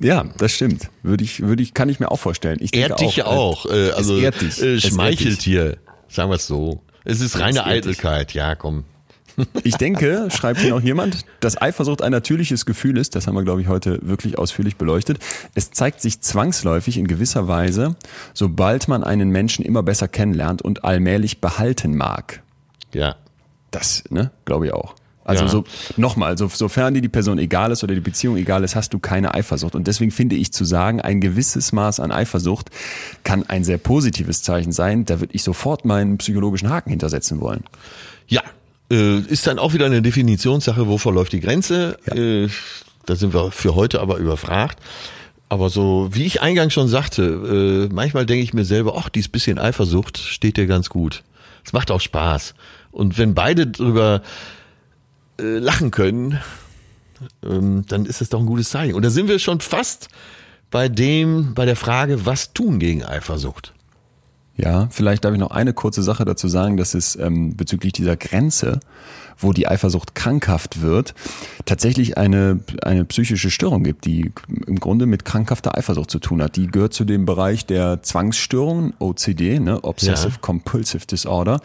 Ja, 0.00 0.24
das 0.38 0.52
stimmt. 0.52 0.90
Würde 1.02 1.24
ich, 1.24 1.40
würde 1.40 1.62
ich, 1.62 1.74
kann 1.74 1.88
ich 1.88 1.98
mir 1.98 2.10
auch 2.10 2.20
vorstellen. 2.20 2.58
Ich 2.60 2.74
Ehrt 2.74 3.00
dich 3.00 3.16
ja 3.16 3.26
auch. 3.26 3.66
Äh, 3.66 3.88
es 3.88 3.94
also 3.94 4.16
ehrt 4.16 4.40
dich. 4.40 4.62
Äh, 4.62 4.74
Es 4.74 4.84
schmeichelt 4.84 5.42
hier. 5.42 5.76
Sagen 6.08 6.30
wir 6.30 6.36
es 6.36 6.46
so. 6.46 6.82
Es 7.04 7.20
ist 7.20 7.38
reine 7.38 7.54
dich. 7.54 7.66
Eitelkeit, 7.66 8.32
ja, 8.32 8.54
komm. 8.54 8.84
Ich 9.62 9.76
denke, 9.76 10.28
schreibt 10.30 10.60
hier 10.60 10.70
noch 10.70 10.82
jemand, 10.82 11.24
dass 11.40 11.60
Eifersucht 11.60 12.02
ein 12.02 12.10
natürliches 12.10 12.66
Gefühl 12.66 12.96
ist, 12.98 13.14
das 13.14 13.28
haben 13.28 13.36
wir, 13.36 13.44
glaube 13.44 13.60
ich, 13.62 13.68
heute 13.68 14.00
wirklich 14.02 14.36
ausführlich 14.36 14.76
beleuchtet. 14.76 15.18
Es 15.54 15.70
zeigt 15.70 16.00
sich 16.00 16.20
zwangsläufig 16.20 16.98
in 16.98 17.06
gewisser 17.06 17.46
Weise, 17.46 17.94
sobald 18.34 18.88
man 18.88 19.04
einen 19.04 19.30
Menschen 19.30 19.64
immer 19.64 19.84
besser 19.84 20.08
kennenlernt 20.08 20.60
und 20.62 20.84
allmählich 20.84 21.40
behalten 21.40 21.96
mag. 21.96 22.42
Ja. 22.94 23.16
Das, 23.70 24.04
ne, 24.10 24.30
glaube 24.44 24.66
ich 24.66 24.72
auch. 24.72 24.94
Also 25.24 25.44
Ja. 25.44 25.50
so 25.50 25.64
nochmal, 25.98 26.38
so, 26.38 26.48
sofern 26.48 26.94
dir 26.94 27.02
die 27.02 27.10
Person 27.10 27.38
egal 27.38 27.70
ist 27.70 27.84
oder 27.84 27.94
die 27.94 28.00
Beziehung 28.00 28.38
egal 28.38 28.64
ist, 28.64 28.74
hast 28.74 28.94
du 28.94 28.98
keine 28.98 29.34
Eifersucht. 29.34 29.74
Und 29.74 29.86
deswegen 29.86 30.10
finde 30.10 30.36
ich 30.36 30.54
zu 30.54 30.64
sagen, 30.64 31.02
ein 31.02 31.20
gewisses 31.20 31.72
Maß 31.72 32.00
an 32.00 32.10
Eifersucht 32.12 32.70
kann 33.24 33.44
ein 33.46 33.62
sehr 33.62 33.76
positives 33.76 34.42
Zeichen 34.42 34.72
sein. 34.72 35.04
Da 35.04 35.20
würde 35.20 35.34
ich 35.34 35.42
sofort 35.42 35.84
meinen 35.84 36.16
psychologischen 36.16 36.70
Haken 36.70 36.88
hintersetzen 36.88 37.42
wollen. 37.42 37.62
Ja, 38.26 38.42
äh, 38.90 39.18
ist 39.18 39.46
dann 39.46 39.58
auch 39.58 39.74
wieder 39.74 39.84
eine 39.84 40.00
Definitionssache, 40.00 40.88
wo 40.88 40.96
verläuft 40.96 41.32
die 41.34 41.40
Grenze. 41.40 41.98
Äh, 42.06 42.48
da 43.04 43.14
sind 43.14 43.34
wir 43.34 43.50
für 43.50 43.74
heute 43.74 44.00
aber 44.00 44.16
überfragt. 44.16 44.78
Aber 45.50 45.68
so, 45.68 46.08
wie 46.12 46.24
ich 46.24 46.40
eingangs 46.40 46.72
schon 46.72 46.88
sagte, 46.88 47.88
äh, 47.90 47.94
manchmal 47.94 48.24
denke 48.24 48.42
ich 48.44 48.54
mir 48.54 48.64
selber, 48.64 48.94
ach, 48.96 49.10
dieses 49.10 49.28
bisschen 49.30 49.58
Eifersucht 49.58 50.16
steht 50.16 50.56
dir 50.56 50.66
ganz 50.66 50.88
gut. 50.88 51.22
Es 51.66 51.74
macht 51.74 51.90
auch 51.90 52.00
Spaß. 52.00 52.54
Und 52.98 53.16
wenn 53.16 53.32
beide 53.32 53.68
drüber 53.68 54.22
äh, 55.40 55.58
lachen 55.58 55.92
können, 55.92 56.40
ähm, 57.44 57.84
dann 57.86 58.06
ist 58.06 58.20
das 58.20 58.28
doch 58.28 58.40
ein 58.40 58.46
gutes 58.46 58.70
Zeichen. 58.70 58.94
Und 58.94 59.04
da 59.04 59.10
sind 59.10 59.28
wir 59.28 59.38
schon 59.38 59.60
fast 59.60 60.08
bei 60.72 60.88
dem, 60.88 61.54
bei 61.54 61.64
der 61.64 61.76
Frage, 61.76 62.26
was 62.26 62.52
tun 62.54 62.80
gegen 62.80 63.04
Eifersucht? 63.04 63.72
Ja, 64.56 64.88
vielleicht 64.90 65.24
darf 65.24 65.32
ich 65.32 65.38
noch 65.38 65.52
eine 65.52 65.74
kurze 65.74 66.02
Sache 66.02 66.24
dazu 66.24 66.48
sagen, 66.48 66.76
dass 66.76 66.94
es 66.94 67.14
ähm, 67.14 67.56
bezüglich 67.56 67.92
dieser 67.92 68.16
Grenze, 68.16 68.80
wo 69.38 69.52
die 69.52 69.68
Eifersucht 69.68 70.14
krankhaft 70.14 70.82
wird, 70.82 71.14
tatsächlich 71.64 72.18
eine, 72.18 72.60
eine 72.82 73.04
psychische 73.04 73.50
Störung 73.50 73.84
gibt, 73.84 74.04
die 74.04 74.32
im 74.66 74.80
Grunde 74.80 75.06
mit 75.06 75.24
krankhafter 75.24 75.76
Eifersucht 75.76 76.10
zu 76.10 76.18
tun 76.18 76.42
hat. 76.42 76.56
Die 76.56 76.66
gehört 76.66 76.92
zu 76.92 77.04
dem 77.04 77.24
Bereich 77.24 77.66
der 77.66 78.02
Zwangsstörungen, 78.02 78.94
OCD, 78.98 79.60
ne, 79.60 79.82
Obsessive 79.84 80.34
Ja. 80.34 80.38
Compulsive 80.40 81.06
Disorder. 81.06 81.60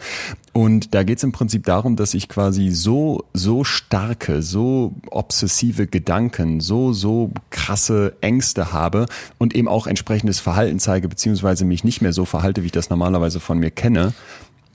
Und 0.52 0.94
da 0.94 1.02
geht 1.02 1.18
es 1.18 1.24
im 1.24 1.32
Prinzip 1.32 1.64
darum, 1.64 1.96
dass 1.96 2.14
ich 2.14 2.28
quasi 2.28 2.70
so, 2.70 3.24
so 3.32 3.64
starke, 3.64 4.40
so 4.40 4.94
obsessive 5.10 5.88
Gedanken, 5.88 6.60
so, 6.60 6.92
so 6.92 7.32
krasse 7.50 8.16
Ängste 8.20 8.72
habe 8.72 9.06
und 9.38 9.54
eben 9.56 9.66
auch 9.66 9.88
entsprechendes 9.88 10.38
Verhalten 10.38 10.78
zeige, 10.78 11.08
beziehungsweise 11.08 11.64
mich 11.64 11.82
nicht 11.82 12.02
mehr 12.02 12.12
so 12.12 12.24
verhalte, 12.24 12.62
wie 12.62 12.66
ich 12.66 12.72
das 12.72 12.88
normalerweise 12.88 13.40
von 13.40 13.58
mir 13.58 13.72
kenne, 13.72 14.14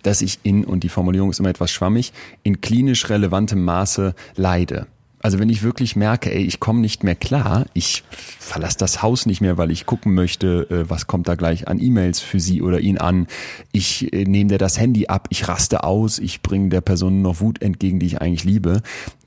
dass 0.04 0.22
ich 0.22 0.40
in, 0.44 0.64
und 0.64 0.84
die 0.84 0.90
Formulierung 0.90 1.30
ist 1.30 1.40
immer 1.40 1.50
etwas 1.50 1.72
schwammig, 1.72 2.14
in 2.44 2.62
klinisch 2.62 3.10
relevantem 3.10 3.64
Maße 3.64 4.16
leide. 4.36 4.88
Also 5.22 5.38
wenn 5.38 5.50
ich 5.50 5.64
wirklich 5.64 5.98
merke, 5.98 6.34
ey, 6.34 6.44
ich 6.44 6.62
komme 6.62 6.80
nicht 6.80 7.04
mehr 7.04 7.16
klar, 7.16 7.66
ich 7.74 8.04
verlasse 8.10 8.78
das 8.78 9.02
Haus 9.02 9.26
nicht 9.26 9.42
mehr, 9.42 9.58
weil 9.58 9.70
ich 9.70 9.86
gucken 9.86 10.14
möchte, 10.14 10.68
äh, 10.70 10.90
was 10.90 11.08
kommt 11.08 11.28
da 11.28 11.36
gleich 11.36 11.68
an 11.68 11.80
E-Mails 11.80 12.22
für 12.22 12.40
sie 12.40 12.62
oder 12.62 12.80
ihn 12.80 12.98
an. 12.98 13.28
Ich 13.74 14.14
äh, 14.14 14.24
nehme 14.24 14.50
dir 14.50 14.58
das 14.58 14.80
Handy 14.80 15.08
ab, 15.08 15.28
ich 15.30 15.48
raste 15.50 15.84
aus, 15.84 16.20
ich 16.20 16.42
bringe 16.42 16.70
der 16.70 16.82
Person 16.82 17.22
noch 17.22 17.42
Wut 17.42 17.62
entgegen, 17.62 18.00
die 18.00 18.06
ich 18.06 18.22
eigentlich 18.22 18.46
liebe. 18.46 18.82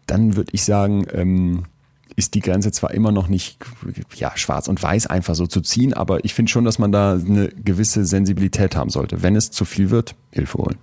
Dann 0.06 0.36
würde 0.36 0.50
ich 0.52 0.64
sagen, 0.64 1.06
ähm, 1.12 1.64
ist 2.16 2.34
die 2.34 2.40
Grenze 2.40 2.72
zwar 2.72 2.92
immer 2.92 3.12
noch 3.12 3.28
nicht 3.28 3.58
ja, 4.14 4.32
schwarz 4.36 4.68
und 4.68 4.82
weiß 4.82 5.06
einfach 5.06 5.34
so 5.34 5.46
zu 5.46 5.60
ziehen, 5.60 5.94
aber 5.94 6.24
ich 6.24 6.34
finde 6.34 6.50
schon, 6.50 6.64
dass 6.64 6.78
man 6.78 6.92
da 6.92 7.12
eine 7.14 7.48
gewisse 7.48 8.04
Sensibilität 8.04 8.76
haben 8.76 8.90
sollte. 8.90 9.22
Wenn 9.22 9.36
es 9.36 9.50
zu 9.50 9.64
viel 9.64 9.90
wird, 9.90 10.14
Hilfe 10.30 10.58
holen, 10.58 10.76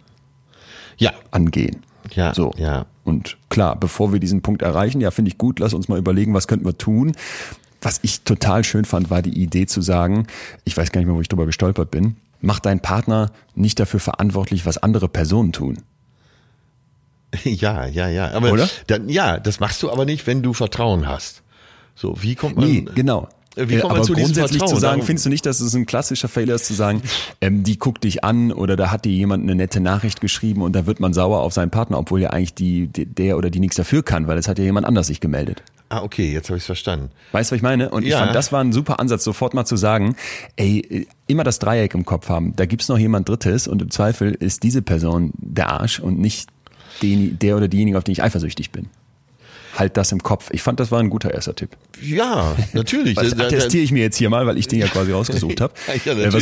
Ja, 0.98 1.12
angehen. 1.32 1.78
ja, 2.12 2.34
So. 2.34 2.52
ja. 2.58 2.86
Und 3.04 3.38
klar, 3.50 3.76
bevor 3.76 4.14
wir 4.14 4.20
diesen 4.20 4.42
Punkt 4.42 4.62
erreichen, 4.62 5.02
ja, 5.02 5.10
finde 5.12 5.30
ich 5.30 5.38
gut, 5.38 5.60
lass 5.60 5.74
uns 5.74 5.88
mal 5.88 5.98
überlegen, 5.98 6.34
was 6.34 6.48
könnten 6.48 6.66
wir 6.66 6.78
tun. 6.78 7.14
Was 7.82 8.00
ich 8.04 8.22
total 8.22 8.64
schön 8.64 8.86
fand, 8.86 9.10
war 9.10 9.22
die 9.22 9.42
Idee 9.42 9.66
zu 9.66 9.82
sagen, 9.82 10.28
ich 10.66 10.76
weiß 10.76 10.92
gar 10.92 11.00
nicht 11.00 11.08
mehr, 11.08 11.16
wo 11.16 11.22
ich 11.22 11.30
drüber 11.30 11.46
gestolpert 11.46 11.90
bin, 11.92 12.18
mach 12.42 12.60
deinen 12.60 12.82
Partner 12.82 13.32
nicht 13.56 13.80
dafür 13.80 14.00
verantwortlich, 14.00 14.66
was 14.66 14.78
andere 14.78 15.08
Personen 15.08 15.54
tun. 15.54 15.78
Ja, 17.44 17.86
ja, 17.86 18.08
ja. 18.08 18.32
Aber 18.32 18.52
Oder? 18.52 18.68
Dann, 18.88 19.10
ja, 19.10 19.40
das 19.40 19.60
machst 19.60 19.84
du 19.84 19.92
aber 19.92 20.06
nicht, 20.06 20.26
wenn 20.28 20.42
du 20.42 20.54
Vertrauen 20.54 21.08
hast. 21.08 21.44
So, 21.96 22.16
wie 22.22 22.36
kommt 22.36 22.56
man? 22.58 22.66
Nee, 22.70 22.86
genau. 22.96 23.28
Äh, 23.56 23.68
Wie 23.68 23.76
Äh, 23.76 23.80
kommt 23.82 23.92
man 23.92 23.98
aber 23.98 24.06
zu 24.06 24.14
diesem 24.14 24.34
grundsätzlich 24.34 24.64
zu 24.66 24.78
sagen, 24.78 25.02
findest 25.04 25.26
du 25.26 25.30
nicht, 25.30 25.46
dass 25.46 25.60
es 25.60 25.74
ein 25.76 25.86
klassischer 25.86 26.28
Fehler 26.28 26.56
ist, 26.56 26.66
zu 26.66 26.74
sagen, 26.74 27.02
ähm, 27.42 27.64
die 27.64 27.78
guckt 27.78 28.04
dich 28.04 28.24
an 28.24 28.52
oder 28.52 28.76
da 28.76 28.90
hat 28.92 29.06
dir 29.06 29.12
jemand 29.12 29.44
eine 29.44 29.56
nette 29.56 29.80
Nachricht 29.80 30.22
geschrieben 30.22 30.62
und 30.62 30.74
da 30.76 30.86
wird 30.86 31.00
man 31.00 31.14
sauer 31.14 31.42
auf 31.42 31.54
seinen 31.54 31.70
Partner, 31.72 31.98
obwohl 32.00 32.22
ja 32.22 32.30
eigentlich 32.30 32.54
die, 32.54 32.88
der 32.88 33.38
oder 33.38 33.50
die 33.50 33.60
nichts 33.60 33.76
dafür 33.76 34.02
kann, 34.04 34.28
weil 34.28 34.38
es 34.38 34.48
hat 34.48 34.58
ja 34.60 34.64
jemand 34.66 34.86
anders 34.88 35.08
sich 35.08 35.20
gemeldet. 35.20 35.62
Ah, 35.90 36.04
okay, 36.04 36.32
jetzt 36.32 36.50
habe 36.50 36.58
ich 36.60 36.64
verstanden. 36.64 37.10
Weißt 37.32 37.50
du, 37.50 37.54
was 37.54 37.58
ich 37.58 37.64
meine? 37.64 37.90
Und 37.90 38.04
ich 38.04 38.10
Ja. 38.12 38.20
fand, 38.20 38.36
das 38.36 38.52
war 38.52 38.62
ein 38.62 38.72
super 38.72 39.00
Ansatz, 39.00 39.24
sofort 39.24 39.56
mal 39.56 39.66
zu 39.66 39.76
sagen, 39.76 40.16
ey, 40.56 40.80
äh, 40.80 41.06
immer 41.28 41.44
das 41.44 41.58
Dreieck 41.60 41.96
im 41.96 42.06
Kopf 42.06 42.30
haben. 42.30 42.56
Da 42.56 42.66
gibt's 42.68 42.88
noch 42.90 43.00
jemand 43.00 43.28
Drittes 43.28 43.68
und 43.68 43.82
im 43.82 43.90
Zweifel 43.90 44.34
ist 44.36 44.62
diese 44.64 44.84
Person 44.84 45.32
der 45.38 45.70
Arsch 45.70 46.00
und 46.00 46.20
nicht 46.20 46.50
den, 47.02 47.38
der 47.40 47.58
oder 47.58 47.68
diejenige, 47.68 47.98
auf 47.98 48.04
den 48.04 48.12
ich 48.14 48.24
eifersüchtig 48.24 48.72
bin. 48.72 48.88
Halt 49.76 49.98
das 49.98 50.12
im 50.12 50.22
Kopf. 50.24 50.50
Ich 50.52 50.62
fand, 50.62 50.80
das 50.80 50.92
war 50.92 51.00
ein 51.00 51.10
guter 51.10 51.34
erster 51.34 51.56
Tipp. 51.56 51.70
Ja, 52.02 52.56
natürlich. 52.74 53.16
Das 53.16 53.30
Da- 53.30 53.36
da- 53.36 53.46
attestiere 53.46 53.84
ich 53.84 53.92
mir 53.92 54.02
jetzt 54.02 54.18
hier 54.18 54.30
mal, 54.30 54.46
weil 54.48 54.58
ich 54.58 54.68
den 54.68 54.80
ja 54.80 54.88
quasi 54.92 55.12
rausgesucht 55.12 55.62
habe. 55.62 55.74
Ja, 56.06 56.14
äh, 56.14 56.30
du, 56.30 56.38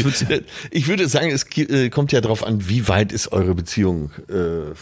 ich 0.72 0.88
würde 0.88 1.08
sagen, 1.08 1.30
es 1.32 1.46
äh, 1.58 1.90
kommt 1.90 2.12
ja 2.14 2.22
darauf 2.22 2.46
an, 2.46 2.68
wie 2.70 2.88
weit 2.88 3.12
ist 3.12 3.32
eure 3.34 3.54
Beziehung 3.54 4.12
äh, 4.30 4.74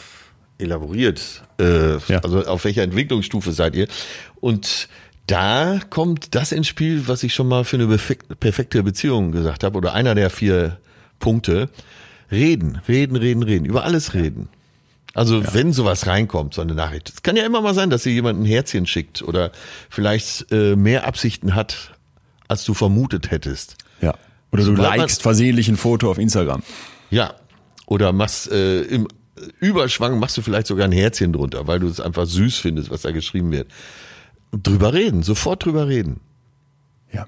elaboriert. 0.64 1.44
Äh, 1.60 1.98
Ja. 2.08 2.20
Also 2.24 2.46
auf 2.46 2.64
welcher 2.66 2.84
Entwicklungsstufe 2.84 3.52
seid 3.52 3.76
ihr? 3.76 3.88
Und 4.40 4.88
da 5.28 5.80
kommt 5.90 6.36
das 6.36 6.52
ins 6.52 6.68
Spiel, 6.68 7.08
was 7.08 7.24
ich 7.24 7.34
schon 7.34 7.48
mal 7.48 7.64
für 7.66 7.78
eine 7.78 7.86
perfek- 7.88 8.36
perfekte 8.40 8.84
Beziehung 8.84 9.32
gesagt 9.32 9.64
habe, 9.64 9.76
oder 9.78 9.94
einer 9.94 10.14
der 10.16 10.30
vier 10.30 10.78
Punkte. 11.20 11.70
Reden, 12.32 12.80
reden, 12.88 13.16
reden, 13.16 13.44
reden, 13.44 13.66
über 13.66 13.84
alles 13.86 14.14
reden. 14.14 14.50
Also 15.16 15.42
wenn 15.54 15.74
sowas 15.74 16.06
reinkommt, 16.08 16.54
so 16.54 16.62
eine 16.62 16.76
Nachricht. 16.76 17.10
Es 17.10 17.24
kann 17.24 17.36
ja 17.36 17.46
immer 17.46 17.62
mal 17.62 17.74
sein, 17.74 17.90
dass 17.90 18.04
dir 18.04 18.12
jemand 18.12 18.40
ein 18.40 18.46
Herzchen 18.46 18.86
schickt 18.86 19.22
oder 19.22 19.52
vielleicht 19.90 20.52
äh, 20.52 20.76
mehr 20.76 21.08
Absichten 21.08 21.56
hat, 21.56 21.96
als 22.48 22.66
du 22.66 22.74
vermutet 22.74 23.32
hättest. 23.32 23.78
ja. 24.02 24.14
Oder 24.52 24.64
du 24.64 24.76
Sobald 24.76 24.98
likest 24.98 25.22
versehentlich 25.22 25.68
ein 25.68 25.76
Foto 25.76 26.10
auf 26.10 26.18
Instagram. 26.18 26.64
Ja. 27.10 27.34
Oder 27.88 28.14
machst 28.14 28.50
äh, 28.50 28.84
im 28.84 29.08
Überschwang 29.60 30.20
machst 30.20 30.38
du 30.38 30.42
vielleicht 30.42 30.68
sogar 30.68 30.86
ein 30.86 30.92
Herzchen 30.92 31.34
drunter, 31.34 31.68
weil 31.68 31.80
du 31.80 31.88
es 31.88 32.00
einfach 32.00 32.26
süß 32.26 32.58
findest, 32.58 32.90
was 32.90 33.02
da 33.02 33.12
geschrieben 33.12 33.52
wird. 33.52 33.70
Drüber 34.52 34.94
reden, 34.94 35.24
sofort 35.24 35.66
drüber 35.66 35.88
reden. 35.88 36.22
Ja. 37.12 37.28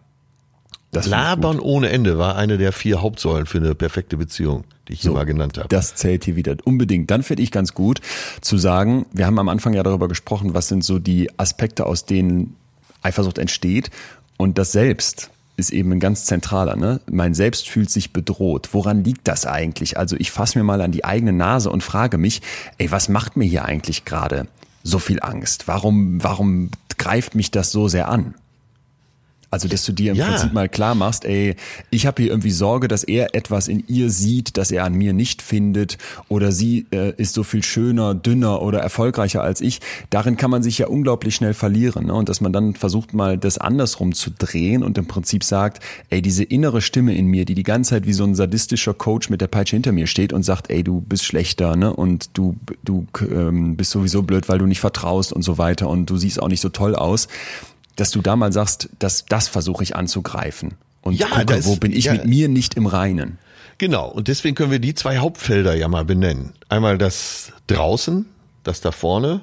Das. 0.97 1.07
Labern 1.07 1.59
ohne 1.59 1.89
Ende 1.89 2.17
war 2.17 2.35
eine 2.35 2.57
der 2.57 2.71
vier 2.71 3.01
Hauptsäulen 3.01 3.45
für 3.45 3.59
eine 3.59 3.75
perfekte 3.75 4.17
Beziehung, 4.17 4.63
die 4.87 4.93
ich 4.93 5.01
hier 5.01 5.11
mal 5.11 5.25
genannt 5.25 5.57
habe. 5.57 5.69
Das 5.69 5.95
zählt 5.95 6.25
hier 6.25 6.35
wieder 6.35 6.55
unbedingt. 6.63 7.11
Dann 7.11 7.23
finde 7.23 7.43
ich 7.43 7.51
ganz 7.51 7.73
gut 7.73 8.01
zu 8.41 8.57
sagen, 8.57 9.05
wir 9.11 9.25
haben 9.25 9.39
am 9.39 9.49
Anfang 9.49 9.73
ja 9.73 9.83
darüber 9.83 10.07
gesprochen, 10.07 10.53
was 10.53 10.67
sind 10.67 10.83
so 10.83 10.99
die 10.99 11.29
Aspekte, 11.37 11.85
aus 11.85 12.05
denen 12.05 12.55
Eifersucht 13.01 13.37
entsteht. 13.37 13.91
Und 14.37 14.57
das 14.57 14.71
Selbst 14.71 15.29
ist 15.57 15.71
eben 15.71 15.91
ein 15.91 15.99
ganz 15.99 16.25
zentraler. 16.25 16.75
Ne? 16.75 17.01
Mein 17.09 17.33
Selbst 17.33 17.67
fühlt 17.67 17.89
sich 17.89 18.13
bedroht. 18.13 18.69
Woran 18.71 19.03
liegt 19.03 19.27
das 19.27 19.45
eigentlich? 19.45 19.97
Also 19.97 20.15
ich 20.17 20.31
fasse 20.31 20.57
mir 20.57 20.63
mal 20.63 20.81
an 20.81 20.91
die 20.91 21.03
eigene 21.03 21.33
Nase 21.33 21.71
und 21.71 21.83
frage 21.83 22.17
mich, 22.17 22.41
ey, 22.77 22.91
was 22.91 23.09
macht 23.09 23.35
mir 23.37 23.45
hier 23.45 23.65
eigentlich 23.65 24.05
gerade 24.05 24.47
so 24.83 24.99
viel 24.99 25.19
Angst? 25.21 25.67
Warum, 25.67 26.23
warum 26.23 26.69
greift 26.97 27.35
mich 27.35 27.51
das 27.51 27.71
so 27.71 27.87
sehr 27.87 28.07
an? 28.09 28.35
Also, 29.49 29.67
dass 29.67 29.85
du 29.85 29.93
dir 29.93 30.11
im 30.11 30.17
Ja. 30.17 30.27
Prinzip 30.27 30.53
mal 30.53 30.67
klar 30.67 30.93
machst, 30.93 31.23
ey, 31.23 31.55
ich 31.89 32.05
habe 32.05 32.21
hier 32.21 32.31
irgendwie 32.31 32.51
Sorge, 32.51 32.87
dass 32.87 33.03
er 33.03 33.33
etwas 33.33 33.67
in 33.67 33.83
ihr 33.87 34.09
sieht, 34.09 34.57
das 34.57 34.71
er 34.71 34.83
an 34.83 34.93
mir 34.93 35.13
nicht 35.13 35.41
findet, 35.41 35.97
oder 36.27 36.51
sie 36.51 36.85
äh, 36.91 37.13
ist 37.15 37.33
so 37.33 37.43
viel 37.43 37.63
schöner, 37.63 38.13
dünner 38.13 38.61
oder 38.61 38.79
erfolgreicher 38.79 39.41
als 39.41 39.61
ich. 39.61 39.79
Darin 40.09 40.35
kann 40.35 40.51
man 40.51 40.63
sich 40.63 40.77
ja 40.79 40.87
unglaublich 40.87 41.35
schnell 41.35 41.53
verlieren. 41.53 42.07
Ne? 42.07 42.13
Und 42.13 42.27
dass 42.27 42.41
man 42.41 42.51
dann 42.51 42.75
versucht 42.75 43.13
mal 43.13 43.37
das 43.37 43.57
andersrum 43.57 44.13
zu 44.13 44.31
drehen 44.31 44.83
und 44.83 44.97
im 44.97 45.07
Prinzip 45.07 45.43
sagt, 45.43 45.81
ey, 46.09 46.21
diese 46.21 46.43
innere 46.43 46.81
Stimme 46.81 47.15
in 47.15 47.27
mir, 47.27 47.45
die 47.45 47.55
die 47.55 47.63
ganze 47.63 47.91
Zeit 47.91 48.05
wie 48.05 48.13
so 48.13 48.25
ein 48.25 48.35
sadistischer 48.35 48.93
Coach 48.93 49.29
mit 49.29 49.39
der 49.39 49.47
Peitsche 49.47 49.75
hinter 49.77 49.93
mir 49.93 50.07
steht 50.07 50.33
und 50.33 50.43
sagt, 50.43 50.69
ey, 50.69 50.83
du 50.83 50.99
bist 51.01 51.23
schlechter, 51.23 51.75
ne? 51.75 51.93
Und 51.93 52.37
du 52.37 52.55
du 52.83 53.07
ähm, 53.21 53.77
bist 53.77 53.91
sowieso 53.91 54.23
blöd, 54.23 54.49
weil 54.49 54.59
du 54.59 54.65
nicht 54.65 54.79
vertraust 54.81 55.31
und 55.31 55.41
so 55.41 55.57
weiter 55.57 55.87
und 55.89 56.09
du 56.09 56.17
siehst 56.17 56.41
auch 56.41 56.49
nicht 56.49 56.61
so 56.61 56.69
toll 56.69 56.95
aus 56.95 57.27
dass 57.97 58.11
du 58.11 58.21
da 58.21 58.35
mal 58.37 58.53
sagst, 58.53 58.89
dass 58.99 59.25
das 59.25 59.47
versuche 59.49 59.83
ich 59.83 59.95
anzugreifen. 59.95 60.75
Und 61.01 61.13
Ja, 61.19 61.27
gucke, 61.27 61.45
das- 61.45 61.65
wo 61.65 61.75
bin 61.75 61.91
ich 61.91 62.05
ja. 62.05 62.13
mit 62.13 62.25
mir 62.25 62.47
nicht 62.47 62.75
im 62.75 62.85
Reinen. 62.85 63.37
Genau, 63.77 64.07
und 64.09 64.27
deswegen 64.27 64.55
können 64.55 64.71
wir 64.71 64.79
die 64.79 64.95
zwei 64.95 65.17
Hauptfelder 65.19 65.75
ja 65.75 65.87
mal 65.87 66.03
benennen. 66.05 66.53
Einmal 66.69 66.97
das 66.97 67.51
draußen, 67.67 68.25
das 68.63 68.81
da 68.81 68.91
vorne, 68.91 69.41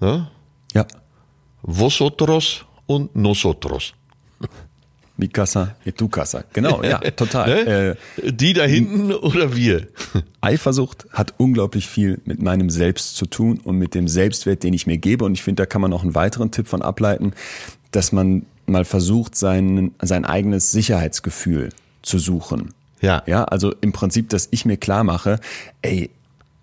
ne? 0.00 0.28
Ja. 0.74 0.86
Vosotros 1.62 2.64
und 2.86 3.14
nosotros. 3.16 3.92
Mi 5.20 5.26
casa 5.28 5.74
y 5.84 5.90
tu 5.90 6.08
casa. 6.08 6.44
Genau, 6.52 6.82
ja, 6.84 6.98
total. 7.16 7.48
Ne? 7.64 7.96
Äh, 8.22 8.32
Die 8.32 8.52
da 8.52 8.62
hinten 8.64 9.12
oder 9.12 9.54
wir? 9.56 9.88
Eifersucht 10.40 11.06
hat 11.12 11.34
unglaublich 11.38 11.88
viel 11.88 12.20
mit 12.24 12.40
meinem 12.40 12.70
Selbst 12.70 13.16
zu 13.16 13.26
tun 13.26 13.60
und 13.62 13.76
mit 13.78 13.94
dem 13.96 14.06
Selbstwert, 14.06 14.62
den 14.62 14.74
ich 14.74 14.86
mir 14.86 14.96
gebe. 14.96 15.24
Und 15.24 15.32
ich 15.32 15.42
finde, 15.42 15.62
da 15.62 15.66
kann 15.66 15.80
man 15.82 15.90
noch 15.90 16.04
einen 16.04 16.14
weiteren 16.14 16.52
Tipp 16.52 16.68
von 16.68 16.82
ableiten, 16.82 17.32
dass 17.90 18.12
man 18.12 18.46
mal 18.66 18.84
versucht, 18.84 19.34
sein, 19.34 19.92
sein 20.00 20.24
eigenes 20.24 20.70
Sicherheitsgefühl 20.70 21.70
zu 22.02 22.18
suchen. 22.18 22.72
Ja. 23.00 23.22
Ja, 23.26 23.44
also 23.44 23.74
im 23.80 23.92
Prinzip, 23.92 24.28
dass 24.28 24.46
ich 24.52 24.64
mir 24.64 24.76
klar 24.76 25.02
mache, 25.02 25.40
ey, 25.82 26.10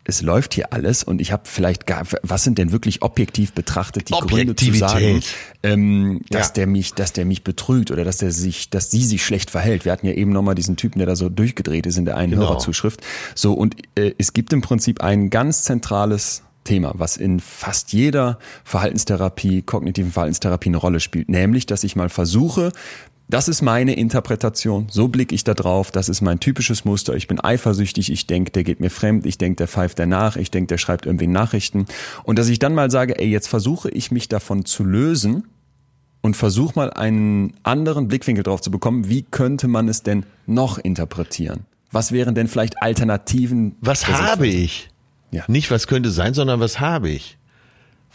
es 0.07 0.21
läuft 0.21 0.53
hier 0.53 0.71
alles 0.71 1.03
und 1.03 1.19
ich 1.19 1.31
habe 1.31 1.43
vielleicht 1.45 1.87
gar, 1.87 2.03
was 2.21 2.43
sind 2.43 2.57
denn 2.59 2.71
wirklich 2.71 3.01
objektiv 3.01 3.53
betrachtet 3.53 4.09
die 4.09 4.13
Gründe 4.13 4.55
zu 4.55 4.71
sagen, 4.73 5.21
ähm, 5.63 6.21
dass 6.29 6.49
ja. 6.49 6.53
der 6.53 6.67
mich, 6.67 6.93
dass 6.93 7.11
der 7.11 7.25
mich 7.25 7.43
betrügt 7.43 7.89
oder 7.89 8.05
dass 8.05 8.17
der 8.17 8.31
sich, 8.31 8.69
dass 8.69 8.91
sie 8.91 9.03
sich 9.03 9.25
schlecht 9.25 9.49
verhält. 9.49 9.83
Wir 9.83 9.91
hatten 9.91 10.05
ja 10.05 10.13
eben 10.13 10.31
nochmal 10.31 10.55
diesen 10.55 10.77
Typen, 10.77 10.99
der 10.99 11.07
da 11.07 11.15
so 11.15 11.29
durchgedreht 11.29 11.87
ist 11.87 11.97
in 11.97 12.05
der 12.05 12.17
einen 12.17 12.33
genau. 12.33 12.43
Hörerzuschrift. 12.43 13.01
So 13.33 13.53
und 13.53 13.75
äh, 13.95 14.13
es 14.19 14.33
gibt 14.33 14.53
im 14.53 14.61
Prinzip 14.61 15.01
ein 15.01 15.31
ganz 15.31 15.63
zentrales 15.63 16.43
Thema, 16.63 16.91
was 16.95 17.17
in 17.17 17.39
fast 17.39 17.91
jeder 17.93 18.37
Verhaltenstherapie, 18.63 19.63
kognitiven 19.63 20.11
Verhaltenstherapie 20.11 20.69
eine 20.69 20.77
Rolle 20.77 20.99
spielt, 20.99 21.29
nämlich, 21.29 21.65
dass 21.65 21.83
ich 21.83 21.95
mal 21.95 22.09
versuche, 22.09 22.71
das 23.27 23.47
ist 23.47 23.61
meine 23.61 23.95
Interpretation, 23.95 24.87
so 24.89 25.07
blicke 25.07 25.33
ich 25.33 25.43
da 25.43 25.53
drauf, 25.53 25.91
das 25.91 26.09
ist 26.09 26.21
mein 26.21 26.39
typisches 26.39 26.85
Muster, 26.85 27.15
ich 27.15 27.27
bin 27.27 27.39
eifersüchtig, 27.39 28.11
ich 28.11 28.27
denke, 28.27 28.51
der 28.51 28.63
geht 28.63 28.79
mir 28.79 28.91
fremd, 28.91 29.25
ich 29.25 29.37
denke, 29.37 29.57
der 29.57 29.67
pfeift 29.67 29.97
danach, 29.97 30.35
ich 30.35 30.51
denke, 30.51 30.67
der 30.67 30.77
schreibt 30.77 31.05
irgendwie 31.05 31.27
Nachrichten 31.27 31.85
und 32.23 32.37
dass 32.37 32.49
ich 32.49 32.59
dann 32.59 32.75
mal 32.75 32.91
sage, 32.91 33.19
ey, 33.19 33.27
jetzt 33.27 33.47
versuche 33.47 33.89
ich 33.89 34.11
mich 34.11 34.29
davon 34.29 34.65
zu 34.65 34.83
lösen 34.83 35.47
und 36.21 36.35
versuche 36.35 36.73
mal 36.75 36.91
einen 36.91 37.53
anderen 37.63 38.07
Blickwinkel 38.07 38.43
drauf 38.43 38.61
zu 38.61 38.71
bekommen, 38.71 39.09
wie 39.09 39.23
könnte 39.23 39.67
man 39.67 39.87
es 39.89 40.03
denn 40.03 40.25
noch 40.45 40.77
interpretieren? 40.77 41.65
Was 41.91 42.11
wären 42.11 42.35
denn 42.35 42.47
vielleicht 42.47 42.81
Alternativen? 42.81 43.75
Was 43.81 44.07
habe 44.07 44.47
ich? 44.47 44.89
Ja. 45.31 45.45
Nicht 45.47 45.71
was 45.71 45.87
könnte 45.87 46.11
sein, 46.11 46.33
sondern 46.33 46.59
was 46.59 46.79
habe 46.79 47.09
ich? 47.09 47.37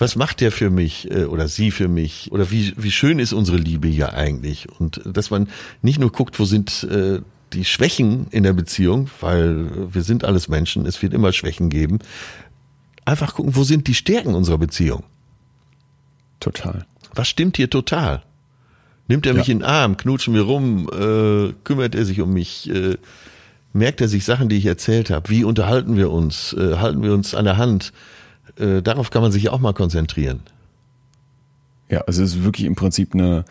Was 0.01 0.16
macht 0.16 0.40
der 0.40 0.51
für 0.51 0.70
mich 0.70 1.10
äh, 1.10 1.24
oder 1.24 1.47
sie 1.47 1.70
für 1.70 1.86
mich? 1.86 2.32
Oder 2.32 2.51
wie, 2.51 2.72
wie 2.78 2.90
schön 2.90 3.18
ist 3.18 3.35
unsere 3.35 3.59
Liebe 3.59 3.86
hier 3.86 4.14
eigentlich? 4.14 4.66
Und 4.81 5.02
dass 5.05 5.31
man 5.31 5.48
nicht 5.82 5.98
nur 5.98 6.10
guckt, 6.10 6.40
wo 6.40 6.47
sind 6.47 6.85
äh, 6.85 7.20
die 7.52 7.66
Schwächen 7.66 8.27
in 8.31 8.43
der 8.43 8.55
Beziehung, 8.55 9.10
weil 9.20 9.93
wir 9.93 10.02
sind 10.02 10.24
alles 10.24 10.48
Menschen, 10.48 10.86
es 10.86 11.02
wird 11.02 11.12
immer 11.12 11.32
Schwächen 11.32 11.68
geben. 11.68 11.98
Einfach 13.05 13.35
gucken, 13.35 13.55
wo 13.55 13.62
sind 13.62 13.89
die 13.89 13.94
Stärken 13.94 14.35
unserer 14.35 14.56
Beziehung? 14.56 15.05
Total. 16.39 16.86
Was 17.14 17.28
stimmt 17.28 17.59
hier 17.59 17.68
total? 17.68 18.22
Nimmt 19.06 19.27
er 19.27 19.35
mich 19.35 19.48
ja. 19.48 19.52
in 19.52 19.59
den 19.59 19.66
Arm, 19.66 19.98
knutschen 19.98 20.32
wir 20.32 20.43
rum, 20.43 20.89
äh, 20.89 21.52
kümmert 21.64 21.94
er 21.94 22.06
sich 22.06 22.22
um 22.22 22.32
mich, 22.32 22.70
äh, 22.70 22.97
merkt 23.74 24.01
er 24.01 24.09
sich 24.09 24.24
Sachen, 24.24 24.48
die 24.48 24.56
ich 24.56 24.64
erzählt 24.64 25.10
habe? 25.10 25.28
Wie 25.28 25.44
unterhalten 25.44 25.97
wir 25.97 26.10
uns? 26.10 26.55
Äh, 26.55 26.77
halten 26.78 27.02
wir 27.02 27.12
uns 27.12 27.35
an 27.35 27.44
der 27.44 27.59
Hand? 27.59 27.93
Äh, 28.59 28.82
darauf 28.82 29.10
kann 29.10 29.22
man 29.22 29.32
sich 29.32 29.48
auch 29.48 29.60
mal 29.60 29.74
konzentrieren. 29.74 30.40
Ja, 31.89 32.02
also 32.02 32.22
es 32.22 32.35
ist 32.35 32.44
wirklich 32.44 32.66
im 32.66 32.77
Prinzip 32.77 33.14
eine, 33.14 33.44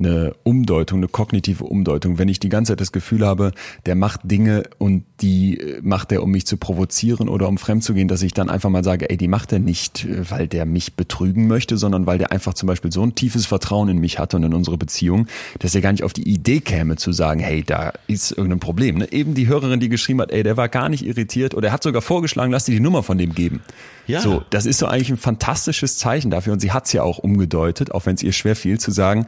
eine 0.00 0.32
Umdeutung, 0.42 0.98
eine 0.98 1.08
kognitive 1.08 1.64
Umdeutung. 1.64 2.18
Wenn 2.18 2.28
ich 2.28 2.40
die 2.40 2.48
ganze 2.48 2.72
Zeit 2.72 2.80
das 2.80 2.92
Gefühl 2.92 3.24
habe, 3.24 3.52
der 3.86 3.94
macht 3.94 4.20
Dinge 4.24 4.64
und 4.78 5.04
die 5.20 5.58
äh, 5.58 5.80
macht 5.82 6.10
er, 6.12 6.22
um 6.22 6.30
mich 6.30 6.46
zu 6.46 6.56
provozieren 6.56 7.28
oder 7.28 7.48
um 7.48 7.58
fremd 7.58 7.84
zu 7.84 7.94
gehen, 7.94 8.08
dass 8.08 8.22
ich 8.22 8.34
dann 8.34 8.50
einfach 8.50 8.70
mal 8.70 8.82
sage, 8.82 9.08
ey, 9.10 9.16
die 9.16 9.28
macht 9.28 9.52
er 9.52 9.58
nicht, 9.58 10.04
äh, 10.04 10.28
weil 10.30 10.48
der 10.48 10.66
mich 10.66 10.94
betrügen 10.94 11.46
möchte, 11.46 11.76
sondern 11.76 12.06
weil 12.06 12.18
der 12.18 12.32
einfach 12.32 12.54
zum 12.54 12.66
Beispiel 12.66 12.90
so 12.90 13.02
ein 13.02 13.14
tiefes 13.14 13.46
Vertrauen 13.46 13.88
in 13.88 13.98
mich 13.98 14.18
hat 14.18 14.34
und 14.34 14.42
in 14.42 14.54
unsere 14.54 14.78
Beziehung, 14.78 15.26
dass 15.58 15.74
er 15.74 15.80
gar 15.80 15.92
nicht 15.92 16.02
auf 16.02 16.12
die 16.12 16.28
Idee 16.28 16.60
käme 16.60 16.96
zu 16.96 17.12
sagen, 17.12 17.40
hey, 17.40 17.62
da 17.62 17.92
ist 18.06 18.32
irgendein 18.32 18.60
Problem. 18.60 18.98
Ne? 18.98 19.12
Eben 19.12 19.34
die 19.34 19.46
Hörerin, 19.46 19.80
die 19.80 19.88
geschrieben 19.88 20.20
hat, 20.20 20.32
ey, 20.32 20.42
der 20.42 20.56
war 20.56 20.68
gar 20.68 20.88
nicht 20.88 21.04
irritiert 21.04 21.54
oder 21.54 21.68
er 21.68 21.72
hat 21.72 21.82
sogar 21.82 22.02
vorgeschlagen, 22.02 22.50
lass 22.50 22.64
dir 22.64 22.72
die 22.72 22.80
Nummer 22.80 23.02
von 23.02 23.18
dem 23.18 23.34
geben. 23.34 23.60
Ja. 24.06 24.20
So, 24.20 24.42
das 24.50 24.66
ist 24.66 24.78
so 24.78 24.86
eigentlich 24.86 25.10
ein 25.10 25.16
fantastisches 25.16 25.98
Zeichen 25.98 26.30
dafür 26.30 26.52
und 26.52 26.60
sie 26.60 26.72
hat 26.72 26.86
es 26.86 26.92
ja 26.92 27.02
auch 27.02 27.18
umgedeutet, 27.18 27.92
auch 27.92 28.06
wenn 28.06 28.16
es 28.16 28.22
ihr 28.22 28.32
schwer 28.32 28.56
fiel, 28.56 28.80
zu 28.80 28.90
sagen, 28.90 29.26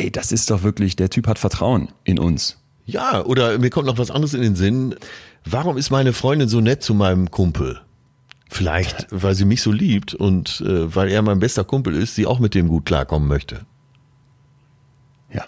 ey, 0.00 0.10
das 0.10 0.32
ist 0.32 0.50
doch 0.50 0.62
wirklich, 0.62 0.96
der 0.96 1.10
Typ 1.10 1.26
hat 1.26 1.38
Vertrauen 1.38 1.88
in 2.04 2.18
uns. 2.18 2.56
Ja, 2.86 3.24
oder 3.24 3.58
mir 3.58 3.70
kommt 3.70 3.86
noch 3.86 3.98
was 3.98 4.10
anderes 4.10 4.34
in 4.34 4.40
den 4.40 4.56
Sinn. 4.56 4.94
Warum 5.44 5.76
ist 5.76 5.90
meine 5.90 6.12
Freundin 6.12 6.48
so 6.48 6.60
nett 6.60 6.82
zu 6.82 6.94
meinem 6.94 7.30
Kumpel? 7.30 7.80
Vielleicht, 8.48 9.06
weil 9.10 9.34
sie 9.34 9.44
mich 9.44 9.62
so 9.62 9.70
liebt 9.70 10.14
und 10.14 10.62
äh, 10.66 10.94
weil 10.94 11.08
er 11.08 11.22
mein 11.22 11.38
bester 11.38 11.62
Kumpel 11.62 11.94
ist, 11.94 12.16
sie 12.16 12.26
auch 12.26 12.40
mit 12.40 12.54
dem 12.54 12.66
gut 12.66 12.84
klarkommen 12.84 13.28
möchte. 13.28 13.64
Ja. 15.32 15.44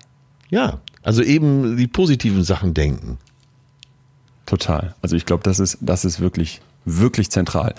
Ja, 0.50 0.80
also 1.02 1.22
eben 1.22 1.76
die 1.76 1.88
positiven 1.88 2.44
Sachen 2.44 2.74
denken. 2.74 3.18
Total. 4.46 4.94
Also 5.02 5.16
ich 5.16 5.26
glaube, 5.26 5.42
das 5.42 5.58
ist, 5.58 5.78
das 5.80 6.04
ist 6.04 6.20
wirklich, 6.20 6.60
wirklich 6.84 7.30
zentral. 7.30 7.74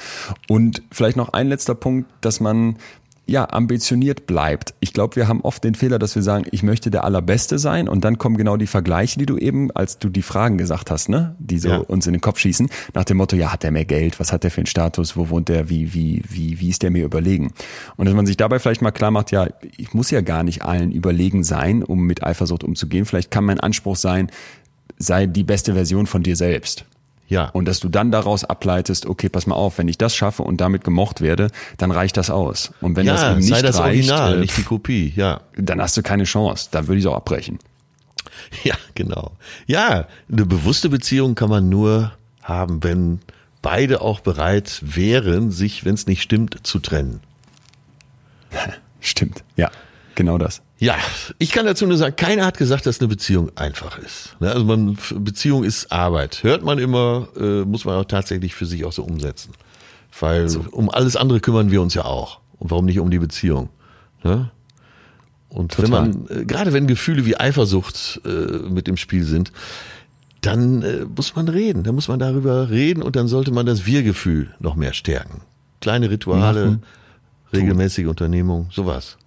Und 0.49 0.81
vielleicht 0.91 1.15
noch 1.15 1.29
ein 1.29 1.47
letzter 1.47 1.75
Punkt, 1.75 2.09
dass 2.19 2.39
man 2.39 2.77
ja, 3.25 3.49
ambitioniert 3.49 4.27
bleibt. 4.27 4.73
Ich 4.81 4.91
glaube, 4.91 5.15
wir 5.15 5.29
haben 5.29 5.41
oft 5.41 5.63
den 5.63 5.75
Fehler, 5.75 5.97
dass 5.97 6.13
wir 6.15 6.21
sagen, 6.21 6.45
ich 6.51 6.61
möchte 6.61 6.91
der 6.91 7.05
Allerbeste 7.05 7.57
sein 7.57 7.87
und 7.87 8.03
dann 8.03 8.17
kommen 8.17 8.35
genau 8.35 8.57
die 8.57 8.67
Vergleiche, 8.67 9.17
die 9.17 9.25
du 9.25 9.37
eben, 9.37 9.71
als 9.71 9.97
du 9.97 10.09
die 10.09 10.21
Fragen 10.21 10.57
gesagt 10.57 10.91
hast, 10.91 11.07
ne, 11.07 11.35
die 11.39 11.57
so 11.57 11.69
ja. 11.69 11.77
uns 11.77 12.05
in 12.05 12.13
den 12.13 12.21
Kopf 12.21 12.39
schießen, 12.39 12.69
nach 12.93 13.05
dem 13.05 13.17
Motto, 13.17 13.37
ja, 13.37 13.53
hat 13.53 13.63
der 13.63 13.71
mehr 13.71 13.85
Geld, 13.85 14.19
was 14.19 14.33
hat 14.33 14.43
der 14.43 14.51
für 14.51 14.59
einen 14.59 14.65
Status, 14.65 15.15
wo 15.15 15.29
wohnt 15.29 15.47
der, 15.47 15.69
wie, 15.69 15.93
wie, 15.93 16.21
wie, 16.27 16.59
wie 16.59 16.69
ist 16.69 16.83
der 16.83 16.91
mir 16.91 17.05
überlegen? 17.05 17.53
Und 17.95 18.07
dass 18.07 18.15
man 18.15 18.25
sich 18.25 18.35
dabei 18.35 18.59
vielleicht 18.59 18.81
mal 18.81 18.91
klar 18.91 19.11
macht, 19.11 19.31
ja, 19.31 19.47
ich 19.77 19.93
muss 19.93 20.11
ja 20.11 20.19
gar 20.19 20.43
nicht 20.43 20.63
allen 20.63 20.91
überlegen 20.91 21.45
sein, 21.45 21.81
um 21.81 22.05
mit 22.05 22.23
Eifersucht 22.23 22.63
umzugehen. 22.63 23.05
Vielleicht 23.05 23.31
kann 23.31 23.45
mein 23.45 23.59
Anspruch 23.59 23.95
sein, 23.95 24.29
sei 24.97 25.27
die 25.27 25.43
beste 25.43 25.73
Version 25.73 26.07
von 26.07 26.23
dir 26.23 26.35
selbst. 26.35 26.85
Ja. 27.27 27.49
Und 27.49 27.65
dass 27.65 27.79
du 27.79 27.89
dann 27.89 28.11
daraus 28.11 28.43
ableitest, 28.43 29.05
okay, 29.05 29.29
pass 29.29 29.47
mal 29.47 29.55
auf, 29.55 29.77
wenn 29.77 29.87
ich 29.87 29.97
das 29.97 30.15
schaffe 30.15 30.43
und 30.43 30.61
damit 30.61 30.83
gemocht 30.83 31.21
werde, 31.21 31.49
dann 31.77 31.91
reicht 31.91 32.17
das 32.17 32.29
aus. 32.29 32.71
Und 32.81 32.95
wenn 32.95 33.05
ja, 33.05 33.13
das 33.13 33.23
eben 33.23 33.39
nicht 33.39 33.49
sei 33.49 33.61
das 33.61 33.79
reicht, 33.79 34.09
Original, 34.09 34.35
äh, 34.35 34.39
nicht 34.39 34.57
die 34.57 34.63
Kopie, 34.63 35.13
ja. 35.15 35.41
Dann 35.55 35.81
hast 35.81 35.97
du 35.97 36.03
keine 36.03 36.25
Chance. 36.25 36.69
Dann 36.71 36.87
würde 36.87 36.99
ich 36.99 37.05
es 37.05 37.11
auch 37.11 37.15
abbrechen. 37.15 37.59
Ja, 38.63 38.75
genau. 38.95 39.31
Ja, 39.67 40.07
eine 40.31 40.45
bewusste 40.45 40.89
Beziehung 40.89 41.35
kann 41.35 41.49
man 41.49 41.69
nur 41.69 42.13
haben, 42.41 42.83
wenn 42.83 43.19
beide 43.61 44.01
auch 44.01 44.19
bereit 44.19 44.81
wären, 44.81 45.49
sich, 45.49 45.85
wenn 45.85 45.95
es 45.95 46.07
nicht 46.07 46.21
stimmt, 46.21 46.65
zu 46.65 46.79
trennen. 46.79 47.21
Stimmt, 48.99 49.43
ja, 49.55 49.69
genau 50.15 50.37
das. 50.37 50.61
Ja, 50.83 50.97
ich 51.39 51.53
kann 51.53 51.65
dazu 51.65 51.87
nur 51.87 51.95
sagen, 51.95 52.17
keiner 52.17 52.45
hat 52.45 52.57
gesagt, 52.57 52.85
dass 52.85 52.99
eine 52.99 53.07
Beziehung 53.07 53.55
einfach 53.55 53.97
ist. 53.99 54.35
Ne, 54.41 54.51
also 54.51 54.65
man, 54.65 54.97
Beziehung 55.15 55.63
ist 55.63 55.93
Arbeit. 55.93 56.43
Hört 56.43 56.61
man 56.61 56.77
immer, 56.77 57.29
äh, 57.39 57.63
muss 57.63 57.85
man 57.85 57.95
auch 57.95 58.03
tatsächlich 58.03 58.53
für 58.53 58.65
sich 58.65 58.83
auch 58.83 58.91
so 58.91 59.05
umsetzen. 59.05 59.53
Weil 60.19 60.49
so. 60.49 60.65
um 60.71 60.89
alles 60.89 61.15
andere 61.15 61.39
kümmern 61.39 61.71
wir 61.71 61.81
uns 61.81 61.93
ja 61.93 62.03
auch. 62.03 62.41
Und 62.59 62.69
warum 62.69 62.83
nicht 62.83 62.99
um 62.99 63.09
die 63.09 63.19
Beziehung? 63.19 63.69
Ne? 64.25 64.51
Und 65.47 65.71
Total. 65.71 65.85
wenn 65.85 66.27
man, 66.27 66.41
äh, 66.41 66.43
gerade 66.43 66.73
wenn 66.73 66.85
Gefühle 66.85 67.25
wie 67.25 67.37
Eifersucht 67.37 68.19
äh, 68.25 68.29
mit 68.69 68.89
im 68.89 68.97
Spiel 68.97 69.23
sind, 69.23 69.53
dann 70.41 70.83
muss 71.15 71.33
man 71.33 71.47
reden. 71.47 71.83
Dann 71.83 71.95
muss 71.95 72.09
man 72.09 72.19
darüber 72.19 72.69
reden 72.69 73.03
und 73.03 73.15
dann 73.15 73.29
sollte 73.29 73.51
man 73.51 73.65
das 73.65 73.85
Wir-Gefühl 73.85 74.53
noch 74.59 74.75
mehr 74.75 74.91
stärken. 74.91 75.39
Kleine 75.79 76.09
Rituale, 76.09 76.65
Machen. 76.65 76.83
regelmäßige 77.53 78.07
Unternehmung, 78.07 78.67
sowas. 78.69 79.17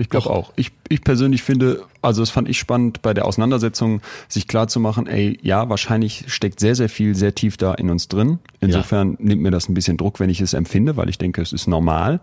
Ich 0.00 0.08
glaube 0.08 0.30
auch. 0.30 0.52
Ich, 0.54 0.70
ich 0.88 1.02
persönlich 1.02 1.42
finde, 1.42 1.82
also 2.02 2.22
das 2.22 2.30
fand 2.30 2.48
ich 2.48 2.56
spannend 2.56 3.02
bei 3.02 3.14
der 3.14 3.26
Auseinandersetzung, 3.26 4.00
sich 4.28 4.46
klar 4.46 4.68
zu 4.68 4.78
machen, 4.78 5.08
ey, 5.08 5.36
ja, 5.42 5.68
wahrscheinlich 5.68 6.24
steckt 6.28 6.60
sehr, 6.60 6.76
sehr 6.76 6.88
viel 6.88 7.16
sehr 7.16 7.34
tief 7.34 7.56
da 7.56 7.74
in 7.74 7.90
uns 7.90 8.06
drin. 8.06 8.38
Insofern 8.60 9.12
ja. 9.12 9.16
nimmt 9.18 9.42
mir 9.42 9.50
das 9.50 9.68
ein 9.68 9.74
bisschen 9.74 9.96
Druck, 9.96 10.20
wenn 10.20 10.30
ich 10.30 10.40
es 10.40 10.54
empfinde, 10.54 10.96
weil 10.96 11.08
ich 11.08 11.18
denke, 11.18 11.42
es 11.42 11.52
ist 11.52 11.66
normal. 11.66 12.20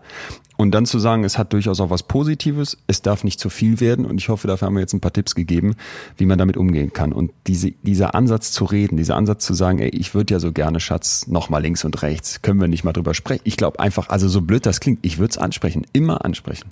Und 0.56 0.70
dann 0.70 0.86
zu 0.86 0.98
sagen, 0.98 1.22
es 1.24 1.36
hat 1.36 1.52
durchaus 1.52 1.80
auch 1.80 1.90
was 1.90 2.02
Positives, 2.02 2.78
es 2.86 3.02
darf 3.02 3.24
nicht 3.24 3.38
zu 3.38 3.50
viel 3.50 3.78
werden. 3.78 4.06
Und 4.06 4.16
ich 4.16 4.30
hoffe, 4.30 4.48
dafür 4.48 4.66
haben 4.66 4.74
wir 4.74 4.80
jetzt 4.80 4.94
ein 4.94 5.00
paar 5.00 5.12
Tipps 5.12 5.34
gegeben, 5.34 5.74
wie 6.16 6.24
man 6.24 6.38
damit 6.38 6.56
umgehen 6.56 6.94
kann. 6.94 7.12
Und 7.12 7.30
diese, 7.46 7.72
dieser 7.82 8.14
Ansatz 8.14 8.52
zu 8.52 8.64
reden, 8.64 8.96
dieser 8.96 9.16
Ansatz 9.16 9.44
zu 9.44 9.52
sagen, 9.52 9.80
ey, 9.80 9.90
ich 9.90 10.14
würde 10.14 10.32
ja 10.32 10.40
so 10.40 10.52
gerne, 10.52 10.80
Schatz, 10.80 11.26
nochmal 11.26 11.60
links 11.60 11.84
und 11.84 12.00
rechts, 12.00 12.40
können 12.40 12.58
wir 12.58 12.68
nicht 12.68 12.84
mal 12.84 12.94
drüber 12.94 13.12
sprechen. 13.12 13.42
Ich 13.44 13.58
glaube 13.58 13.80
einfach, 13.80 14.08
also 14.08 14.28
so 14.28 14.40
blöd 14.40 14.64
das 14.64 14.80
klingt, 14.80 15.00
ich 15.02 15.18
würde 15.18 15.32
es 15.32 15.38
ansprechen, 15.38 15.84
immer 15.92 16.24
ansprechen. 16.24 16.70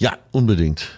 Ja, 0.00 0.16
unbedingt. 0.32 0.88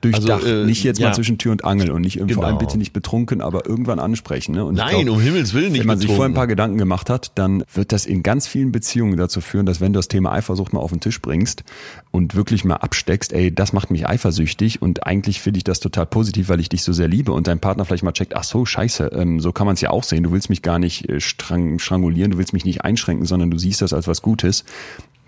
Durchdacht, 0.00 0.44
also, 0.44 0.62
äh, 0.62 0.64
nicht 0.64 0.82
jetzt 0.82 0.98
ja. 0.98 1.08
mal 1.08 1.14
zwischen 1.14 1.36
Tür 1.36 1.52
und 1.52 1.62
Angel 1.62 1.90
und 1.90 2.00
nicht 2.00 2.16
genau. 2.16 2.32
vor 2.32 2.46
allem 2.46 2.56
bitte 2.56 2.78
nicht 2.78 2.94
betrunken, 2.94 3.42
aber 3.42 3.66
irgendwann 3.66 3.98
ansprechen. 3.98 4.54
Ne? 4.54 4.64
Und 4.64 4.76
Nein, 4.76 5.04
glaub, 5.04 5.16
um 5.16 5.20
Himmels 5.20 5.52
Willen 5.52 5.72
nicht 5.72 5.80
Wenn 5.80 5.86
man 5.86 5.98
betrunken. 5.98 6.08
sich 6.08 6.16
vorher 6.16 6.30
ein 6.30 6.34
paar 6.34 6.46
Gedanken 6.46 6.78
gemacht 6.78 7.10
hat, 7.10 7.32
dann 7.34 7.62
wird 7.74 7.92
das 7.92 8.06
in 8.06 8.22
ganz 8.22 8.46
vielen 8.46 8.72
Beziehungen 8.72 9.18
dazu 9.18 9.42
führen, 9.42 9.66
dass 9.66 9.82
wenn 9.82 9.92
du 9.92 9.98
das 9.98 10.08
Thema 10.08 10.32
Eifersucht 10.32 10.72
mal 10.72 10.80
auf 10.80 10.90
den 10.90 11.00
Tisch 11.00 11.20
bringst 11.20 11.64
und 12.10 12.34
wirklich 12.34 12.64
mal 12.64 12.76
absteckst, 12.76 13.34
ey, 13.34 13.54
das 13.54 13.74
macht 13.74 13.90
mich 13.90 14.08
eifersüchtig 14.08 14.80
und 14.80 15.06
eigentlich 15.06 15.42
finde 15.42 15.58
ich 15.58 15.64
das 15.64 15.80
total 15.80 16.06
positiv, 16.06 16.48
weil 16.48 16.60
ich 16.60 16.70
dich 16.70 16.82
so 16.82 16.94
sehr 16.94 17.08
liebe 17.08 17.32
und 17.32 17.46
dein 17.46 17.60
Partner 17.60 17.84
vielleicht 17.84 18.04
mal 18.04 18.12
checkt, 18.12 18.34
ach 18.34 18.44
so, 18.44 18.64
scheiße, 18.64 19.10
ähm, 19.12 19.38
so 19.40 19.52
kann 19.52 19.66
man 19.66 19.74
es 19.74 19.82
ja 19.82 19.90
auch 19.90 20.04
sehen, 20.04 20.22
du 20.22 20.32
willst 20.32 20.48
mich 20.48 20.62
gar 20.62 20.78
nicht 20.78 21.10
äh, 21.10 21.20
strang, 21.20 21.78
strangulieren, 21.78 22.30
du 22.30 22.38
willst 22.38 22.54
mich 22.54 22.64
nicht 22.64 22.84
einschränken, 22.84 23.26
sondern 23.26 23.50
du 23.50 23.58
siehst 23.58 23.82
das 23.82 23.92
als 23.92 24.08
was 24.08 24.22
Gutes, 24.22 24.64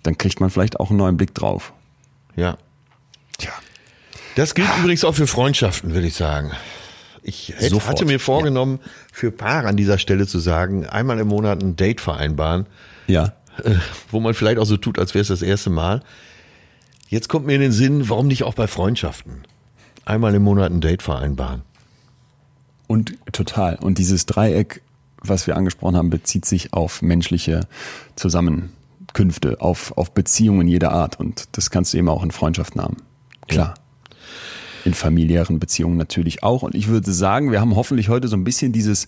dann 0.03 0.16
kriegt 0.16 0.40
man 0.40 0.49
vielleicht 0.49 0.81
auch 0.81 0.89
einen 0.89 0.99
neuen 0.99 1.19
Blick 1.19 1.35
drauf. 1.35 1.74
Ja, 2.36 2.56
Tja. 3.38 3.52
Das 4.36 4.54
gilt 4.54 4.68
ah. 4.68 4.80
übrigens 4.80 5.04
auch 5.04 5.14
für 5.14 5.26
Freundschaften, 5.26 5.94
würde 5.94 6.06
ich 6.06 6.14
sagen. 6.14 6.52
Ich 7.22 7.54
hätte, 7.56 7.86
hatte 7.86 8.04
mir 8.04 8.18
vorgenommen, 8.18 8.80
ja. 8.82 8.90
für 9.12 9.30
Paare 9.30 9.68
an 9.68 9.76
dieser 9.76 9.98
Stelle 9.98 10.26
zu 10.26 10.38
sagen, 10.38 10.86
einmal 10.86 11.20
im 11.20 11.28
Monat 11.28 11.62
ein 11.62 11.76
Date 11.76 12.00
vereinbaren. 12.00 12.66
Ja. 13.06 13.34
Äh, 13.62 13.74
wo 14.10 14.18
man 14.20 14.34
vielleicht 14.34 14.59
auch 14.59 14.64
so 14.64 14.76
tut, 14.76 14.98
als 14.98 15.14
wäre 15.14 15.22
es 15.22 15.28
das 15.28 15.42
erste 15.42 15.70
Mal. 15.70 16.02
Jetzt 17.09 17.28
kommt 17.28 17.46
mir 17.46 17.54
in 17.54 17.60
den 17.60 17.72
Sinn, 17.72 18.09
warum 18.09 18.26
nicht 18.26 18.42
auch 18.42 18.54
bei 18.54 18.66
Freundschaften? 18.66 19.42
Einmal 20.04 20.34
im 20.34 20.42
Monat 20.42 20.72
ein 20.72 20.80
Date 20.80 21.02
vereinbaren. 21.02 21.62
Und 22.88 23.14
total. 23.32 23.76
Und 23.76 23.98
dieses 23.98 24.26
Dreieck 24.26 24.82
was 25.24 25.46
wir 25.46 25.56
angesprochen 25.56 25.96
haben, 25.96 26.10
bezieht 26.10 26.44
sich 26.44 26.72
auf 26.72 27.02
menschliche 27.02 27.60
Zusammenkünfte, 29.12 29.60
auf, 29.60 29.97
auf 29.97 30.12
Beziehungen 30.12 30.68
jeder 30.68 30.93
Art. 30.93 31.20
Und 31.20 31.48
das 31.52 31.70
kannst 31.70 31.93
du 31.93 31.98
eben 31.98 32.09
auch 32.09 32.22
in 32.22 32.30
Freundschaften 32.30 32.80
haben. 32.80 32.97
Klar. 33.48 33.74
In 34.84 34.94
familiären 34.94 35.60
Beziehungen 35.60 35.97
natürlich 35.97 36.43
auch. 36.43 36.62
Und 36.62 36.74
ich 36.74 36.89
würde 36.89 37.12
sagen, 37.12 37.52
wir 37.52 37.60
haben 37.60 37.76
hoffentlich 37.76 38.09
heute 38.09 38.28
so 38.28 38.36
ein 38.36 38.44
bisschen 38.44 38.72
dieses 38.72 39.06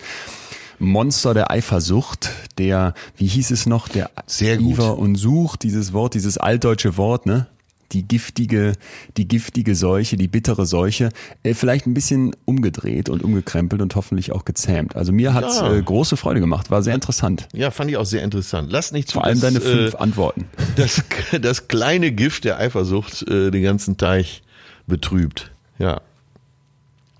Monster 0.79 1.35
der 1.35 1.51
Eifersucht, 1.51 2.31
der, 2.59 2.95
wie 3.17 3.27
hieß 3.27 3.51
es 3.51 3.67
noch, 3.67 3.89
der 3.89 4.11
Sehr 4.27 4.59
gut. 4.59 4.75
Iver 4.75 4.99
und 4.99 5.17
Sucht, 5.17 5.63
dieses 5.63 5.93
Wort, 5.93 6.15
dieses 6.15 6.39
altdeutsche 6.39 6.97
Wort, 6.97 7.27
ne? 7.27 7.47
Die 7.95 8.07
giftige, 8.07 8.73
die 9.17 9.27
giftige 9.27 9.75
Seuche, 9.75 10.17
die 10.17 10.29
bittere 10.29 10.67
Seuche, 10.67 11.11
äh, 11.45 11.55
vielleicht 11.55 11.87
ein 11.87 11.95
bisschen 11.95 12.35
umgedreht 12.45 13.09
und 13.09 13.23
umgekrempelt 13.23 13.81
und 13.81 13.95
hoffentlich 13.97 14.33
auch 14.33 14.45
gezähmt. 14.45 14.97
Also 14.97 15.13
mir 15.13 15.33
hat's 15.33 15.59
Ja. 15.61 15.73
äh, 15.73 15.81
große 15.83 16.17
Freude 16.17 16.41
gemacht, 16.41 16.71
war 16.71 16.83
sehr 16.83 16.95
interessant. 16.95 17.49
Ja, 17.55 17.71
fand 17.71 17.91
ich 17.91 17.97
auch 17.97 18.05
sehr 18.05 18.23
interessant. 18.23 18.71
Lass 18.71 18.93
nicht 18.93 19.09
zu, 19.09 19.15
Vor 19.15 19.25
allem 19.25 19.41
dass, 19.41 19.53
deine 19.55 19.61
fünf 19.61 19.95
äh, 19.95 19.97
Antworten. 19.97 20.45
das, 20.77 21.03
das 21.41 21.69
kleine 21.69 22.13
Gift 22.13 22.45
der 22.45 22.59
Eifersucht 22.59 23.23
äh, 23.29 23.51
den 23.51 23.63
ganzen 23.63 23.97
Teich 23.97 24.43
betrübt. 24.87 25.53
Ja. 25.79 26.01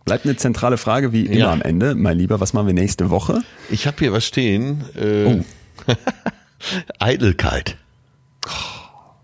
Bleibt 0.05 0.27
eine 0.27 0.37
zentrale 0.37 0.77
Frage 0.77 1.13
wie 1.13 1.25
immer 1.27 1.37
Ja. 1.37 1.53
am 1.53 1.63
Ende. 1.63 1.95
Mein 1.95 2.19
Lieber, 2.19 2.41
was 2.41 2.53
machen 2.53 2.67
wir 2.67 2.75
nächste 2.75 3.09
Woche? 3.11 3.43
Ich 3.71 3.87
habe 3.87 3.97
hier 4.01 4.13
was 4.13 4.27
stehen. 4.27 4.85
Äh, 4.97 5.43
Oh. 5.87 5.93
Eitelkeit. 6.99 7.77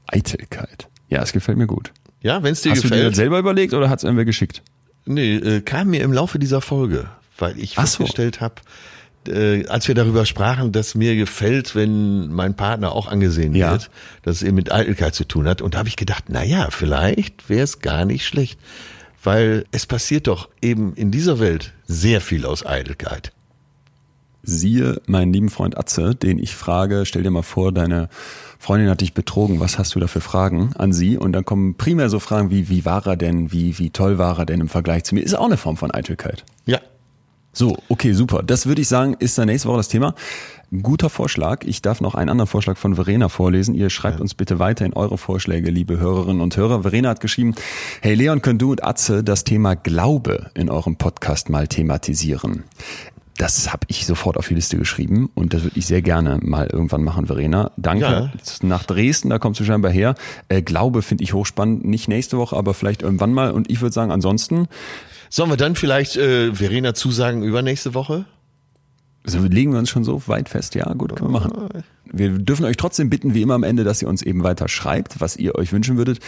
Eitelkeit. 0.06 0.88
Ja, 1.10 1.22
es 1.22 1.32
gefällt 1.32 1.58
mir 1.58 1.66
gut. 1.66 1.92
Ja, 2.22 2.42
wenn 2.42 2.52
es 2.52 2.62
dir 2.62 2.70
Hast 2.72 2.84
du 2.84 2.88
dir 2.88 2.94
gefällt. 2.94 3.10
das 3.10 3.16
selber 3.16 3.38
überlegt 3.38 3.74
oder 3.74 3.90
hat's 3.90 4.04
irgendwer 4.04 4.24
geschickt? 4.24 4.62
Nee, 5.04 5.36
äh, 5.36 5.60
kam 5.60 5.88
mir 5.90 6.02
im 6.02 6.12
Laufe 6.12 6.38
dieser 6.38 6.60
Folge, 6.62 7.08
weil 7.38 7.58
ich 7.58 7.74
Ach 7.76 7.86
so. 7.86 7.98
festgestellt 8.04 8.40
habe, 8.40 8.54
äh, 9.28 9.66
als 9.66 9.88
wir 9.88 9.94
darüber 9.94 10.24
sprachen, 10.24 10.72
dass 10.72 10.94
mir 10.94 11.16
gefällt, 11.16 11.74
wenn 11.74 12.28
mein 12.32 12.54
Partner 12.56 12.92
auch 12.92 13.06
angesehen 13.08 13.54
Ja. 13.54 13.72
wird, 13.72 13.90
dass 14.22 14.36
es 14.36 14.42
eben 14.42 14.56
mit 14.56 14.72
Eitelkeit 14.72 15.14
zu 15.14 15.24
tun 15.24 15.46
hat. 15.48 15.60
Und 15.62 15.74
da 15.74 15.78
habe 15.78 15.88
ich 15.88 15.96
gedacht, 15.96 16.24
na 16.28 16.42
ja, 16.44 16.68
vielleicht 16.70 17.48
wäre 17.50 17.64
es 17.64 17.80
gar 17.80 18.04
nicht 18.04 18.24
schlecht, 18.24 18.58
weil 19.22 19.64
es 19.72 19.86
passiert 19.86 20.26
doch 20.26 20.48
eben 20.62 20.94
in 20.94 21.10
dieser 21.10 21.38
Welt 21.40 21.72
sehr 21.86 22.20
viel 22.20 22.46
aus 22.46 22.64
Eitelkeit. 22.64 23.32
Siehe 24.42 25.00
meinen 25.06 25.32
lieben 25.32 25.48
Freund 25.50 25.76
Atze, 25.76 26.14
den 26.14 26.38
ich 26.38 26.54
frage, 26.54 27.04
stell 27.06 27.22
dir 27.22 27.30
mal 27.30 27.42
vor, 27.42 27.72
deine 27.72 28.08
Freundin 28.58 28.88
hat 28.90 29.00
dich 29.00 29.14
betrogen, 29.14 29.60
was 29.60 29.78
hast 29.78 29.94
du 29.94 30.00
da 30.00 30.06
für 30.06 30.20
Fragen 30.20 30.70
an 30.76 30.92
sie? 30.92 31.16
Und 31.18 31.32
dann 31.32 31.44
kommen 31.44 31.74
primär 31.76 32.08
so 32.08 32.18
Fragen 32.18 32.50
wie, 32.50 32.68
wie 32.68 32.84
war 32.84 33.06
er 33.06 33.16
denn, 33.16 33.52
wie, 33.52 33.78
wie 33.78 33.90
toll 33.90 34.18
war 34.18 34.38
er 34.38 34.46
denn 34.46 34.60
im 34.60 34.68
Vergleich 34.68 35.04
zu 35.04 35.14
mir? 35.14 35.22
Ist 35.22 35.34
auch 35.34 35.46
eine 35.46 35.56
Form 35.56 35.76
von 35.76 35.90
Eitelkeit. 35.90 36.44
Ja, 36.66 36.78
So, 37.52 37.76
okay, 37.88 38.12
super. 38.12 38.42
Das 38.42 38.66
würde 38.66 38.80
ich 38.80 38.88
sagen, 38.88 39.16
ist 39.18 39.36
dann 39.36 39.46
nächste 39.46 39.68
Woche 39.68 39.78
das 39.78 39.88
Thema. 39.88 40.14
Guter 40.82 41.10
Vorschlag. 41.10 41.64
Ich 41.64 41.82
darf 41.82 42.00
noch 42.00 42.14
einen 42.14 42.28
anderen 42.30 42.46
Vorschlag 42.46 42.76
von 42.76 42.94
Verena 42.94 43.28
vorlesen. 43.28 43.74
Ihr 43.74 43.90
schreibt 43.90 44.20
uns 44.20 44.34
bitte 44.34 44.60
weiterhin 44.60 44.92
eure 44.92 45.18
Vorschläge, 45.18 45.68
liebe 45.68 45.98
Hörerinnen 45.98 46.40
und 46.40 46.56
Hörer. 46.56 46.82
Verena 46.82 47.08
hat 47.08 47.20
geschrieben, 47.20 47.56
hey 48.02 48.14
Leon, 48.14 48.40
könnt 48.40 48.62
du 48.62 48.70
und 48.70 48.84
Atze 48.84 49.24
das 49.24 49.42
Thema 49.42 49.74
Glaube 49.74 50.50
in 50.54 50.70
eurem 50.70 50.94
Podcast 50.94 51.50
mal 51.50 51.66
thematisieren? 51.66 52.62
Das 53.36 53.72
habe 53.72 53.86
ich 53.88 54.04
sofort 54.06 54.36
auf 54.36 54.48
die 54.48 54.54
Liste 54.54 54.76
geschrieben 54.76 55.30
und 55.34 55.54
das 55.54 55.62
würde 55.62 55.78
ich 55.78 55.86
sehr 55.86 56.02
gerne 56.02 56.38
mal 56.42 56.66
irgendwann 56.66 57.02
machen, 57.02 57.26
Verena. 57.26 57.70
Danke. 57.78 58.04
Ja. 58.04 58.32
Nach 58.62 58.84
Dresden, 58.84 59.30
da 59.30 59.38
kommst 59.38 59.60
du 59.60 59.64
scheinbar 59.64 59.90
her. 59.90 60.14
Äh, 60.48 60.60
Glaube 60.60 61.00
finde 61.00 61.24
ich 61.24 61.32
hochspannend. 61.32 61.84
Nicht 61.86 62.08
nächste 62.08 62.36
Woche, 62.36 62.56
aber 62.56 62.74
vielleicht 62.74 63.02
irgendwann 63.02 63.32
mal. 63.32 63.52
Und 63.52 63.70
ich 63.70 63.80
würde 63.80 63.94
sagen, 63.94 64.10
ansonsten 64.10 64.68
Sollen 65.32 65.48
wir 65.48 65.56
dann 65.56 65.76
vielleicht 65.76 66.16
äh, 66.16 66.52
Verena 66.52 66.92
zusagen 66.92 67.44
übernächste 67.44 67.94
Woche? 67.94 68.24
Also 69.24 69.38
legen 69.38 69.72
wir 69.72 69.78
uns 69.78 69.88
schon 69.88 70.02
so 70.02 70.20
weit 70.26 70.48
fest, 70.48 70.74
ja, 70.74 70.92
gut, 70.92 71.14
können 71.14 71.32
wir 71.32 71.40
machen. 71.40 71.68
Wir 72.12 72.30
dürfen 72.30 72.64
euch 72.64 72.76
trotzdem 72.76 73.08
bitten, 73.08 73.34
wie 73.34 73.42
immer 73.42 73.54
am 73.54 73.62
Ende, 73.62 73.84
dass 73.84 74.02
ihr 74.02 74.08
uns 74.08 74.22
eben 74.22 74.42
weiter 74.42 74.68
schreibt, 74.68 75.20
was 75.20 75.36
ihr 75.36 75.54
euch 75.54 75.72
wünschen 75.72 75.96
würdet, 75.96 76.18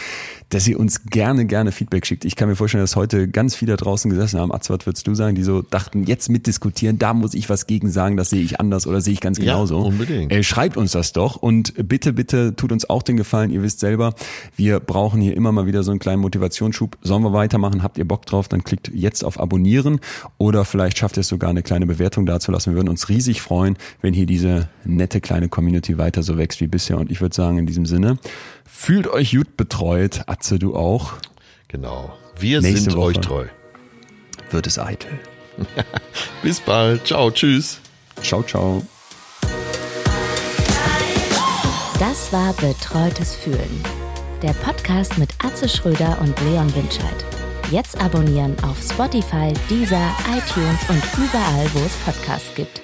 dass 0.49 0.65
ihr 0.67 0.79
uns 0.79 1.03
gerne, 1.05 1.45
gerne 1.45 1.73
Feedback 1.73 2.05
schickt. 2.05 2.23
Ich 2.23 2.37
kann 2.37 2.47
mir 2.47 2.55
vorstellen, 2.55 2.83
dass 2.83 2.95
heute 2.95 3.27
ganz 3.27 3.53
viele 3.55 3.75
draußen 3.75 4.09
gesessen 4.09 4.39
haben, 4.39 4.53
Atz, 4.53 4.69
was 4.69 4.85
würdest 4.85 5.05
du 5.07 5.13
sagen, 5.13 5.35
die 5.35 5.43
so 5.43 5.61
dachten, 5.61 6.05
jetzt 6.05 6.29
mitdiskutieren, 6.29 6.99
da 6.99 7.13
muss 7.13 7.33
ich 7.33 7.49
was 7.49 7.67
gegen 7.67 7.91
sagen, 7.91 8.15
das 8.15 8.29
sehe 8.29 8.41
ich 8.41 8.61
anders 8.61 8.87
oder 8.87 9.01
sehe 9.01 9.13
ich 9.13 9.19
ganz 9.19 9.37
Ja, 9.39 9.45
genauso. 9.55 9.79
unbedingt. 9.79 10.31
Äh, 10.31 10.43
schreibt 10.43 10.77
uns 10.77 10.93
das 10.93 11.11
doch 11.11 11.35
und 11.35 11.73
bitte, 11.87 12.13
bitte 12.13 12.55
tut 12.55 12.71
uns 12.71 12.89
auch 12.89 13.03
den 13.03 13.17
Gefallen, 13.17 13.49
ihr 13.51 13.61
wisst 13.61 13.81
selber, 13.81 14.13
wir 14.55 14.79
brauchen 14.79 15.19
hier 15.19 15.35
immer 15.35 15.51
mal 15.51 15.65
wieder 15.65 15.83
so 15.83 15.91
einen 15.91 15.99
kleinen 15.99 16.21
Motivationsschub. 16.21 16.97
Sollen 17.01 17.23
wir 17.23 17.33
weitermachen? 17.33 17.83
Habt 17.83 17.97
ihr 17.97 18.05
Bock 18.07 18.25
drauf? 18.25 18.47
Dann 18.47 18.63
klickt 18.63 18.89
jetzt 18.93 19.25
auf 19.25 19.37
Abonnieren 19.39 19.99
oder 20.37 20.63
vielleicht 20.63 20.97
schafft 20.97 21.17
ihr 21.17 21.21
es 21.21 21.27
sogar 21.27 21.49
eine 21.49 21.61
kleine 21.63 21.85
Bewertung 21.87 22.25
dazulassen. 22.25 22.71
Wir 22.73 22.77
würden 22.77 22.89
uns 22.89 23.09
riesig 23.09 23.41
freuen, 23.41 23.75
wenn 24.01 24.13
hier 24.13 24.25
diese 24.25 24.69
nette 24.85 25.19
kleine 25.19 25.49
Community 25.63 25.97
weiter 25.97 26.23
so 26.23 26.37
wächst 26.37 26.59
wie 26.59 26.67
bisher. 26.67 26.97
Und 26.97 27.09
ich 27.09 27.21
würde 27.21 27.33
sagen, 27.33 27.57
in 27.57 27.65
diesem 27.65 27.85
Sinne, 27.85 28.17
fühlt 28.65 29.07
euch 29.07 29.31
gut 29.31 29.55
betreut. 29.55 30.23
Atze, 30.27 30.59
du 30.59 30.75
auch. 30.75 31.13
Genau. 31.69 32.13
Wir 32.37 32.59
Nächste 32.61 32.81
sind 32.91 32.95
Woche. 32.97 33.05
euch 33.05 33.19
treu. 33.19 33.45
Wird 34.51 34.67
es 34.67 34.77
eitel. 34.77 35.11
Bis 36.43 36.59
bald. 36.59 37.07
Ciao. 37.07 37.31
Tschüss. 37.31 37.79
Ciao, 38.21 38.43
ciao. 38.43 38.85
Das 41.97 42.33
war 42.33 42.51
Betreutes 42.53 43.35
Fühlen. 43.35 43.83
Der 44.41 44.51
Podcast 44.53 45.17
mit 45.17 45.29
Atze 45.41 45.69
Schröder 45.69 46.17
und 46.19 46.37
Leon 46.41 46.75
Winscheid. 46.75 47.25
Jetzt 47.71 47.97
abonnieren 48.01 48.55
auf 48.65 48.77
Spotify, 48.81 49.53
Deezer, 49.69 50.11
iTunes 50.27 50.89
und 50.89 51.01
überall, 51.17 51.65
wo 51.73 51.79
es 51.85 51.95
Podcasts 52.03 52.53
gibt. 52.53 52.81